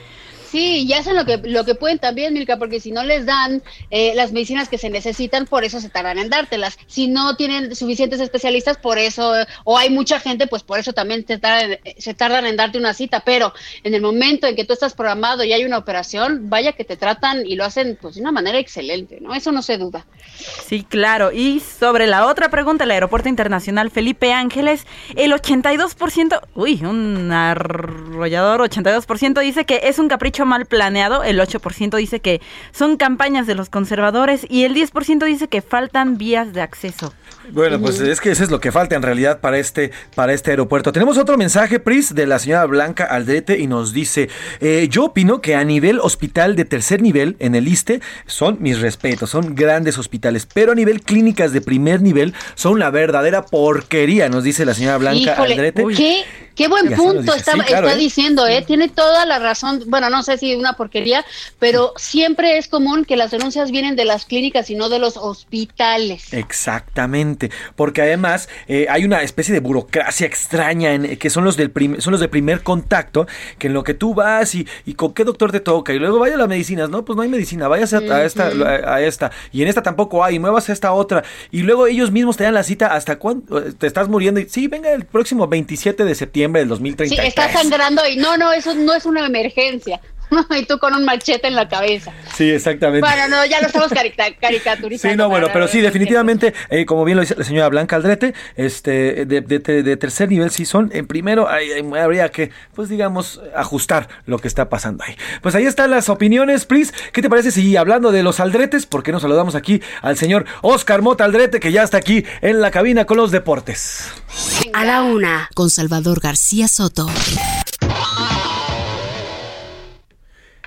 Sí, 0.51 0.85
y 0.87 0.93
hacen 0.93 1.15
lo 1.15 1.25
que, 1.25 1.37
lo 1.37 1.63
que 1.63 1.75
pueden 1.75 1.99
también, 1.99 2.33
Milka, 2.33 2.57
porque 2.57 2.79
si 2.79 2.91
no 2.91 3.03
les 3.03 3.25
dan 3.25 3.61
eh, 3.91 4.13
las 4.15 4.31
medicinas 4.31 4.67
que 4.67 4.79
se 4.79 4.89
necesitan, 4.89 5.45
por 5.45 5.63
eso 5.63 5.79
se 5.79 5.89
tardan 5.89 6.17
en 6.17 6.29
dártelas. 6.29 6.77
Si 6.87 7.07
no 7.07 7.35
tienen 7.35 7.75
suficientes 7.75 8.19
especialistas, 8.19 8.77
por 8.77 8.97
eso, 8.97 9.33
o 9.63 9.77
hay 9.77 9.91
mucha 9.91 10.19
gente, 10.19 10.47
pues 10.47 10.63
por 10.63 10.79
eso 10.79 10.93
también 10.93 11.23
te 11.23 11.37
tardan, 11.37 11.73
eh, 11.83 11.95
se 11.99 12.13
tardan 12.15 12.47
en 12.47 12.55
darte 12.55 12.79
una 12.79 12.93
cita. 12.93 13.19
Pero 13.19 13.53
en 13.83 13.93
el 13.93 14.01
momento 14.01 14.47
en 14.47 14.55
que 14.55 14.65
tú 14.65 14.73
estás 14.73 14.93
programado 14.93 15.43
y 15.43 15.53
hay 15.53 15.65
una 15.65 15.77
operación, 15.77 16.49
vaya 16.49 16.73
que 16.73 16.83
te 16.83 16.97
tratan 16.97 17.45
y 17.45 17.55
lo 17.55 17.63
hacen 17.63 17.97
pues 18.01 18.15
de 18.15 18.21
una 18.21 18.31
manera 18.31 18.57
excelente, 18.57 19.19
¿no? 19.21 19.35
Eso 19.35 19.51
no 19.51 19.61
se 19.61 19.77
duda. 19.77 20.05
Sí, 20.65 20.83
claro. 20.83 21.31
Y 21.31 21.59
sobre 21.59 22.07
la 22.07 22.25
otra 22.25 22.49
pregunta, 22.49 22.85
el 22.85 22.91
Aeropuerto 22.91 23.29
Internacional 23.29 23.91
Felipe 23.91 24.33
Ángeles, 24.33 24.87
el 25.15 25.31
82%, 25.31 26.41
uy, 26.55 26.83
un 26.83 27.31
arrollador 27.31 28.61
82% 28.61 29.41
dice 29.41 29.65
que 29.65 29.81
es 29.83 29.99
un 29.99 30.07
capricho 30.07 30.38
mal 30.45 30.65
planeado, 30.65 31.23
el 31.23 31.39
8% 31.39 31.97
dice 31.97 32.19
que 32.19 32.41
son 32.71 32.97
campañas 32.97 33.47
de 33.47 33.55
los 33.55 33.69
conservadores 33.69 34.45
y 34.49 34.63
el 34.63 34.75
10% 34.75 35.25
dice 35.25 35.47
que 35.47 35.61
faltan 35.61 36.17
vías 36.17 36.53
de 36.53 36.61
acceso. 36.61 37.13
Bueno, 37.51 37.79
pues 37.79 37.99
es 37.99 38.21
que 38.21 38.31
eso 38.31 38.43
es 38.43 38.51
lo 38.51 38.59
que 38.59 38.71
falta 38.71 38.95
en 38.95 39.01
realidad 39.01 39.39
para 39.39 39.57
este, 39.57 39.91
para 40.13 40.33
este 40.33 40.51
aeropuerto. 40.51 40.91
Tenemos 40.91 41.17
otro 41.17 41.37
mensaje, 41.37 41.79
Pris, 41.79 42.13
de 42.13 42.27
la 42.27 42.37
señora 42.37 42.65
Blanca 42.65 43.05
Aldrete 43.05 43.57
y 43.57 43.67
nos 43.67 43.93
dice, 43.93 44.29
eh, 44.59 44.87
yo 44.89 45.05
opino 45.05 45.41
que 45.41 45.55
a 45.55 45.63
nivel 45.63 45.99
hospital 45.99 46.55
de 46.55 46.65
tercer 46.65 47.01
nivel 47.01 47.35
en 47.39 47.55
el 47.55 47.67
ISTE 47.67 48.01
son 48.27 48.57
mis 48.59 48.79
respetos, 48.79 49.31
son 49.31 49.55
grandes 49.55 49.97
hospitales, 49.97 50.47
pero 50.51 50.73
a 50.73 50.75
nivel 50.75 51.01
clínicas 51.01 51.51
de 51.51 51.61
primer 51.61 52.01
nivel 52.01 52.33
son 52.55 52.79
la 52.79 52.91
verdadera 52.91 53.45
porquería, 53.45 54.29
nos 54.29 54.43
dice 54.43 54.65
la 54.65 54.73
señora 54.73 54.97
Blanca 54.97 55.33
Híjole, 55.33 55.53
Aldrete. 55.53 55.83
qué, 55.95 56.23
qué 56.55 56.67
buen 56.67 56.91
punto 56.93 57.21
dice. 57.21 57.37
está, 57.37 57.53
Sí, 57.53 57.59
claro, 57.61 57.87
está 57.87 57.99
¿eh? 57.99 58.03
diciendo, 58.03 58.47
¿eh? 58.47 58.63
Tiene 58.65 58.89
toda 58.89 59.25
la 59.25 59.39
razón. 59.39 59.83
Bueno, 59.87 60.09
no 60.09 60.23
sé 60.30 60.38
si 60.38 60.55
una 60.55 60.73
porquería, 60.73 61.25
pero 61.59 61.93
siempre 61.97 62.57
es 62.57 62.67
común 62.67 63.05
que 63.05 63.15
las 63.15 63.32
denuncias 63.32 63.71
vienen 63.71 63.95
de 63.95 64.05
las 64.05 64.25
clínicas 64.25 64.69
y 64.69 64.75
no 64.75 64.89
de 64.89 64.99
los 64.99 65.17
hospitales. 65.17 66.34
Exactamente, 66.34 67.51
porque 67.75 68.01
además 68.01 68.49
eh, 68.67 68.88
hay 68.89 69.05
una 69.05 69.21
especie 69.21 69.53
de 69.53 69.59
burocracia 69.59 70.25
extraña 70.27 70.93
en, 70.93 71.17
que 71.17 71.30
son 71.30 71.43
los 71.43 71.57
del 71.57 71.71
son 71.99 72.11
los 72.11 72.19
de 72.19 72.27
primer 72.27 72.63
contacto, 72.63 73.27
que 73.57 73.67
en 73.67 73.73
lo 73.73 73.84
que 73.84 73.93
tú 73.93 74.13
vas 74.13 74.55
y, 74.55 74.67
y 74.86 74.93
con 74.93 75.13
qué 75.13 75.23
doctor 75.23 75.51
te 75.51 75.59
toca 75.59 75.93
y 75.93 75.99
luego 75.99 76.19
vaya 76.19 76.36
a 76.36 76.38
las 76.38 76.47
medicinas, 76.47 76.89
no, 76.89 77.03
pues 77.05 77.15
no 77.15 77.23
hay 77.23 77.30
medicina, 77.30 77.67
vayas 77.67 77.93
a, 77.93 77.97
a 77.99 78.23
esta 78.23 78.47
a, 78.47 78.95
a 78.95 79.01
esta 79.01 79.32
y 79.51 79.61
en 79.61 79.67
esta 79.67 79.82
tampoco 79.84 80.23
hay, 80.23 80.39
muevas 80.39 80.69
a 80.69 80.73
esta 80.73 80.93
otra 80.93 81.23
y 81.51 81.63
luego 81.63 81.88
ellos 81.88 82.11
mismos 82.11 82.38
te 82.38 82.43
dan 82.43 82.53
la 82.53 82.63
cita 82.63 82.88
hasta 82.93 83.17
cuándo 83.17 83.63
te 83.73 83.88
estás 83.88 84.07
muriendo 84.07 84.39
y 84.39 84.47
sí, 84.49 84.67
venga 84.67 84.91
el 84.91 85.05
próximo 85.05 85.47
27 85.47 86.05
de 86.05 86.15
septiembre 86.15 86.61
del 86.61 86.69
Sí, 86.69 86.73
2033. 86.73 87.27
está 87.27 87.51
sangrando 87.51 88.07
y 88.07 88.15
no, 88.17 88.38
no, 88.38 88.51
eso 88.53 88.73
no 88.75 88.93
es 88.93 89.05
una 89.05 89.25
emergencia. 89.25 89.99
y 90.57 90.65
tú 90.65 90.77
con 90.80 90.93
un 90.93 91.05
machete 91.05 91.47
en 91.47 91.55
la 91.55 91.67
cabeza. 91.67 92.11
Sí, 92.36 92.49
exactamente. 92.49 93.07
Bueno, 93.07 93.27
no, 93.27 93.45
ya 93.45 93.59
lo 93.61 93.67
estamos 93.67 93.89
carica- 93.91 94.34
caricaturizando. 94.41 95.13
Sí, 95.13 95.17
no, 95.17 95.30
bueno, 95.30 95.47
pero 95.51 95.67
sí, 95.67 95.82
definitivamente, 95.82 96.53
eh, 96.69 96.86
como 96.86 97.03
bien 97.05 97.15
lo 97.17 97.21
dice 97.21 97.36
la 97.38 97.43
señora 97.43 97.69
Blanca 97.69 97.95
Aldrete, 97.95 98.34
este, 98.55 99.25
de, 99.25 99.41
de- 99.41 99.59
de- 99.59 99.84
de 99.84 99.97
tercer 99.97 100.30
nivel 100.30 100.51
sí 100.51 100.65
son. 100.65 100.89
En 100.93 101.07
primero 101.07 101.49
hay- 101.49 101.71
hay- 101.71 101.99
habría 101.99 102.30
que, 102.30 102.51
pues 102.75 102.89
digamos, 102.89 103.41
ajustar 103.55 104.07
lo 104.25 104.39
que 104.39 104.47
está 104.47 104.69
pasando 104.69 105.03
ahí. 105.03 105.15
Pues 105.41 105.55
ahí 105.55 105.65
están 105.65 105.91
las 105.91 106.09
opiniones, 106.09 106.65
Pris. 106.65 106.93
¿Qué 107.13 107.21
te 107.21 107.30
parece 107.30 107.51
si 107.51 107.75
hablando 107.77 108.11
de 108.11 108.23
los 108.23 108.39
Aldretes, 108.39 108.86
por 108.86 109.03
qué 109.03 109.11
no 109.11 109.19
saludamos 109.19 109.55
aquí 109.55 109.82
al 110.01 110.17
señor 110.17 110.45
Oscar 110.61 111.01
Mota 111.01 111.23
Aldrete, 111.25 111.59
que 111.59 111.71
ya 111.71 111.84
está 111.84 111.97
aquí 111.97 112.23
en 112.41 112.61
la 112.61 112.71
cabina 112.71 113.05
con 113.05 113.17
los 113.17 113.32
deportes? 113.32 114.09
A 114.73 114.86
la 114.86 115.03
una, 115.03 115.49
con 115.56 115.69
Salvador 115.69 116.19
García 116.22 116.68
Soto. 116.68 117.07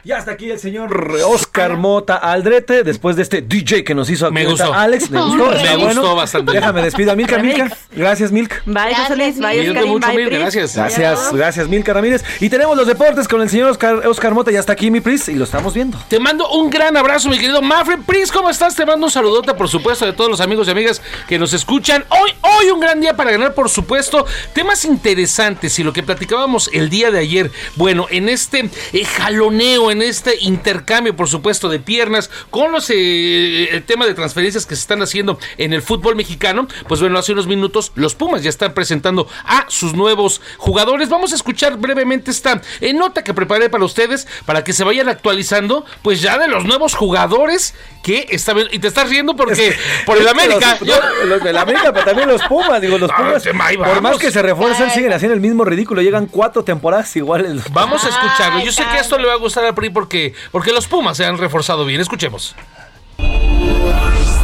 Ya 0.04 0.18
está 0.18 0.32
aquí 0.32 0.50
el 0.50 0.58
señor 0.58 1.14
Oscar 1.24 1.76
Mota 1.76 2.16
Aldrete, 2.16 2.82
después 2.82 3.14
de 3.14 3.22
este 3.22 3.40
DJ 3.40 3.84
que 3.84 3.94
nos 3.94 4.10
hizo 4.10 4.26
aquí 4.26 4.34
Me 4.34 4.44
gustó. 4.46 4.74
Alex. 4.74 5.08
¿Le 5.10 5.20
gustó? 5.20 5.50
Me 5.50 5.76
gustó 5.76 6.00
bueno. 6.00 6.16
bastante. 6.16 6.52
Déjame 6.54 6.82
despido 6.82 7.12
a 7.12 7.14
Milka. 7.14 7.38
Milka. 7.38 7.70
Gracias, 7.92 8.32
Milka. 8.32 8.56
Bye, 8.66 8.96
José 8.96 9.16
Luis. 9.16 9.38
Bye, 9.38 9.68
Oscarín. 9.70 9.88
mucho, 9.92 10.08
Bye, 10.08 10.24
gracias. 10.24 10.74
Gracias, 10.74 11.32
gracias, 11.32 11.68
Milka 11.68 11.92
Ramírez. 11.92 12.24
Y 12.40 12.50
tenemos 12.50 12.76
los 12.76 12.88
deportes 12.88 13.28
con 13.28 13.42
el 13.42 13.48
señor 13.48 13.70
Oscar, 13.70 14.04
Oscar 14.08 14.34
Mota. 14.34 14.50
Ya 14.50 14.58
está 14.58 14.72
aquí, 14.72 14.90
mi 14.90 15.00
Pris, 15.00 15.28
y 15.28 15.34
lo 15.34 15.44
estamos 15.44 15.72
viendo. 15.72 15.96
Te 16.08 16.18
mando 16.18 16.50
un 16.50 16.68
gran 16.68 16.96
abrazo, 16.96 17.28
mi 17.28 17.38
querido 17.38 17.62
Mafre. 17.62 17.98
Pris, 17.98 18.32
¿cómo 18.32 18.50
estás? 18.50 18.74
Te 18.74 18.84
mando 18.84 19.06
un 19.06 19.12
saludote, 19.12 19.54
por 19.54 19.68
supuesto, 19.68 20.04
de 20.04 20.14
todos 20.14 20.28
los 20.28 20.40
amigos 20.40 20.66
y 20.66 20.72
amigas 20.72 21.00
que 21.28 21.38
nos 21.38 21.52
escuchan. 21.52 22.04
Hoy, 22.08 22.32
hoy 22.40 22.70
un 22.70 22.80
gran 22.80 23.00
día 23.00 23.14
para 23.14 23.30
ganar, 23.30 23.54
por 23.54 23.68
supuesto. 23.68 24.26
Temas 24.52 24.84
interesantes 24.84 25.78
y 25.78 25.84
lo 25.84 25.92
que 25.92 26.02
platicábamos 26.02 26.70
el 26.72 26.90
día 26.90 27.12
de 27.12 27.20
ayer. 27.20 27.52
Bueno, 27.76 28.08
en 28.10 28.28
este 28.28 28.68
eh, 28.92 29.04
jaloneo, 29.04 29.91
en 29.93 30.02
este 30.02 30.36
intercambio, 30.40 31.14
por 31.14 31.28
supuesto, 31.28 31.69
de 31.69 31.78
piernas 31.78 32.31
con 32.51 32.73
los 32.73 32.90
eh, 32.90 33.69
el 33.70 33.85
tema 33.85 34.06
de 34.06 34.14
transferencias 34.14 34.66
que 34.66 34.74
se 34.74 34.81
están 34.81 35.02
haciendo 35.02 35.39
en 35.59 35.73
el 35.73 35.82
fútbol 35.82 36.16
mexicano. 36.16 36.66
Pues 36.89 37.01
bueno, 37.01 37.19
hace 37.19 37.32
unos 37.32 37.47
minutos 37.47 37.93
los 37.94 38.14
Pumas 38.14 38.43
ya 38.43 38.51
están 38.51 38.74
presentando 38.74 39.28
a 39.44 39.66
sus 39.69 39.94
nuevos 39.94 40.40
jugadores. 40.59 41.09
Vamos 41.09 41.32
a 41.32 41.36
escuchar 41.36 41.77
brevemente 41.77 42.31
esta 42.31 42.60
eh, 42.81 42.93
nota 42.93 43.23
que 43.23 43.35
preparé 43.35 43.70
para 43.70 43.85
ustedes 43.85 44.27
para 44.47 44.64
que 44.64 44.73
se 44.73 44.85
vayan 44.85 45.09
actualizando, 45.09 45.85
pues 46.02 46.20
ya 46.20 46.39
de 46.39 46.48
los 46.48 46.64
nuevos 46.64 46.94
jugadores 46.94 47.74
que 48.02 48.27
está. 48.31 48.55
Y 48.70 48.78
te 48.78 48.89
estás 48.89 49.09
riendo 49.09 49.36
porque 49.36 49.74
por 50.05 50.19
el 50.19 50.27
América. 50.32 50.78
Los, 50.81 50.89
no, 51.01 51.24
los 51.27 51.43
del 51.44 51.56
América, 51.56 51.93
pero 51.93 52.05
también 52.05 52.28
los 52.28 52.43
Pumas. 52.43 52.81
Digo, 52.81 52.98
los 52.98 53.10
Ah, 53.12 53.16
Pumas, 53.16 53.44
por 53.77 54.01
más 54.01 54.19
que 54.19 54.31
se 54.31 54.43
refuerzan, 54.43 54.90
siguen 54.90 55.12
haciendo 55.12 55.35
el 55.35 55.40
mismo 55.40 55.64
ridículo. 55.64 56.02
Llegan 56.02 56.27
cuatro 56.27 56.64
temporadas 56.64 57.14
iguales. 57.16 57.62
Vamos 57.73 58.05
a 58.05 58.09
escucharlo. 58.09 58.64
Yo 58.64 58.73
sé 58.73 58.85
que 58.90 58.98
esto 58.98 59.19
le 59.19 59.27
va 59.27 59.35
a 59.35 59.36
gustar 59.36 59.64
a 59.66 59.74
Porque, 59.90 60.34
porque 60.50 60.72
los 60.72 60.86
Pumas 60.86 61.16
se 61.16 61.24
han 61.24 61.38
reforzado 61.38 61.84
bien. 61.84 62.00
Escuchemos. 62.00 62.54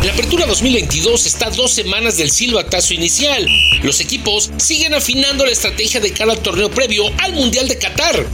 La 0.02 0.12
apertura 0.12 0.46
2022 0.46 1.26
está 1.26 1.46
a 1.48 1.50
dos 1.50 1.72
semanas 1.72 2.16
del 2.16 2.30
silbatazo 2.30 2.94
inicial. 2.94 3.46
Los 3.82 4.00
equipos 4.00 4.50
siguen 4.56 4.94
afinando 4.94 5.44
la 5.44 5.50
estrategia 5.50 6.00
de 6.00 6.12
cara 6.12 6.32
al 6.32 6.38
torneo 6.38 6.70
previo 6.70 7.04
al 7.18 7.32
Mundial 7.32 7.68
de 7.68 7.78
Qatar. 7.78 8.26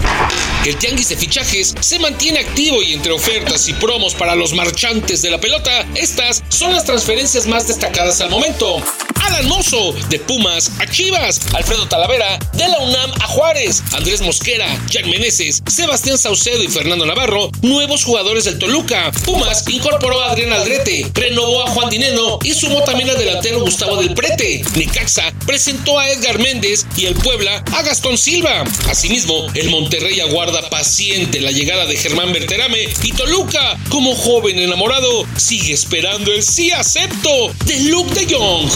El 0.65 0.77
tianguis 0.77 1.09
de 1.09 1.17
fichajes 1.17 1.75
se 1.81 1.99
mantiene 1.99 2.41
activo 2.41 2.83
y 2.83 2.93
entre 2.93 3.13
ofertas 3.13 3.69
y 3.69 3.73
promos 3.73 4.15
para 4.15 4.35
los 4.35 4.53
marchantes 4.53 5.23
de 5.23 5.31
la 5.31 5.41
pelota, 5.41 5.87
estas 5.95 6.43
son 6.49 6.73
las 6.73 6.85
transferencias 6.85 7.47
más 7.47 7.67
destacadas 7.67 8.21
al 8.21 8.31
momento. 8.31 8.83
Alan 9.23 9.49
Mozo 9.49 9.95
de 10.11 10.19
Pumas 10.19 10.71
a 10.79 10.87
Chivas, 10.87 11.41
Alfredo 11.55 11.89
Talavera 11.89 12.39
de 12.53 12.69
la 12.69 12.79
UNAM 12.81 13.11
a 13.21 13.27
Juárez, 13.27 13.83
Andrés 13.93 14.21
Mosquera, 14.21 14.67
Jack 14.91 15.07
Meneses, 15.07 15.63
Sebastián 15.67 16.19
Saucedo 16.19 16.63
y 16.63 16.69
Fernando 16.69 17.07
Navarro, 17.07 17.51
nuevos 17.63 18.05
jugadores 18.05 18.45
del 18.45 18.59
Toluca. 18.59 19.11
Pumas 19.25 19.65
incorporó 19.69 20.21
a 20.21 20.31
Adrián 20.31 20.53
Aldrete, 20.53 21.04
renovó 21.13 21.63
a 21.63 21.71
Juan 21.71 21.91
Dineno 21.91 22.39
y 22.43 22.53
sumó 22.55 22.83
también 22.85 23.11
al 23.11 23.19
delantero 23.19 23.61
Gustavo 23.61 23.97
del 23.97 24.15
Prete. 24.15 24.63
Necaxa 24.77 25.33
presentó 25.47 25.99
a 25.99 26.09
Edgar 26.11 26.39
Méndez 26.39 26.87
y 26.97 27.07
el 27.07 27.15
Puebla 27.15 27.63
a 27.73 27.83
Gastón 27.83 28.17
Silva. 28.19 28.65
Asimismo, 28.89 29.47
el 29.55 29.71
Monterrey 29.71 30.21
aguarda 30.21 30.71
paciente 30.71 31.41
la 31.41 31.51
llegada 31.51 31.87
de 31.87 31.97
Germán 31.97 32.33
Berterame 32.33 32.89
y 33.03 33.13
Toluca, 33.13 33.79
como 33.89 34.15
joven 34.15 34.59
enamorado, 34.59 35.27
sigue 35.37 35.75
esperando 35.75 36.33
el 36.33 36.43
sí 36.43 36.71
acepto 36.71 37.53
de 37.67 37.81
Luke 37.81 38.15
de 38.15 38.35
Jong. 38.35 38.71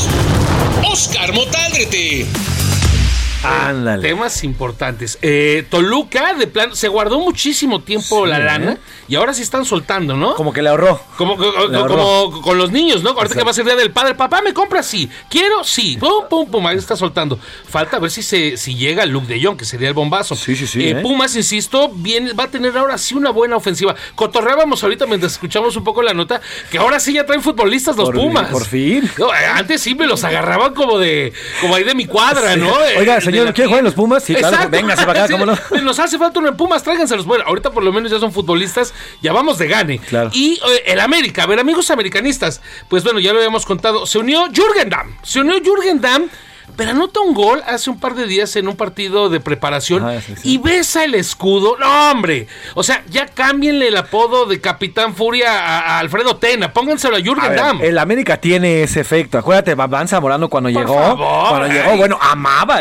Oscar 0.90 1.32
Motaldrete. 1.32 2.26
Ándale. 3.48 4.02
Temas 4.08 4.44
importantes. 4.44 5.18
Eh, 5.22 5.64
Toluca, 5.70 6.34
de 6.34 6.46
plan, 6.46 6.74
se 6.74 6.88
guardó 6.88 7.18
muchísimo 7.20 7.80
tiempo 7.80 8.24
Sí, 8.24 8.30
la 8.30 8.38
¿eh? 8.38 8.44
lana 8.44 8.78
y 9.08 9.14
ahora 9.16 9.32
sí 9.34 9.42
están 9.42 9.64
soltando, 9.64 10.16
¿no? 10.16 10.34
Como 10.34 10.52
que 10.52 10.62
le 10.62 10.68
ahorró. 10.68 11.00
Como, 11.16 11.34
ahorró. 11.42 12.40
con 12.42 12.58
los 12.58 12.70
niños, 12.70 13.02
¿no? 13.02 13.10
Ahorita 13.10 13.34
que 13.34 13.44
va 13.44 13.50
a 13.50 13.54
ser 13.54 13.64
día 13.64 13.76
del 13.76 13.90
padre, 13.90 14.14
papá, 14.14 14.42
¿me 14.42 14.52
compra? 14.52 14.82
Sí. 14.82 15.08
¿Quiero? 15.30 15.64
Sí. 15.64 15.96
Pum, 15.98 16.24
pum, 16.28 16.50
pum, 16.50 16.66
ahí 16.66 16.76
está 16.76 16.96
soltando. 16.96 17.38
Falta 17.68 17.98
ver 17.98 18.10
si 18.10 18.22
se 18.22 18.56
si 18.56 18.74
llega 18.76 19.06
Luke 19.06 19.26
de 19.32 19.42
Jong, 19.42 19.56
que 19.56 19.64
sería 19.64 19.88
el 19.88 19.94
bombazo. 19.94 20.34
Sí, 20.34 20.56
sí, 20.56 20.66
sí, 20.66 20.88
¿eh? 20.88 20.96
Pumas, 20.96 21.34
insisto, 21.36 21.90
viene, 21.94 22.32
va 22.32 22.44
a 22.44 22.48
tener 22.48 22.76
ahora 22.76 22.98
sí 22.98 23.14
una 23.14 23.30
buena 23.30 23.56
ofensiva. 23.56 23.94
Cotorreábamos 24.14 24.82
ahorita 24.82 25.06
mientras 25.06 25.32
escuchamos 25.32 25.76
un 25.76 25.84
poco 25.84 26.02
la 26.02 26.12
nota, 26.14 26.40
que 26.70 26.78
ahora 26.78 27.00
sí 27.00 27.12
ya 27.14 27.24
traen 27.24 27.42
futbolistas 27.42 27.96
los 27.96 28.06
Por- 28.06 28.16
Pumas. 28.16 28.50
por 28.50 28.64
fin. 28.66 29.08
No, 29.18 29.32
eh, 29.34 29.46
antes 29.54 29.80
sí 29.80 29.94
me 29.94 30.06
los 30.06 30.22
agarraban 30.24 30.74
como 30.74 30.98
de, 30.98 31.32
como 31.60 31.74
ahí 31.74 31.84
de 31.84 31.94
mi 31.94 32.06
cuadra, 32.06 32.54
Sí. 32.54 32.60
¿no? 32.60 32.68
Eh, 32.84 32.96
Oiga, 32.98 33.18
de 33.18 33.37
señor, 33.40 33.46
la- 33.46 33.52
¿quiere 33.54 33.68
jugar 33.68 33.78
en 33.80 33.84
los 33.86 33.94
Pumas? 33.94 34.22
Sí, 34.24 34.34
claro, 34.34 34.54
Exacto. 34.56 34.70
véngase 34.76 35.06
para 35.06 35.24
acá, 35.24 35.32
¿cómo 35.32 35.46
no? 35.46 35.56
Nos 35.82 35.98
hace 35.98 36.18
falta 36.18 36.38
uno 36.38 36.48
en 36.48 36.56
Pumas, 36.56 36.82
tráiganselos. 36.82 37.24
Bueno, 37.26 37.44
ahorita 37.46 37.70
por 37.70 37.82
lo 37.82 37.92
menos 37.92 38.10
ya 38.10 38.18
son 38.18 38.32
futbolistas, 38.32 38.92
ya 39.22 39.32
vamos 39.32 39.58
de 39.58 39.68
gane. 39.68 40.00
Y 40.32 40.54
eh, 40.54 40.82
el 40.86 41.00
América, 41.00 41.44
a 41.44 41.46
ver, 41.46 41.58
amigos 41.60 41.90
americanistas, 41.90 42.60
pues 42.88 43.04
bueno, 43.04 43.18
ya 43.20 43.32
lo 43.32 43.38
habíamos 43.38 43.64
contado, 43.66 44.06
se 44.06 44.18
unió 44.18 44.46
Jürgen 44.52 44.88
Damm, 44.90 45.16
se 45.22 45.40
unió 45.40 45.54
Jürgen 45.62 46.00
Damm. 46.00 46.28
Pero 46.76 46.90
anota 46.92 47.20
un 47.20 47.34
gol 47.34 47.62
hace 47.66 47.90
un 47.90 47.98
par 47.98 48.14
de 48.14 48.26
días 48.26 48.54
en 48.56 48.68
un 48.68 48.76
partido 48.76 49.28
de 49.30 49.40
preparación 49.40 50.04
y 50.44 50.58
besa 50.58 51.04
el 51.04 51.14
escudo. 51.14 51.76
No, 51.78 52.10
hombre. 52.12 52.46
O 52.74 52.82
sea, 52.82 53.02
ya 53.10 53.26
cámbienle 53.26 53.88
el 53.88 53.96
apodo 53.96 54.46
de 54.46 54.60
Capitán 54.60 55.14
Furia 55.14 55.52
a, 55.58 55.78
a 55.78 55.98
Alfredo 55.98 56.36
Tena. 56.36 56.72
Pónganselo 56.72 57.16
a 57.16 57.18
A 57.18 57.22
Jürgen 57.22 57.50
ver, 57.50 57.58
Damm. 57.58 57.80
el 57.82 57.98
América 57.98 58.36
tiene 58.40 58.82
ese 58.82 59.00
efecto. 59.00 59.38
Acuérdate, 59.38 59.74
Van 59.74 60.06
Zamorano 60.08 60.48
cuando 60.48 60.70
Por 60.72 60.80
llegó, 60.82 60.94
favor, 60.94 61.48
cuando 61.48 61.66
ay. 61.66 61.72
llegó, 61.72 61.96
bueno, 61.96 62.18
amaba. 62.20 62.80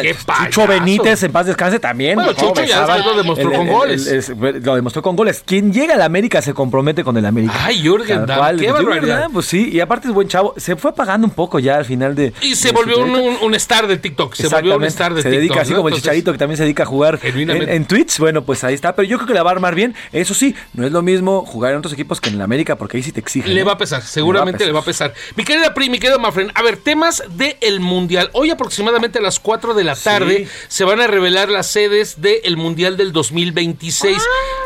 Chucho. 0.50 0.68
Benítez, 0.68 1.24
en 1.24 1.32
paz 1.32 1.46
descanse, 1.48 1.80
también. 1.80 2.16
Bueno, 2.16 2.32
¿no? 2.32 2.38
Chucho 2.38 2.64
ya 2.64 2.82
Besaba. 2.82 2.98
lo 3.00 3.16
demostró 3.18 3.52
con 3.52 3.68
goles. 3.68 4.08
el- 4.08 4.62
lo 4.64 4.76
demostró 4.76 5.02
con 5.02 5.16
goles. 5.16 5.44
Quien 5.46 5.72
llega 5.74 5.94
al 5.96 6.02
América 6.02 6.42
se 6.42 6.54
compromete 6.54 7.04
con 7.04 7.18
el 7.18 7.26
América. 7.26 7.54
Ay, 7.64 7.82
Jürgen 7.82 8.26
Damm, 8.26 8.38
cual. 8.40 8.58
qué 8.60 8.68
Jürgen 8.68 8.86
barbaridad. 8.86 9.20
Damm, 9.22 9.34
Pues 9.34 9.46
sí, 9.48 9.70
y 9.72 9.80
aparte 9.80 10.08
es 10.08 10.14
buen 10.14 10.28
chavo. 10.28 10.54
Se 10.58 10.76
fue 10.76 10.92
apagando 10.92 11.26
un 11.28 11.34
poco 11.34 11.60
ya 11.60 11.78
al 11.78 11.86
final 11.86 12.16
de. 12.16 12.34
Y 12.42 12.56
se 12.56 12.70
de 12.70 12.74
volvió 12.74 13.00
un, 13.00 13.12
un- 13.16 13.38
un 13.42 13.56
star 13.56 13.77
de 13.86 13.98
TikTok. 13.98 14.34
Se 14.34 14.48
volvió 14.48 14.78
un 14.78 14.84
star 14.86 15.14
de 15.14 15.22
se 15.22 15.30
TikTok. 15.30 15.40
dedica 15.42 15.62
así 15.62 15.72
¿no? 15.72 15.78
como 15.78 15.90
el 15.90 15.96
Chicharito 15.96 16.32
que 16.32 16.40
también 16.40 16.58
se 16.58 16.64
dedica 16.64 16.84
a 16.84 16.86
jugar 16.88 17.20
en, 17.22 17.50
en 17.70 17.86
Twitch. 17.86 18.18
Bueno, 18.18 18.44
pues 18.44 18.64
ahí 18.64 18.74
está. 18.74 18.96
Pero 18.96 19.08
yo 19.08 19.18
creo 19.18 19.28
que 19.28 19.34
la 19.36 19.44
va 19.44 19.52
a 19.52 19.54
armar 19.54 19.76
bien. 19.76 19.94
Eso 20.12 20.34
sí, 20.34 20.56
no 20.74 20.86
es 20.86 20.92
lo 20.92 21.04
mismo 21.04 21.46
jugar 21.46 21.74
en 21.74 21.78
otros 21.80 21.94
equipos 21.94 22.20
que 22.20 22.30
en 22.30 22.36
el 22.36 22.42
América 22.42 22.76
porque 22.78 22.98
ahí 22.98 23.04
sí 23.04 23.12
te 23.12 23.20
exigen. 23.20 23.54
Le 23.54 23.62
¿eh? 23.62 23.64
va 23.64 23.74
a 23.74 23.78
pesar, 23.78 24.02
seguramente 24.02 24.66
le 24.66 24.72
va 24.72 24.80
a 24.80 24.86
pesar. 24.86 25.14
Mi 25.36 25.44
querida 25.44 25.74
Pri, 25.74 25.90
mi 25.90 26.00
querido 26.00 26.18
Mafren, 26.18 26.52
a 26.56 26.64
ver, 26.64 26.78
temas 26.78 27.22
del 27.30 27.80
Mundial. 27.82 28.30
Hoy 28.34 28.50
aproximadamente 28.50 29.20
a 29.20 29.22
las 29.22 29.40
4 29.40 29.74
de 29.74 29.84
la 29.84 29.96
tarde 29.96 30.48
se 30.70 30.84
van 30.86 31.02
a 31.02 31.08
revelar 31.08 31.50
las 31.50 31.68
sedes 31.68 32.22
del 32.22 32.56
Mundial 32.58 32.96
del 32.98 33.12
2026. 33.12 34.18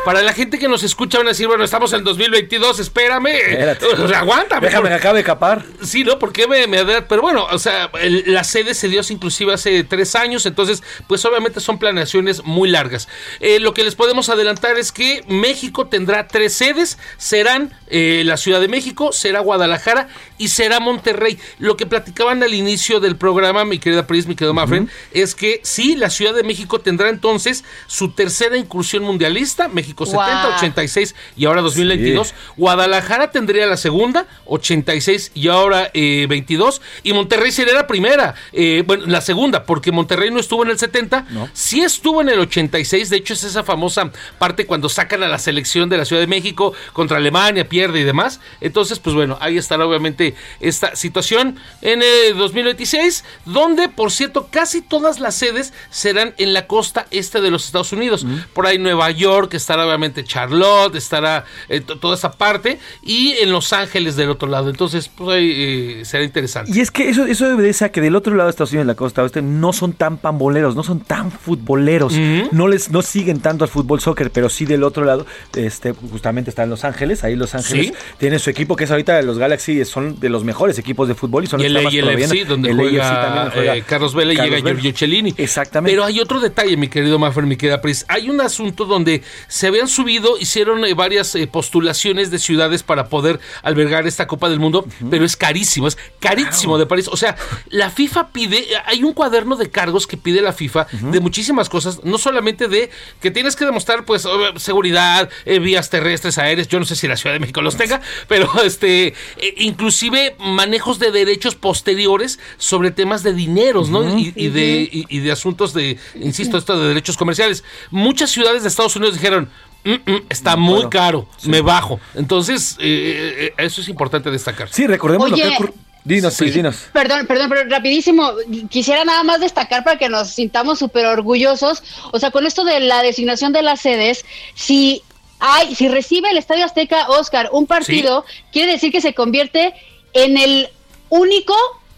Para 0.04 0.22
la 0.22 0.32
gente 0.32 0.58
que 0.58 0.68
nos 0.68 0.82
escucha 0.82 1.18
van 1.18 1.26
a 1.26 1.30
decir, 1.30 1.46
bueno, 1.48 1.64
estamos 1.64 1.92
en 1.92 2.04
2022, 2.04 2.78
espérame. 2.80 3.26
Espérate. 3.28 3.86
O 4.02 4.08
sea, 4.08 4.20
aguántame. 4.20 4.66
Déjame 4.66 4.88
que 4.88 4.94
acabe 4.94 5.18
de 5.18 5.24
capar. 5.24 5.64
Sí, 5.82 6.02
¿no? 6.04 6.18
¿Por 6.18 6.32
qué 6.32 6.46
me, 6.48 6.66
me 6.66 6.84
Pero 7.02 7.22
bueno, 7.22 7.46
o 7.50 7.58
sea, 7.58 7.90
el- 8.00 8.24
la 8.26 8.42
sede 8.44 8.74
se 8.74 8.88
dio 8.88 9.01
hace 9.02 9.12
inclusive 9.12 9.52
hace 9.52 9.84
tres 9.84 10.14
años, 10.14 10.46
entonces, 10.46 10.82
pues 11.06 11.24
obviamente 11.24 11.60
son 11.60 11.78
planeaciones 11.78 12.42
muy 12.44 12.70
largas. 12.70 13.08
Eh, 13.40 13.60
lo 13.60 13.74
que 13.74 13.84
les 13.84 13.94
podemos 13.94 14.28
adelantar 14.28 14.78
es 14.78 14.92
que 14.92 15.24
México 15.28 15.86
tendrá 15.86 16.28
tres 16.28 16.54
sedes, 16.54 16.98
serán 17.18 17.72
eh, 17.88 18.22
la 18.24 18.36
Ciudad 18.36 18.60
de 18.60 18.68
México, 18.68 19.12
será 19.12 19.40
Guadalajara 19.40 20.08
y 20.38 20.48
será 20.48 20.80
Monterrey. 20.80 21.38
Lo 21.58 21.76
que 21.76 21.86
platicaban 21.86 22.42
al 22.42 22.54
inicio 22.54 23.00
del 23.00 23.16
programa, 23.16 23.64
mi 23.64 23.78
querida 23.78 24.06
Pris, 24.06 24.26
mi 24.26 24.34
querido 24.34 24.54
Mafren, 24.54 24.90
es 25.12 25.34
que 25.34 25.60
sí, 25.62 25.94
la 25.96 26.10
Ciudad 26.10 26.34
de 26.34 26.42
México 26.42 26.80
tendrá 26.80 27.08
entonces 27.08 27.64
su 27.86 28.12
tercera 28.12 28.56
incursión 28.56 29.02
mundialista, 29.02 29.68
México 29.68 30.06
70, 30.06 30.32
Guau. 30.32 30.56
86 30.56 31.14
y 31.36 31.44
ahora 31.44 31.60
2022. 31.62 32.34
Guadalajara 32.56 33.30
tendría 33.30 33.66
la 33.66 33.76
segunda, 33.76 34.26
86 34.46 35.32
y 35.34 35.48
ahora 35.48 35.90
eh, 35.94 36.26
22. 36.28 36.80
Y 37.02 37.12
Monterrey 37.12 37.52
sería 37.52 37.74
la 37.74 37.86
primera. 37.86 38.34
Eh, 38.52 38.84
bueno, 38.96 39.10
la 39.10 39.22
segunda, 39.22 39.64
porque 39.64 39.90
Monterrey 39.90 40.30
no 40.30 40.38
estuvo 40.38 40.62
en 40.64 40.70
el 40.70 40.78
70, 40.78 41.26
sí 41.54 41.80
estuvo 41.80 42.20
en 42.20 42.28
el 42.28 42.38
86, 42.40 43.08
de 43.08 43.16
hecho 43.16 43.32
es 43.32 43.42
esa 43.42 43.64
famosa 43.64 44.10
parte 44.38 44.66
cuando 44.66 44.90
sacan 44.90 45.22
a 45.22 45.28
la 45.28 45.38
selección 45.38 45.88
de 45.88 45.96
la 45.96 46.04
Ciudad 46.04 46.20
de 46.20 46.26
México 46.26 46.74
contra 46.92 47.16
Alemania, 47.16 47.68
pierde 47.68 48.00
y 48.00 48.04
demás. 48.04 48.40
Entonces, 48.60 48.98
pues 48.98 49.14
bueno, 49.16 49.38
ahí 49.40 49.56
estará 49.56 49.86
obviamente 49.86 50.34
esta 50.60 50.94
situación 50.94 51.56
en 51.80 52.02
el 52.02 52.36
2026, 52.36 53.24
donde, 53.46 53.88
por 53.88 54.10
cierto, 54.10 54.48
casi 54.50 54.82
todas 54.82 55.20
las 55.20 55.34
sedes 55.34 55.72
serán 55.88 56.34
en 56.36 56.52
la 56.52 56.66
costa 56.66 57.06
este 57.10 57.40
de 57.40 57.50
los 57.50 57.64
Estados 57.64 57.92
Unidos. 57.92 58.26
Por 58.52 58.66
ahí 58.66 58.78
Nueva 58.78 59.10
York, 59.10 59.54
estará 59.54 59.86
obviamente 59.86 60.22
Charlotte, 60.22 60.94
estará 60.96 61.46
eh, 61.70 61.80
toda 61.80 62.14
esa 62.14 62.32
parte, 62.32 62.78
y 63.02 63.32
en 63.40 63.52
Los 63.52 63.72
Ángeles 63.72 64.16
del 64.16 64.28
otro 64.28 64.48
lado. 64.48 64.68
Entonces, 64.68 65.08
pues 65.08 65.36
ahí 65.36 65.50
eh, 65.54 66.04
será 66.04 66.24
interesante. 66.24 66.70
Y 66.74 66.80
es 66.80 66.90
que 66.90 67.08
eso, 67.08 67.24
eso 67.24 67.46
obedece 67.54 67.86
a 67.86 67.88
que 67.90 68.02
del 68.02 68.16
otro 68.16 68.34
lado 68.34 68.48
de 68.48 68.50
Estados 68.50 68.72
Unidos, 68.72 68.81
en 68.82 68.88
la 68.88 68.94
costa 68.94 69.22
oeste, 69.22 69.42
no 69.42 69.72
son 69.72 69.92
tan 69.92 70.18
pamboleros, 70.18 70.76
no 70.76 70.82
son 70.82 71.00
tan 71.00 71.30
futboleros, 71.30 72.14
no 72.52 72.68
les 72.68 72.90
no 72.90 73.02
siguen 73.02 73.40
tanto 73.40 73.64
al 73.64 73.70
fútbol 73.70 74.00
soccer, 74.00 74.30
pero 74.30 74.48
sí 74.48 74.64
del 74.64 74.84
otro 74.84 75.04
lado, 75.04 75.26
este, 75.56 75.92
justamente 75.92 76.50
está 76.50 76.64
en 76.64 76.70
Los 76.70 76.84
Ángeles, 76.84 77.24
ahí 77.24 77.36
Los 77.36 77.54
Ángeles 77.54 77.92
tiene 78.18 78.38
su 78.38 78.50
equipo 78.50 78.76
que 78.76 78.84
es 78.84 78.90
ahorita 78.90 79.16
de 79.16 79.22
los 79.22 79.38
Galaxy, 79.38 79.84
son 79.84 80.20
de 80.20 80.28
los 80.28 80.44
mejores 80.44 80.78
equipos 80.78 81.08
de 81.08 81.14
fútbol 81.14 81.44
y 81.44 81.46
son 81.46 81.60
y 81.60 81.64
el, 81.64 81.74
los 81.74 81.92
y 81.92 81.98
el. 81.98 82.08
AFC, 82.08 82.46
donde 82.46 82.70
El 82.70 82.76
juega, 82.76 83.52
eh, 83.54 83.84
Carlos 83.86 84.14
Vela 84.14 84.32
y 84.32 84.36
Carlos 84.36 84.54
llega 84.54 84.64
Vela. 84.64 84.80
Giorgio 84.80 84.98
Cellini. 84.98 85.34
Exactamente. 85.36 85.92
Pero 85.92 86.04
hay 86.04 86.20
otro 86.20 86.40
detalle, 86.40 86.76
mi 86.76 86.88
querido 86.88 87.18
Maffer, 87.18 87.44
mi 87.44 87.56
querida 87.56 87.80
Pris. 87.80 88.04
Hay 88.08 88.28
un 88.28 88.40
asunto 88.40 88.84
donde 88.84 89.22
se 89.48 89.66
habían 89.66 89.88
subido, 89.88 90.38
hicieron 90.38 90.84
eh, 90.84 90.94
varias 90.94 91.34
eh, 91.34 91.46
postulaciones 91.46 92.30
de 92.30 92.38
ciudades 92.38 92.82
para 92.82 93.08
poder 93.08 93.40
albergar 93.62 94.06
esta 94.06 94.26
Copa 94.26 94.48
del 94.48 94.60
Mundo, 94.60 94.86
pero 95.10 95.24
es 95.24 95.36
carísimo, 95.36 95.86
es 95.88 95.96
carísimo 96.20 96.78
de 96.78 96.86
París. 96.86 97.08
O 97.08 97.16
sea, 97.16 97.36
la 97.68 97.90
FIFA 97.90 98.28
pide, 98.28 98.61
hay 98.86 99.02
un 99.02 99.12
cuaderno 99.12 99.56
de 99.56 99.70
cargos 99.70 100.06
que 100.06 100.16
pide 100.16 100.40
la 100.40 100.52
FIFA 100.52 100.86
de 100.92 101.20
muchísimas 101.20 101.68
cosas, 101.68 102.04
no 102.04 102.18
solamente 102.18 102.68
de 102.68 102.90
que 103.20 103.30
tienes 103.30 103.56
que 103.56 103.64
demostrar, 103.64 104.04
pues, 104.04 104.26
seguridad, 104.56 105.28
eh, 105.44 105.58
vías 105.58 105.90
terrestres, 105.90 106.38
aéreas, 106.38 106.68
yo 106.68 106.78
no 106.78 106.84
sé 106.84 106.96
si 106.96 107.08
la 107.08 107.16
Ciudad 107.16 107.34
de 107.34 107.40
México 107.40 107.62
los 107.62 107.76
tenga, 107.76 108.00
pero 108.28 108.50
este, 108.64 109.08
eh, 109.08 109.14
inclusive 109.58 110.36
manejos 110.38 110.98
de 110.98 111.10
derechos 111.10 111.54
posteriores 111.54 112.38
sobre 112.58 112.90
temas 112.90 113.22
de 113.22 113.32
dineros, 113.34 113.88
¿no? 113.88 114.18
Y, 114.18 114.32
y 114.36 114.48
de, 114.48 114.88
y, 114.90 115.06
y 115.08 115.18
de 115.20 115.32
asuntos 115.32 115.72
de, 115.74 115.98
insisto, 116.14 116.58
esto 116.58 116.78
de 116.78 116.88
derechos 116.88 117.16
comerciales. 117.16 117.64
Muchas 117.90 118.30
ciudades 118.30 118.62
de 118.62 118.68
Estados 118.68 118.96
Unidos 118.96 119.14
dijeron, 119.14 119.48
"Mm, 119.84 119.92
mm, 120.10 120.22
está 120.28 120.56
muy 120.56 120.76
puedo". 120.76 120.90
caro, 120.90 121.28
me 121.44 121.60
bajo. 121.60 122.00
Entonces, 122.14 122.76
eh, 122.80 123.52
eh, 123.58 123.64
eso 123.64 123.80
es 123.80 123.88
importante 123.88 124.30
destacar. 124.30 124.68
Sí, 124.70 124.86
recordemos 124.86 125.28
lo 125.30 125.34
Oye. 125.36 125.42
que 125.44 125.54
ocurrió. 125.54 125.74
Dinos, 126.04 126.34
Sí. 126.34 126.38
Pris, 126.44 126.54
dinos. 126.54 126.76
Perdón, 126.92 127.26
perdón, 127.26 127.48
pero 127.48 127.64
rapidísimo, 127.68 128.32
quisiera 128.70 129.04
nada 129.04 129.22
más 129.22 129.40
destacar 129.40 129.84
para 129.84 129.98
que 129.98 130.08
nos 130.08 130.30
sintamos 130.30 130.78
súper 130.78 131.06
orgullosos, 131.06 131.82
o 132.10 132.18
sea, 132.18 132.30
con 132.30 132.44
esto 132.46 132.64
de 132.64 132.80
la 132.80 133.02
designación 133.02 133.52
de 133.52 133.62
las 133.62 133.80
sedes, 133.80 134.24
si 134.54 135.02
hay, 135.38 135.74
si 135.74 135.88
recibe 135.88 136.30
el 136.30 136.38
Estadio 136.38 136.64
Azteca 136.64 137.08
Oscar 137.08 137.50
un 137.52 137.66
partido, 137.66 138.24
quiere 138.52 138.72
decir 138.72 138.90
que 138.92 139.00
se 139.00 139.14
convierte 139.14 139.74
en 140.12 140.36
el 140.38 140.68
único 141.08 141.54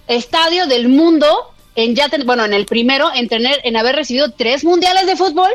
estadio 0.06 0.66
del 0.66 0.88
mundo 0.88 1.26
en 1.76 1.94
ya, 1.96 2.08
ten- 2.08 2.24
bueno, 2.26 2.44
en 2.44 2.52
el 2.52 2.66
primero 2.66 3.10
en 3.14 3.28
tener, 3.28 3.60
en 3.64 3.76
haber 3.76 3.96
recibido 3.96 4.30
tres 4.32 4.64
mundiales 4.64 5.06
de 5.06 5.16
fútbol. 5.16 5.50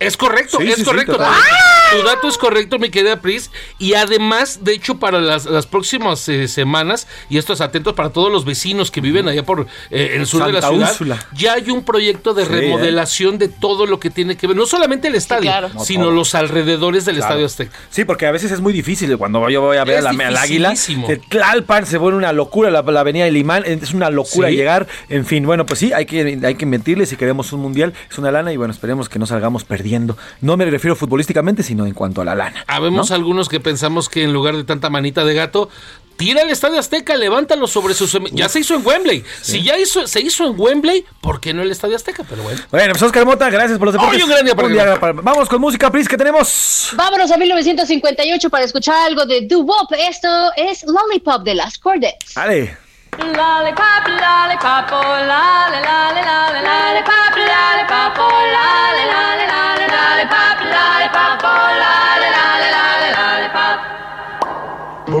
Es 0.00 0.16
correcto, 0.16 0.58
Sí, 0.58 0.66
es 0.68 0.74
sí, 0.76 0.80
sí, 0.80 0.84
correcto. 0.84 1.12
totalmente. 1.12 1.48
Tu 1.92 2.02
dato 2.04 2.28
es 2.28 2.38
correcto, 2.38 2.78
mi 2.78 2.88
querida 2.88 3.20
Pris. 3.20 3.50
Y 3.78 3.94
además, 3.94 4.60
de 4.64 4.72
hecho, 4.72 4.98
para 4.98 5.20
las, 5.20 5.44
las 5.46 5.66
próximas 5.66 6.28
eh, 6.28 6.48
semanas, 6.48 7.06
y 7.28 7.36
esto 7.38 7.52
es 7.52 7.60
atentos 7.60 7.94
para 7.94 8.10
todos 8.10 8.32
los 8.32 8.44
vecinos 8.44 8.90
que 8.90 9.00
viven 9.00 9.28
allá 9.28 9.44
por 9.44 9.66
eh, 9.90 10.12
el 10.16 10.26
sur 10.26 10.44
de 10.46 10.52
la 10.52 10.62
ciudad, 10.62 10.90
Úrsula. 10.92 11.18
ya 11.34 11.54
hay 11.54 11.68
un 11.70 11.84
proyecto 11.84 12.32
de 12.32 12.44
Sí, 12.46 12.50
remodelación 12.50 13.38
de 13.38 13.48
todo 13.48 13.86
lo 13.86 14.00
que 14.00 14.08
tiene 14.10 14.36
que 14.36 14.46
ver, 14.46 14.56
no 14.56 14.66
solamente 14.66 15.08
el 15.08 15.16
estadio, 15.16 15.42
claro. 15.42 15.70
Sino 15.84 16.10
los 16.10 16.34
alrededores 16.34 17.04
del 17.04 17.16
Claro. 17.16 17.28
Estadio 17.34 17.46
Azteca. 17.46 17.76
Sí, 17.90 18.04
porque 18.04 18.26
a 18.26 18.30
veces 18.30 18.50
es 18.52 18.60
muy 18.60 18.72
difícil. 18.72 19.18
Cuando 19.18 19.48
yo 19.50 19.60
voy 19.60 19.76
a 19.76 19.84
ver 19.84 19.98
Es 19.98 20.06
a 20.06 20.12
la, 20.12 20.26
al 20.28 20.36
águila, 20.36 20.72
de 21.08 21.16
Tlalpan 21.28 21.84
se 21.86 21.98
vuelve 21.98 22.16
una 22.16 22.32
locura. 22.32 22.70
La, 22.70 22.80
la 22.82 23.00
avenida 23.00 23.24
de 23.26 23.32
Limán 23.32 23.64
es 23.66 23.92
una 23.92 24.08
locura 24.10 24.48
Sí. 24.48 24.56
llegar. 24.56 24.86
En 25.10 25.26
fin, 25.26 25.44
bueno, 25.44 25.66
pues 25.66 25.78
sí, 25.80 25.92
hay 25.92 26.06
que, 26.06 26.38
hay 26.42 26.54
que 26.54 26.64
invertirle 26.64 27.04
si 27.04 27.16
queremos 27.16 27.52
un 27.52 27.60
mundial. 27.60 27.92
Es 28.10 28.16
una 28.16 28.30
lana 28.30 28.52
y 28.52 28.56
bueno, 28.56 28.72
esperemos 28.72 29.08
que 29.10 29.18
no 29.18 29.26
salgamos 29.26 29.64
perdiendo. 29.90 30.16
No 30.40 30.56
me 30.56 30.64
refiero 30.66 30.94
futbolísticamente, 30.94 31.62
sino 31.62 31.86
en 31.86 31.94
cuanto 31.94 32.20
a 32.20 32.24
la 32.24 32.34
lana. 32.34 32.64
Habemos 32.66 33.10
¿no? 33.10 33.16
algunos 33.16 33.48
que 33.48 33.60
pensamos 33.60 34.08
que 34.08 34.22
en 34.22 34.32
lugar 34.32 34.56
de 34.56 34.64
tanta 34.64 34.88
manita 34.88 35.24
de 35.24 35.34
gato, 35.34 35.68
tira 36.16 36.42
el 36.42 36.50
Estadio 36.50 36.78
Azteca, 36.78 37.16
levántalo 37.16 37.66
sobre 37.66 37.94
sus... 37.94 38.16
Ya 38.32 38.48
se 38.48 38.60
hizo 38.60 38.76
en 38.76 38.86
Wembley. 38.86 39.24
Si 39.40 39.62
ya 39.62 39.76
hizo, 39.78 40.06
se 40.06 40.20
hizo 40.20 40.46
en 40.46 40.54
Wembley, 40.56 41.04
¿por 41.20 41.40
qué 41.40 41.52
no 41.52 41.62
el 41.62 41.70
Estadio 41.70 41.96
Azteca? 41.96 42.24
Pero 42.28 42.42
bueno. 42.42 42.60
Bueno, 42.70 42.92
pues 42.92 43.02
Oscar 43.02 43.26
Mota, 43.26 43.50
gracias 43.50 43.78
por 43.78 43.86
los 43.86 43.94
deportes. 43.94 44.16
Hoy 44.16 44.22
un 44.22 44.30
gran 44.30 44.44
día 44.44 44.54
para 45.00 45.12
Vamos 45.12 45.48
con 45.48 45.60
música, 45.60 45.90
Pris, 45.90 46.08
que 46.08 46.16
tenemos. 46.16 46.90
Vámonos 46.94 47.30
a 47.32 47.36
1958 47.36 48.50
para 48.50 48.64
escuchar 48.64 49.06
algo 49.06 49.26
de 49.26 49.46
doo 49.46 49.62
wop. 49.62 49.92
Esto 49.98 50.28
es 50.56 50.84
Lollipop 50.84 51.42
de 51.42 51.54
las 51.56 51.78
Cordettes. 51.78 52.34
Dale. 52.34 52.76
Lollipop, 53.18 54.06
lollipop, 54.06 54.92
oh, 54.92 55.00
oh, 55.00 56.10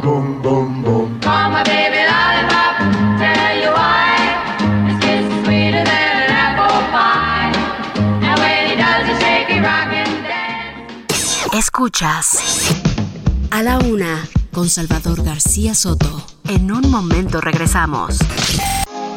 Boom, 0.02 0.40
boom, 0.40 0.82
boom. 0.82 1.20
My 1.24 1.62
baby 1.62 2.00
lollipop, 2.08 2.78
tell 3.20 3.52
you 3.60 3.70
why. 3.70 4.16
His 4.88 4.98
kiss 5.04 5.26
is 5.26 5.44
sweeter 5.44 5.84
than 5.84 6.12
an 6.24 6.30
apple 6.30 6.80
pie. 6.90 7.52
And 8.24 8.40
when 8.40 8.70
he 8.70 8.76
does 8.76 9.04
the 9.06 9.20
shaky 9.20 9.60
rock 9.60 9.92
and 9.92 10.24
dance. 10.24 11.48
Escuchas 11.52 12.72
A 13.50 13.62
la 13.62 13.78
Una 13.78 14.26
con 14.52 14.70
Salvador 14.70 15.22
García 15.22 15.74
Soto. 15.74 16.24
En 16.44 16.72
un 16.72 16.90
momento 16.90 17.42
regresamos. 17.42 18.18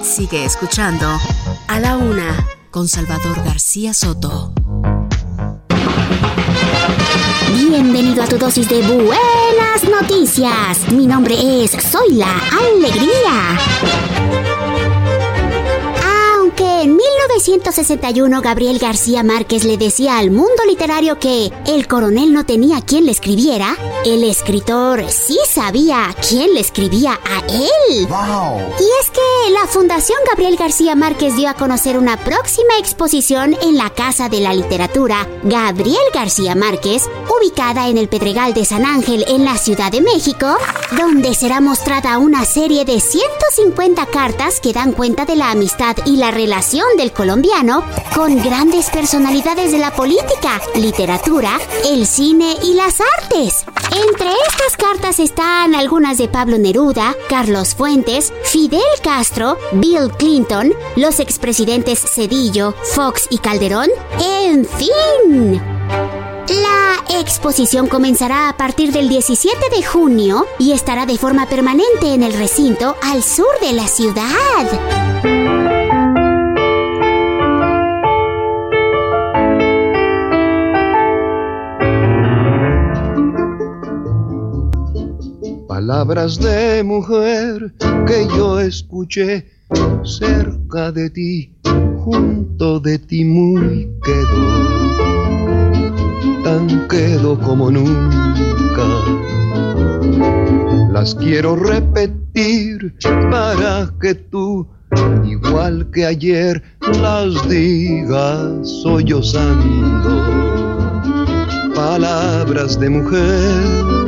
Sigue 0.01 0.43
escuchando 0.43 1.07
A 1.69 1.79
la 1.79 1.95
Una 1.95 2.45
con 2.71 2.89
Salvador 2.89 3.41
García 3.45 3.93
Soto. 3.93 4.53
Bienvenido 7.55 8.23
a 8.23 8.27
tu 8.27 8.37
dosis 8.39 8.67
de 8.67 8.81
buenas 8.81 9.83
noticias. 9.87 10.91
Mi 10.91 11.05
nombre 11.05 11.35
es 11.35 11.71
Soy 11.71 12.15
la 12.15 12.35
Alegría. 12.49 13.59
Aunque 16.33 16.72
en 16.83 16.97
1961 16.97 18.41
Gabriel 18.41 18.77
García 18.77 19.23
Márquez 19.23 19.63
le 19.63 19.77
decía 19.77 20.17
al 20.17 20.31
mundo 20.31 20.65
literario 20.67 21.17
que 21.17 21.49
el 21.65 21.87
coronel 21.87 22.33
no 22.33 22.45
tenía 22.45 22.81
quien 22.81 23.05
le 23.05 23.11
escribiera, 23.11 23.77
el 24.05 24.25
escritor 24.25 25.09
sí 25.09 25.39
sabía 25.49 26.13
quién 26.27 26.53
le 26.53 26.59
escribía 26.59 27.13
a 27.13 27.39
él. 27.47 28.07
Y 28.79 28.87
es 29.01 29.11
que 29.11 29.51
la 29.51 29.65
Fundación 29.67 30.17
Gabriel 30.27 30.57
García 30.57 30.93
Márquez 30.95 31.37
dio 31.37 31.47
a 31.47 31.53
conocer 31.53 31.97
una 31.97 32.17
próxima 32.17 32.77
exposición 32.79 33.55
en 33.61 33.77
la 33.77 33.89
Casa 33.89 34.27
de 34.27 34.41
la 34.41 34.53
Literatura 34.53 35.25
Gabriel 35.43 36.03
García 36.13 36.53
Márquez, 36.53 37.09
ubicada 37.39 37.87
en 37.87 37.97
el 37.97 38.09
Pedregal 38.09 38.53
de 38.53 38.65
San 38.65 38.85
Ángel 38.85 39.23
en 39.29 39.45
la 39.45 39.57
Ciudad 39.57 39.89
de 39.89 40.01
México, 40.01 40.57
donde 40.97 41.33
será 41.33 41.61
mostrada 41.61 42.17
una 42.17 42.43
serie 42.43 42.83
de 42.83 42.99
150 42.99 44.05
cartas 44.07 44.59
que 44.59 44.73
dan 44.73 44.91
cuenta 44.91 45.23
de 45.23 45.37
la 45.37 45.51
amistad 45.51 45.95
y 46.05 46.17
la 46.17 46.31
relación 46.31 46.72
del 46.97 47.11
colombiano 47.11 47.83
con 48.15 48.41
grandes 48.41 48.89
personalidades 48.89 49.71
de 49.71 49.77
la 49.77 49.91
política, 49.91 50.59
literatura, 50.73 51.59
el 51.85 52.07
cine 52.07 52.57
y 52.63 52.73
las 52.73 52.99
artes. 52.99 53.63
Entre 53.91 54.31
estas 54.47 54.75
cartas 54.75 55.19
están 55.19 55.75
algunas 55.75 56.17
de 56.17 56.27
Pablo 56.27 56.57
Neruda, 56.57 57.15
Carlos 57.29 57.75
Fuentes, 57.75 58.33
Fidel 58.43 58.81
Castro, 59.03 59.59
Bill 59.73 60.09
Clinton, 60.17 60.73
los 60.95 61.19
expresidentes 61.19 61.99
Cedillo, 61.99 62.73
Fox 62.95 63.27
y 63.29 63.37
Calderón, 63.37 63.89
en 64.19 64.65
fin. 64.65 65.61
La 66.49 67.19
exposición 67.19 67.87
comenzará 67.87 68.49
a 68.49 68.57
partir 68.57 68.91
del 68.91 69.09
17 69.09 69.57
de 69.69 69.83
junio 69.83 70.47
y 70.57 70.71
estará 70.71 71.05
de 71.05 71.19
forma 71.19 71.47
permanente 71.47 72.15
en 72.15 72.23
el 72.23 72.33
recinto 72.33 72.97
al 73.03 73.21
sur 73.21 73.59
de 73.61 73.73
la 73.73 73.87
ciudad. 73.87 75.32
Palabras 85.85 86.39
de 86.39 86.81
mujer 86.81 87.73
que 88.07 88.25
yo 88.37 88.57
escuché 88.57 89.45
cerca 90.05 90.93
de 90.93 91.09
ti, 91.09 91.53
junto 91.97 92.79
de 92.79 92.97
ti 92.99 93.25
muy 93.25 93.91
quedo, 94.01 94.45
tan 96.45 96.87
quedo 96.87 97.37
como 97.37 97.69
nunca. 97.69 98.87
Las 100.93 101.15
quiero 101.15 101.57
repetir 101.57 102.95
para 103.29 103.93
que 103.99 104.15
tú 104.15 104.65
igual 105.25 105.91
que 105.91 106.05
ayer 106.05 106.63
las 107.01 107.49
digas 107.49 108.69
sollozando, 108.83 110.23
palabras 111.75 112.79
de 112.79 112.89
mujer. 112.89 114.02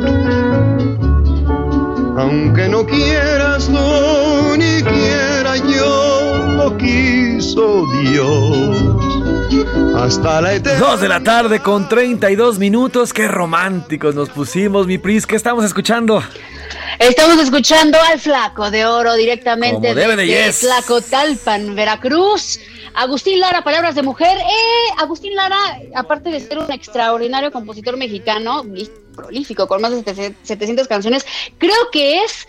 Aunque 2.18 2.66
no 2.68 2.86
quieras 2.86 3.66
tú 3.66 4.56
ni 4.56 4.82
quiera 4.82 5.56
yo, 5.56 6.38
lo 6.56 6.76
quiso 6.78 7.84
Dios. 8.00 8.96
Hasta 9.94 10.40
la 10.40 10.54
eternidad. 10.54 10.88
Dos 10.88 11.00
de 11.02 11.08
la 11.08 11.22
tarde 11.22 11.60
con 11.60 11.88
32 11.88 12.58
minutos. 12.58 13.12
Qué 13.12 13.28
románticos 13.28 14.14
nos 14.14 14.30
pusimos, 14.30 14.86
mi 14.86 14.96
Pris. 14.96 15.26
¿Qué 15.26 15.36
estamos 15.36 15.64
escuchando? 15.64 16.22
Estamos 16.98 17.38
escuchando 17.38 17.98
al 18.10 18.18
Flaco 18.18 18.70
de 18.70 18.86
Oro 18.86 19.14
directamente 19.14 19.74
Como 19.74 19.94
debe 19.94 20.16
de 20.16 20.24
desde 20.24 20.46
yes. 20.46 20.60
Tlacotalpan, 20.60 21.74
Veracruz. 21.74 22.58
Agustín 22.96 23.40
Lara, 23.40 23.62
palabras 23.62 23.94
de 23.94 24.02
mujer. 24.02 24.38
Eh, 24.38 24.94
Agustín 24.96 25.34
Lara, 25.34 25.58
aparte 25.94 26.30
de 26.30 26.40
ser 26.40 26.58
un 26.58 26.72
extraordinario 26.72 27.52
compositor 27.52 27.96
mexicano, 27.98 28.64
prolífico, 29.14 29.68
con 29.68 29.82
más 29.82 29.92
de 29.92 30.34
700 30.42 30.88
canciones, 30.88 31.26
creo 31.58 31.90
que 31.92 32.22
es 32.22 32.48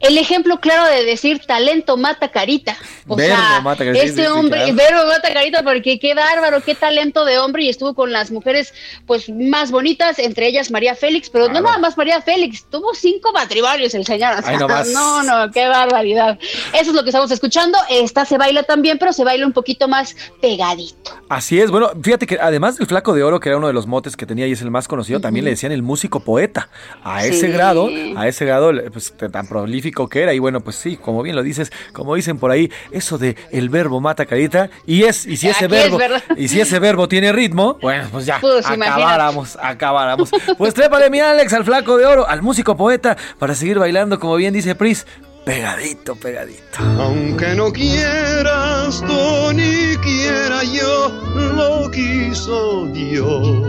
el 0.00 0.16
ejemplo 0.18 0.60
claro 0.60 0.84
de 0.86 1.04
decir 1.04 1.40
talento 1.46 1.96
mata 1.96 2.28
carita. 2.28 2.76
O 3.06 3.16
Verbo 3.16 3.34
sea, 3.36 3.60
mata 3.62 3.84
carita, 3.84 4.00
sí, 4.02 4.08
este 4.10 4.22
sí, 4.22 4.28
hombre, 4.28 4.58
claro. 4.60 4.74
verbo 4.76 5.06
mata 5.08 5.32
carita, 5.32 5.62
porque 5.62 5.98
qué 5.98 6.14
bárbaro, 6.14 6.60
qué 6.62 6.74
talento 6.74 7.24
de 7.24 7.38
hombre, 7.38 7.64
y 7.64 7.68
estuvo 7.68 7.94
con 7.94 8.12
las 8.12 8.30
mujeres 8.30 8.72
pues 9.06 9.28
más 9.30 9.70
bonitas, 9.70 10.18
entre 10.18 10.46
ellas 10.46 10.70
María 10.70 10.94
Félix, 10.94 11.30
pero 11.30 11.48
no 11.48 11.60
nada 11.60 11.78
más 11.78 11.96
María 11.96 12.20
Félix, 12.22 12.64
tuvo 12.70 12.94
cinco 12.94 13.32
matrimonios 13.32 13.94
el 13.94 14.04
señor. 14.04 14.34
o 14.38 14.42
sea, 14.42 14.50
Ay, 14.50 14.56
no 14.58 14.68
no, 14.68 15.22
no, 15.46 15.52
qué 15.52 15.66
barbaridad. 15.66 16.38
Eso 16.74 16.90
es 16.90 16.94
lo 16.94 17.02
que 17.02 17.08
estamos 17.10 17.30
escuchando. 17.30 17.78
Esta 17.90 18.24
se 18.24 18.38
baila 18.38 18.62
también, 18.62 18.98
pero 18.98 19.12
se 19.12 19.24
baila 19.24 19.46
un 19.46 19.52
poquito 19.52 19.88
más 19.88 20.14
pegadito. 20.40 21.18
Así 21.28 21.60
es, 21.60 21.70
bueno, 21.70 21.90
fíjate 22.02 22.26
que 22.26 22.38
además 22.40 22.76
del 22.76 22.86
flaco 22.86 23.14
de 23.14 23.22
oro, 23.22 23.40
que 23.40 23.48
era 23.48 23.58
uno 23.58 23.66
de 23.66 23.72
los 23.72 23.86
motes 23.86 24.16
que 24.16 24.26
tenía 24.26 24.46
y 24.46 24.52
es 24.52 24.62
el 24.62 24.70
más 24.70 24.86
conocido, 24.88 25.20
también 25.20 25.44
le 25.44 25.50
decían 25.52 25.72
el 25.72 25.82
músico 25.82 26.20
poeta. 26.20 26.68
A 27.02 27.24
ese 27.24 27.46
Sí. 27.46 27.52
grado, 27.52 27.88
a 28.16 28.28
ese 28.28 28.44
grado, 28.44 28.70
pues 28.92 29.12
tan 29.32 29.46
prolífico 29.48 29.87
que 29.92 30.22
era. 30.22 30.34
Y 30.34 30.38
bueno, 30.38 30.60
pues 30.60 30.76
sí, 30.76 30.96
como 30.96 31.22
bien 31.22 31.36
lo 31.36 31.42
dices, 31.42 31.72
como 31.92 32.14
dicen 32.14 32.38
por 32.38 32.50
ahí, 32.50 32.70
eso 32.92 33.18
de 33.18 33.36
el 33.50 33.68
verbo 33.68 34.00
mata 34.00 34.26
carita. 34.26 34.70
Y 34.86 35.04
es, 35.04 35.26
y 35.26 35.36
si 35.36 35.48
ese 35.48 35.64
Aquí 35.66 35.74
es 35.74 35.82
verbo, 35.82 35.98
verdad. 35.98 36.22
y 36.36 36.48
si 36.48 36.60
ese 36.60 36.78
verbo 36.78 37.08
tiene 37.08 37.32
ritmo, 37.32 37.78
bueno, 37.80 38.08
pues 38.12 38.26
ya, 38.26 38.38
Pues, 38.40 38.64
imagínate. 38.66 38.90
acabáramos, 38.92 39.58
acabáramos. 39.60 40.30
Pues 40.56 40.74
trépale 40.74 41.10
mi 41.10 41.20
Alex 41.20 41.52
al 41.52 41.64
flaco 41.64 41.96
de 41.96 42.06
oro, 42.06 42.28
al 42.28 42.42
músico 42.42 42.76
poeta, 42.76 43.16
para 43.38 43.54
seguir 43.54 43.78
bailando, 43.78 44.18
como 44.20 44.36
bien 44.36 44.52
dice 44.54 44.74
Pris, 44.74 45.06
pegadito, 45.44 46.14
pegadito. 46.16 46.78
Aunque 46.98 47.54
no 47.54 47.72
quieras 47.72 49.02
tú 49.06 49.52
ni 49.54 49.96
quiera 49.98 50.62
yo, 50.64 51.08
lo 51.56 51.90
quiso 51.90 52.86
Dios. 52.92 53.66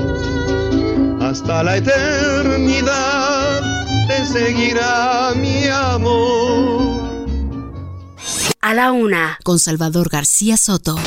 Hasta 1.21 1.63
la 1.63 1.77
eternidad 1.77 3.78
te 4.09 4.25
seguirá 4.25 5.33
mi 5.35 5.67
amor. 5.67 7.27
A 8.59 8.73
la 8.73 8.91
una, 8.91 9.37
con 9.43 9.59
Salvador 9.59 10.09
García 10.09 10.57
Soto. 10.57 10.97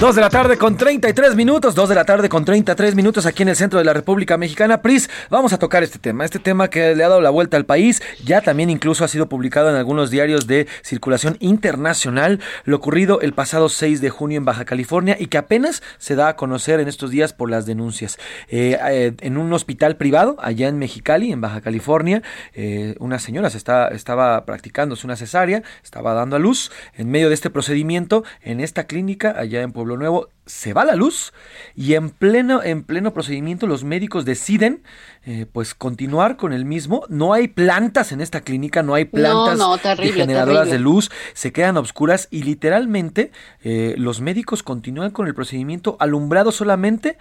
Dos 0.00 0.16
de 0.16 0.20
la 0.20 0.28
tarde 0.28 0.58
con 0.58 0.76
33 0.76 1.36
minutos, 1.36 1.76
dos 1.76 1.88
de 1.88 1.94
la 1.94 2.04
tarde 2.04 2.28
con 2.28 2.44
33 2.44 2.96
minutos 2.96 3.26
aquí 3.26 3.44
en 3.44 3.50
el 3.50 3.56
centro 3.56 3.78
de 3.78 3.84
la 3.84 3.92
República 3.92 4.36
Mexicana. 4.36 4.82
Pris, 4.82 5.08
vamos 5.30 5.52
a 5.52 5.58
tocar 5.58 5.84
este 5.84 6.00
tema, 6.00 6.24
este 6.24 6.40
tema 6.40 6.68
que 6.68 6.96
le 6.96 7.04
ha 7.04 7.08
dado 7.08 7.20
la 7.20 7.30
vuelta 7.30 7.56
al 7.56 7.64
país, 7.64 8.02
ya 8.24 8.40
también 8.40 8.70
incluso 8.70 9.04
ha 9.04 9.08
sido 9.08 9.28
publicado 9.28 9.70
en 9.70 9.76
algunos 9.76 10.10
diarios 10.10 10.48
de 10.48 10.66
circulación 10.82 11.36
internacional, 11.38 12.40
lo 12.64 12.76
ocurrido 12.76 13.20
el 13.20 13.34
pasado 13.34 13.68
6 13.68 14.00
de 14.00 14.10
junio 14.10 14.36
en 14.36 14.44
Baja 14.44 14.64
California 14.64 15.16
y 15.18 15.28
que 15.28 15.38
apenas 15.38 15.80
se 15.98 16.16
da 16.16 16.28
a 16.28 16.36
conocer 16.36 16.80
en 16.80 16.88
estos 16.88 17.10
días 17.10 17.32
por 17.32 17.48
las 17.48 17.64
denuncias. 17.64 18.18
Eh, 18.48 18.76
eh, 18.90 19.14
en 19.20 19.38
un 19.38 19.52
hospital 19.52 19.96
privado 19.96 20.36
allá 20.40 20.66
en 20.66 20.76
Mexicali, 20.76 21.30
en 21.30 21.40
Baja 21.40 21.60
California, 21.60 22.22
eh, 22.52 22.96
una 22.98 23.20
señora 23.20 23.48
se 23.48 23.58
está, 23.58 23.88
estaba 23.88 24.44
practicándose 24.44 25.06
una 25.06 25.14
cesárea, 25.14 25.62
estaba 25.84 26.14
dando 26.14 26.34
a 26.34 26.40
luz 26.40 26.72
en 26.94 27.10
medio 27.10 27.28
de 27.28 27.34
este 27.34 27.48
procedimiento 27.48 28.24
en 28.42 28.58
esta 28.58 28.84
clínica 28.84 29.34
allá 29.38 29.62
en 29.62 29.72
Pueblo 29.84 29.98
Nuevo 29.98 30.28
se 30.46 30.72
va 30.72 30.86
la 30.86 30.94
luz 30.94 31.34
y 31.74 31.92
en 31.92 32.08
pleno, 32.08 32.62
en 32.62 32.84
pleno 32.84 33.12
procedimiento 33.12 33.66
los 33.66 33.84
médicos 33.84 34.24
deciden 34.24 34.82
eh, 35.26 35.44
pues 35.52 35.74
continuar 35.74 36.38
con 36.38 36.54
el 36.54 36.64
mismo. 36.64 37.04
No 37.10 37.34
hay 37.34 37.48
plantas 37.48 38.10
en 38.10 38.22
esta 38.22 38.40
clínica, 38.40 38.82
no 38.82 38.94
hay 38.94 39.04
plantas 39.04 39.58
no, 39.58 39.76
terrible, 39.76 40.12
de 40.12 40.20
generadoras 40.20 40.68
terrible. 40.68 40.78
de 40.78 40.82
luz, 40.82 41.10
se 41.34 41.52
quedan 41.52 41.76
obscuras 41.76 42.28
y 42.30 42.44
literalmente 42.44 43.30
eh, 43.62 43.94
los 43.98 44.22
médicos 44.22 44.62
continúan 44.62 45.10
con 45.10 45.26
el 45.26 45.34
procedimiento 45.34 45.98
alumbrado 46.00 46.50
solamente 46.50 47.18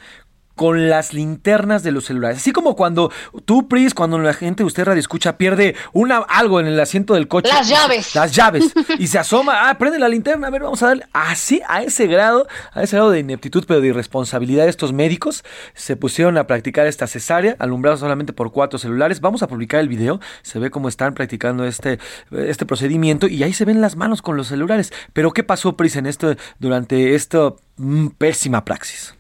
con 0.56 0.90
las 0.90 1.14
linternas 1.14 1.84
de 1.84 1.92
los 1.92 2.06
celulares. 2.06 2.38
Así 2.38 2.52
como 2.52 2.76
cuando 2.76 3.12
tú, 3.46 3.68
Pris, 3.68 3.94
cuando 3.94 4.20
la 4.20 4.34
gente, 4.34 4.64
usted 4.64 4.86
radio 4.86 5.00
escucha, 5.00 5.38
pierde 5.38 5.76
una, 5.94 6.18
algo 6.18 6.60
en 6.60 6.68
el 6.68 6.80
asiento 6.80 7.16
del 7.16 7.28
coche. 7.28 7.50
Las 7.50 7.68
llaves. 7.68 8.16
Las 8.16 8.34
llaves. 8.34 8.74
y 9.00 9.08
se 9.08 9.20
asoma, 9.20 9.54
ah, 9.70 9.78
prende 9.78 10.00
la 10.00 10.10
linterna, 10.10 10.48
a 10.48 10.52
ver, 10.52 10.64
vamos 10.64 10.84
a 10.84 10.88
darle. 10.88 11.06
Así, 11.14 11.62
a 11.68 11.84
ese 11.84 12.08
grado, 12.08 12.48
a 12.72 12.84
ese 12.84 12.96
grado 12.96 13.12
de 13.12 13.20
ineptitud, 13.20 13.66
pero 13.68 13.82
de 13.82 13.88
irresponsabilidad 13.88 14.64
de 14.66 14.70
estos 14.70 14.94
médicos, 14.94 15.44
se 15.74 15.96
pusieron 15.96 16.38
a 16.38 16.48
practicar 16.48 16.88
esta 16.88 17.08
cesárea, 17.08 17.56
alumbrados 17.60 18.00
solamente 18.00 18.34
por 18.34 18.52
cuatro 18.52 18.80
celulares. 18.80 19.22
Vamos 19.22 19.44
a 19.44 19.48
publicar 19.48 19.80
el 19.80 19.90
video, 19.90 20.20
se 20.42 20.60
ve 20.60 20.70
cómo 20.70 20.88
están 20.88 21.14
practicando 21.14 21.66
este, 21.66 22.00
este 22.32 22.66
procedimiento 22.66 23.28
y 23.28 23.44
ahí 23.44 23.54
se 23.54 23.66
ven 23.66 23.82
las 23.82 23.96
manos 23.96 24.22
con 24.22 24.38
los 24.38 24.48
celulares. 24.48 24.94
Pero, 25.14 25.32
¿qué 25.32 25.44
pasó, 25.44 25.76
Pris, 25.76 25.96
en 25.96 26.06
esto, 26.06 26.36
durante 26.60 27.16
esta 27.16 27.54
mm, 27.78 28.08
pésima 28.18 28.66
praxis? 28.66 29.16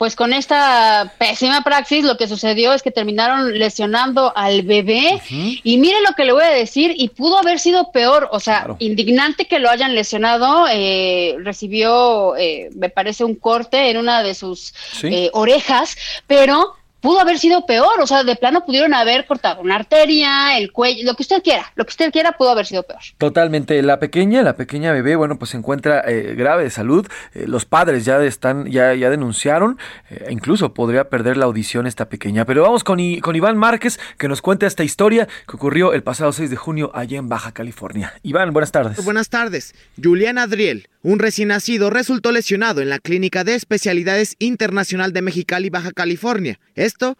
Pues 0.00 0.16
con 0.16 0.32
esta 0.32 1.12
pésima 1.18 1.62
praxis 1.62 2.04
lo 2.06 2.16
que 2.16 2.26
sucedió 2.26 2.72
es 2.72 2.80
que 2.82 2.90
terminaron 2.90 3.58
lesionando 3.58 4.32
al 4.34 4.62
bebé. 4.62 5.20
Y 5.62 5.76
mire 5.76 6.00
lo 6.00 6.14
que 6.16 6.24
le 6.24 6.32
voy 6.32 6.42
a 6.42 6.48
decir 6.48 6.94
y 6.96 7.10
pudo 7.10 7.36
haber 7.36 7.58
sido 7.58 7.92
peor, 7.92 8.26
o 8.32 8.40
sea, 8.40 8.66
indignante 8.78 9.44
que 9.44 9.58
lo 9.58 9.68
hayan 9.68 9.94
lesionado, 9.94 10.66
eh, 10.72 11.36
recibió, 11.40 12.34
eh, 12.38 12.70
me 12.74 12.88
parece, 12.88 13.24
un 13.24 13.34
corte 13.34 13.90
en 13.90 13.98
una 13.98 14.22
de 14.22 14.34
sus 14.34 14.72
Sí. 14.98 15.08
eh, 15.08 15.30
orejas, 15.34 15.98
pero 16.26 16.76
pudo 17.00 17.20
haber 17.20 17.38
sido 17.38 17.66
peor, 17.66 18.00
o 18.00 18.06
sea, 18.06 18.24
de 18.24 18.36
plano 18.36 18.64
pudieron 18.64 18.94
haber 18.94 19.26
cortado 19.26 19.60
una 19.62 19.76
arteria, 19.76 20.58
el 20.58 20.72
cuello, 20.72 21.04
lo 21.04 21.14
que 21.14 21.22
usted 21.22 21.42
quiera, 21.42 21.72
lo 21.74 21.84
que 21.84 21.90
usted 21.90 22.12
quiera 22.12 22.32
pudo 22.32 22.50
haber 22.50 22.66
sido 22.66 22.82
peor. 22.82 23.00
Totalmente. 23.18 23.80
La 23.82 23.98
pequeña, 23.98 24.42
la 24.42 24.56
pequeña 24.56 24.92
bebé, 24.92 25.16
bueno, 25.16 25.38
pues 25.38 25.50
se 25.52 25.56
encuentra 25.56 26.02
eh, 26.06 26.34
grave 26.36 26.64
de 26.64 26.70
salud. 26.70 27.06
Eh, 27.34 27.44
los 27.46 27.64
padres 27.64 28.04
ya 28.04 28.22
están, 28.24 28.66
ya, 28.70 28.94
ya 28.94 29.10
denunciaron. 29.10 29.78
eh, 30.10 30.26
incluso 30.30 30.74
podría 30.74 31.08
perder 31.08 31.36
la 31.36 31.44
audición 31.46 31.86
esta 31.86 32.08
pequeña. 32.08 32.44
Pero 32.44 32.62
vamos 32.62 32.84
con, 32.84 33.00
I- 33.00 33.20
con 33.20 33.36
Iván 33.36 33.56
Márquez, 33.56 33.98
que 34.18 34.28
nos 34.28 34.42
cuenta 34.42 34.66
esta 34.66 34.84
historia 34.84 35.26
que 35.48 35.56
ocurrió 35.56 35.92
el 35.92 36.02
pasado 36.02 36.32
6 36.32 36.50
de 36.50 36.56
junio 36.56 36.90
allá 36.94 37.18
en 37.18 37.28
Baja 37.28 37.52
California. 37.52 38.12
Iván, 38.22 38.52
buenas 38.52 38.72
tardes. 38.72 39.04
Buenas 39.04 39.28
tardes. 39.28 39.74
Julián 40.02 40.38
Adriel, 40.38 40.88
un 41.02 41.18
recién 41.18 41.48
nacido, 41.48 41.90
resultó 41.90 42.32
lesionado 42.32 42.80
en 42.80 42.88
la 42.90 42.98
Clínica 42.98 43.44
de 43.44 43.54
Especialidades 43.54 44.36
Internacional 44.38 45.12
de 45.12 45.22
Mexicali, 45.22 45.70
Baja 45.70 45.92
California. 45.92 46.58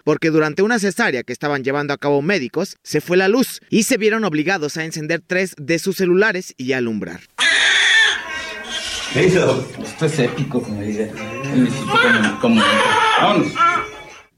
Porque 0.05 0.31
durante 0.31 0.63
una 0.63 0.79
cesárea 0.79 1.23
que 1.23 1.33
estaban 1.33 1.65
llevando 1.65 1.93
a 1.93 1.99
cabo 1.99 2.23
médicos, 2.23 2.77
se 2.83 3.01
fue 3.01 3.17
la 3.17 3.29
luz 3.29 3.61
y 3.71 3.85
se 3.85 3.97
vieron 3.97 4.25
obligados 4.25 4.77
a 4.77 4.85
encender 4.85 5.23
tres 5.27 5.55
de 5.57 5.79
sus 5.79 5.97
celulares 5.97 6.55
y 6.57 6.73
alumbrar. 6.73 7.21
Esto 9.15 10.07
es 10.07 10.19
épico, 10.19 10.63
como 10.63 10.83
dice. 10.83 11.13
Vámonos. 13.21 13.53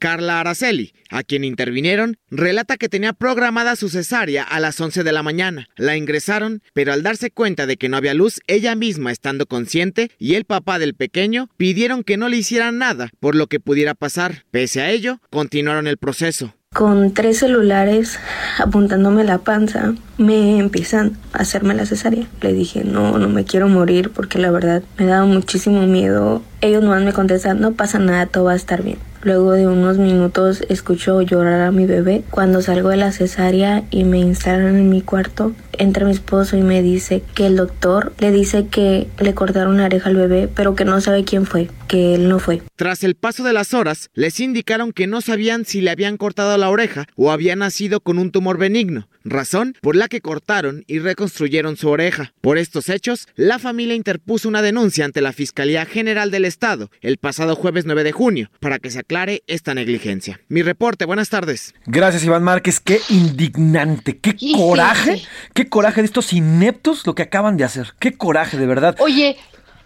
Carla 0.03 0.41
Araceli, 0.41 0.91
a 1.09 1.23
quien 1.23 1.45
intervinieron, 1.45 2.17
relata 2.29 2.75
que 2.75 2.89
tenía 2.89 3.13
programada 3.13 3.77
su 3.77 3.87
cesárea 3.87 4.43
a 4.43 4.59
las 4.59 4.77
11 4.81 5.01
de 5.01 5.13
la 5.13 5.23
mañana. 5.23 5.69
La 5.77 5.95
ingresaron, 5.95 6.61
pero 6.73 6.91
al 6.91 7.03
darse 7.03 7.31
cuenta 7.31 7.67
de 7.67 7.77
que 7.77 7.87
no 7.87 7.95
había 7.95 8.13
luz, 8.13 8.41
ella 8.47 8.75
misma 8.75 9.13
estando 9.13 9.45
consciente 9.45 10.11
y 10.19 10.33
el 10.33 10.43
papá 10.43 10.77
del 10.77 10.93
pequeño 10.93 11.47
pidieron 11.55 12.03
que 12.03 12.17
no 12.17 12.27
le 12.27 12.35
hicieran 12.35 12.79
nada 12.79 13.11
por 13.21 13.33
lo 13.33 13.47
que 13.47 13.61
pudiera 13.61 13.93
pasar. 13.93 14.43
Pese 14.51 14.81
a 14.81 14.91
ello, 14.91 15.21
continuaron 15.29 15.87
el 15.87 15.95
proceso. 15.95 16.53
Con 16.73 17.13
tres 17.13 17.37
celulares 17.37 18.19
apuntándome 18.59 19.23
la 19.23 19.37
panza, 19.37 19.93
me 20.17 20.59
empiezan 20.59 21.17
a 21.31 21.43
hacerme 21.43 21.75
la 21.75 21.85
cesárea. 21.85 22.27
Le 22.41 22.51
dije, 22.51 22.83
no, 22.83 23.17
no 23.19 23.29
me 23.29 23.45
quiero 23.45 23.69
morir 23.69 24.09
porque 24.09 24.37
la 24.37 24.51
verdad 24.51 24.83
me 24.97 25.05
daba 25.05 25.25
muchísimo 25.25 25.87
miedo. 25.87 26.41
Ellos 26.59 26.83
nomás 26.83 27.03
me 27.03 27.13
contestan, 27.13 27.61
no 27.61 27.71
pasa 27.71 27.99
nada, 27.99 28.25
todo 28.25 28.43
va 28.45 28.51
a 28.51 28.57
estar 28.57 28.83
bien. 28.83 28.97
Luego 29.23 29.53
de 29.53 29.67
unos 29.67 29.97
minutos 29.97 30.65
escucho 30.67 31.21
llorar 31.21 31.61
a 31.61 31.71
mi 31.71 31.85
bebé. 31.85 32.23
Cuando 32.29 32.61
salgo 32.61 32.89
de 32.89 32.97
la 32.97 33.13
cesárea 33.13 33.83
y 33.89 34.03
me 34.03 34.19
instalan 34.19 34.75
en 34.75 34.89
mi 34.89 35.01
cuarto, 35.01 35.53
entra 35.77 36.05
mi 36.05 36.11
esposo 36.11 36.57
y 36.57 36.61
me 36.61 36.81
dice 36.81 37.23
que 37.35 37.47
el 37.47 37.55
doctor 37.55 38.13
le 38.19 38.31
dice 38.31 38.67
que 38.67 39.07
le 39.19 39.33
cortaron 39.33 39.77
la 39.77 39.85
oreja 39.85 40.09
al 40.09 40.15
bebé, 40.15 40.49
pero 40.53 40.75
que 40.75 40.85
no 40.85 40.99
sabe 41.01 41.23
quién 41.23 41.45
fue, 41.45 41.69
que 41.87 42.15
él 42.15 42.29
no 42.29 42.39
fue. 42.39 42.61
Tras 42.75 43.03
el 43.03 43.15
paso 43.15 43.43
de 43.43 43.53
las 43.53 43.73
horas, 43.73 44.09
les 44.13 44.39
indicaron 44.39 44.91
que 44.91 45.07
no 45.07 45.21
sabían 45.21 45.65
si 45.65 45.81
le 45.81 45.91
habían 45.91 46.17
cortado 46.17 46.57
la 46.57 46.69
oreja 46.69 47.05
o 47.15 47.31
había 47.31 47.55
nacido 47.55 47.99
con 47.99 48.19
un 48.19 48.31
tumor 48.31 48.57
benigno, 48.57 49.07
razón 49.23 49.75
por 49.81 49.95
la 49.95 50.07
que 50.07 50.21
cortaron 50.21 50.83
y 50.87 50.99
reconstruyeron 50.99 51.77
su 51.77 51.89
oreja. 51.89 52.33
Por 52.41 52.57
estos 52.57 52.89
hechos, 52.89 53.27
la 53.35 53.59
familia 53.59 53.95
interpuso 53.95 54.47
una 54.47 54.61
denuncia 54.61 55.05
ante 55.05 55.21
la 55.21 55.33
Fiscalía 55.33 55.85
General 55.85 56.31
del 56.31 56.45
Estado 56.45 56.89
el 57.01 57.17
pasado 57.17 57.55
jueves 57.55 57.85
9 57.85 58.03
de 58.03 58.11
junio 58.11 58.51
para 58.59 58.79
que 58.79 58.91
se 58.91 58.99
aclare 58.99 59.43
esta 59.47 59.73
negligencia. 59.73 60.39
Mi 60.47 60.61
reporte, 60.61 61.05
buenas 61.05 61.29
tardes. 61.29 61.73
Gracias, 61.85 62.23
Iván 62.23 62.43
Márquez. 62.43 62.79
Qué 62.79 62.99
indignante, 63.09 64.17
qué 64.17 64.35
coraje, 64.55 65.21
qué 65.53 65.62
coraje 65.69 66.01
de 66.01 66.05
estos 66.05 66.33
ineptos 66.33 67.05
lo 67.05 67.15
que 67.15 67.23
acaban 67.23 67.57
de 67.57 67.63
hacer. 67.63 67.93
Qué 67.99 68.17
coraje, 68.17 68.57
de 68.57 68.65
verdad. 68.65 68.95
Oye, 68.99 69.37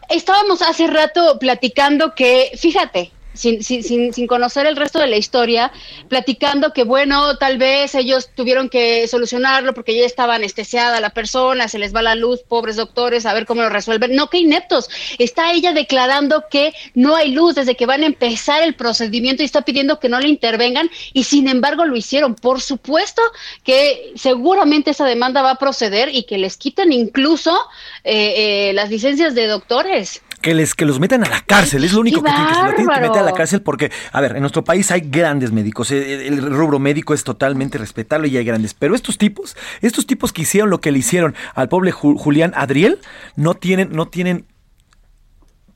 estábamos 0.09 0.61
hace 0.61 0.87
rato 0.87 1.37
platicando 1.39 2.15
que, 2.15 2.51
fíjate, 2.57 3.11
sin, 3.37 3.63
sin, 3.63 4.13
sin, 4.13 4.27
conocer 4.27 4.65
el 4.65 4.75
resto 4.75 4.99
de 4.99 5.07
la 5.07 5.17
historia, 5.17 5.71
platicando 6.09 6.73
que, 6.73 6.83
bueno, 6.83 7.37
tal 7.37 7.57
vez 7.57 7.95
ellos 7.95 8.29
tuvieron 8.35 8.69
que 8.69 9.07
solucionarlo 9.07 9.73
porque 9.73 9.95
ya 9.95 10.05
estaba 10.05 10.35
anestesiada 10.35 10.99
la 10.99 11.11
persona, 11.11 11.67
se 11.67 11.79
les 11.79 11.95
va 11.95 12.01
la 12.01 12.15
luz, 12.15 12.41
pobres 12.47 12.75
doctores, 12.75 13.25
a 13.25 13.33
ver 13.33 13.45
cómo 13.45 13.61
lo 13.61 13.69
resuelven. 13.69 14.15
No, 14.15 14.29
qué 14.29 14.39
ineptos. 14.39 14.89
Está 15.17 15.51
ella 15.53 15.73
declarando 15.73 16.45
que 16.49 16.73
no 16.93 17.15
hay 17.15 17.31
luz 17.31 17.55
desde 17.55 17.75
que 17.75 17.85
van 17.85 18.03
a 18.03 18.07
empezar 18.07 18.63
el 18.63 18.75
procedimiento 18.75 19.43
y 19.43 19.45
está 19.45 19.61
pidiendo 19.61 19.99
que 19.99 20.09
no 20.09 20.19
le 20.19 20.27
intervengan 20.27 20.89
y 21.13 21.23
sin 21.23 21.47
embargo 21.47 21.85
lo 21.85 21.95
hicieron. 21.95 22.35
Por 22.35 22.61
supuesto 22.61 23.21
que 23.63 24.13
seguramente 24.15 24.91
esa 24.91 25.05
demanda 25.05 25.41
va 25.41 25.51
a 25.51 25.55
proceder 25.55 26.13
y 26.13 26.23
que 26.23 26.37
les 26.37 26.57
quiten 26.57 26.91
incluso 26.91 27.57
eh, 28.03 28.69
eh, 28.69 28.73
las 28.73 28.89
licencias 28.89 29.35
de 29.35 29.47
doctores 29.47 30.21
que 30.39 30.53
les 30.53 30.75
que 30.75 30.85
los 30.85 30.99
metan 30.99 31.23
a 31.23 31.29
la 31.29 31.41
cárcel, 31.41 31.83
es 31.83 31.93
lo 31.93 32.01
único 32.01 32.21
que 32.21 32.29
tienen 32.29 32.47
que 32.47 32.53
hacer, 32.53 32.75
tienen 32.75 32.95
que 32.95 33.01
meter 33.01 33.21
a 33.21 33.25
la 33.25 33.33
cárcel 33.33 33.61
porque, 33.61 33.91
a 34.11 34.21
ver, 34.21 34.35
en 34.35 34.41
nuestro 34.41 34.63
país 34.63 34.91
hay 34.91 35.01
grandes 35.01 35.51
médicos, 35.51 35.91
eh, 35.91 36.27
el, 36.27 36.41
rubro 36.41 36.79
médico 36.79 37.13
es 37.13 37.23
totalmente 37.23 37.77
respetable 37.77 38.27
y 38.27 38.37
hay 38.37 38.45
grandes, 38.45 38.73
pero 38.73 38.95
estos 38.95 39.17
tipos, 39.17 39.55
estos 39.81 40.05
tipos 40.05 40.33
que 40.33 40.43
hicieron 40.43 40.69
lo 40.69 40.79
que 40.79 40.91
le 40.91 40.99
hicieron 40.99 41.35
al 41.55 41.69
pobre 41.69 41.91
Julián 41.91 42.53
Adriel, 42.55 42.99
no 43.35 43.53
tienen, 43.53 43.89
no 43.91 44.07
tienen 44.07 44.45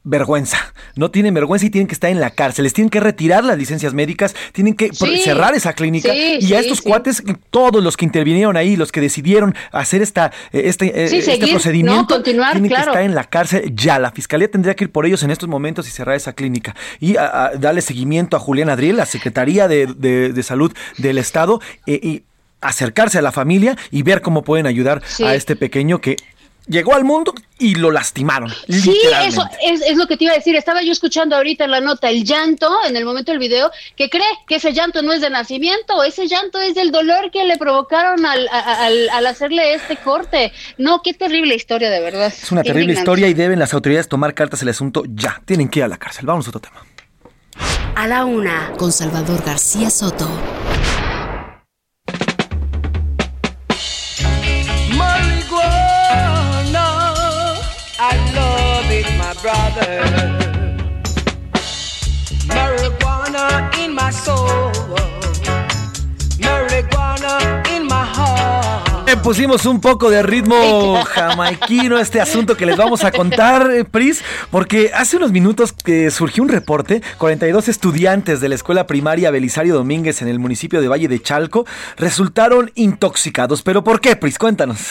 vergüenza. 0.03 0.57
No 0.95 1.11
tienen 1.11 1.33
vergüenza 1.33 1.65
y 1.65 1.69
tienen 1.69 1.87
que 1.87 1.93
estar 1.93 2.09
en 2.09 2.19
la 2.19 2.31
cárcel. 2.31 2.63
Les 2.63 2.73
tienen 2.73 2.89
que 2.89 2.99
retirar 2.99 3.43
las 3.43 3.57
licencias 3.57 3.93
médicas, 3.93 4.35
tienen 4.51 4.75
que 4.75 4.93
cerrar 4.93 5.53
esa 5.53 5.73
clínica. 5.73 6.13
y 6.13 6.53
a 6.53 6.59
estos 6.59 6.81
cuates, 6.81 7.23
todos 7.49 7.83
los 7.83 7.97
que 7.97 8.05
intervinieron 8.05 8.57
ahí, 8.57 8.75
los 8.75 8.91
que 8.91 9.01
decidieron 9.01 9.55
hacer 9.71 10.01
esta, 10.01 10.31
eh, 10.51 10.63
este, 10.65 10.87
eh, 10.87 11.05
este 11.05 11.47
procedimiento, 11.47 12.21
tienen 12.23 12.67
que 12.67 12.73
estar 12.73 13.01
en 13.01 13.15
la 13.15 13.25
cárcel 13.25 13.73
ya. 13.75 13.99
La 13.99 14.11
fiscalía 14.11 14.49
tendría 14.49 14.75
que 14.75 14.85
ir 14.85 14.91
por 14.91 15.05
ellos 15.05 15.23
en 15.23 15.31
estos 15.31 15.47
momentos 15.47 15.87
y 15.87 15.91
cerrar 15.91 16.15
esa 16.15 16.33
clínica. 16.33 16.75
Y 16.99 17.13
darle 17.13 17.81
seguimiento 17.81 18.35
a 18.35 18.39
Julián 18.39 18.69
Adriel, 18.69 18.97
la 18.97 19.05
Secretaría 19.05 19.67
de, 19.67 20.41
Salud 20.41 20.73
del 20.97 21.19
Estado, 21.19 21.61
eh, 21.85 21.99
y 22.01 22.23
acercarse 22.61 23.17
a 23.17 23.21
la 23.21 23.31
familia 23.31 23.77
y 23.91 24.03
ver 24.03 24.21
cómo 24.21 24.43
pueden 24.43 24.65
ayudar 24.65 25.01
a 25.23 25.35
este 25.35 25.55
pequeño 25.55 25.99
que 25.99 26.17
llegó 26.71 26.95
al 26.95 27.03
mundo 27.03 27.35
y 27.59 27.75
lo 27.75 27.91
lastimaron. 27.91 28.51
Sí, 28.67 28.97
eso 29.23 29.45
es, 29.61 29.95
lo 29.95 30.07
que 30.07 30.17
te 30.17 30.23
iba 30.23 30.33
a 30.33 30.37
decir. 30.37 30.55
Estaba 30.55 30.81
yo 30.81 30.91
escuchando 30.91 31.35
ahorita 31.35 31.65
en 31.65 31.71
la 31.71 31.81
nota 31.81 32.09
el 32.09 32.23
llanto 32.23 32.69
en 32.87 32.95
el 32.95 33.05
momento 33.05 33.31
del 33.31 33.39
video, 33.39 33.69
que 33.95 34.09
cree 34.09 34.25
que 34.47 34.55
ese 34.55 34.73
llanto 34.73 35.01
no 35.01 35.13
es 35.13 35.21
de 35.21 35.29
nacimiento, 35.29 36.01
ese 36.03 36.27
llanto 36.27 36.59
es 36.59 36.73
del 36.73 36.91
dolor 36.91 37.29
que 37.31 37.43
le 37.45 37.57
provocaron 37.57 38.25
al, 38.25 38.47
al, 38.49 39.27
hacerle 39.27 39.75
este 39.75 39.97
corte. 39.97 40.51
No, 40.77 41.01
qué 41.03 41.13
terrible 41.13 41.53
historia, 41.53 41.89
de 41.89 41.99
verdad. 41.99 42.27
Es 42.27 42.51
una 42.51 42.63
terrible 42.63 42.93
historia 42.93 43.27
y 43.27 43.33
deben 43.33 43.59
las 43.59 43.73
autoridades 43.73 44.07
tomar 44.07 44.33
cartas 44.33 44.61
en 44.61 44.69
el 44.69 44.71
asunto 44.73 45.03
ya. 45.07 45.41
Tienen 45.45 45.69
que 45.69 45.79
ir 45.79 45.83
a 45.83 45.87
la 45.87 45.97
cárcel. 45.97 46.25
Vamos 46.25 46.47
a 46.47 46.49
otro 46.49 46.61
tema. 46.61 46.85
A 47.95 48.07
la 48.07 48.25
una, 48.25 48.71
con 48.77 48.91
Salvador 48.91 49.43
García 49.43 49.89
Soto. 49.89 50.27
Le 69.07 69.17
pusimos 69.17 69.65
un 69.65 69.81
poco 69.81 70.11
de 70.11 70.21
ritmo 70.21 71.03
jamaiquino 71.05 71.97
a 71.97 72.01
este 72.01 72.21
asunto 72.21 72.55
que 72.55 72.67
les 72.67 72.77
vamos 72.77 73.03
a 73.03 73.11
contar, 73.11 73.71
eh, 73.71 73.83
Pris, 73.83 74.23
porque 74.51 74.91
hace 74.93 75.17
unos 75.17 75.31
minutos 75.31 75.73
que 75.73 76.11
surgió 76.11 76.43
un 76.43 76.49
reporte, 76.49 77.01
42 77.17 77.67
estudiantes 77.67 78.41
de 78.41 78.49
la 78.49 78.55
escuela 78.55 78.85
primaria 78.85 79.31
Belisario 79.31 79.73
Domínguez 79.73 80.21
en 80.21 80.27
el 80.27 80.37
municipio 80.37 80.81
de 80.81 80.87
Valle 80.87 81.07
de 81.07 81.19
Chalco 81.19 81.65
resultaron 81.97 82.71
intoxicados. 82.75 83.63
¿Pero 83.63 83.83
por 83.83 84.01
qué, 84.01 84.15
Pris? 84.15 84.37
Cuéntanos. 84.37 84.81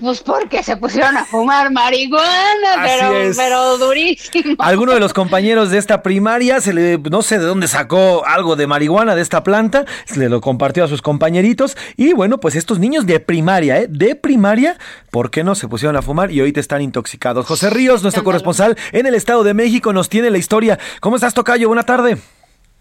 Pues 0.00 0.20
porque 0.20 0.62
se 0.62 0.76
pusieron 0.76 1.16
a 1.16 1.26
fumar 1.26 1.70
marihuana, 1.70 2.82
pero, 2.82 3.12
pero 3.36 3.78
durísimo. 3.78 4.56
Alguno 4.58 4.92
de 4.92 5.00
los 5.00 5.12
compañeros 5.12 5.70
de 5.70 5.78
esta 5.78 6.02
primaria, 6.02 6.60
se 6.60 6.72
le, 6.72 6.98
no 6.98 7.20
sé 7.22 7.38
de 7.38 7.44
dónde 7.44 7.68
sacó 7.68 8.24
algo 8.26 8.56
de 8.56 8.66
marihuana 8.66 9.14
de 9.14 9.22
esta 9.22 9.42
planta, 9.42 9.84
se 10.06 10.18
le 10.18 10.28
lo 10.28 10.40
compartió 10.40 10.84
a 10.84 10.88
sus 10.88 11.02
compañeritos 11.02 11.76
y 11.96 12.14
bueno, 12.14 12.40
pues 12.40 12.56
estos 12.56 12.78
niños 12.78 13.04
de 13.06 13.20
primaria, 13.20 13.78
¿eh? 13.78 13.86
De 13.90 14.14
primaria, 14.14 14.78
¿por 15.10 15.30
qué 15.30 15.44
no 15.44 15.54
se 15.54 15.68
pusieron 15.68 15.96
a 15.96 16.02
fumar 16.02 16.30
y 16.30 16.40
ahorita 16.40 16.60
están 16.60 16.80
intoxicados? 16.80 17.46
José 17.46 17.68
Ríos, 17.68 18.02
nuestro 18.02 18.24
corresponsal 18.24 18.76
en 18.92 19.06
el 19.06 19.14
Estado 19.14 19.44
de 19.44 19.54
México, 19.54 19.92
nos 19.92 20.08
tiene 20.08 20.30
la 20.30 20.38
historia. 20.38 20.78
¿Cómo 21.00 21.16
estás, 21.16 21.34
Tocayo? 21.34 21.68
Buena 21.68 21.84
tarde. 21.84 22.16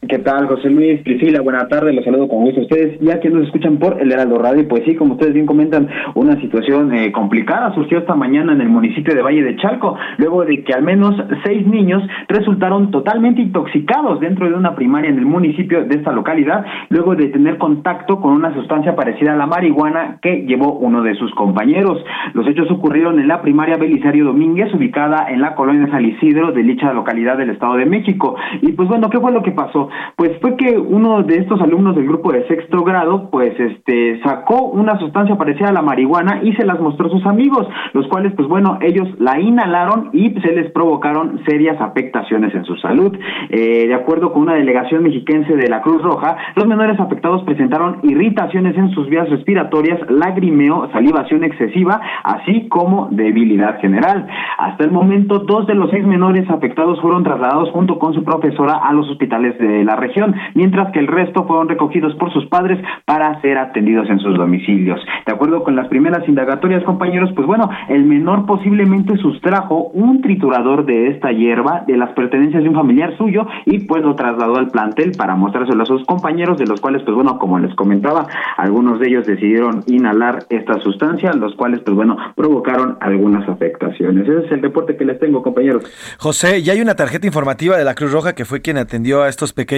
¿Qué 0.07 0.17
tal, 0.19 0.47
José 0.47 0.69
Luis? 0.69 1.01
Priscila, 1.01 1.41
buena 1.41 1.67
tarde, 1.67 1.91
los 1.91 2.05
saludo 2.05 2.30
con 2.30 2.45
gusto 2.45 2.61
a 2.61 2.63
ustedes, 2.63 2.97
ya 3.01 3.19
que 3.19 3.30
nos 3.30 3.43
escuchan 3.43 3.80
por 3.80 4.01
el 4.01 4.09
Heraldo 4.09 4.38
Radio, 4.38 4.65
pues 4.65 4.84
sí, 4.85 4.95
como 4.95 5.15
ustedes 5.15 5.34
bien 5.34 5.45
comentan, 5.45 5.89
una 6.15 6.39
situación 6.39 6.93
eh, 6.93 7.11
complicada 7.11 7.73
surgió 7.76 7.97
esta 7.97 8.15
mañana 8.15 8.53
en 8.53 8.61
el 8.61 8.69
municipio 8.69 9.13
de 9.13 9.21
Valle 9.21 9.43
de 9.43 9.57
Chalco, 9.57 9.97
luego 10.17 10.45
de 10.45 10.63
que 10.63 10.73
al 10.73 10.84
menos 10.84 11.15
seis 11.43 11.67
niños 11.67 12.01
resultaron 12.30 12.91
totalmente 12.91 13.41
intoxicados 13.41 14.21
dentro 14.21 14.47
de 14.47 14.55
una 14.55 14.73
primaria 14.73 15.09
en 15.09 15.17
el 15.17 15.26
municipio 15.26 15.84
de 15.84 15.97
esta 15.97 16.13
localidad, 16.13 16.65
luego 16.88 17.17
de 17.17 17.27
tener 17.27 17.57
contacto 17.57 18.21
con 18.21 18.31
una 18.31 18.53
sustancia 18.53 18.95
parecida 18.95 19.34
a 19.34 19.38
la 19.38 19.47
marihuana 19.47 20.19
que 20.21 20.45
llevó 20.47 20.76
uno 20.76 21.03
de 21.03 21.15
sus 21.15 21.35
compañeros. 21.35 22.01
Los 22.34 22.47
hechos 22.47 22.71
ocurrieron 22.71 23.19
en 23.19 23.27
la 23.27 23.41
primaria 23.41 23.76
Belisario 23.76 24.23
Domínguez, 24.23 24.73
ubicada 24.73 25.30
en 25.30 25.41
la 25.41 25.55
colonia 25.55 25.91
San 25.91 26.05
Isidro 26.05 26.53
de 26.53 26.63
dicha 26.63 26.93
localidad 26.93 27.38
del 27.38 27.49
Estado 27.49 27.76
de 27.76 27.85
México. 27.85 28.38
Y 28.61 28.71
pues 28.71 28.88
bueno, 28.88 29.09
¿qué 29.09 29.19
fue 29.19 29.34
lo 29.34 29.43
que 29.43 29.51
pasó? 29.51 29.89
Pues 30.16 30.32
fue 30.41 30.56
que 30.56 30.78
uno 30.78 31.24
de 31.24 31.38
estos 31.38 31.61
alumnos 31.61 31.95
del 31.95 32.07
grupo 32.07 32.32
de 32.32 32.48
sexto 32.48 32.84
grado, 32.84 33.30
pues 33.32 33.60
este, 33.60 34.22
sacó 34.24 34.68
una 34.68 34.98
sustancia 34.99 35.38
parecida 35.38 35.70
a 35.70 35.74
la 35.74 35.82
marihuana 35.82 36.41
y 36.44 36.53
se 36.53 36.66
las 36.66 36.80
mostró 36.80 37.07
a 37.07 37.11
sus 37.11 37.26
amigos, 37.26 37.68
los 37.94 38.07
cuales, 38.07 38.34
pues 38.36 38.48
bueno, 38.48 38.78
ellos 38.82 39.07
la 39.20 39.40
inhalaron 39.40 40.10
y 40.14 40.30
se 40.41 40.52
les 40.53 40.72
provocaron 40.72 41.41
serias 41.48 41.80
afectaciones 41.80 42.53
en 42.53 42.66
su 42.66 42.76
salud. 42.78 43.18
Eh, 43.49 43.88
de 43.88 43.94
acuerdo 43.94 44.32
con 44.34 44.44
una 44.44 44.56
delegación 44.56 45.03
mexiquense 45.03 45.56
de 45.56 45.68
la 45.68 45.82
Cruz 45.82 46.02
Roja, 46.02 46.38
los 46.56 46.68
menores 46.68 46.99
afectados 46.99 47.44
presentaron 47.44 47.99
irritaciones 48.03 48.78
en 48.78 48.91
sus 48.91 49.07
vías 49.10 49.30
respiratorias, 49.30 49.99
lagrimeo, 50.10 50.90
salivación 50.91 51.44
excesiva, 51.44 52.02
así 52.24 52.68
como 52.70 53.07
debilidad 53.11 53.80
general. 53.80 54.28
Hasta 54.57 54.84
el 54.84 54.91
momento, 54.91 55.40
dos 55.40 55.68
de 55.68 55.76
los 55.76 55.90
seis 55.91 56.06
menores 56.06 56.49
afectados 56.49 56.99
fueron 57.02 57.24
trasladados 57.24 57.70
junto 57.72 57.99
con 57.99 58.14
su 58.14 58.24
profesora 58.24 58.80
a 58.84 58.94
los 58.94 59.10
hospitales 59.10 59.57
de 59.57 59.78
la 59.84 59.95
región, 59.95 60.35
mientras 60.53 60.91
que 60.91 60.99
el 60.99 61.07
resto 61.07 61.45
fueron 61.45 61.69
recogidos 61.69 62.15
por 62.15 62.31
sus 62.31 62.45
padres 62.47 62.80
para 63.06 63.39
ser 63.41 63.57
atendidos 63.57 64.10
en 64.10 64.19
sus 64.19 64.38
domicilios. 64.38 64.99
De 65.26 65.34
acuerdo 65.34 65.64
con 65.64 65.76
las 65.76 65.88
primeras 65.88 66.27
indagatorias, 66.27 66.84
compañeros, 66.84 67.31
pues 67.35 67.47
bueno, 67.47 67.69
el 67.88 68.03
menor 68.06 68.45
posiblemente 68.45 69.18
sustrajo 69.18 69.89
un 69.93 70.22
triturador 70.22 70.85
de 70.85 71.10
esta 71.10 71.31
hierba 71.31 71.84
de 71.88 71.97
las 71.97 72.11
pertenencias 72.11 72.64
de 72.64 72.69
un 72.69 72.76
familiar 72.76 73.15
suyo 73.18 73.45
y 73.65 73.80
pues 73.80 74.03
lo 74.03 74.15
trasladó 74.15 74.57
al 74.57 74.69
plantel 74.69 75.11
para 75.18 75.35
mostrárselo 75.35 75.84
a 75.84 75.85
sus 75.85 76.06
compañeros, 76.06 76.57
de 76.57 76.65
los 76.65 76.81
cuales, 76.81 77.01
pues 77.03 77.15
bueno, 77.15 77.38
como 77.39 77.60
les 77.60 77.73
comentaba, 77.76 78.27
algunos 78.57 78.99
de 78.99 79.07
ellos 79.07 79.26
decidieron 79.26 79.84
inhalar 79.88 80.45
esta 80.49 80.80
sustancia, 80.81 81.34
los 81.34 81.56
cuales, 81.56 81.80
pues 81.81 81.95
bueno, 81.95 82.18
provocaron 82.35 82.97
algunas 82.99 83.47
afectaciones. 83.47 84.27
Ese 84.27 84.45
es 84.45 84.51
el 84.51 84.61
reporte 84.61 84.97
que 84.97 85.06
les 85.06 85.19
tengo, 85.19 85.41
compañeros. 85.41 85.84
José, 86.18 86.61
ya 86.61 86.73
hay 86.73 86.81
una 86.81 86.95
tarjeta 86.95 87.27
informativa 87.27 87.77
de 87.77 87.85
la 87.85 87.95
Cruz 87.95 88.11
Roja 88.11 88.34
que 88.34 88.45
fue 88.45 88.61
quien 88.61 88.77
atendió 88.77 89.23
a 89.23 89.30
estos 89.30 89.53
pequeños 89.53 89.69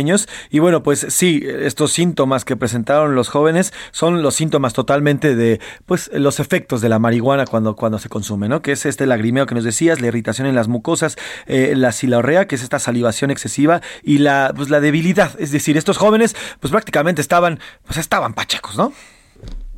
y 0.50 0.60
bueno, 0.60 0.84
pues 0.84 1.06
sí, 1.10 1.44
estos 1.46 1.92
síntomas 1.92 2.46
que 2.46 2.56
presentaron 2.56 3.16
los 3.16 3.30
jóvenes 3.30 3.74
son 3.92 4.22
los 4.22 4.36
síntomas 4.36 4.74
totalmente 4.74 5.36
de 5.36 5.60
pues 5.86 6.10
los 6.14 6.40
efectos 6.40 6.82
de 6.82 6.90
la 6.90 7.00
marihuana 7.00 7.46
cuando, 7.46 7.76
cuando 7.76 8.00
se 8.00 8.10
consume, 8.10 8.48
¿no? 8.48 8.62
Que 8.62 8.72
es 8.72 8.86
este 8.86 9.06
lagrimeo 9.06 9.46
que 9.46 9.56
nos 9.56 9.64
decías, 9.64 10.00
la 10.00 10.08
irritación 10.08 10.48
en 10.48 10.56
las 10.56 10.68
mucosas, 10.68 11.18
eh, 11.46 11.74
la 11.76 11.92
silorrea, 11.92 12.48
que 12.48 12.56
es 12.56 12.64
esta 12.64 12.80
salivación 12.80 13.32
excesiva, 13.32 13.82
y 14.04 14.20
la, 14.20 14.54
pues, 14.56 14.70
la 14.70 14.80
debilidad. 14.80 15.32
Es 15.40 15.52
decir, 15.52 15.78
estos 15.78 15.98
jóvenes 15.98 16.36
pues 16.60 16.72
prácticamente 16.72 17.22
estaban, 17.22 17.60
pues 17.86 17.98
estaban 17.98 18.34
pachacos, 18.34 18.78
¿no? 18.78 18.94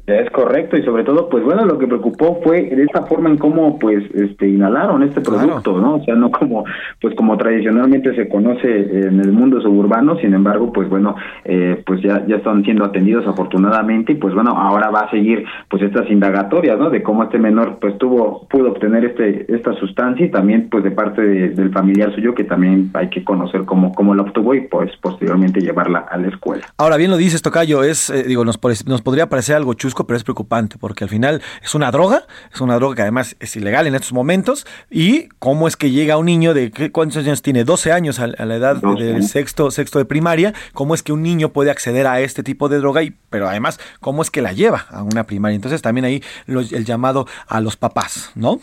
Es 0.06 0.30
correcto 0.32 0.76
y 0.76 0.84
sobre 0.84 1.06
todo, 1.06 1.30
pues 1.30 1.46
bueno, 1.46 1.64
lo 1.64 1.80
que 1.80 1.88
preocupó 1.88 2.42
fue 2.44 2.64
de 2.64 2.84
esta 2.84 3.06
forma 3.06 3.30
en 3.30 3.38
cómo 3.38 3.80
pues 3.80 4.04
este 4.14 4.50
inhalaron 4.50 5.02
este 5.02 5.22
producto, 5.22 5.80
¿no? 5.80 5.96
O 5.96 6.04
sea, 6.04 6.14
no 6.16 6.30
como 6.30 6.66
pues 7.00 7.16
como 7.16 7.38
tradicionalmente 7.38 8.14
se 8.14 8.28
conoce 8.28 8.68
en 8.68 9.22
el 9.22 9.32
mundo 9.32 9.62
suburbano, 9.62 10.18
sin 10.18 10.34
embargo, 10.34 10.74
pues 10.74 10.90
bueno, 10.90 11.16
eh, 11.46 11.82
pues 11.86 12.02
ya 12.02 12.26
ya 12.28 12.36
están 12.36 12.66
siendo 12.66 12.84
atendidos 12.84 13.26
afortunadamente 13.26 14.12
y 14.12 14.16
pues 14.16 14.34
bueno, 14.34 14.52
ahora 14.52 14.90
va 14.90 15.02
a 15.02 15.10
seguir 15.10 15.46
pues 15.70 15.82
estas 15.82 16.10
indagatorias, 16.12 16.78
¿no? 16.78 16.90
De 16.90 17.02
cómo 17.02 17.24
este 17.24 17.40
menor 17.40 17.78
pues 17.80 17.98
tuvo 17.98 18.46
pudo 18.50 18.72
obtener 18.72 19.06
este 19.06 19.46
esta 19.56 19.72
sustancia 19.76 20.26
y 20.26 20.32
también 20.32 20.68
pues 20.70 20.84
de 20.84 20.92
parte 20.92 21.22
del 21.22 21.72
familiar 21.72 22.14
suyo 22.14 22.36
que 22.36 22.44
también 22.44 22.92
hay 22.94 23.10
que 23.10 23.24
conocer 23.24 23.64
cómo 23.64 23.94
cómo 23.94 24.14
la 24.16 24.24
obtuvo 24.24 24.54
y 24.54 24.68
pues 24.68 24.92
posteriormente 24.98 25.62
llevarla 25.62 26.00
a 26.00 26.18
la 26.18 26.28
escuela. 26.28 26.66
Ahora 26.78 26.98
bien 26.98 27.10
lo 27.10 27.16
dices, 27.16 27.42
Tocayo, 27.42 27.86
es 27.86 28.10
eh, 28.10 28.24
digo 28.24 28.44
nos 28.44 28.60
nos 28.86 29.02
podría 29.02 29.30
parecer 29.30 29.56
algo 29.56 29.74
chusco 29.76 29.93
pero 29.94 30.18
es 30.18 30.24
preocupante 30.24 30.78
porque 30.80 31.04
al 31.04 31.10
final 31.10 31.42
es 31.62 31.76
una 31.76 31.92
droga, 31.92 32.26
es 32.54 32.62
una 32.62 32.76
droga 32.76 32.96
que 32.96 33.02
además 33.04 33.36
es 33.40 33.56
ilegal 33.56 33.88
en 33.88 33.96
estos 33.96 34.14
momentos. 34.14 34.66
¿Y 34.90 35.30
cómo 35.40 35.68
es 35.68 35.78
que 35.78 35.92
llega 35.92 36.18
un 36.18 36.26
niño 36.26 36.54
de 36.54 36.72
cuántos 36.92 37.18
años 37.18 37.42
tiene? 37.42 37.64
12 37.64 37.92
años 37.92 38.20
a, 38.20 38.28
la 38.28 38.56
edad 38.56 38.78
del 38.78 39.24
sexto, 39.24 39.72
sexto 39.72 40.00
de 40.00 40.06
primaria. 40.06 40.54
¿Cómo 40.74 40.96
es 40.96 41.04
que 41.04 41.14
un 41.14 41.22
niño 41.22 41.50
puede 41.50 41.72
acceder 41.72 42.08
a 42.08 42.20
este 42.22 42.44
tipo 42.44 42.70
de 42.70 42.80
droga? 42.80 43.04
Y, 43.04 43.16
pero 43.30 43.48
además, 43.48 43.80
¿cómo 44.00 44.22
es 44.22 44.32
que 44.32 44.42
la 44.42 44.54
lleva 44.54 44.88
a 44.90 45.04
una 45.04 45.26
primaria? 45.26 45.56
Entonces 45.56 45.82
también 45.82 46.06
ahí 46.06 46.24
el 46.48 46.86
llamado 46.86 47.28
a 47.48 47.62
los 47.62 47.78
papás, 47.78 48.32
¿no? 48.36 48.60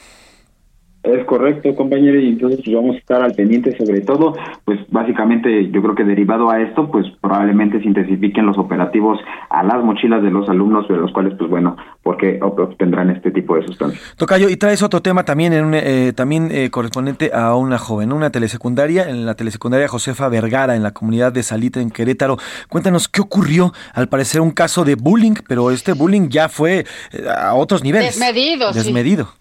Es 1.03 1.25
correcto, 1.25 1.75
compañero, 1.75 2.21
y 2.21 2.29
entonces 2.29 2.61
pues, 2.63 2.77
vamos 2.77 2.97
a 2.97 2.99
estar 2.99 3.23
al 3.23 3.33
pendiente 3.33 3.75
sobre 3.79 4.03
todo, 4.03 4.37
pues 4.67 4.79
básicamente 4.91 5.71
yo 5.71 5.81
creo 5.81 5.95
que 5.95 6.05
derivado 6.05 6.51
a 6.51 6.61
esto, 6.61 6.91
pues 6.91 7.07
probablemente 7.23 7.81
se 7.81 7.87
intensifiquen 7.87 8.45
los 8.45 8.59
operativos 8.59 9.19
a 9.49 9.63
las 9.63 9.83
mochilas 9.83 10.23
de 10.23 10.31
los 10.31 10.47
alumnos, 10.51 10.87
de 10.89 10.99
los 10.99 11.11
cuales, 11.13 11.35
pues 11.39 11.49
bueno, 11.49 11.77
porque 12.03 12.39
obtendrán 12.43 13.09
este 13.09 13.31
tipo 13.31 13.57
de 13.57 13.67
sustancias. 13.67 14.15
Tocayo, 14.19 14.51
y 14.51 14.57
traes 14.57 14.83
otro 14.83 15.01
tema 15.01 15.25
también, 15.25 15.55
en 15.55 15.73
eh, 15.73 16.13
también 16.15 16.51
eh, 16.53 16.69
correspondiente 16.71 17.31
a 17.33 17.55
una 17.55 17.79
joven, 17.79 18.13
una 18.13 18.31
telesecundaria, 18.31 19.09
en 19.09 19.25
la 19.25 19.35
telesecundaria 19.35 19.89
Josefa 19.89 20.29
Vergara, 20.29 20.77
en 20.77 20.83
la 20.83 20.93
comunidad 20.93 21.33
de 21.33 21.43
Salita, 21.43 21.81
en 21.81 21.91
Querétaro. 21.91 22.37
Cuéntanos 22.69 23.09
qué 23.09 23.23
ocurrió, 23.23 23.73
al 23.95 24.09
parecer 24.11 24.43
un 24.43 24.51
caso 24.51 24.85
de 24.85 24.97
bullying, 24.97 25.35
pero 25.49 25.71
este 25.71 25.95
bullying 25.95 26.29
ya 26.29 26.51
fue 26.51 26.81
eh, 27.13 27.25
a 27.35 27.55
otros 27.55 27.83
niveles. 27.83 28.19
Desmedido. 28.19 28.73
Desmedido. 28.73 29.41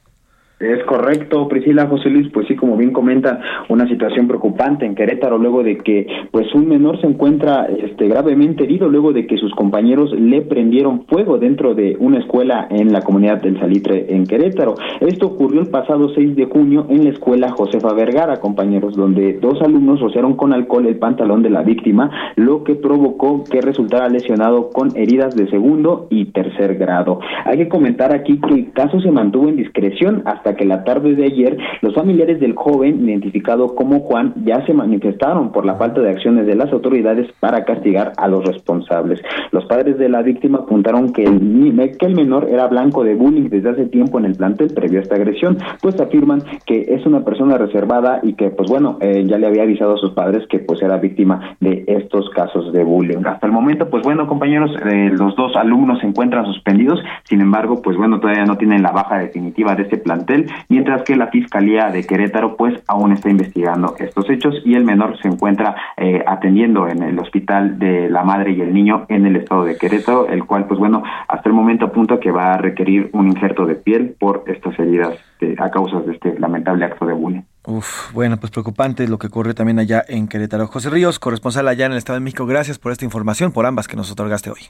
Es 0.59 0.83
correcto, 0.83 1.47
Priscila 1.47 1.87
José 1.87 2.09
Luis, 2.09 2.27
pues 2.33 2.45
sí, 2.49 2.55
como 2.57 2.75
bien 2.75 2.91
comenta, 2.91 3.39
una 3.69 3.87
situación 3.87 4.27
preocupante 4.27 4.85
en 4.85 4.93
Querétaro 4.93 5.37
luego 5.37 5.63
de 5.63 5.77
que 5.77 6.05
pues 6.31 6.53
un 6.53 6.67
menor 6.67 6.99
se 6.99 7.07
encuentra 7.07 7.65
este 7.67 8.09
gravemente 8.09 8.65
herido 8.65 8.89
luego 8.89 9.13
de 9.13 9.25
que 9.25 9.37
sus 9.37 9.55
compañeros 9.55 10.11
le 10.11 10.41
prendieron 10.41 11.05
fuego 11.05 11.37
dentro 11.37 11.75
de 11.75 11.95
una 12.01 12.19
escuela 12.19 12.67
en 12.69 12.91
la 12.91 13.03
comunidad 13.03 13.41
del 13.41 13.57
Salitre 13.57 14.13
en 14.13 14.25
Querétaro. 14.25 14.75
Esto 14.99 15.27
ocurrió 15.27 15.61
el 15.61 15.69
pasado 15.69 16.09
6 16.13 16.35
de 16.35 16.47
junio 16.47 16.87
en 16.89 17.05
la 17.05 17.11
escuela 17.11 17.51
Josefa 17.51 17.93
Vergara, 17.93 18.41
compañeros, 18.41 18.97
donde 18.97 19.39
dos 19.39 19.61
alumnos 19.61 20.01
rociaron 20.01 20.35
con 20.35 20.51
alcohol 20.51 20.87
el 20.87 20.97
pantalón 20.97 21.41
de 21.41 21.51
la 21.51 21.61
víctima, 21.61 22.33
lo 22.35 22.65
que 22.65 22.75
provocó 22.75 23.45
que 23.45 23.61
resultara 23.61 24.09
lesionado 24.09 24.71
con 24.71 24.89
heridas 24.97 25.37
de 25.37 25.49
segundo 25.49 26.07
y 26.09 26.25
tercer 26.25 26.75
grado. 26.75 27.21
Hay 27.45 27.55
que 27.59 27.69
comentar 27.69 28.13
aquí 28.13 28.41
que 28.41 28.53
el 28.53 28.71
caso 28.73 28.99
se 28.99 29.09
mantuvo 29.09 29.47
en 29.47 29.55
discreción 29.55 30.21
hasta 30.25 30.48
que 30.55 30.65
la 30.65 30.83
tarde 30.83 31.15
de 31.15 31.25
ayer 31.25 31.57
los 31.81 31.93
familiares 31.93 32.39
del 32.39 32.55
joven, 32.55 33.07
identificado 33.07 33.75
como 33.75 34.01
Juan, 34.01 34.33
ya 34.43 34.65
se 34.65 34.73
manifestaron 34.73 35.51
por 35.51 35.65
la 35.65 35.75
falta 35.75 36.01
de 36.01 36.09
acciones 36.09 36.45
de 36.45 36.55
las 36.55 36.71
autoridades 36.71 37.27
para 37.39 37.65
castigar 37.65 38.13
a 38.17 38.27
los 38.27 38.43
responsables. 38.45 39.21
Los 39.51 39.65
padres 39.65 39.97
de 39.97 40.09
la 40.09 40.21
víctima 40.21 40.59
apuntaron 40.59 41.11
que 41.13 41.23
el, 41.23 41.97
que 41.97 42.05
el 42.05 42.15
menor 42.15 42.47
era 42.49 42.67
blanco 42.67 43.03
de 43.03 43.15
bullying 43.15 43.49
desde 43.49 43.69
hace 43.69 43.85
tiempo 43.85 44.19
en 44.19 44.25
el 44.25 44.35
plantel 44.35 44.73
previo 44.73 44.99
a 44.99 45.03
esta 45.03 45.15
agresión, 45.15 45.57
pues 45.81 45.99
afirman 45.99 46.41
que 46.65 46.85
es 46.89 47.05
una 47.05 47.23
persona 47.23 47.57
reservada 47.57 48.19
y 48.23 48.33
que, 48.33 48.49
pues 48.49 48.69
bueno, 48.69 48.97
eh, 49.01 49.25
ya 49.27 49.37
le 49.37 49.47
había 49.47 49.63
avisado 49.63 49.95
a 49.95 49.97
sus 49.97 50.11
padres 50.11 50.45
que 50.47 50.59
pues 50.59 50.81
era 50.81 50.97
víctima 50.97 51.55
de 51.59 51.83
estos 51.87 52.29
casos 52.31 52.71
de 52.73 52.83
bullying. 52.83 53.25
Hasta 53.25 53.47
el 53.47 53.53
momento, 53.53 53.89
pues 53.89 54.03
bueno, 54.03 54.27
compañeros, 54.27 54.71
eh, 54.85 55.11
los 55.11 55.35
dos 55.35 55.55
alumnos 55.55 55.99
se 55.99 56.07
encuentran 56.07 56.45
suspendidos, 56.45 56.99
sin 57.23 57.41
embargo, 57.41 57.81
pues 57.81 57.97
bueno, 57.97 58.19
todavía 58.19 58.45
no 58.45 58.57
tienen 58.57 58.81
la 58.81 58.91
baja 58.91 59.19
definitiva 59.19 59.75
de 59.75 59.83
este 59.83 59.97
plantel 59.97 60.38
mientras 60.67 61.03
que 61.03 61.15
la 61.15 61.27
Fiscalía 61.27 61.89
de 61.89 62.05
Querétaro 62.05 62.55
pues 62.55 62.81
aún 62.87 63.11
está 63.13 63.29
investigando 63.29 63.95
estos 63.99 64.29
hechos 64.29 64.55
y 64.65 64.75
el 64.75 64.83
menor 64.83 65.17
se 65.21 65.27
encuentra 65.27 65.75
eh, 65.97 66.23
atendiendo 66.25 66.87
en 66.87 67.03
el 67.03 67.19
hospital 67.19 67.79
de 67.79 68.09
la 68.09 68.23
madre 68.23 68.51
y 68.51 68.61
el 68.61 68.73
niño 68.73 69.05
en 69.09 69.25
el 69.25 69.35
estado 69.35 69.65
de 69.65 69.77
Querétaro, 69.77 70.27
el 70.27 70.45
cual 70.45 70.65
pues 70.65 70.79
bueno, 70.79 71.03
hasta 71.27 71.49
el 71.49 71.55
momento 71.55 71.85
apunta 71.85 72.19
que 72.19 72.31
va 72.31 72.53
a 72.53 72.57
requerir 72.57 73.09
un 73.13 73.27
injerto 73.27 73.65
de 73.65 73.75
piel 73.75 74.15
por 74.19 74.43
estas 74.47 74.77
heridas 74.79 75.17
a 75.57 75.69
causa 75.69 75.99
de 76.01 76.13
este 76.13 76.37
lamentable 76.39 76.85
acto 76.85 77.05
de 77.05 77.13
bullying. 77.13 77.41
Uf, 77.65 78.11
bueno, 78.13 78.37
pues 78.37 78.51
preocupante 78.51 79.07
lo 79.07 79.17
que 79.17 79.27
ocurre 79.27 79.53
también 79.53 79.79
allá 79.79 80.03
en 80.07 80.27
Querétaro. 80.27 80.67
José 80.67 80.89
Ríos, 80.89 81.19
corresponsal 81.19 81.67
allá 81.67 81.85
en 81.85 81.93
el 81.93 81.97
Estado 81.97 82.19
de 82.19 82.23
México, 82.23 82.45
gracias 82.45 82.79
por 82.79 82.91
esta 82.91 83.05
información, 83.05 83.51
por 83.51 83.65
ambas 83.65 83.87
que 83.87 83.95
nos 83.95 84.11
otorgaste 84.11 84.49
hoy. 84.49 84.61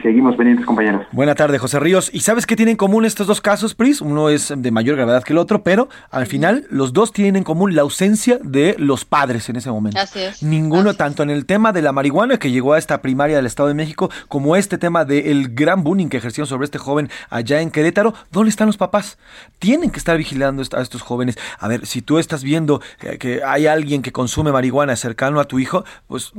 Seguimos 0.00 0.36
pendientes, 0.36 0.64
compañeros. 0.64 1.06
Buena 1.12 1.34
tarde, 1.34 1.58
José 1.58 1.78
Ríos. 1.78 2.10
¿Y 2.14 2.20
sabes 2.20 2.46
qué 2.46 2.56
tienen 2.56 2.72
en 2.72 2.76
común 2.78 3.04
estos 3.04 3.26
dos 3.26 3.42
casos, 3.42 3.74
Pris? 3.74 4.00
Uno 4.00 4.30
es 4.30 4.52
de 4.56 4.70
mayor 4.70 4.96
gravedad 4.96 5.22
que 5.22 5.34
el 5.34 5.38
otro, 5.38 5.62
pero 5.62 5.88
al 6.10 6.26
final 6.26 6.66
los 6.70 6.94
dos 6.94 7.12
tienen 7.12 7.36
en 7.36 7.44
común 7.44 7.74
la 7.76 7.82
ausencia 7.82 8.38
de 8.42 8.74
los 8.78 9.04
padres 9.04 9.50
en 9.50 9.56
ese 9.56 9.70
momento. 9.70 10.00
Así 10.00 10.20
es. 10.20 10.42
Ninguno, 10.42 10.94
tanto 10.94 11.22
en 11.22 11.28
el 11.28 11.44
tema 11.44 11.72
de 11.72 11.82
la 11.82 11.92
marihuana 11.92 12.38
que 12.38 12.50
llegó 12.50 12.72
a 12.72 12.78
esta 12.78 13.02
primaria 13.02 13.36
del 13.36 13.44
Estado 13.44 13.68
de 13.68 13.74
México, 13.74 14.10
como 14.28 14.56
este 14.56 14.78
tema 14.78 15.04
del 15.04 15.54
gran 15.54 15.84
bullying 15.84 16.08
que 16.08 16.16
ejercieron 16.16 16.46
sobre 16.46 16.64
este 16.64 16.78
joven 16.78 17.10
allá 17.28 17.60
en 17.60 17.70
Querétaro. 17.70 18.14
¿Dónde 18.30 18.48
están 18.48 18.68
los 18.68 18.78
papás? 18.78 19.18
Tienen 19.58 19.90
que 19.90 19.98
estar 19.98 20.16
vigilando 20.16 20.62
a 20.72 20.80
estos 20.80 21.02
jóvenes. 21.02 21.36
A 21.58 21.68
ver, 21.68 21.84
si 21.84 22.00
tú 22.00 22.18
estás 22.18 22.42
viendo 22.42 22.80
que 23.18 23.42
hay 23.44 23.66
alguien 23.66 24.00
que 24.00 24.10
consume 24.10 24.52
marihuana 24.52 24.96
cercano 24.96 25.38
a 25.38 25.44
tu 25.44 25.58
hijo, 25.58 25.84
pues 26.06 26.32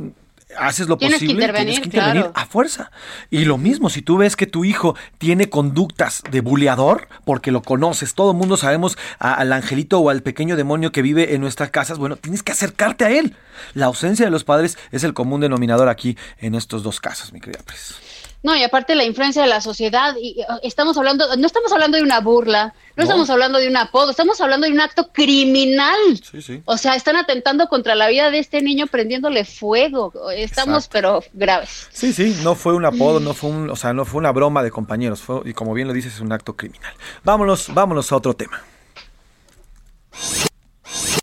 haces 0.57 0.87
lo 0.87 0.97
posible, 0.97 1.51
tienes 1.53 1.79
que 1.79 1.85
intervenir 1.85 2.29
a 2.33 2.45
fuerza. 2.45 2.91
Y 3.29 3.45
lo 3.45 3.57
mismo, 3.57 3.89
si 3.89 4.01
tú 4.01 4.17
ves 4.17 4.35
que 4.35 4.47
tu 4.47 4.65
hijo 4.65 4.95
tiene 5.17 5.49
conductas 5.49 6.23
de 6.31 6.41
buleador, 6.41 7.07
porque 7.25 7.51
lo 7.51 7.61
conoces, 7.61 8.13
todo 8.13 8.31
el 8.31 8.37
mundo 8.37 8.57
sabemos 8.57 8.97
al 9.19 9.51
angelito 9.53 9.99
o 9.99 10.09
al 10.09 10.23
pequeño 10.23 10.55
demonio 10.55 10.91
que 10.91 11.01
vive 11.01 11.33
en 11.35 11.41
nuestras 11.41 11.69
casas, 11.69 11.97
bueno, 11.97 12.15
tienes 12.15 12.43
que 12.43 12.51
acercarte 12.51 13.05
a 13.05 13.11
él. 13.11 13.35
La 13.73 13.87
ausencia 13.87 14.25
de 14.25 14.31
los 14.31 14.43
padres 14.43 14.77
es 14.91 15.03
el 15.03 15.13
común 15.13 15.41
denominador 15.41 15.89
aquí 15.89 16.17
en 16.39 16.55
estos 16.55 16.83
dos 16.83 16.99
casos, 16.99 17.33
mi 17.33 17.39
querida 17.39 17.61
Pres. 17.63 18.12
No, 18.43 18.53
y 18.57 18.61
aparte 18.61 18.93
la 18.93 19.05
influencia 19.05 19.41
de 19.41 19.47
la 19.47 19.61
sociedad, 19.61 20.15
y 20.21 20.35
estamos 20.63 20.97
hablando, 20.97 21.33
no 21.37 21.47
estamos 21.47 21.71
hablando 21.71 21.95
de 21.95 22.03
una 22.03 22.19
burla, 22.19 22.73
no, 22.97 23.03
estamos 23.03 23.29
hablando 23.29 23.57
de 23.57 23.69
un 23.69 23.77
apodo, 23.77 24.11
estamos 24.11 24.39
hablando 24.41 24.67
de 24.67 24.73
un 24.73 24.81
acto 24.81 25.13
criminal. 25.13 25.97
Sí, 26.29 26.41
sí. 26.41 26.61
O 26.65 26.77
sea, 26.77 26.95
están 26.95 27.15
atentando 27.15 27.69
contra 27.69 27.95
la 27.95 28.09
vida 28.09 28.29
de 28.31 28.39
este 28.39 28.61
niño 28.61 28.87
prendiéndole 28.87 29.45
fuego. 29.45 30.13
Estamos, 30.35 30.89
pero 30.89 31.23
graves. 31.31 31.87
Sí, 31.93 32.11
sí, 32.11 32.37
no 32.43 32.53
fue 32.55 32.73
un 32.73 32.85
apodo, 32.85 33.21
no 33.21 33.33
fue 33.33 33.49
un, 33.49 33.69
o 33.69 33.77
sea, 33.77 33.93
no 33.93 34.03
fue 34.03 34.19
una 34.19 34.33
broma 34.33 34.61
de 34.61 34.71
compañeros, 34.71 35.21
fue, 35.21 35.41
y 35.45 35.53
como 35.53 35.73
bien 35.73 35.87
lo 35.87 35.93
dices, 35.93 36.15
es 36.15 36.19
un 36.19 36.33
acto 36.33 36.57
criminal. 36.57 36.93
Vámonos, 37.23 37.73
vámonos 37.73 38.11
a 38.11 38.17
otro 38.17 38.35
tema. 38.35 38.61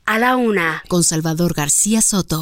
A 0.07 0.19
la 0.19 0.37
una, 0.37 0.83
con 0.89 1.05
Salvador 1.05 1.53
García 1.55 2.01
Soto. 2.01 2.41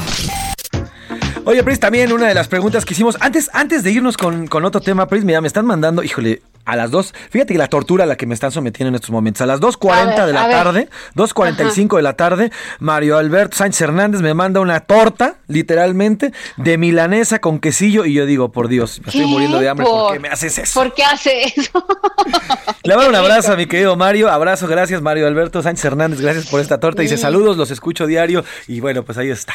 Oye, 1.48 1.64
Pris, 1.64 1.80
también 1.80 2.12
una 2.12 2.28
de 2.28 2.34
las 2.34 2.46
preguntas 2.46 2.84
que 2.84 2.92
hicimos, 2.92 3.16
antes, 3.20 3.48
antes 3.54 3.82
de 3.82 3.90
irnos 3.90 4.18
con, 4.18 4.48
con 4.48 4.66
otro 4.66 4.82
tema, 4.82 5.08
Pris, 5.08 5.24
mira, 5.24 5.40
me 5.40 5.46
están 5.46 5.64
mandando, 5.64 6.02
híjole, 6.02 6.42
a 6.68 6.76
las 6.76 6.90
2, 6.90 7.14
fíjate 7.30 7.54
que 7.54 7.58
la 7.58 7.68
tortura 7.68 8.04
a 8.04 8.06
la 8.06 8.16
que 8.16 8.26
me 8.26 8.34
están 8.34 8.52
sometiendo 8.52 8.90
en 8.90 8.94
estos 8.94 9.10
momentos, 9.10 9.40
a 9.40 9.46
las 9.46 9.58
2.40 9.58 10.26
de 10.26 10.32
la 10.34 10.50
tarde, 10.50 10.88
2.45 11.16 11.96
de 11.96 12.02
la 12.02 12.12
tarde, 12.12 12.52
Mario 12.78 13.16
Alberto 13.16 13.56
Sánchez 13.56 13.80
Hernández 13.80 14.20
me 14.20 14.34
manda 14.34 14.60
una 14.60 14.80
torta, 14.80 15.36
literalmente, 15.46 16.32
de 16.58 16.76
milanesa 16.76 17.38
con 17.38 17.58
quesillo 17.58 18.04
y 18.04 18.12
yo 18.12 18.26
digo, 18.26 18.52
por 18.52 18.68
Dios, 18.68 19.00
me 19.00 19.08
estoy 19.08 19.24
muriendo 19.24 19.58
de 19.58 19.68
hambre, 19.70 19.86
¿por, 19.86 20.12
qué 20.12 20.20
me 20.20 20.28
haces 20.28 20.58
eso? 20.58 20.78
¿Por 20.78 20.92
qué 20.92 21.04
hace 21.04 21.44
eso? 21.56 21.86
Le 22.84 22.96
mando 22.96 23.10
un 23.10 23.16
abrazo 23.16 23.52
a 23.52 23.56
mi 23.56 23.64
querido 23.64 23.96
Mario, 23.96 24.30
abrazo, 24.30 24.66
gracias 24.66 25.00
Mario 25.00 25.26
Alberto 25.26 25.62
Sánchez 25.62 25.86
Hernández, 25.86 26.20
gracias 26.20 26.48
por 26.48 26.60
esta 26.60 26.78
torta, 26.80 27.00
dice 27.00 27.16
saludos, 27.16 27.56
los 27.56 27.70
escucho 27.70 28.06
diario 28.06 28.44
y 28.66 28.80
bueno, 28.80 29.04
pues 29.04 29.16
ahí 29.16 29.30
está. 29.30 29.54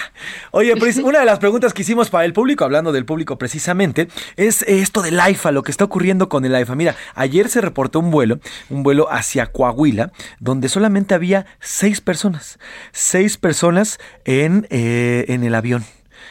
Oye, 0.49 0.75
Pris, 0.77 0.97
una 0.97 1.19
de 1.19 1.25
las 1.25 1.37
preguntas 1.37 1.73
que 1.73 1.83
hicimos 1.83 2.09
para 2.09 2.25
el 2.25 2.33
público, 2.33 2.63
hablando 2.63 2.91
del 2.91 3.05
público 3.05 3.37
precisamente, 3.37 4.07
es 4.35 4.63
esto 4.63 5.03
del 5.03 5.19
AIFA, 5.19 5.51
lo 5.51 5.61
que 5.61 5.69
está 5.69 5.83
ocurriendo 5.83 6.27
con 6.27 6.43
el 6.45 6.55
AIFA. 6.55 6.75
Mira, 6.75 6.95
Ayer 7.15 7.49
se 7.49 7.61
reportó 7.61 7.99
un 7.99 8.11
vuelo, 8.11 8.39
un 8.69 8.83
vuelo 8.83 9.11
hacia 9.11 9.47
Coahuila, 9.47 10.11
donde 10.39 10.69
solamente 10.69 11.13
había 11.13 11.45
seis 11.59 12.01
personas, 12.01 12.59
seis 12.91 13.37
personas 13.37 13.99
en, 14.25 14.67
eh, 14.69 15.25
en 15.27 15.43
el 15.43 15.55
avión. 15.55 15.83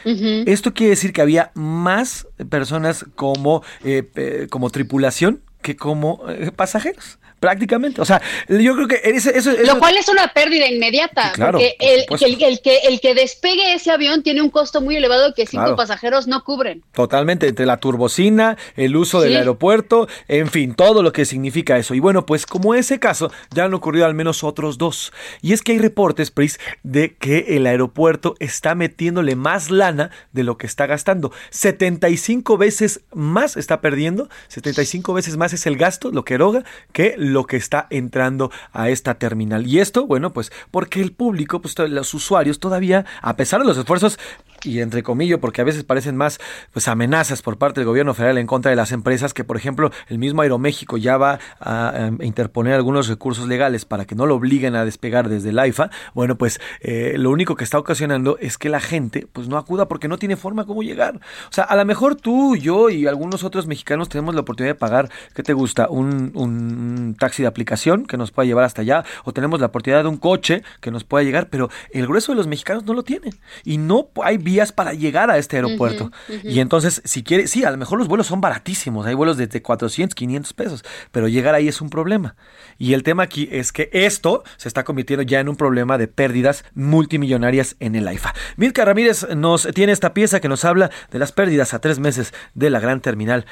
Esto 0.05 0.73
quiere 0.73 0.89
decir 0.89 1.13
que 1.13 1.21
había 1.21 1.51
más 1.53 2.27
personas 2.49 3.05
como, 3.15 3.63
eh, 3.85 4.47
como 4.49 4.69
tripulación 4.69 5.41
que 5.61 5.77
como 5.77 6.21
eh, 6.27 6.51
pasajeros 6.53 7.19
prácticamente. 7.43 7.99
O 7.99 8.05
sea, 8.05 8.21
yo 8.47 8.73
creo 8.73 8.87
que 8.87 9.01
ese, 9.03 9.37
eso, 9.37 9.51
Lo 9.65 9.77
cual 9.77 9.97
es 9.97 10.07
una 10.07 10.29
pérdida 10.29 10.65
inmediata, 10.65 11.33
porque 11.35 11.75
el, 11.77 12.05
el, 12.09 12.61
que, 12.61 12.77
el 12.87 13.01
que 13.01 13.13
despegue 13.13 13.73
ese 13.73 13.91
avión 13.91 14.23
tiene 14.23 14.41
un 14.41 14.49
costo 14.49 14.79
muy 14.79 14.95
elevado 14.95 15.33
que 15.33 15.45
cinco 15.45 15.75
pasajeros 15.75 16.25
no 16.25 16.45
cubren. 16.45 16.83
Totalmente, 16.93 17.49
entre 17.49 17.65
la 17.65 17.81
turbocina, 17.81 18.55
el 18.77 18.95
uso 18.95 19.19
del 19.19 19.35
aeropuerto, 19.35 20.07
en 20.29 20.47
fin, 20.47 20.73
todo 20.73 21.03
lo 21.03 21.11
que 21.11 21.25
significa 21.25 21.77
eso. 21.77 21.93
Y 21.93 21.99
bueno, 21.99 22.25
pues 22.25 22.45
como 22.45 22.75
ese 22.75 22.97
caso, 22.97 23.29
ya 23.53 23.65
han 23.65 23.73
ocurrido 23.73 24.05
al 24.05 24.13
menos 24.13 24.45
otros 24.45 24.77
dos. 24.77 25.11
Y 25.41 25.51
es 25.51 25.61
que 25.61 25.73
hay 25.73 25.79
reportes, 25.79 26.31
Pris, 26.31 26.61
de 26.83 27.13
que 27.15 27.57
el 27.57 27.67
aeropuerto 27.67 28.35
está 28.39 28.73
metiéndole 28.73 29.35
más 29.35 29.69
lana 29.69 30.11
de 30.31 30.43
lo 30.43 30.57
que 30.57 30.65
está 30.65 30.85
gastando. 30.85 31.33
75 31.49 32.57
veces 32.57 33.01
más 33.11 33.57
está 33.57 33.81
perdiendo, 33.81 34.29
75 34.47 35.13
veces 35.13 35.35
más 35.35 35.51
es 35.51 35.65
el 35.65 35.75
gasto, 35.75 36.09
lo 36.09 36.23
que 36.23 36.35
eroga, 36.35 36.63
que 36.93 37.15
lo 37.17 37.32
que 37.45 37.57
está 37.57 37.87
entrando 37.89 38.51
a 38.71 38.89
esta 38.89 39.15
terminal. 39.15 39.65
Y 39.65 39.79
esto, 39.79 40.05
bueno, 40.05 40.31
pues 40.33 40.51
porque 40.71 41.01
el 41.01 41.11
público, 41.11 41.61
pues 41.61 41.77
los 41.77 42.13
usuarios 42.13 42.59
todavía, 42.59 43.05
a 43.21 43.35
pesar 43.35 43.61
de 43.61 43.67
los 43.67 43.77
esfuerzos, 43.77 44.19
y 44.63 44.79
entre 44.79 45.03
comillas, 45.03 45.39
porque 45.39 45.61
a 45.61 45.63
veces 45.63 45.83
parecen 45.83 46.15
más 46.15 46.39
pues 46.71 46.87
amenazas 46.87 47.41
por 47.41 47.57
parte 47.57 47.81
del 47.81 47.87
gobierno 47.87 48.13
federal 48.13 48.37
en 48.37 48.47
contra 48.47 48.69
de 48.69 48.75
las 48.75 48.91
empresas, 48.91 49.33
que 49.33 49.43
por 49.43 49.57
ejemplo 49.57 49.91
el 50.07 50.19
mismo 50.19 50.41
Aeroméxico 50.41 50.97
ya 50.97 51.17
va 51.17 51.39
a, 51.59 52.11
interponer 52.21 52.73
algunos 52.73 53.07
recursos 53.07 53.47
legales 53.47 53.85
para 53.85 54.05
que 54.05 54.15
no 54.15 54.25
lo 54.25 54.35
obliguen 54.35 54.75
a 54.75 54.85
despegar 54.85 55.29
desde 55.29 55.49
el 55.49 55.59
AIFA, 55.59 55.89
bueno 56.13 56.37
pues 56.37 56.59
eh, 56.81 57.15
lo 57.17 57.31
único 57.31 57.55
que 57.55 57.63
está 57.63 57.77
ocasionando 57.77 58.37
es 58.39 58.57
que 58.57 58.69
la 58.69 58.79
gente 58.79 59.27
pues 59.31 59.47
no 59.47 59.57
acuda 59.57 59.87
porque 59.87 60.07
no 60.07 60.17
tiene 60.17 60.35
forma 60.35 60.65
cómo 60.65 60.83
llegar. 60.83 61.15
O 61.15 61.53
sea, 61.53 61.65
a 61.65 61.75
lo 61.75 61.85
mejor 61.85 62.15
tú, 62.15 62.55
yo 62.55 62.89
y 62.89 63.07
algunos 63.07 63.43
otros 63.43 63.67
mexicanos 63.67 64.09
tenemos 64.09 64.35
la 64.35 64.41
oportunidad 64.41 64.75
de 64.75 64.79
pagar, 64.79 65.09
¿qué 65.33 65.43
te 65.43 65.53
gusta? 65.53 65.87
Un, 65.89 66.31
un 66.35 67.15
taxi 67.23 67.41
de 67.41 67.47
aplicación 67.47 68.05
que 68.05 68.17
nos 68.17 68.31
pueda 68.31 68.45
llevar 68.45 68.65
hasta 68.65 68.81
allá, 68.81 69.05
o 69.23 69.31
tenemos 69.31 69.61
la 69.61 69.67
oportunidad 69.67 70.03
de 70.03 70.09
un 70.09 70.17
coche 70.17 70.61
que 70.81 70.91
nos 70.91 71.05
pueda 71.05 71.23
llegar, 71.23 71.47
pero 71.49 71.69
el 71.91 72.05
grueso 72.05 72.33
de 72.33 72.35
los 72.35 72.47
mexicanos 72.47 72.83
no 72.83 72.93
lo 72.93 73.03
tiene. 73.03 73.29
Y 73.63 73.77
no 73.77 74.09
hay 74.21 74.37
vías 74.37 74.73
para 74.73 74.93
llegar 74.93 75.31
a 75.31 75.37
este 75.37 75.55
aeropuerto. 75.55 76.11
Y 76.43 76.59
entonces, 76.59 77.01
si 77.05 77.23
quiere, 77.23 77.47
sí, 77.47 77.63
a 77.63 77.71
lo 77.71 77.77
mejor 77.77 77.97
los 77.97 78.09
vuelos 78.09 78.27
son 78.27 78.41
baratísimos, 78.41 79.05
hay 79.05 79.13
vuelos 79.13 79.37
desde 79.37 79.61
400, 79.61 80.13
500 80.15 80.53
pesos, 80.53 80.83
pero 81.11 81.29
llegar 81.29 81.55
ahí 81.55 81.69
es 81.69 81.79
un 81.79 81.89
problema. 81.89 82.35
Y 82.77 82.93
el 82.93 83.03
tema 83.03 83.23
aquí 83.23 83.47
es 83.51 83.71
que 83.71 83.89
esto 83.93 84.43
se 84.57 84.67
está 84.67 84.83
convirtiendo 84.83 85.23
ya 85.23 85.39
en 85.39 85.47
un 85.47 85.55
problema 85.55 85.97
de 85.97 86.09
pérdidas 86.09 86.65
multimillonarias 86.73 87.77
en 87.79 87.95
el 87.95 88.05
AIFA. 88.05 88.33
Milka 88.57 88.83
Ramírez 88.83 89.27
nos 89.33 89.67
tiene 89.73 89.93
esta 89.93 90.13
pieza 90.13 90.41
que 90.41 90.49
nos 90.49 90.65
habla 90.65 90.91
de 91.09 91.19
las 91.19 91.31
pérdidas 91.31 91.73
a 91.73 91.79
tres 91.79 91.99
meses 91.99 92.33
de 92.53 92.69
la 92.69 92.81
gran 92.81 92.99
terminal, 92.99 93.45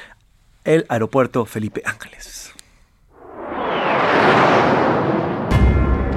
el 0.64 0.84
aeropuerto 0.88 1.46
Felipe 1.46 1.82
Ángeles. 1.86 2.41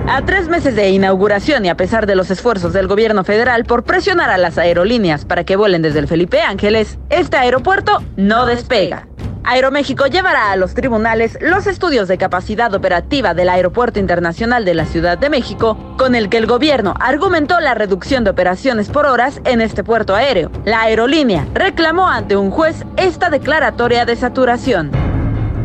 A 0.08 0.22
tres 0.22 0.48
meses 0.48 0.76
de 0.76 0.92
inauguración 0.92 1.66
y 1.66 1.70
a 1.70 1.76
pesar 1.76 2.06
de 2.06 2.16
los 2.16 2.30
esfuerzos 2.30 2.74
del 2.74 2.88
gobierno 2.88 3.24
federal 3.24 3.66
por 3.66 3.84
presionar 3.84 4.30
a 4.30 4.38
las 4.38 4.60
aerolíneas 4.60 5.26
para 5.26 5.44
que 5.44 5.56
vuelen 5.56 5.82
desde 5.82 6.00
el 6.00 6.08
Felipe 6.08 6.42
Ángeles, 6.42 7.00
este 7.10 7.38
aeropuerto 7.38 8.04
no 8.16 8.46
despega. 8.46 9.08
Aeroméxico 9.44 10.06
llevará 10.06 10.52
a 10.52 10.56
los 10.58 10.76
tribunales 10.76 11.38
los 11.42 11.66
estudios 11.66 12.08
de 12.08 12.20
capacidad 12.20 12.74
operativa 12.74 13.34
del 13.34 13.50
Aeropuerto 13.50 14.00
Internacional 14.00 14.64
de 14.64 14.76
la 14.76 14.86
Ciudad 14.86 15.18
de 15.18 15.30
México, 15.30 15.78
con 15.98 16.14
el 16.14 16.30
que 16.30 16.38
el 16.38 16.46
gobierno 16.46 16.94
argumentó 17.00 17.60
la 17.60 17.74
reducción 17.74 18.24
de 18.24 18.30
operaciones 18.30 18.90
por 18.90 19.08
horas 19.08 19.42
en 19.44 19.60
este 19.60 19.84
puerto 19.84 20.16
aéreo. 20.16 20.52
La 20.66 20.82
aerolínea 20.82 21.48
reclamó 21.54 22.08
ante 22.08 22.38
un 22.38 22.52
juez 22.52 22.86
esta 22.96 23.30
declaratoria 23.30 24.06
de 24.06 24.16
saturación. 24.16 25.05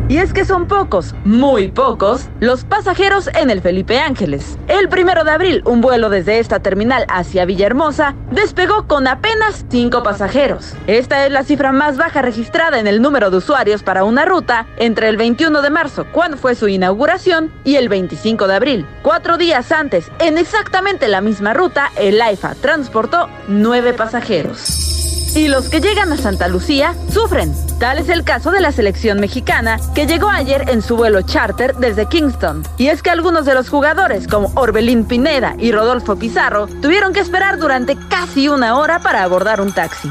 Y 0.07 0.17
es 0.17 0.33
que 0.33 0.43
son 0.43 0.67
pocos, 0.67 1.15
muy 1.23 1.69
pocos, 1.69 2.27
los 2.39 2.65
pasajeros 2.65 3.29
en 3.35 3.49
el 3.49 3.61
Felipe 3.61 3.99
Ángeles. 3.99 4.57
El 4.67 4.89
primero 4.89 5.23
de 5.23 5.31
abril, 5.31 5.61
un 5.65 5.79
vuelo 5.79 6.09
desde 6.09 6.39
esta 6.39 6.59
terminal 6.59 7.05
hacia 7.07 7.45
Villahermosa 7.45 8.15
despegó 8.31 8.87
con 8.87 9.07
apenas 9.07 9.65
cinco 9.69 10.03
pasajeros. 10.03 10.73
Esta 10.87 11.25
es 11.25 11.31
la 11.31 11.43
cifra 11.43 11.71
más 11.71 11.97
baja 11.97 12.21
registrada 12.21 12.79
en 12.79 12.87
el 12.87 13.01
número 13.01 13.31
de 13.31 13.37
usuarios 13.37 13.83
para 13.83 14.03
una 14.03 14.25
ruta 14.25 14.67
entre 14.77 15.07
el 15.07 15.17
21 15.17 15.61
de 15.61 15.69
marzo, 15.69 16.05
cuando 16.11 16.37
fue 16.37 16.55
su 16.55 16.67
inauguración, 16.67 17.51
y 17.63 17.75
el 17.75 17.89
25 17.89 18.47
de 18.47 18.55
abril. 18.55 18.85
Cuatro 19.03 19.37
días 19.37 19.71
antes, 19.71 20.11
en 20.19 20.37
exactamente 20.37 21.07
la 21.07 21.21
misma 21.21 21.53
ruta, 21.53 21.89
el 21.97 22.21
AIFA 22.21 22.55
transportó 22.55 23.29
nueve 23.47 23.93
pasajeros. 23.93 25.10
Y 25.33 25.47
los 25.47 25.69
que 25.69 25.79
llegan 25.79 26.11
a 26.11 26.17
Santa 26.17 26.47
Lucía 26.47 26.93
sufren. 27.11 27.53
Tal 27.79 27.99
es 27.99 28.09
el 28.09 28.23
caso 28.23 28.51
de 28.51 28.59
la 28.59 28.71
selección 28.71 29.19
mexicana, 29.19 29.79
que 29.95 30.05
llegó 30.05 30.29
ayer 30.29 30.69
en 30.69 30.81
su 30.81 30.97
vuelo 30.97 31.21
charter 31.21 31.75
desde 31.75 32.05
Kingston. 32.05 32.63
Y 32.77 32.87
es 32.87 33.01
que 33.01 33.09
algunos 33.09 33.45
de 33.45 33.53
los 33.53 33.69
jugadores, 33.69 34.27
como 34.27 34.51
Orbelín 34.55 35.05
Pineda 35.05 35.55
y 35.57 35.71
Rodolfo 35.71 36.17
Pizarro, 36.17 36.67
tuvieron 36.67 37.13
que 37.13 37.21
esperar 37.21 37.57
durante 37.57 37.95
casi 38.09 38.49
una 38.49 38.77
hora 38.77 38.99
para 38.99 39.23
abordar 39.23 39.61
un 39.61 39.71
taxi. 39.71 40.09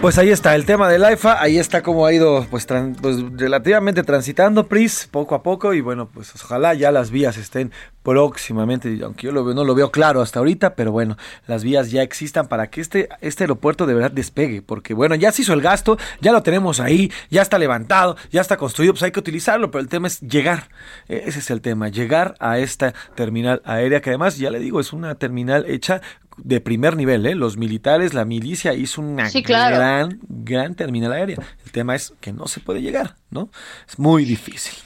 Pues 0.00 0.18
ahí 0.18 0.28
está 0.28 0.54
el 0.54 0.66
tema 0.66 0.88
del 0.88 1.02
AIFA, 1.04 1.40
ahí 1.40 1.58
está 1.58 1.82
como 1.82 2.04
ha 2.06 2.12
ido 2.12 2.46
pues, 2.50 2.66
pues, 3.00 3.16
relativamente 3.32 4.02
transitando 4.02 4.68
PRIS 4.68 5.08
poco 5.10 5.34
a 5.34 5.42
poco 5.42 5.72
y 5.72 5.80
bueno, 5.80 6.08
pues 6.12 6.32
ojalá 6.34 6.74
ya 6.74 6.92
las 6.92 7.10
vías 7.10 7.38
estén 7.38 7.72
próximamente, 8.02 8.96
aunque 9.02 9.26
yo 9.26 9.32
lo 9.32 9.44
veo, 9.44 9.54
no 9.54 9.64
lo 9.64 9.74
veo 9.74 9.90
claro 9.90 10.20
hasta 10.20 10.38
ahorita, 10.38 10.76
pero 10.76 10.92
bueno, 10.92 11.16
las 11.48 11.64
vías 11.64 11.90
ya 11.90 12.02
existan 12.02 12.46
para 12.46 12.70
que 12.70 12.82
este, 12.82 13.08
este 13.20 13.44
aeropuerto 13.44 13.84
de 13.84 13.94
verdad 13.94 14.12
despegue, 14.12 14.62
porque 14.62 14.94
bueno, 14.94 15.16
ya 15.16 15.32
se 15.32 15.42
hizo 15.42 15.54
el 15.54 15.60
gasto, 15.62 15.98
ya 16.20 16.30
lo 16.30 16.42
tenemos 16.44 16.78
ahí, 16.78 17.10
ya 17.30 17.42
está 17.42 17.58
levantado, 17.58 18.16
ya 18.30 18.42
está 18.42 18.58
construido, 18.58 18.92
pues 18.92 19.02
hay 19.02 19.10
que 19.10 19.18
utilizarlo, 19.18 19.72
pero 19.72 19.82
el 19.82 19.88
tema 19.88 20.06
es 20.06 20.20
llegar, 20.20 20.68
e-, 21.08 21.24
ese 21.26 21.40
es 21.40 21.50
el 21.50 21.60
tema, 21.62 21.88
llegar 21.88 22.36
a 22.38 22.58
esta 22.60 22.94
terminal 23.16 23.60
aérea 23.64 24.00
que 24.00 24.10
además, 24.10 24.38
ya 24.38 24.50
le 24.50 24.60
digo, 24.60 24.78
es 24.78 24.92
una 24.92 25.16
terminal 25.16 25.64
hecha 25.66 26.00
de 26.38 26.60
primer 26.60 26.96
nivel, 26.96 27.26
¿eh? 27.26 27.34
Los 27.34 27.56
militares, 27.56 28.14
la 28.14 28.24
milicia 28.24 28.74
hizo 28.74 29.00
una 29.00 29.30
gran, 29.30 30.20
gran 30.28 30.74
terminal 30.74 31.12
aérea. 31.12 31.38
El 31.64 31.72
tema 31.72 31.94
es 31.94 32.14
que 32.20 32.32
no 32.32 32.46
se 32.46 32.60
puede 32.60 32.82
llegar, 32.82 33.16
¿no? 33.30 33.50
Es 33.88 33.98
muy 33.98 34.24
difícil 34.24 34.85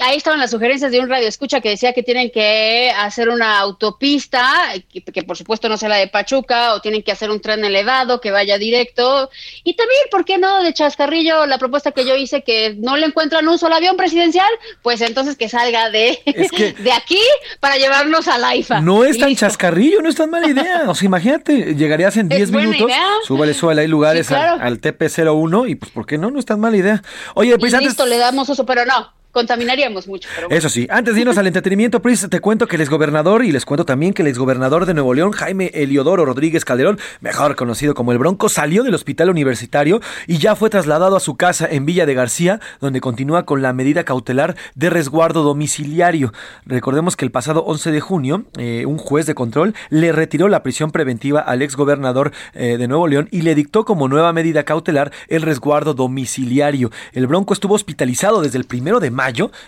ahí 0.00 0.16
estaban 0.16 0.40
las 0.40 0.50
sugerencias 0.50 0.90
de 0.92 1.00
un 1.00 1.08
radio 1.08 1.28
escucha 1.28 1.60
que 1.60 1.70
decía 1.70 1.92
que 1.92 2.02
tienen 2.02 2.30
que 2.30 2.90
hacer 2.96 3.28
una 3.28 3.58
autopista, 3.58 4.44
que, 4.92 5.22
por 5.22 5.36
supuesto 5.36 5.68
no 5.68 5.76
sea 5.76 5.88
la 5.88 5.96
de 5.96 6.08
Pachuca, 6.08 6.74
o 6.74 6.80
tienen 6.80 7.02
que 7.02 7.12
hacer 7.12 7.30
un 7.30 7.40
tren 7.40 7.64
elevado 7.64 8.20
que 8.20 8.30
vaya 8.30 8.58
directo. 8.58 9.30
Y 9.64 9.74
también, 9.74 10.00
¿por 10.10 10.24
qué 10.24 10.38
no? 10.38 10.62
De 10.62 10.72
Chascarrillo, 10.72 11.46
la 11.46 11.58
propuesta 11.58 11.92
que 11.92 12.04
yo 12.04 12.16
hice, 12.16 12.42
que 12.42 12.76
no 12.78 12.96
le 12.96 13.06
encuentran 13.06 13.46
un 13.46 13.58
solo 13.58 13.74
avión 13.74 13.96
presidencial, 13.96 14.50
pues 14.82 15.00
entonces 15.00 15.36
que 15.36 15.48
salga 15.48 15.90
de, 15.90 16.18
de 16.78 16.92
aquí 16.92 17.20
para 17.60 17.76
llevarnos 17.76 18.28
a 18.28 18.38
la 18.38 18.56
IFA. 18.56 18.80
No 18.80 19.04
es 19.04 19.18
tan 19.18 19.34
Chascarrillo, 19.34 20.02
no 20.02 20.08
es 20.08 20.16
tan 20.16 20.30
mala 20.30 20.48
idea. 20.48 20.84
O 20.88 20.94
sea, 20.94 21.06
imagínate, 21.06 21.74
llegarías 21.74 22.16
en 22.16 22.28
10 22.28 22.50
minutos, 22.50 22.90
súbale, 23.26 23.54
súbale, 23.54 23.82
hay 23.82 23.88
lugares 23.88 24.30
al, 24.30 24.80
TP01 24.80 25.70
y 25.70 25.74
pues, 25.74 25.92
¿por 25.92 26.06
qué 26.06 26.18
no? 26.18 26.30
No 26.30 26.38
es 26.38 26.46
tan 26.46 26.60
mala 26.60 26.76
idea. 26.76 27.02
Oye, 27.34 27.58
pues 27.58 27.72
Listo, 27.80 28.04
le 28.04 28.18
damos 28.18 28.48
eso, 28.48 28.66
pero 28.66 28.84
no 28.84 29.19
contaminaríamos 29.32 30.08
mucho. 30.08 30.28
Eso 30.48 30.68
sí, 30.68 30.86
antes 30.90 31.14
de 31.14 31.20
irnos 31.20 31.38
al 31.38 31.46
entretenimiento, 31.46 32.00
Pris, 32.02 32.28
te 32.28 32.40
cuento 32.40 32.66
que 32.66 32.76
el 32.76 32.82
exgobernador, 32.82 33.44
y 33.44 33.52
les 33.52 33.64
cuento 33.64 33.84
también 33.84 34.12
que 34.12 34.22
el 34.22 34.28
exgobernador 34.28 34.86
de 34.86 34.94
Nuevo 34.94 35.14
León, 35.14 35.32
Jaime 35.32 35.70
Eliodoro 35.74 36.24
Rodríguez 36.24 36.64
Calderón, 36.64 36.98
mejor 37.20 37.56
conocido 37.56 37.94
como 37.94 38.12
el 38.12 38.18
Bronco, 38.18 38.48
salió 38.48 38.82
del 38.82 38.94
hospital 38.94 39.30
universitario 39.30 40.00
y 40.26 40.38
ya 40.38 40.56
fue 40.56 40.70
trasladado 40.70 41.16
a 41.16 41.20
su 41.20 41.36
casa 41.36 41.68
en 41.70 41.86
Villa 41.86 42.06
de 42.06 42.14
García, 42.14 42.60
donde 42.80 43.00
continúa 43.00 43.44
con 43.44 43.62
la 43.62 43.72
medida 43.72 44.04
cautelar 44.04 44.56
de 44.74 44.90
resguardo 44.90 45.42
domiciliario. 45.42 46.32
Recordemos 46.66 47.16
que 47.16 47.24
el 47.24 47.30
pasado 47.30 47.62
11 47.64 47.92
de 47.92 48.00
junio, 48.00 48.44
eh, 48.58 48.84
un 48.86 48.98
juez 48.98 49.26
de 49.26 49.34
control 49.34 49.74
le 49.90 50.12
retiró 50.12 50.48
la 50.48 50.62
prisión 50.62 50.90
preventiva 50.90 51.40
al 51.40 51.62
exgobernador 51.62 52.32
eh, 52.54 52.76
de 52.78 52.88
Nuevo 52.88 53.08
León 53.08 53.28
y 53.30 53.42
le 53.42 53.54
dictó 53.54 53.84
como 53.84 54.08
nueva 54.08 54.32
medida 54.32 54.64
cautelar 54.64 55.12
el 55.28 55.42
resguardo 55.42 55.94
domiciliario. 55.94 56.90
El 57.12 57.26
Bronco 57.26 57.54
estuvo 57.54 57.74
hospitalizado 57.74 58.42
desde 58.42 58.58
el 58.58 58.64
primero 58.64 59.00
de 59.00 59.10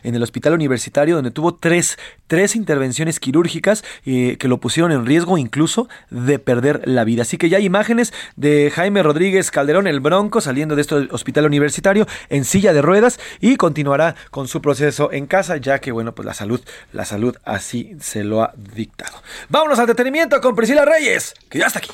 en 0.02 0.14
el 0.14 0.22
hospital 0.22 0.54
universitario 0.54 1.16
donde 1.16 1.30
tuvo 1.30 1.54
tres, 1.54 1.98
tres 2.26 2.56
intervenciones 2.56 3.20
quirúrgicas 3.20 3.84
eh, 4.04 4.36
que 4.38 4.48
lo 4.48 4.58
pusieron 4.58 4.92
en 4.92 5.06
riesgo 5.06 5.38
incluso 5.38 5.88
de 6.10 6.38
perder 6.38 6.82
la 6.86 7.04
vida. 7.04 7.22
Así 7.22 7.36
que 7.36 7.48
ya 7.48 7.58
hay 7.58 7.64
imágenes 7.64 8.12
de 8.36 8.70
Jaime 8.74 9.02
Rodríguez 9.02 9.50
Calderón, 9.50 9.86
el 9.86 10.00
Bronco, 10.00 10.40
saliendo 10.40 10.74
de 10.74 10.82
este 10.82 10.94
hospital 11.10 11.46
universitario 11.46 12.06
en 12.28 12.44
silla 12.44 12.72
de 12.72 12.82
ruedas 12.82 13.20
y 13.40 13.56
continuará 13.56 14.14
con 14.30 14.48
su 14.48 14.60
proceso 14.62 15.12
en 15.12 15.26
casa 15.26 15.56
ya 15.56 15.78
que 15.78 15.92
bueno 15.92 16.14
pues 16.14 16.26
la 16.26 16.34
salud, 16.34 16.60
la 16.92 17.04
salud 17.04 17.36
así 17.44 17.96
se 18.00 18.24
lo 18.24 18.42
ha 18.42 18.54
dictado. 18.74 19.22
Vámonos 19.48 19.78
al 19.78 19.86
detenimiento 19.86 20.40
con 20.40 20.56
Priscila 20.56 20.84
Reyes, 20.84 21.34
que 21.48 21.58
ya 21.58 21.66
está 21.66 21.78
aquí. 21.78 21.90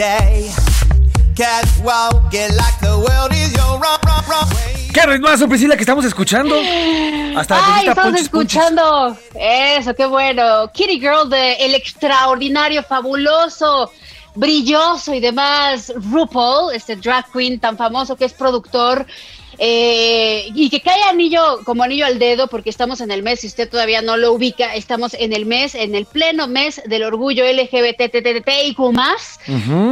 Hey 0.00 0.69
¡Qué 4.92 5.06
ritmazo, 5.06 5.48
Priscila, 5.48 5.74
que 5.76 5.82
estamos 5.82 6.04
escuchando! 6.04 6.54
Hasta 7.34 7.56
la 7.56 7.76
Ay, 7.76 7.86
estamos 7.88 8.10
punches, 8.10 8.28
punches. 8.28 8.56
escuchando. 8.56 9.16
Eso, 9.34 9.94
qué 9.94 10.04
bueno. 10.04 10.70
Kitty 10.72 11.00
Girl 11.00 11.30
de 11.30 11.54
el 11.54 11.74
extraordinario, 11.74 12.82
fabuloso, 12.82 13.90
brilloso 14.34 15.14
y 15.14 15.20
demás 15.20 15.90
RuPaul, 15.96 16.74
este 16.74 16.96
drag 16.96 17.30
queen 17.32 17.58
tan 17.58 17.78
famoso 17.78 18.16
que 18.16 18.26
es 18.26 18.34
productor. 18.34 19.06
Eh, 19.62 20.48
y 20.54 20.70
que 20.70 20.80
cae 20.80 21.02
anillo 21.02 21.60
como 21.64 21.82
anillo 21.82 22.06
al 22.06 22.18
dedo 22.18 22.46
porque 22.46 22.70
estamos 22.70 23.02
en 23.02 23.10
el 23.10 23.22
mes, 23.22 23.40
si 23.40 23.46
usted 23.46 23.68
todavía 23.68 24.00
no 24.00 24.16
lo 24.16 24.32
ubica, 24.32 24.74
estamos 24.74 25.12
en 25.12 25.34
el 25.34 25.44
mes, 25.44 25.74
en 25.74 25.94
el 25.94 26.06
pleno 26.06 26.48
mes 26.48 26.80
del 26.86 27.02
orgullo 27.02 27.44
LGBTTTIQ 27.44 28.78
más. 28.92 29.38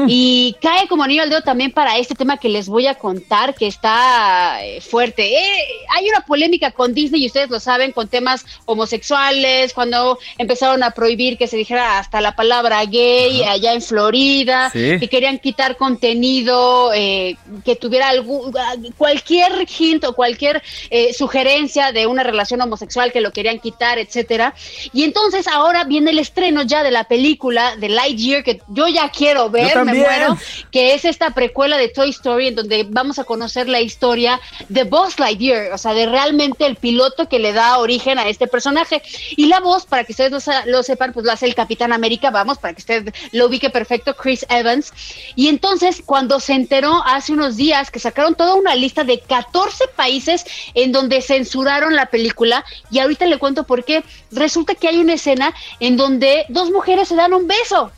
Y 0.07 0.57
cae 0.63 0.89
como 0.89 1.03
anillo 1.03 1.23
al 1.23 1.29
dedo 1.29 1.43
también 1.43 1.71
para 1.73 1.99
este 1.99 2.15
tema 2.15 2.39
que 2.39 2.49
les 2.49 2.67
voy 2.67 2.87
a 2.87 2.95
contar, 2.95 3.55
que 3.55 3.67
está 3.67 4.65
eh, 4.65 4.81
fuerte. 4.81 5.35
Eh, 5.35 5.65
hay 5.95 6.09
una 6.09 6.21
polémica 6.23 6.71
con 6.71 6.95
Disney, 6.95 7.23
y 7.23 7.27
ustedes 7.27 7.51
lo 7.51 7.61
saben, 7.61 7.93
con 7.93 8.09
temas 8.09 8.47
homosexuales, 8.65 9.75
cuando 9.75 10.19
empezaron 10.39 10.83
a 10.83 10.93
prohibir 10.93 11.37
que 11.37 11.47
se 11.47 11.59
dijera 11.59 11.99
hasta 11.99 12.23
la 12.23 12.35
palabra 12.35 12.85
gay 12.87 13.43
allá 13.45 13.75
en 13.75 13.83
Florida, 13.83 14.71
que 14.73 15.09
querían 15.11 15.39
quitar 15.39 15.77
contenido 15.77 16.93
eh, 16.95 17.37
que 17.65 17.77
tuviera 17.77 18.09
algún, 18.09 18.53
cualquier 18.97 19.58
hint 19.67 20.05
o 20.05 20.13
cualquier 20.13 20.63
eh, 20.91 21.13
sugerencia 21.15 21.93
de 21.93 22.07
una 22.07 22.23
relación 22.23 22.61
homosexual 22.61 23.13
que 23.13 23.21
lo 23.21 23.33
querían 23.33 23.59
quitar, 23.59 23.99
etcétera. 23.99 24.55
Y 24.93 25.05
entonces 25.05 25.47
ahora 25.47 25.85
viene 25.85 26.11
el 26.11 26.19
estreno 26.19 26.63
ya 26.63 26.83
de 26.83 26.91
la 26.91 27.05
película 27.05 27.77
de 27.77 27.89
Lightyear, 27.89 28.43
que 28.45 28.61
yo 28.69 28.89
ya 28.89 29.11
quiero 29.11 29.51
ver, 29.51 29.85
me 29.85 29.95
muero, 29.95 30.37
que 30.71 30.95
es 30.95 31.05
esta 31.05 31.31
precuela 31.31 31.77
de 31.77 31.89
Toy 31.89 32.11
Story 32.11 32.49
en 32.49 32.55
donde 32.55 32.87
vamos 32.89 33.19
a 33.19 33.25
conocer 33.25 33.69
la 33.69 33.81
historia 33.81 34.41
de 34.69 34.85
Buzz 34.85 35.19
Lightyear, 35.19 35.73
o 35.73 35.79
sea, 35.79 35.95
de 35.95 36.07
realmente 36.07 36.67
el 36.67 36.77
piloto 36.77 37.29
que 37.29 37.39
le 37.39 37.53
da 37.53 37.79
origen 37.79 38.19
a 38.19 38.29
este 38.29 38.47
personaje. 38.47 39.03
Y 39.37 39.47
la 39.47 39.61
voz, 39.61 39.87
para 39.87 40.05
que 40.05 40.13
ustedes 40.13 40.31
lo, 40.33 40.39
lo 40.67 40.83
sepan, 40.83 41.13
pues 41.13 41.25
lo 41.25 41.33
hace 41.33 41.47
el 41.47 41.55
Capitán 41.55 41.93
América, 41.93 42.31
vamos, 42.31 42.59
para 42.59 42.75
que 42.75 42.81
usted 42.81 43.15
lo 43.33 43.47
ubique 43.47 43.71
perfecto, 43.71 44.15
Chris 44.15 44.47
Evans. 44.49 44.93
Y 45.35 45.49
entonces, 45.49 46.03
cuando 46.05 46.41
se 46.41 46.55
enteró 46.55 47.03
hace 47.05 47.33
unos 47.33 47.57
días 47.57 47.91
que 47.91 47.99
sacaron 47.99 48.35
toda 48.35 48.55
una 48.55 48.75
lista 48.75 49.05
de 49.05 49.21
14 49.21 49.48
países 49.97 50.45
en 50.75 50.93
donde 50.93 51.21
censuraron 51.23 51.95
la 51.95 52.07
película, 52.07 52.65
y 52.91 52.99
ahorita 52.99 53.27
le 53.27 53.39
cuento 53.39 53.65
por 53.65 53.85
qué, 53.85 54.05
resulta 54.31 54.75
que 54.75 54.89
hay 54.89 54.99
una 54.99 55.15
escena 55.15 55.55
en 55.81 55.97
donde 55.97 56.45
dos 56.49 56.71
mujeres 56.71 57.09
se 57.09 57.17
dan 57.17 57.35
un 57.35 57.47
beso. 57.47 57.91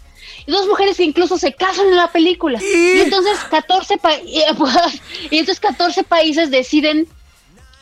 Dos 0.46 0.66
mujeres 0.66 0.96
que 0.96 1.04
incluso 1.04 1.38
se 1.38 1.52
casan 1.52 1.88
en 1.88 1.96
la 1.96 2.10
película. 2.10 2.58
Y 2.96 3.00
entonces 3.00 3.38
14 3.50 3.98
pa- 3.98 4.14
y, 4.16 4.42
y 5.30 5.38
entonces 5.38 5.60
14 5.60 6.02
países 6.02 6.50
deciden 6.50 7.06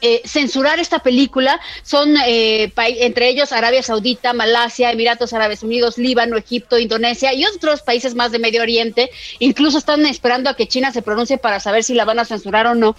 eh, 0.00 0.22
censurar 0.24 0.78
esta 0.78 0.98
película. 0.98 1.60
Son 1.82 2.14
eh, 2.26 2.72
entre 2.76 3.28
ellos 3.28 3.52
Arabia 3.52 3.82
Saudita, 3.82 4.32
Malasia, 4.32 4.90
Emiratos 4.92 5.32
Árabes 5.32 5.62
Unidos, 5.62 5.98
Líbano, 5.98 6.36
Egipto, 6.36 6.78
Indonesia 6.78 7.32
y 7.32 7.44
otros 7.46 7.82
países 7.82 8.14
más 8.14 8.32
de 8.32 8.38
Medio 8.38 8.62
Oriente. 8.62 9.10
Incluso 9.38 9.78
están 9.78 10.04
esperando 10.06 10.50
a 10.50 10.54
que 10.56 10.68
China 10.68 10.92
se 10.92 11.02
pronuncie 11.02 11.38
para 11.38 11.60
saber 11.60 11.84
si 11.84 11.94
la 11.94 12.04
van 12.04 12.18
a 12.18 12.24
censurar 12.24 12.66
o 12.66 12.74
no. 12.74 12.96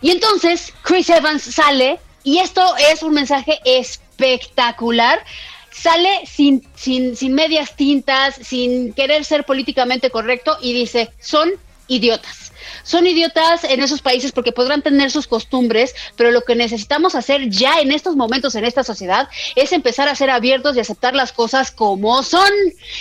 Y 0.00 0.10
entonces 0.10 0.72
Chris 0.82 1.10
Evans 1.10 1.42
sale 1.42 1.98
y 2.22 2.38
esto 2.38 2.62
es 2.76 3.02
un 3.02 3.14
mensaje 3.14 3.58
espectacular. 3.64 5.24
Sale 5.70 6.26
sin, 6.26 6.66
sin, 6.74 7.16
sin 7.16 7.34
medias 7.34 7.76
tintas, 7.76 8.34
sin 8.36 8.92
querer 8.92 9.24
ser 9.24 9.44
políticamente 9.44 10.10
correcto 10.10 10.58
y 10.60 10.72
dice, 10.72 11.10
son 11.20 11.50
idiotas. 11.86 12.47
Son 12.82 13.06
idiotas 13.06 13.64
en 13.64 13.82
esos 13.82 14.02
países 14.02 14.32
porque 14.32 14.52
podrán 14.52 14.82
tener 14.82 15.10
sus 15.10 15.26
costumbres, 15.26 15.94
pero 16.16 16.30
lo 16.30 16.42
que 16.42 16.54
necesitamos 16.54 17.14
hacer 17.14 17.48
ya 17.48 17.80
en 17.80 17.92
estos 17.92 18.16
momentos 18.16 18.54
en 18.54 18.64
esta 18.64 18.84
sociedad 18.84 19.28
es 19.56 19.72
empezar 19.72 20.08
a 20.08 20.14
ser 20.14 20.30
abiertos 20.30 20.76
y 20.76 20.80
aceptar 20.80 21.14
las 21.14 21.32
cosas 21.32 21.70
como 21.70 22.22
son 22.22 22.50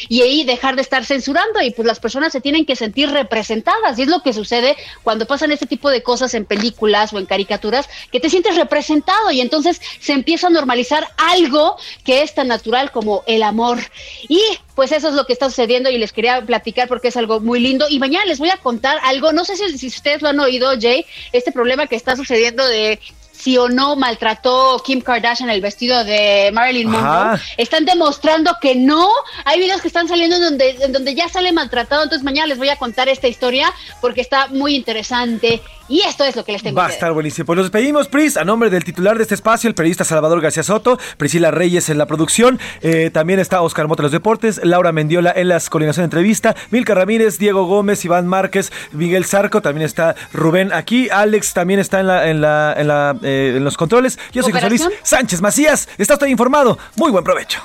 y 0.10 0.22
ahí 0.22 0.44
dejar 0.44 0.76
de 0.76 0.82
estar 0.82 1.06
censurando 1.06 1.62
y 1.62 1.72
pues 1.72 1.86
las 1.86 2.00
personas 2.00 2.32
se 2.32 2.42
tienen 2.42 2.66
que 2.66 2.76
sentir 2.76 3.10
representadas 3.10 3.98
y 3.98 4.04
es 4.04 4.08
lo 4.08 4.22
que 4.22 4.34
sucede 4.34 4.76
cuando 5.04 5.26
pasan 5.26 5.52
este 5.52 5.66
tipo 5.66 5.90
de 5.90 6.04
cosas 6.04 6.34
en 6.34 6.46
películas 6.46 7.14
o 7.14 7.20
en 7.20 7.26
caricaturas 7.26 7.90
que 8.12 8.20
te 8.20 8.30
sientes 8.30 8.56
representado 8.56 9.32
y 9.32 9.42
entonces 9.42 9.82
se 10.00 10.14
empieza 10.14 10.48
a 10.48 10.52
normalizar 10.52 11.08
algo 11.18 11.78
que 12.04 12.22
es 12.22 12.34
tan 12.34 12.48
natural 12.48 12.92
como 12.92 13.24
el 13.28 13.44
amor. 13.44 13.80
Y 14.28 14.42
pues 14.78 14.92
eso 14.92 15.10
es 15.10 15.16
lo 15.16 15.26
que 15.26 15.34
está 15.34 15.50
sucediendo 15.50 15.90
y 15.90 15.98
les 15.98 16.14
quería 16.14 16.40
platicar 16.46 16.88
porque 16.88 17.08
es 17.08 17.18
algo 17.18 17.40
muy 17.40 17.60
lindo. 17.60 17.88
Y 17.90 17.98
mañana 17.98 18.26
les 18.26 18.38
voy 18.38 18.52
a 18.52 18.58
contar 18.58 19.00
algo, 19.02 19.32
no 19.32 19.44
sé 19.44 19.58
si, 19.58 19.76
si 19.76 19.88
ustedes 19.88 20.22
lo 20.22 20.30
han 20.30 20.40
oído 20.40 20.70
Jay, 20.80 21.04
este 21.34 21.52
problema 21.52 21.88
que 21.88 21.96
está 21.96 22.16
sucediendo 22.16 22.64
de 22.64 23.00
si 23.48 23.58
o 23.58 23.70
no 23.70 23.96
maltrató 23.96 24.84
Kim 24.86 25.00
Kardashian 25.00 25.50
el 25.50 25.62
vestido 25.62 26.04
de 26.04 26.52
Marilyn 26.54 26.90
Monroe. 26.90 27.10
Ajá. 27.10 27.42
Están 27.56 27.86
demostrando 27.86 28.58
que 28.62 28.76
no. 28.76 29.08
Hay 29.46 29.58
videos 29.58 29.80
que 29.80 29.88
están 29.88 30.10
saliendo 30.10 30.36
en 30.36 30.42
donde, 30.42 30.72
en 30.82 30.92
donde 30.92 31.16
ya 31.16 31.30
sale 31.30 31.54
maltratado. 31.54 32.04
Entonces 32.04 32.26
mañana 32.26 32.48
les 32.48 32.58
voy 32.58 32.68
a 32.68 32.76
contar 32.76 33.08
esta 33.08 33.30
historia 33.30 33.74
porque 34.02 34.20
está 34.20 34.48
muy 34.48 34.76
interesante. 34.76 35.62
Y 35.90 36.02
esto 36.02 36.24
es 36.26 36.36
lo 36.36 36.44
que 36.44 36.52
les 36.52 36.64
tengo 36.64 36.76
Va 36.76 36.88
a 36.88 36.90
estar 36.90 37.14
buenísimo. 37.14 37.46
Pues 37.46 37.58
nos 37.58 37.66
despedimos, 37.68 38.08
Pris, 38.08 38.36
a 38.38 38.44
nombre 38.44 38.70
del 38.70 38.84
titular 38.84 39.16
de 39.16 39.24
este 39.24 39.36
espacio, 39.36 39.70
el 39.70 39.76
periodista 39.76 40.04
Salvador 40.04 40.42
García 40.42 40.64
Soto, 40.64 41.00
Priscila 41.18 41.52
Reyes 41.52 41.90
en 41.90 41.98
la 41.98 42.06
producción, 42.06 42.60
eh, 42.82 43.10
también 43.12 43.40
está 43.40 43.62
Oscar 43.62 43.88
Mota 43.88 44.02
en 44.02 44.06
los 44.06 44.12
deportes, 44.12 44.60
Laura 44.64 44.92
Mendiola 44.92 45.32
en 45.36 45.48
las 45.48 45.70
coordinación 45.70 46.04
de 46.04 46.06
entrevista, 46.06 46.56
Milka 46.72 46.94
Ramírez, 46.94 47.38
Diego 47.38 47.66
Gómez, 47.66 48.04
Iván 48.04 48.28
Márquez, 48.28 48.72
Miguel 48.92 49.26
Zarco, 49.26 49.62
también 49.62 49.86
está 49.86 50.16
Rubén 50.34 50.74
aquí, 50.74 51.10
Alex 51.10 51.54
también 51.54 51.80
está 51.80 52.02
en 52.02 52.08
la, 52.08 52.30
en 52.30 52.42
la, 52.42 52.76
en 52.78 52.88
la, 52.88 53.18
eh, 53.24 53.37
en 53.38 53.64
los 53.64 53.78
controles. 53.78 54.20
Yo 54.32 54.44
soy 54.44 54.52
José 54.52 54.70
Luis. 54.70 54.88
Sánchez 55.04 55.42
Macías. 55.42 55.88
Estás 55.98 56.20
todo 56.20 56.30
informado. 56.30 56.78
Muy 56.96 57.12
buen 57.12 57.24
provecho. 57.24 57.62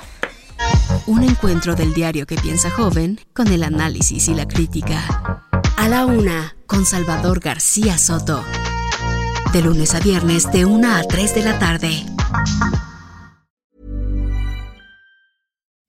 Un 1.07 1.23
encuentro 1.23 1.75
del 1.75 1.93
diario 1.93 2.25
que 2.25 2.35
piensa 2.35 2.69
joven 2.69 3.19
con 3.33 3.47
el 3.47 3.63
análisis 3.63 4.27
y 4.27 4.33
la 4.33 4.47
crítica. 4.47 5.41
A 5.75 5.89
la 5.89 6.05
una, 6.05 6.55
con 6.65 6.85
Salvador 6.85 7.39
García 7.39 7.97
Soto. 7.97 8.43
De 9.51 9.61
lunes 9.61 9.93
a 9.95 9.99
viernes, 9.99 10.49
de 10.51 10.65
1 10.65 10.95
a 10.95 11.03
3 11.03 11.35
de 11.35 11.43
la 11.43 11.59
tarde. 11.59 12.05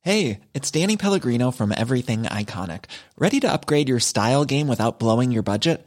Hey, 0.00 0.40
it's 0.52 0.70
Danny 0.70 0.98
Pellegrino 0.98 1.50
from 1.50 1.72
Everything 1.72 2.24
Iconic. 2.24 2.84
Ready 3.16 3.40
to 3.40 3.50
upgrade 3.50 3.88
your 3.88 4.00
style 4.00 4.44
game 4.44 4.68
without 4.68 4.98
blowing 4.98 5.32
your 5.32 5.42
budget? 5.42 5.86